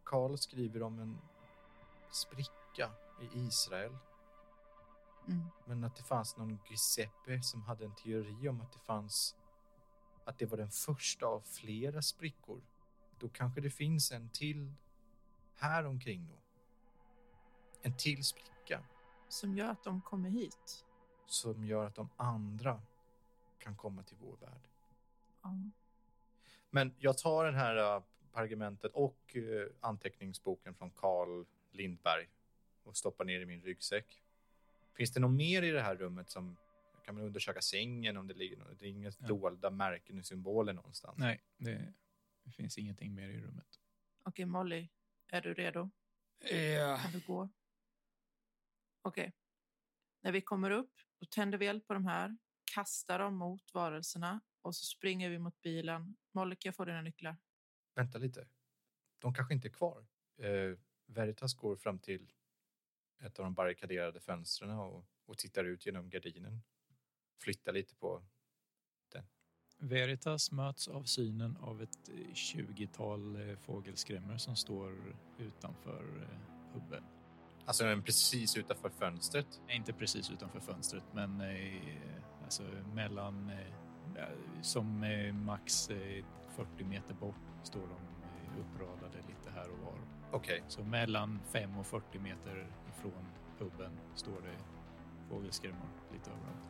Karl 0.04 0.38
skriver 0.38 0.84
om 0.84 1.00
en 1.00 1.22
spricka 2.12 2.92
i 3.22 3.40
Israel. 3.40 3.98
Mm. 5.28 5.46
Men 5.66 5.84
att 5.84 5.96
det 5.96 6.04
fanns 6.04 6.38
någon 6.38 6.60
Giuseppe 6.70 7.42
som 7.42 7.62
hade 7.62 7.86
en 7.86 7.96
teori 7.96 8.50
om 8.50 8.62
att 8.62 8.72
det 8.72 8.80
fanns 8.80 9.36
att 10.26 10.40
det 10.40 10.46
var 10.46 10.58
den 10.58 10.72
första 10.72 11.26
av 11.26 11.42
flera 11.42 12.02
sprickor. 12.02 12.62
Då 13.20 13.30
kanske 13.30 13.62
det 13.62 13.70
finns 13.70 14.12
en 14.12 14.30
till 14.30 14.74
här 15.56 15.86
omkring 15.86 16.28
då. 16.28 16.36
En 17.82 17.98
till 17.98 18.24
spricka 18.24 18.54
Som 19.30 19.56
gör 19.56 19.70
att 19.70 19.84
de 19.84 20.02
kommer 20.02 20.30
hit. 20.30 20.86
som 21.26 21.66
gör 21.66 21.86
att 21.86 21.96
de 21.96 22.10
andra 22.18 22.82
kan 23.60 23.76
komma 23.76 24.04
till 24.04 24.18
vår 24.22 24.38
värld. 24.38 24.62
Ja. 25.42 25.54
Men 26.70 26.94
jag 27.00 27.18
tar 27.18 27.46
den 27.46 27.56
här 27.56 27.96
uh, 27.98 28.04
pergamentet 28.34 28.92
och 28.94 29.36
uh, 29.36 29.68
anteckningsboken 29.80 30.74
från 30.76 30.92
Carl 30.92 31.46
Lindberg 31.72 32.30
och 32.84 32.98
stoppar 32.98 33.26
ner 33.26 33.40
i 33.40 33.46
min 33.46 33.62
ryggsäck. 33.62 34.24
Finns 34.94 35.12
det 35.14 35.20
något 35.20 35.32
mer 35.32 35.62
i 35.64 35.72
det 35.72 35.82
här 35.82 35.96
rummet 35.96 36.30
som 36.30 36.58
kan 37.06 37.16
man 37.16 37.24
undersöka 37.24 37.62
sängen 37.62 38.18
om 38.18 38.28
det 38.28 38.34
ligger 38.34 38.58
något? 38.58 38.80
Det 38.80 38.86
är 38.86 38.90
inga 38.90 39.12
Ja. 39.20 39.28
dolda 39.28 39.70
märken 39.70 40.20
och 40.20 40.26
symboler 40.26 40.74
någonstans. 40.74 41.18
Nej, 41.18 41.42
det, 41.58 41.94
det 42.44 42.52
finns 42.52 42.78
ingenting 42.78 43.16
mer 43.16 43.30
i 43.30 43.42
rummet. 43.42 43.80
Okej, 44.24 44.46
Molly, 44.46 44.88
är 45.28 45.42
du 45.42 45.54
redo? 45.54 45.90
Ja. 46.52 46.98
Kan 47.04 47.12
du 47.12 47.20
gå? 47.28 47.50
Okej. 49.10 49.34
När 50.22 50.32
vi 50.32 50.42
kommer 50.42 50.72
upp, 50.72 50.94
då 51.20 51.26
tänder 51.26 51.58
vi 51.58 51.68
eld 51.68 51.88
på 51.88 51.94
de 51.94 52.06
här, 52.06 52.38
kastar 52.74 53.20
dem 53.20 53.36
mot 53.36 53.74
varelserna 53.74 54.42
och 54.62 54.76
så 54.76 54.86
springer 54.86 55.30
vi 55.30 55.40
mot 55.40 55.62
bilen. 55.62 56.16
Molly, 56.32 56.56
kan 56.56 56.70
jag 56.70 56.76
få 56.76 56.86
dina 56.86 57.02
nycklar? 57.02 57.38
Vänta 57.96 58.18
lite. 58.18 58.48
De 59.20 59.34
kanske 59.34 59.54
inte 59.54 59.68
är 59.68 59.72
kvar. 59.72 60.08
Eh, 60.38 60.78
Veritas 61.06 61.54
går 61.54 61.76
fram 61.76 62.00
till 62.00 62.34
ett 63.20 63.40
av 63.40 63.46
de 63.46 63.54
barrikaderade 63.54 64.20
fönstren 64.20 64.72
och, 64.72 65.06
och 65.26 65.38
tittar 65.38 65.64
ut 65.64 65.86
genom 65.86 66.10
gardinen. 66.10 66.62
Flyttar 67.38 67.74
lite 67.74 67.96
på 67.96 68.24
Veritas 69.82 70.52
möts 70.52 70.88
av 70.88 71.04
synen 71.04 71.58
av 71.58 71.82
ett 71.82 72.10
20-tal 72.34 73.50
eh, 73.50 73.58
fågelskrämmor 73.58 74.38
som 74.38 74.56
står 74.56 75.16
utanför 75.38 76.04
eh, 76.22 76.74
hubben. 76.74 77.19
Alltså 77.70 77.84
den 77.84 77.98
är 77.98 78.02
precis 78.02 78.58
utanför 78.58 78.90
fönstret. 78.90 79.62
Inte 79.68 79.94
precis 79.94 80.32
utanför 80.32 80.60
fönstret, 80.60 81.04
men 81.14 81.42
eh, 81.42 81.82
alltså 82.44 82.64
mellan 82.94 83.50
eh, 83.50 84.24
som 84.62 85.04
eh, 85.04 85.34
max 85.34 85.90
eh, 85.90 86.26
40 86.56 86.84
meter 86.84 87.14
bort 87.14 87.36
står 87.64 87.82
de 87.82 87.88
eh, 87.90 88.60
uppradade 88.60 89.18
lite 89.28 89.50
här 89.56 89.70
och 89.70 89.80
var. 89.80 89.94
Okej, 90.32 90.64
Så 90.68 90.84
mellan 90.84 91.40
5 91.52 91.78
och 91.78 91.86
40 91.86 92.20
meter 92.20 92.68
ifrån 92.90 93.26
hubben 93.60 93.92
står 94.16 94.42
det 94.42 94.58
fågelskrämmor 95.30 95.90
lite 96.14 96.30
överallt. 96.30 96.70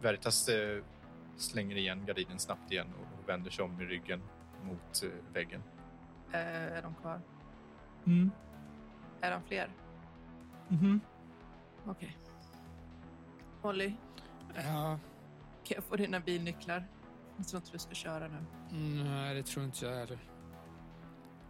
Veritas 0.00 0.48
eh, 0.48 0.84
slänger 1.36 1.76
igen 1.76 2.06
gardinen 2.06 2.38
snabbt 2.38 2.72
igen 2.72 2.88
och, 3.00 3.28
vänder 3.28 3.50
sig 3.50 3.64
om 3.64 3.76
med 3.76 3.88
ryggen 3.88 4.22
mot 4.62 5.02
eh, 5.02 5.32
väggen. 5.32 5.62
Eh, 6.32 6.38
är 6.76 6.82
de 6.82 6.94
kvar? 6.94 7.20
Mm. 8.06 8.30
Är 9.24 9.30
de 9.30 9.42
fler? 9.42 9.70
Mhm. 10.68 11.00
Okej. 11.86 12.18
Molly, 13.62 13.94
ja. 14.54 14.98
kan 15.64 15.74
jag 15.74 15.84
få 15.84 15.96
dina 15.96 16.20
bilnycklar? 16.20 16.86
Jag 17.36 17.48
tror 17.48 17.60
inte 17.60 17.72
du 17.72 17.78
ska 17.78 17.94
köra 17.94 18.28
nu. 18.28 18.44
Nej, 19.04 19.34
det 19.34 19.42
tror 19.42 19.64
inte 19.64 19.86
jag 19.86 19.96
heller. 19.96 20.18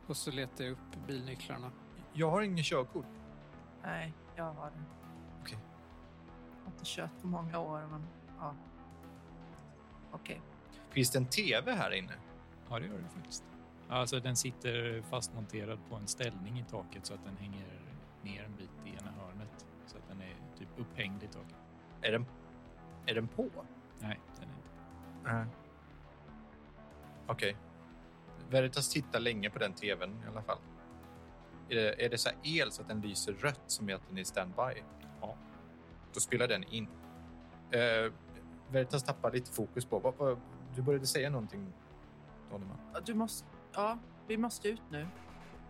Och 0.06 0.16
så 0.16 0.30
letar 0.30 0.64
jag 0.64 0.72
upp 0.72 1.06
bilnycklarna. 1.06 1.70
Jag 2.12 2.30
har 2.30 2.42
ingen 2.42 2.64
körkort. 2.64 3.06
Nej, 3.82 4.12
jag 4.36 4.52
har 4.52 4.70
det. 4.70 4.82
Okej. 5.42 5.59
Jag 6.59 6.64
har 6.64 6.72
inte 6.72 6.84
kört 6.84 7.20
på 7.20 7.26
många 7.26 7.59
år, 7.59 7.86
men 7.90 8.06
ja. 8.38 8.55
Okej. 10.12 10.40
Finns 10.90 11.10
det 11.10 11.18
en 11.18 11.26
tv 11.26 11.72
här 11.72 11.90
inne? 11.90 12.14
Ja, 12.68 12.78
det 12.78 12.86
gör 12.86 12.98
det 12.98 13.09
faktiskt. 13.09 13.44
Alltså, 13.89 14.20
den 14.20 14.36
sitter 14.36 15.02
fastmonterad 15.02 15.78
på 15.89 15.97
en 15.97 16.06
ställning 16.06 16.59
i 16.59 16.65
taket 16.65 17.06
så 17.06 17.15
att 17.15 17.24
den 17.24 17.36
hänger 17.36 17.81
ner 18.23 18.44
en 18.44 18.56
bit 18.56 18.70
i 18.86 18.89
ena 18.89 19.11
hörnet. 19.11 19.66
Så 19.86 19.97
att 19.97 20.09
den 20.09 20.20
är 20.20 20.36
typ 20.59 20.69
upphängd 20.77 21.23
i 21.23 21.27
taket. 21.27 21.56
Är 22.02 22.12
den, 22.12 22.27
är 23.06 23.15
den 23.15 23.28
på? 23.28 23.48
Nej, 24.01 24.20
den 24.40 24.48
är 24.48 24.55
inte. 24.55 24.70
Nej. 25.24 25.47
Okej. 27.27 27.56
Veritas 28.51 28.89
tittar 28.89 29.20
länge 29.20 29.51
på 29.51 29.59
den 29.59 29.73
tvn 29.73 30.23
i 30.24 30.28
alla 30.28 30.43
fall. 30.43 30.59
Är 31.69 31.74
det, 31.74 32.05
är 32.05 32.11
det 32.11 32.19
så 32.19 32.28
här 32.28 32.39
el 32.43 32.73
så 32.73 32.82
att 32.82 32.89
den 32.89 33.01
lyser 33.01 33.32
rött 33.32 33.62
som 33.66 33.89
är 33.89 33.94
att 33.94 34.09
den 34.09 34.19
är 34.19 34.24
standby? 34.24 34.82
Ja. 35.20 35.36
Då 36.15 36.20
spelar 36.20 36.48
den 36.48 36.65
in. 36.65 36.89
Eh, 37.70 38.12
Veritas 38.70 39.05
tappar 39.05 39.32
lite 39.32 39.52
fokus 39.52 39.85
på... 39.85 39.98
Vad, 39.98 40.15
vad, 40.16 40.40
du 40.74 40.82
började 40.82 41.06
säga 41.06 41.31
någonting, 41.31 41.73
Donnerman. 42.51 42.78
Du 43.05 43.15
måste... 43.15 43.53
Ja, 43.74 43.98
vi 44.26 44.36
måste 44.36 44.68
ut 44.68 44.82
nu. 44.90 45.06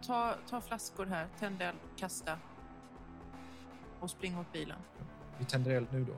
Ta, 0.06 0.35
ta 0.48 0.60
flaskor 0.60 1.06
här, 1.06 1.26
tänd 1.39 1.62
eld, 1.62 1.78
kasta. 1.97 2.39
Och 4.01 4.10
spring 4.10 4.35
mot 4.35 4.52
bilen. 4.52 4.78
Vi 5.39 5.44
tänder 5.44 5.70
eld 5.70 5.89
nu 5.93 6.05
då. 6.05 6.14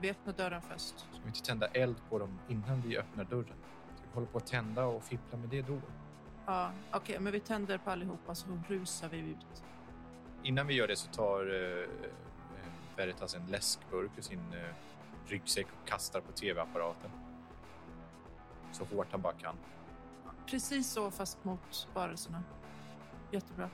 Vi 0.00 0.10
öppnar 0.10 0.32
dörren 0.32 0.62
först. 0.62 0.98
Ska 0.98 1.20
vi 1.22 1.28
inte 1.28 1.42
tända 1.42 1.66
eld 1.66 1.96
på 2.08 2.18
dem 2.18 2.38
innan 2.48 2.82
vi 2.82 2.98
öppnar 2.98 3.24
dörren? 3.24 3.56
Ska 3.96 4.06
vi 4.06 4.14
hålla 4.14 4.26
på 4.26 4.38
att 4.38 4.46
tända 4.46 4.84
och 4.84 5.04
fippla 5.04 5.38
med 5.38 5.48
det 5.48 5.62
då? 5.62 5.80
Ja, 6.46 6.70
okej, 6.92 7.20
men 7.20 7.32
vi 7.32 7.40
tänder 7.40 7.78
på 7.78 7.90
allihopa 7.90 8.34
så 8.34 8.46
rusar 8.68 9.08
vi 9.08 9.18
ut. 9.18 9.64
Innan 10.42 10.66
vi 10.66 10.74
gör 10.74 10.88
det 10.88 10.96
så 10.96 11.10
tar 11.10 11.40
eh, 11.40 11.82
eh, 11.82 12.12
Veritas 12.96 13.34
en 13.34 13.46
läskburk 13.46 14.10
ur 14.16 14.22
sin 14.22 14.52
eh, 14.52 14.74
ryggsäck 15.26 15.66
och 15.66 15.88
kastar 15.88 16.20
på 16.20 16.32
tv-apparaten. 16.32 17.10
Så 18.72 18.84
hårt 18.84 19.06
han 19.10 19.20
bara 19.20 19.32
kan. 19.32 19.56
Precis 20.46 20.90
så, 20.90 21.10
fast 21.10 21.44
mot 21.44 21.88
varelserna. 21.94 22.42
Jättebra. 23.30 23.70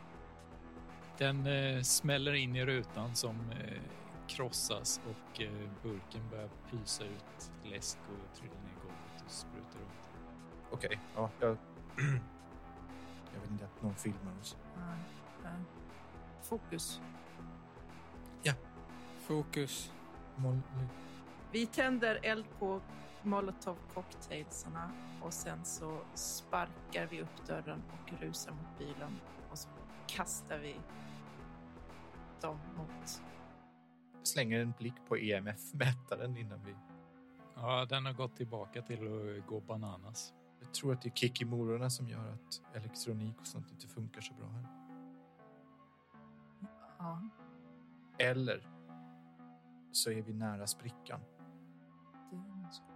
Den 1.18 1.46
eh, 1.46 1.82
smäller 1.82 2.32
in 2.32 2.56
i 2.56 2.66
rutan 2.66 3.14
som 3.14 3.50
eh, 3.50 3.80
krossas 4.28 5.00
och 5.04 5.40
eh, 5.40 5.50
burken 5.82 6.28
börjar 6.30 6.48
pysa 6.70 7.04
ut 7.04 7.52
läsk 7.64 7.98
och 7.98 8.36
trillar 8.38 8.54
ner 8.54 8.70
i 8.70 8.82
golvet 8.82 9.24
och 9.24 9.30
sprutar 9.30 9.78
runt. 9.78 10.08
Okej, 10.70 11.00
ja, 11.16 11.30
jag... 11.40 11.50
jag 13.34 13.40
vill 13.40 13.50
inte 13.50 13.64
att 13.64 13.82
någon 13.82 13.94
filmar 13.94 14.32
oss. 14.40 14.56
Nej, 14.76 14.98
nej. 15.42 15.62
Fokus. 16.42 17.00
Fokus. 19.30 19.92
Molly. 20.36 20.60
Vi 21.52 21.66
tänder 21.66 22.18
eld 22.22 22.44
på 22.58 22.80
molotov 23.22 23.76
cocktailsarna 23.94 24.90
och 25.22 25.32
sen 25.32 25.64
så 25.64 25.98
sparkar 26.14 27.06
vi 27.06 27.22
upp 27.22 27.46
dörren 27.46 27.82
och 27.92 28.20
rusar 28.20 28.52
mot 28.52 28.78
bilen 28.78 29.20
och 29.50 29.58
så 29.58 29.68
kastar 30.06 30.58
vi 30.58 30.76
dem 32.40 32.58
mot... 32.76 33.22
Slänger 34.22 34.60
en 34.60 34.74
blick 34.78 34.94
på 35.08 35.16
EMF-mätaren 35.16 36.36
innan 36.36 36.64
vi... 36.64 36.74
Ja, 37.54 37.86
den 37.88 38.06
har 38.06 38.12
gått 38.12 38.36
tillbaka 38.36 38.82
till 38.82 39.06
att 39.06 39.46
gå 39.46 39.60
bananas. 39.60 40.34
Jag 40.60 40.74
tror 40.74 40.92
att 40.92 41.02
det 41.02 41.08
är 41.08 41.14
kickimororna 41.14 41.90
som 41.90 42.08
gör 42.08 42.32
att 42.32 42.62
elektronik 42.74 43.40
och 43.40 43.46
sånt 43.46 43.70
inte 43.70 43.88
funkar 43.88 44.20
så 44.20 44.34
bra 44.34 44.48
här. 44.48 44.66
Ja, 46.98 47.28
Eller 48.18 48.68
så 49.92 50.10
är 50.10 50.22
vi 50.22 50.32
nära 50.32 50.66
sprickan. 50.66 51.20
det 52.30 52.36
är 52.36 52.70
så. 52.70 52.89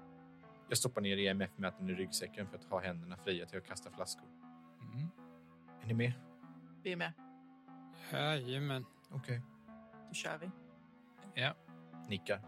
Jag 0.68 0.78
stoppar 0.78 1.00
ner 1.00 1.16
EMF-mätaren 1.16 1.90
i 1.90 1.94
ryggsäcken 1.94 2.46
för 2.46 2.56
att 2.56 2.64
ha 2.64 2.80
händerna 2.80 3.16
fria 3.16 3.46
till 3.46 3.58
att 3.58 3.66
kasta 3.66 3.90
flaskor. 3.90 4.28
Mm. 4.80 5.08
Är 5.82 5.86
ni 5.86 5.94
med? 5.94 6.12
Vi 6.82 6.92
är 6.92 6.96
med. 6.96 7.12
Jajamän. 8.12 8.84
Okej. 9.10 9.42
Då 10.08 10.14
kör 10.14 10.38
vi. 10.38 10.50
Ja, 11.34 11.54
Nickar. 12.08 12.40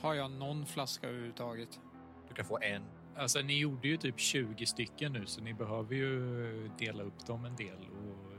Har 0.00 0.14
jag 0.14 0.30
någon 0.30 0.66
flaska 0.66 1.08
överhuvudtaget? 1.08 1.80
Du 2.28 2.34
kan 2.34 2.44
få 2.44 2.58
en. 2.62 2.82
alltså 3.16 3.40
ni 3.40 3.58
gjorde 3.58 3.88
ju 3.88 3.96
typ 3.96 4.20
20 4.20 4.66
stycken 4.66 5.12
nu 5.12 5.26
så 5.26 5.40
ni 5.40 5.54
behöver 5.54 5.94
ju 5.94 6.70
dela 6.78 7.02
upp 7.02 7.26
dem 7.26 7.44
en 7.44 7.56
del 7.56 7.88
och. 7.90 8.29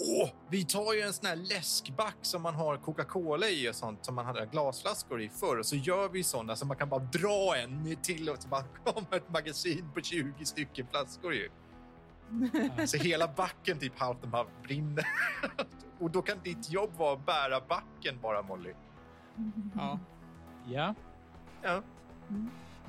Åh, 0.00 0.28
vi 0.50 0.64
tar 0.64 0.92
ju 0.94 1.00
en 1.00 1.12
sån 1.12 1.26
här 1.26 1.36
läskback 1.36 2.16
som 2.22 2.42
man 2.42 2.54
har 2.54 2.76
Coca-Cola 2.76 3.48
i 3.48 3.70
och 3.70 3.74
sånt 3.74 4.04
som 4.04 4.14
man 4.14 4.26
hade 4.26 4.46
glasflaskor 4.46 5.22
i 5.22 5.28
förr 5.28 5.58
och 5.58 5.66
så 5.66 5.76
gör 5.76 6.08
vi 6.08 6.22
såna 6.22 6.56
så 6.56 6.66
man 6.66 6.76
kan 6.76 6.88
bara 6.88 7.00
dra 7.00 7.56
en 7.56 7.96
till 8.02 8.30
och 8.30 8.42
så 8.42 8.48
bara 8.48 8.62
kommer 8.84 9.16
ett 9.16 9.30
magasin 9.30 9.88
på 9.94 10.00
20 10.00 10.44
stycken 10.44 10.86
flaskor 10.90 11.34
ju. 11.34 11.48
Så 12.86 12.96
hela 12.96 13.28
backen 13.28 13.78
typ 13.78 13.98
halvt 13.98 14.24
om 14.24 14.32
halvt 14.32 14.62
brinner. 14.62 15.06
Och 16.00 16.10
då 16.10 16.22
kan 16.22 16.38
ditt 16.42 16.70
jobb 16.70 16.90
vara 16.96 17.12
att 17.12 17.26
bära 17.26 17.60
backen 17.68 18.20
bara, 18.22 18.42
Molly. 18.42 18.72
Ja. 19.74 19.98
Ja, 20.66 20.94
Ja. 21.62 21.82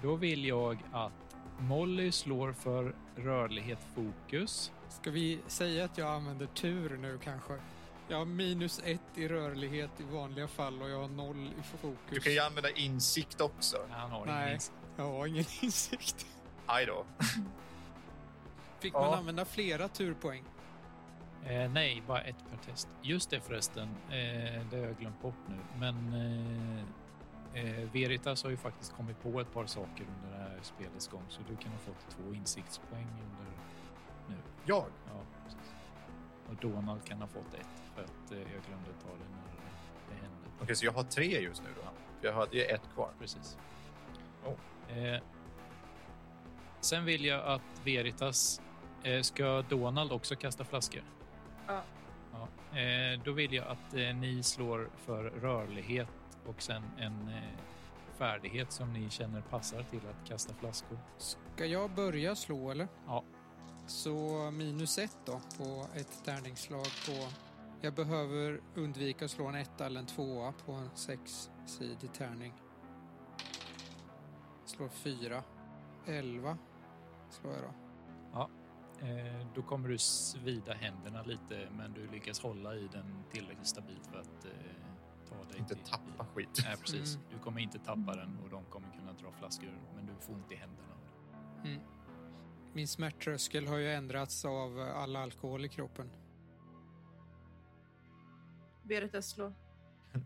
då 0.01 0.15
vill 0.15 0.45
jag 0.45 0.83
att 0.91 1.35
Molly 1.59 2.11
slår 2.11 2.53
för 2.53 2.95
rörlighet 3.15 3.79
fokus. 3.95 4.71
Ska 4.89 5.11
vi 5.11 5.39
säga 5.47 5.85
att 5.85 5.97
jag 5.97 6.07
använder 6.07 6.45
tur 6.45 6.97
nu 6.97 7.19
kanske? 7.23 7.53
Jag 8.07 8.17
har 8.17 8.25
minus 8.25 8.81
ett 8.85 9.01
i 9.15 9.27
rörlighet 9.27 9.91
i 9.99 10.03
vanliga 10.03 10.47
fall 10.47 10.81
och 10.81 10.89
jag 10.89 10.99
har 11.01 11.07
noll 11.07 11.47
i 11.59 11.63
fokus. 11.63 11.97
Du 12.09 12.19
kan 12.19 12.33
ju 12.33 12.39
använda 12.39 12.69
insikt 12.71 13.41
också. 13.41 13.77
Han 13.89 14.11
har 14.11 14.25
Nej. 14.25 14.47
ingen 14.49 14.59
Jag 14.95 15.03
har 15.03 15.25
ingen 15.27 15.45
insikt. 15.61 16.25
Aj 16.65 16.85
då. 16.85 17.05
Fick 18.79 18.93
Ja. 18.93 18.99
man 19.01 19.13
använda 19.19 19.45
flera 19.45 19.87
turpoäng? 19.87 20.43
Eh, 21.45 21.71
nej, 21.71 22.03
bara 22.07 22.21
ett 22.21 22.35
per 22.49 22.57
test. 22.71 22.87
Just 23.01 23.29
det 23.29 23.39
förresten, 23.41 23.87
eh, 24.09 24.63
det 24.71 24.77
har 24.77 24.85
jag 24.85 24.97
glömt 24.97 25.21
bort 25.21 25.35
nu. 25.47 25.55
Men 25.79 26.13
eh, 27.53 27.63
eh, 27.65 27.89
Veritas 27.93 28.43
har 28.43 28.49
ju 28.49 28.57
faktiskt 28.57 28.93
kommit 28.93 29.21
på 29.23 29.39
ett 29.41 29.53
par 29.53 29.65
saker 29.65 30.05
under 30.17 30.37
det 30.37 30.43
här 30.43 30.59
spelets 30.61 31.07
gång, 31.07 31.23
så 31.29 31.41
du 31.49 31.55
kan 31.55 31.71
ha 31.71 31.79
fått 31.79 32.09
två 32.17 32.33
insiktspoäng 32.33 33.07
under. 33.11 33.51
Jag? 34.69 34.85
Ja, 35.05 35.21
precis. 35.43 35.73
Och 36.49 36.55
Donald 36.55 37.05
kan 37.05 37.21
ha 37.21 37.27
fått 37.27 37.53
ett 37.53 37.83
för 37.95 38.03
att 38.03 38.31
eh, 38.31 38.37
jag 38.37 38.63
glömde 38.67 38.89
ta 39.03 39.09
det 39.09 39.29
när 39.29 39.65
det 40.09 40.15
hände. 40.15 40.47
Okej, 40.61 40.75
så 40.75 40.85
jag 40.85 40.91
har 40.91 41.03
tre 41.03 41.39
just 41.41 41.63
nu 41.63 41.69
då? 41.75 41.81
Ja. 41.83 41.91
För 42.21 42.27
Jag 42.27 42.33
hade 42.33 42.57
ju 42.57 42.63
ett 42.63 42.93
kvar. 42.93 43.09
Precis. 43.19 43.57
Oh. 44.45 44.97
Eh, 44.97 45.21
sen 46.79 47.05
vill 47.05 47.25
jag 47.25 47.47
att 47.47 47.81
Veritas... 47.85 48.61
Eh, 49.03 49.21
ska 49.21 49.61
Donald 49.61 50.11
också 50.11 50.35
kasta 50.35 50.63
flaskor? 50.63 51.03
Ja. 51.67 51.81
Ja. 52.31 52.79
Eh, 52.79 53.19
då 53.23 53.31
vill 53.31 53.53
jag 53.53 53.67
att 53.67 53.93
eh, 53.93 54.15
ni 54.15 54.43
slår 54.43 54.89
för 54.95 55.23
rörlighet 55.23 56.09
och 56.45 56.61
sen 56.61 56.83
en 56.97 57.27
eh, 57.27 57.59
färdighet 58.17 58.71
som 58.71 58.93
ni 58.93 59.09
känner 59.09 59.41
passar 59.41 59.83
till 59.83 60.01
att 60.09 60.29
kasta 60.29 60.53
flaskor. 60.53 60.99
Ska 61.17 61.65
jag 61.65 61.91
börja 61.91 62.35
slå 62.35 62.71
eller? 62.71 62.87
Ja. 63.07 63.23
Så 63.89 64.51
minus 64.51 64.97
ett 64.97 65.17
då 65.25 65.41
på 65.57 65.85
ett 65.95 66.21
tärningsslag 66.25 66.87
på... 67.05 67.27
Jag 67.81 67.93
behöver 67.93 68.61
undvika 68.75 69.25
att 69.25 69.31
slå 69.31 69.47
en 69.47 69.55
etta 69.55 69.85
eller 69.85 69.99
en 69.99 70.05
tvåa 70.05 70.53
på 70.65 70.71
en 70.71 70.89
sexsidig 70.95 72.13
tärning. 72.13 72.53
Slår 74.65 74.89
fyra. 74.89 75.43
Elva 76.05 76.57
slår 77.29 77.53
jag 77.53 77.63
då. 77.63 78.49
Eh, 79.05 79.47
då 79.55 79.61
kommer 79.61 79.89
du 79.89 79.97
svida 79.97 80.73
händerna 80.73 81.23
lite, 81.23 81.69
men 81.77 81.93
du 81.93 82.07
lyckas 82.07 82.39
hålla 82.39 82.75
i 82.75 82.87
den 82.91 83.23
tillräckligt 83.31 83.67
stabilt 83.67 84.07
för 84.07 84.19
att 84.19 84.45
eh, 84.45 84.51
ta 85.29 85.35
dig 85.35 85.59
Inte 85.59 85.75
till 85.75 85.83
tappa 85.83 86.25
skit. 86.25 86.61
Nej, 86.65 86.77
precis. 86.77 87.15
Mm. 87.15 87.27
Du 87.31 87.39
kommer 87.39 87.61
inte 87.61 87.79
tappa 87.79 88.15
den 88.15 88.37
och 88.43 88.49
de 88.49 88.65
kommer 88.65 88.87
kunna 88.91 89.13
dra 89.13 89.31
flaskor, 89.31 89.79
men 89.95 90.05
du 90.05 90.13
får 90.19 90.33
ont 90.33 90.51
i 90.51 90.55
händerna. 90.55 90.93
Mm. 91.63 91.81
Min 92.73 92.87
smärttröskel 92.87 93.67
har 93.67 93.77
ju 93.77 93.91
ändrats 93.91 94.45
av 94.45 94.79
all 94.79 95.15
alkohol 95.15 95.65
i 95.65 95.69
kroppen. 95.69 96.09
Veritas 98.83 99.29
slå. 99.29 99.53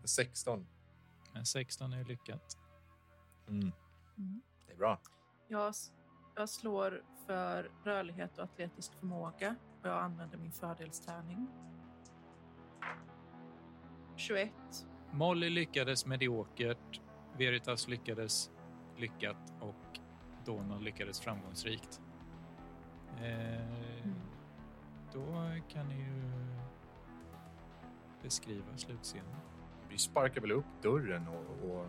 16. 0.04 0.66
Men 1.32 1.46
16 1.46 1.92
är 1.92 2.04
lyckat. 2.04 2.58
Mm. 3.48 3.72
Mm. 4.18 4.42
Det 4.66 4.72
är 4.72 4.76
bra. 4.76 5.00
Jag, 5.48 5.74
jag 6.36 6.48
slår 6.48 7.04
för 7.26 7.70
rörlighet 7.84 8.38
och 8.38 8.44
atletisk 8.44 8.94
förmåga 8.94 9.56
och 9.80 9.88
jag 9.88 10.02
använder 10.02 10.38
min 10.38 10.52
fördelstärning. 10.52 11.48
21. 14.16 14.52
Molly 15.12 15.50
lyckades 15.50 16.06
mediokert, 16.06 17.00
Veritas 17.38 17.88
lyckades 17.88 18.50
lyckat 18.96 19.52
och 19.60 19.98
Donald 20.44 20.82
lyckades 20.82 21.20
framgångsrikt. 21.20 22.00
Eh, 23.22 23.60
Då 25.12 25.24
kan 25.68 25.88
ni 25.88 25.94
ju 25.94 26.22
beskriva 28.22 28.76
slutscenen. 28.76 29.34
Vi 29.88 29.98
sparkar 29.98 30.40
väl 30.40 30.52
upp 30.52 30.64
dörren 30.82 31.28
och, 31.28 31.70
och 31.70 31.86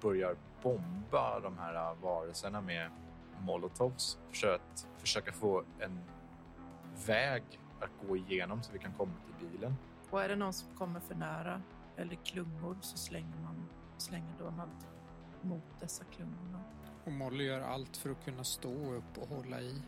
börjar 0.00 0.36
bomba 0.62 1.40
de 1.40 1.58
här 1.58 1.94
varelserna 1.94 2.60
med 2.60 2.90
molotovs 3.40 4.18
för 4.32 4.54
att 4.54 4.86
försöka 4.98 5.32
få 5.32 5.64
en 5.80 6.00
väg 7.06 7.42
att 7.80 8.08
gå 8.08 8.16
igenom 8.16 8.62
så 8.62 8.72
vi 8.72 8.78
kan 8.78 8.92
komma 8.92 9.12
till 9.38 9.48
bilen. 9.48 9.74
Och 10.10 10.22
är 10.22 10.28
det 10.28 10.36
någon 10.36 10.52
som 10.52 10.76
kommer 10.76 11.00
för 11.00 11.14
nära 11.14 11.62
eller 11.96 12.14
klungor 12.24 12.76
så 12.80 12.96
slänger 12.98 13.36
man 13.42 13.68
slänger 13.96 14.38
Donald 14.38 14.84
mot 15.42 15.80
dessa 15.80 16.04
klungorna. 16.04 16.60
Och 17.04 17.12
Molly 17.12 17.44
gör 17.44 17.60
allt 17.60 17.96
för 17.96 18.10
att 18.10 18.24
kunna 18.24 18.44
stå 18.44 18.92
upp 18.94 19.18
och 19.18 19.28
hålla 19.28 19.60
i. 19.60 19.82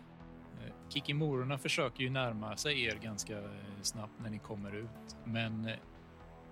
Eh, 0.65 0.73
Kikimororna 0.89 1.59
försöker 1.59 2.03
ju 2.03 2.11
närma 2.11 2.57
sig 2.57 2.85
er 2.85 2.99
ganska 3.03 3.39
eh, 3.39 3.51
snabbt 3.83 4.21
när 4.23 4.31
ni 4.31 4.39
kommer 4.39 4.77
ut, 4.77 5.17
men 5.25 5.69
eh, 5.69 5.75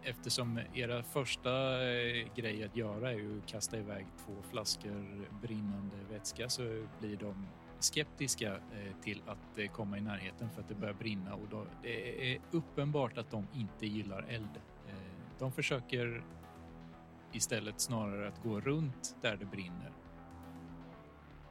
eftersom 0.03 0.61
era 0.75 1.03
första 1.03 1.51
grej 2.35 2.65
att 2.65 2.77
göra 2.77 3.11
är 3.11 3.17
ju 3.17 3.39
att 3.39 3.47
kasta 3.47 3.79
iväg 3.79 4.07
två 4.27 4.33
flaskor 4.51 5.29
brinnande 5.43 5.97
vätska 6.11 6.49
så 6.49 6.87
blir 7.01 7.17
de 7.17 7.47
skeptiska 7.81 8.57
till 9.03 9.23
att 9.27 9.73
komma 9.73 9.99
i 9.99 10.01
närheten 10.01 10.51
för 10.51 10.61
att 10.61 10.69
det 10.69 10.75
börjar 10.75 10.95
brinna. 10.95 11.35
Och 11.35 11.49
då, 11.51 11.67
det 11.83 12.35
är 12.35 12.41
uppenbart 12.51 13.19
att 13.19 13.31
de 13.31 13.47
inte 13.55 13.87
gillar 13.87 14.27
eld. 14.29 14.61
De 15.39 15.53
försöker 15.53 16.25
istället 17.33 17.81
snarare 17.81 18.29
att 18.29 18.43
gå 18.43 18.61
runt 18.61 19.17
där 19.23 19.37
det 19.37 19.45
brinner 19.45 19.93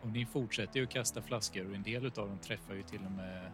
och 0.04 0.10
ni 0.10 0.26
fortsätter 0.26 0.80
ju 0.80 0.86
att 0.86 0.92
kasta 0.92 1.22
flaskor 1.22 1.68
och 1.68 1.76
en 1.76 1.84
del 1.84 2.06
av 2.06 2.12
dem 2.12 2.38
träffar 2.42 2.74
ju 2.74 2.84
till 2.84 3.06
och 3.06 3.12
med 3.12 3.52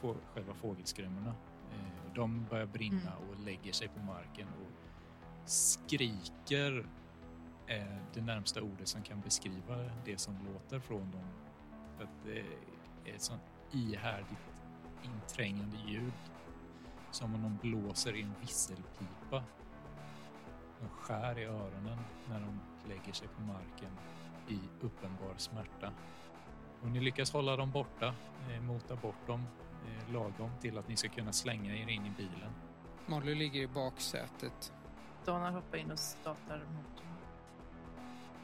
få, 0.00 0.16
själva 0.34 0.54
fågelskrämmorna. 0.54 1.34
Eh, 1.72 2.12
de 2.14 2.46
börjar 2.50 2.66
brinna 2.66 3.16
och 3.16 3.40
lägger 3.44 3.72
sig 3.72 3.88
på 3.88 4.00
marken 4.00 4.48
och 4.48 5.48
skriker 5.50 6.86
eh, 7.66 7.96
det 8.14 8.20
närmsta 8.20 8.62
ordet 8.62 8.88
som 8.88 9.02
kan 9.02 9.20
beskriva 9.20 9.90
det 10.04 10.20
som 10.20 10.34
låter 10.52 10.80
från 10.80 11.10
dem. 11.10 11.28
Att 12.00 12.24
det 12.24 12.38
är 13.10 13.14
ett 13.14 13.22
sånt 13.22 13.42
ihärdigt 13.72 14.48
inträngande 15.04 15.76
ljud. 15.86 16.12
Som 17.10 17.34
om 17.34 17.42
de 17.42 17.56
blåser 17.56 18.16
i 18.16 18.22
en 18.22 18.34
visselpipa. 18.40 19.44
De 20.80 20.88
skär 20.88 21.38
i 21.38 21.44
öronen 21.44 21.98
när 22.28 22.40
de 22.40 22.60
lägger 22.88 23.12
sig 23.12 23.28
på 23.28 23.42
marken 23.42 23.90
i 24.48 24.58
uppenbar 24.80 25.34
smärta. 25.36 25.92
Och 26.82 26.88
ni 26.88 27.00
lyckas 27.00 27.32
hålla 27.32 27.56
dem 27.56 27.70
borta, 27.70 28.14
eh, 28.50 28.60
mota 28.62 28.96
bort 28.96 29.26
dem 29.26 29.44
eh, 29.86 30.12
lagom 30.12 30.50
till 30.60 30.78
att 30.78 30.88
ni 30.88 30.96
ska 30.96 31.08
kunna 31.08 31.32
slänga 31.32 31.74
er 31.76 31.88
in 31.88 32.06
i 32.06 32.10
bilen. 32.16 32.52
Molly 33.06 33.34
ligger 33.34 33.60
i 33.60 33.66
baksätet. 33.68 34.72
Donald 35.24 35.54
hoppar 35.54 35.78
in 35.78 35.90
och 35.90 35.98
startar 35.98 36.58
motorn. 36.58 37.06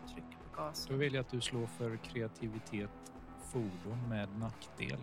Trycker 0.06 0.38
på 0.38 0.56
Då 0.56 0.62
gasen. 0.62 0.98
vill 0.98 1.14
jag 1.14 1.20
att 1.20 1.30
du 1.30 1.40
slår 1.40 1.66
för 1.66 1.96
kreativitet 1.96 3.12
fordon 3.40 4.08
med 4.08 4.28
nackdel. 4.38 4.98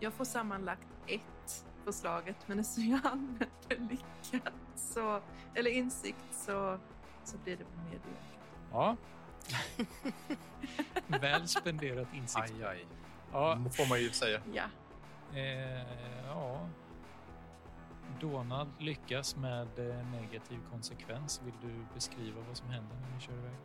Jag 0.00 0.12
får 0.12 0.24
sammanlagt 0.24 0.88
ett 1.06 1.66
på 1.84 1.92
slaget, 1.92 2.36
men 2.48 2.58
eftersom 2.58 2.84
jag 2.90 3.06
använder 3.12 3.96
lyckat 4.30 4.52
så, 4.74 5.20
eller 5.54 5.70
insikt 5.70 6.24
så, 6.30 6.78
så 7.24 7.38
blir 7.38 7.56
det 7.56 7.64
mediokert. 7.84 8.38
Ja. 8.72 8.96
Väl 11.20 11.48
spenderat 11.48 12.14
insikt. 12.14 12.52
Aj, 12.60 12.64
aj. 12.64 12.86
Ja, 13.32 13.58
får 13.72 13.88
man 13.88 14.00
ju 14.00 14.10
säga. 14.10 14.40
Ja, 14.52 14.64
eh, 15.34 16.26
ja. 16.26 16.68
Donald 18.20 18.70
lyckas 18.78 19.36
med 19.36 19.78
eh, 19.78 20.06
negativ 20.06 20.58
konsekvens. 20.70 21.40
Vill 21.44 21.54
du 21.62 21.94
beskriva 21.94 22.40
vad 22.48 22.56
som 22.56 22.68
händer 22.68 22.96
när 22.96 23.14
ni 23.14 23.20
kör 23.20 23.32
iväg? 23.32 23.56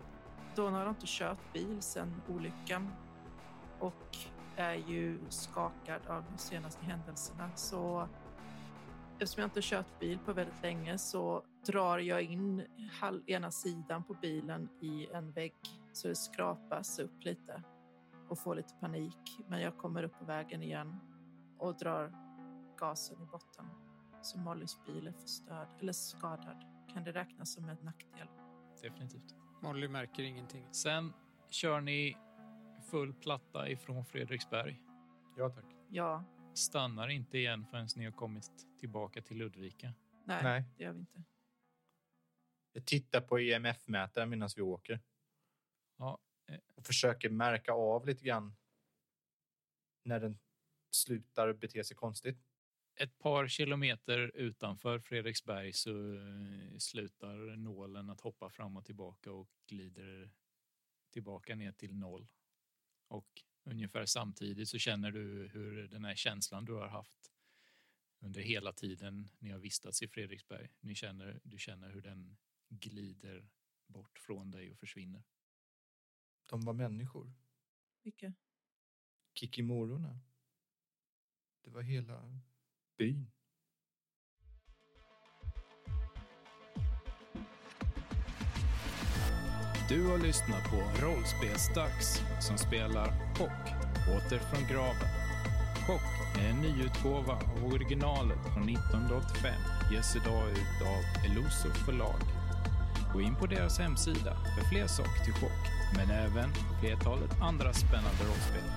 Donald 0.56 0.84
har 0.84 0.90
inte 0.90 1.06
kört 1.06 1.54
bil 1.54 1.82
sedan 1.82 2.22
olyckan 2.28 2.92
och 3.80 4.18
är 4.56 4.76
ju 4.76 5.20
skakad 5.30 6.02
av 6.08 6.24
de 6.32 6.38
senaste 6.38 6.86
händelserna. 6.86 7.50
Så 7.56 8.08
eftersom 9.22 9.42
jag 9.42 9.48
inte 9.48 9.62
kört 9.62 10.00
bil 10.00 10.20
på 10.26 10.34
väldigt 10.34 10.62
länge 10.62 10.98
så 10.98 11.44
drar 11.66 12.00
jag 12.00 12.22
in 12.22 12.66
ena 13.28 13.52
sidan 13.52 14.04
på 14.04 14.14
bilen 14.14 14.70
i 14.82 15.08
en 15.14 15.32
vägg 15.32 15.54
så 15.94 16.08
det 16.08 16.16
skrapas 16.16 17.00
upp 17.00 17.24
lite 17.24 17.64
och 18.30 18.40
får 18.40 18.56
lite 18.56 18.74
panik. 18.80 19.40
Men 19.48 19.62
jag 19.62 19.78
kommer 19.78 20.04
upp 20.04 20.20
på 20.20 20.26
vägen 20.26 20.64
igen 20.64 20.96
och 21.58 21.78
drar 21.78 22.12
gasen 22.78 23.22
i 23.22 23.26
botten. 23.26 23.66
Så 24.22 24.40
Mollys 24.40 24.86
bil 24.86 25.08
är 25.08 25.12
förstörd 25.12 25.68
eller 25.80 25.94
skadad. 25.94 26.64
Kan 26.94 27.04
det 27.04 27.12
räknas 27.12 27.54
som 27.54 27.70
en 27.70 27.78
nackdel? 27.82 28.28
Definitivt. 28.82 29.36
Molly 29.62 29.88
märker 29.88 30.24
ingenting. 30.24 30.68
Sen 30.72 31.14
kör 31.50 31.82
ni 31.82 32.18
full 32.92 33.14
platta 33.14 33.70
ifrån 33.70 34.06
Fredriksberg. 34.06 34.82
Ja, 35.38 35.50
tack. 35.50 35.66
Ja, 35.90 36.24
Stannar 36.60 37.08
inte 37.08 37.38
igen 37.38 37.66
förrän 37.72 37.88
ni 37.96 38.06
har 38.06 38.12
kommit 38.12 38.68
tillbaka 38.80 39.22
till 39.22 39.38
Ludvika. 39.38 39.94
nej, 40.26 40.44
Nej. 40.44 40.64
det 40.78 40.84
gör 40.84 40.94
vi 40.94 41.00
inte. 41.00 41.24
Jag 42.72 42.86
tittar 42.86 43.22
på 43.22 43.40
EMF-mätaren 43.40 44.30
medan 44.30 44.50
vi 44.56 44.62
åker. 44.62 45.00
Ja, 45.98 46.20
eh. 46.48 46.60
Och 46.76 46.86
försöker 46.86 47.30
märka 47.30 47.74
av 47.74 48.08
lite 48.08 48.24
grann 48.24 48.56
när 50.04 50.20
den 50.20 50.40
slutar 50.92 51.54
bete 51.54 51.84
sig 51.84 51.98
konstigt. 51.98 52.38
Ett 52.96 53.20
par 53.20 53.48
kilometer 53.48 54.32
utanför 54.36 55.00
Fredriksberg 55.00 55.74
så 55.74 56.14
eh, 56.16 56.78
slutar 56.78 57.56
nålen 57.56 58.10
att 58.10 58.22
hoppa 58.22 58.50
fram 58.50 58.78
och 58.78 58.86
tillbaka 58.86 59.32
och 59.32 59.50
glider 59.68 60.32
tillbaka 61.12 61.56
ner 61.56 61.72
till 61.72 61.96
noll. 61.96 62.28
Och 63.08 63.44
ungefär 63.70 64.06
samtidigt 64.06 64.70
så 64.70 64.78
känner 64.78 65.12
du 65.12 65.48
hur 65.48 65.88
den 65.88 66.06
här 66.06 66.16
känslan 66.16 66.66
du 66.66 66.74
har 66.74 66.88
haft 66.88 67.32
under 68.20 68.42
hela 68.42 68.74
tiden 68.74 69.30
ni 69.40 69.50
har 69.50 69.60
vistats 69.60 70.02
i 70.02 70.08
Fredriksberg. 70.08 70.70
Ni 70.80 70.96
känner, 70.96 71.40
du 71.44 71.58
känner 71.58 71.90
hur 71.90 72.02
den 72.02 72.38
glider 72.70 73.50
bort 73.88 74.20
från 74.20 74.52
dig 74.52 74.72
och 74.72 74.78
försvinner. 74.78 75.24
De 76.46 76.62
var 76.62 76.74
människor. 76.74 77.34
Vilka? 78.04 78.34
Kikimororna. 79.34 80.20
Det 81.62 81.70
var 81.70 81.82
hela 81.82 82.42
byn. 82.98 83.32
Du 89.90 90.08
har 90.08 90.18
lyssnat 90.18 90.64
på 90.70 91.06
Rollspelsdags 91.06 92.24
som 92.40 92.58
spelar 92.58 93.08
Chock, 93.38 93.66
åter 94.08 94.40
från 94.40 94.68
graven. 94.72 95.10
Chock 95.88 96.38
är 96.40 96.50
en 96.50 96.62
nyutgåva 96.62 97.34
av 97.34 97.74
originalet 97.74 98.38
från 98.54 98.70
1985. 98.70 99.54
Ges 99.92 100.16
idag 100.16 100.50
ut 100.52 100.82
av 100.82 101.02
Eloso 101.26 101.70
förlag. 101.86 102.20
Gå 103.14 103.22
in 103.22 103.36
på 103.36 103.46
deras 103.46 103.80
hemsida 103.80 104.38
för 104.56 104.70
fler 104.70 104.88
saker 104.88 105.24
till 105.26 105.34
Chock, 105.34 105.64
men 105.96 106.10
även 106.10 106.50
flertalet 106.80 107.42
andra 107.42 107.74
spännande 107.74 108.24
rollspel. 108.30 108.70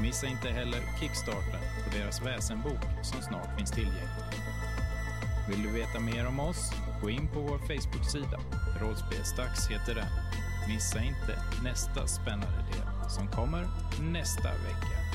Missa 0.00 0.26
inte 0.26 0.48
heller 0.48 0.80
Kickstarten 1.00 1.60
på 1.84 1.98
deras 1.98 2.22
väsenbok 2.22 2.82
som 3.02 3.22
snart 3.22 3.58
finns 3.58 3.70
tillgänglig. 3.70 4.26
Vill 5.48 5.62
du 5.62 5.68
veta 5.68 6.00
mer 6.00 6.26
om 6.26 6.40
oss? 6.40 6.72
Gå 7.02 7.10
in 7.10 7.28
på 7.28 7.40
vår 7.40 7.58
Facebook-sida. 7.58 8.65
Rollspelsdags 8.80 9.70
heter 9.70 9.94
den. 9.94 10.06
Missa 10.68 10.98
inte 11.02 11.38
nästa 11.62 12.06
spännande 12.06 12.58
del 12.72 13.10
som 13.10 13.28
kommer 13.28 13.68
nästa 14.00 14.48
vecka. 14.48 15.05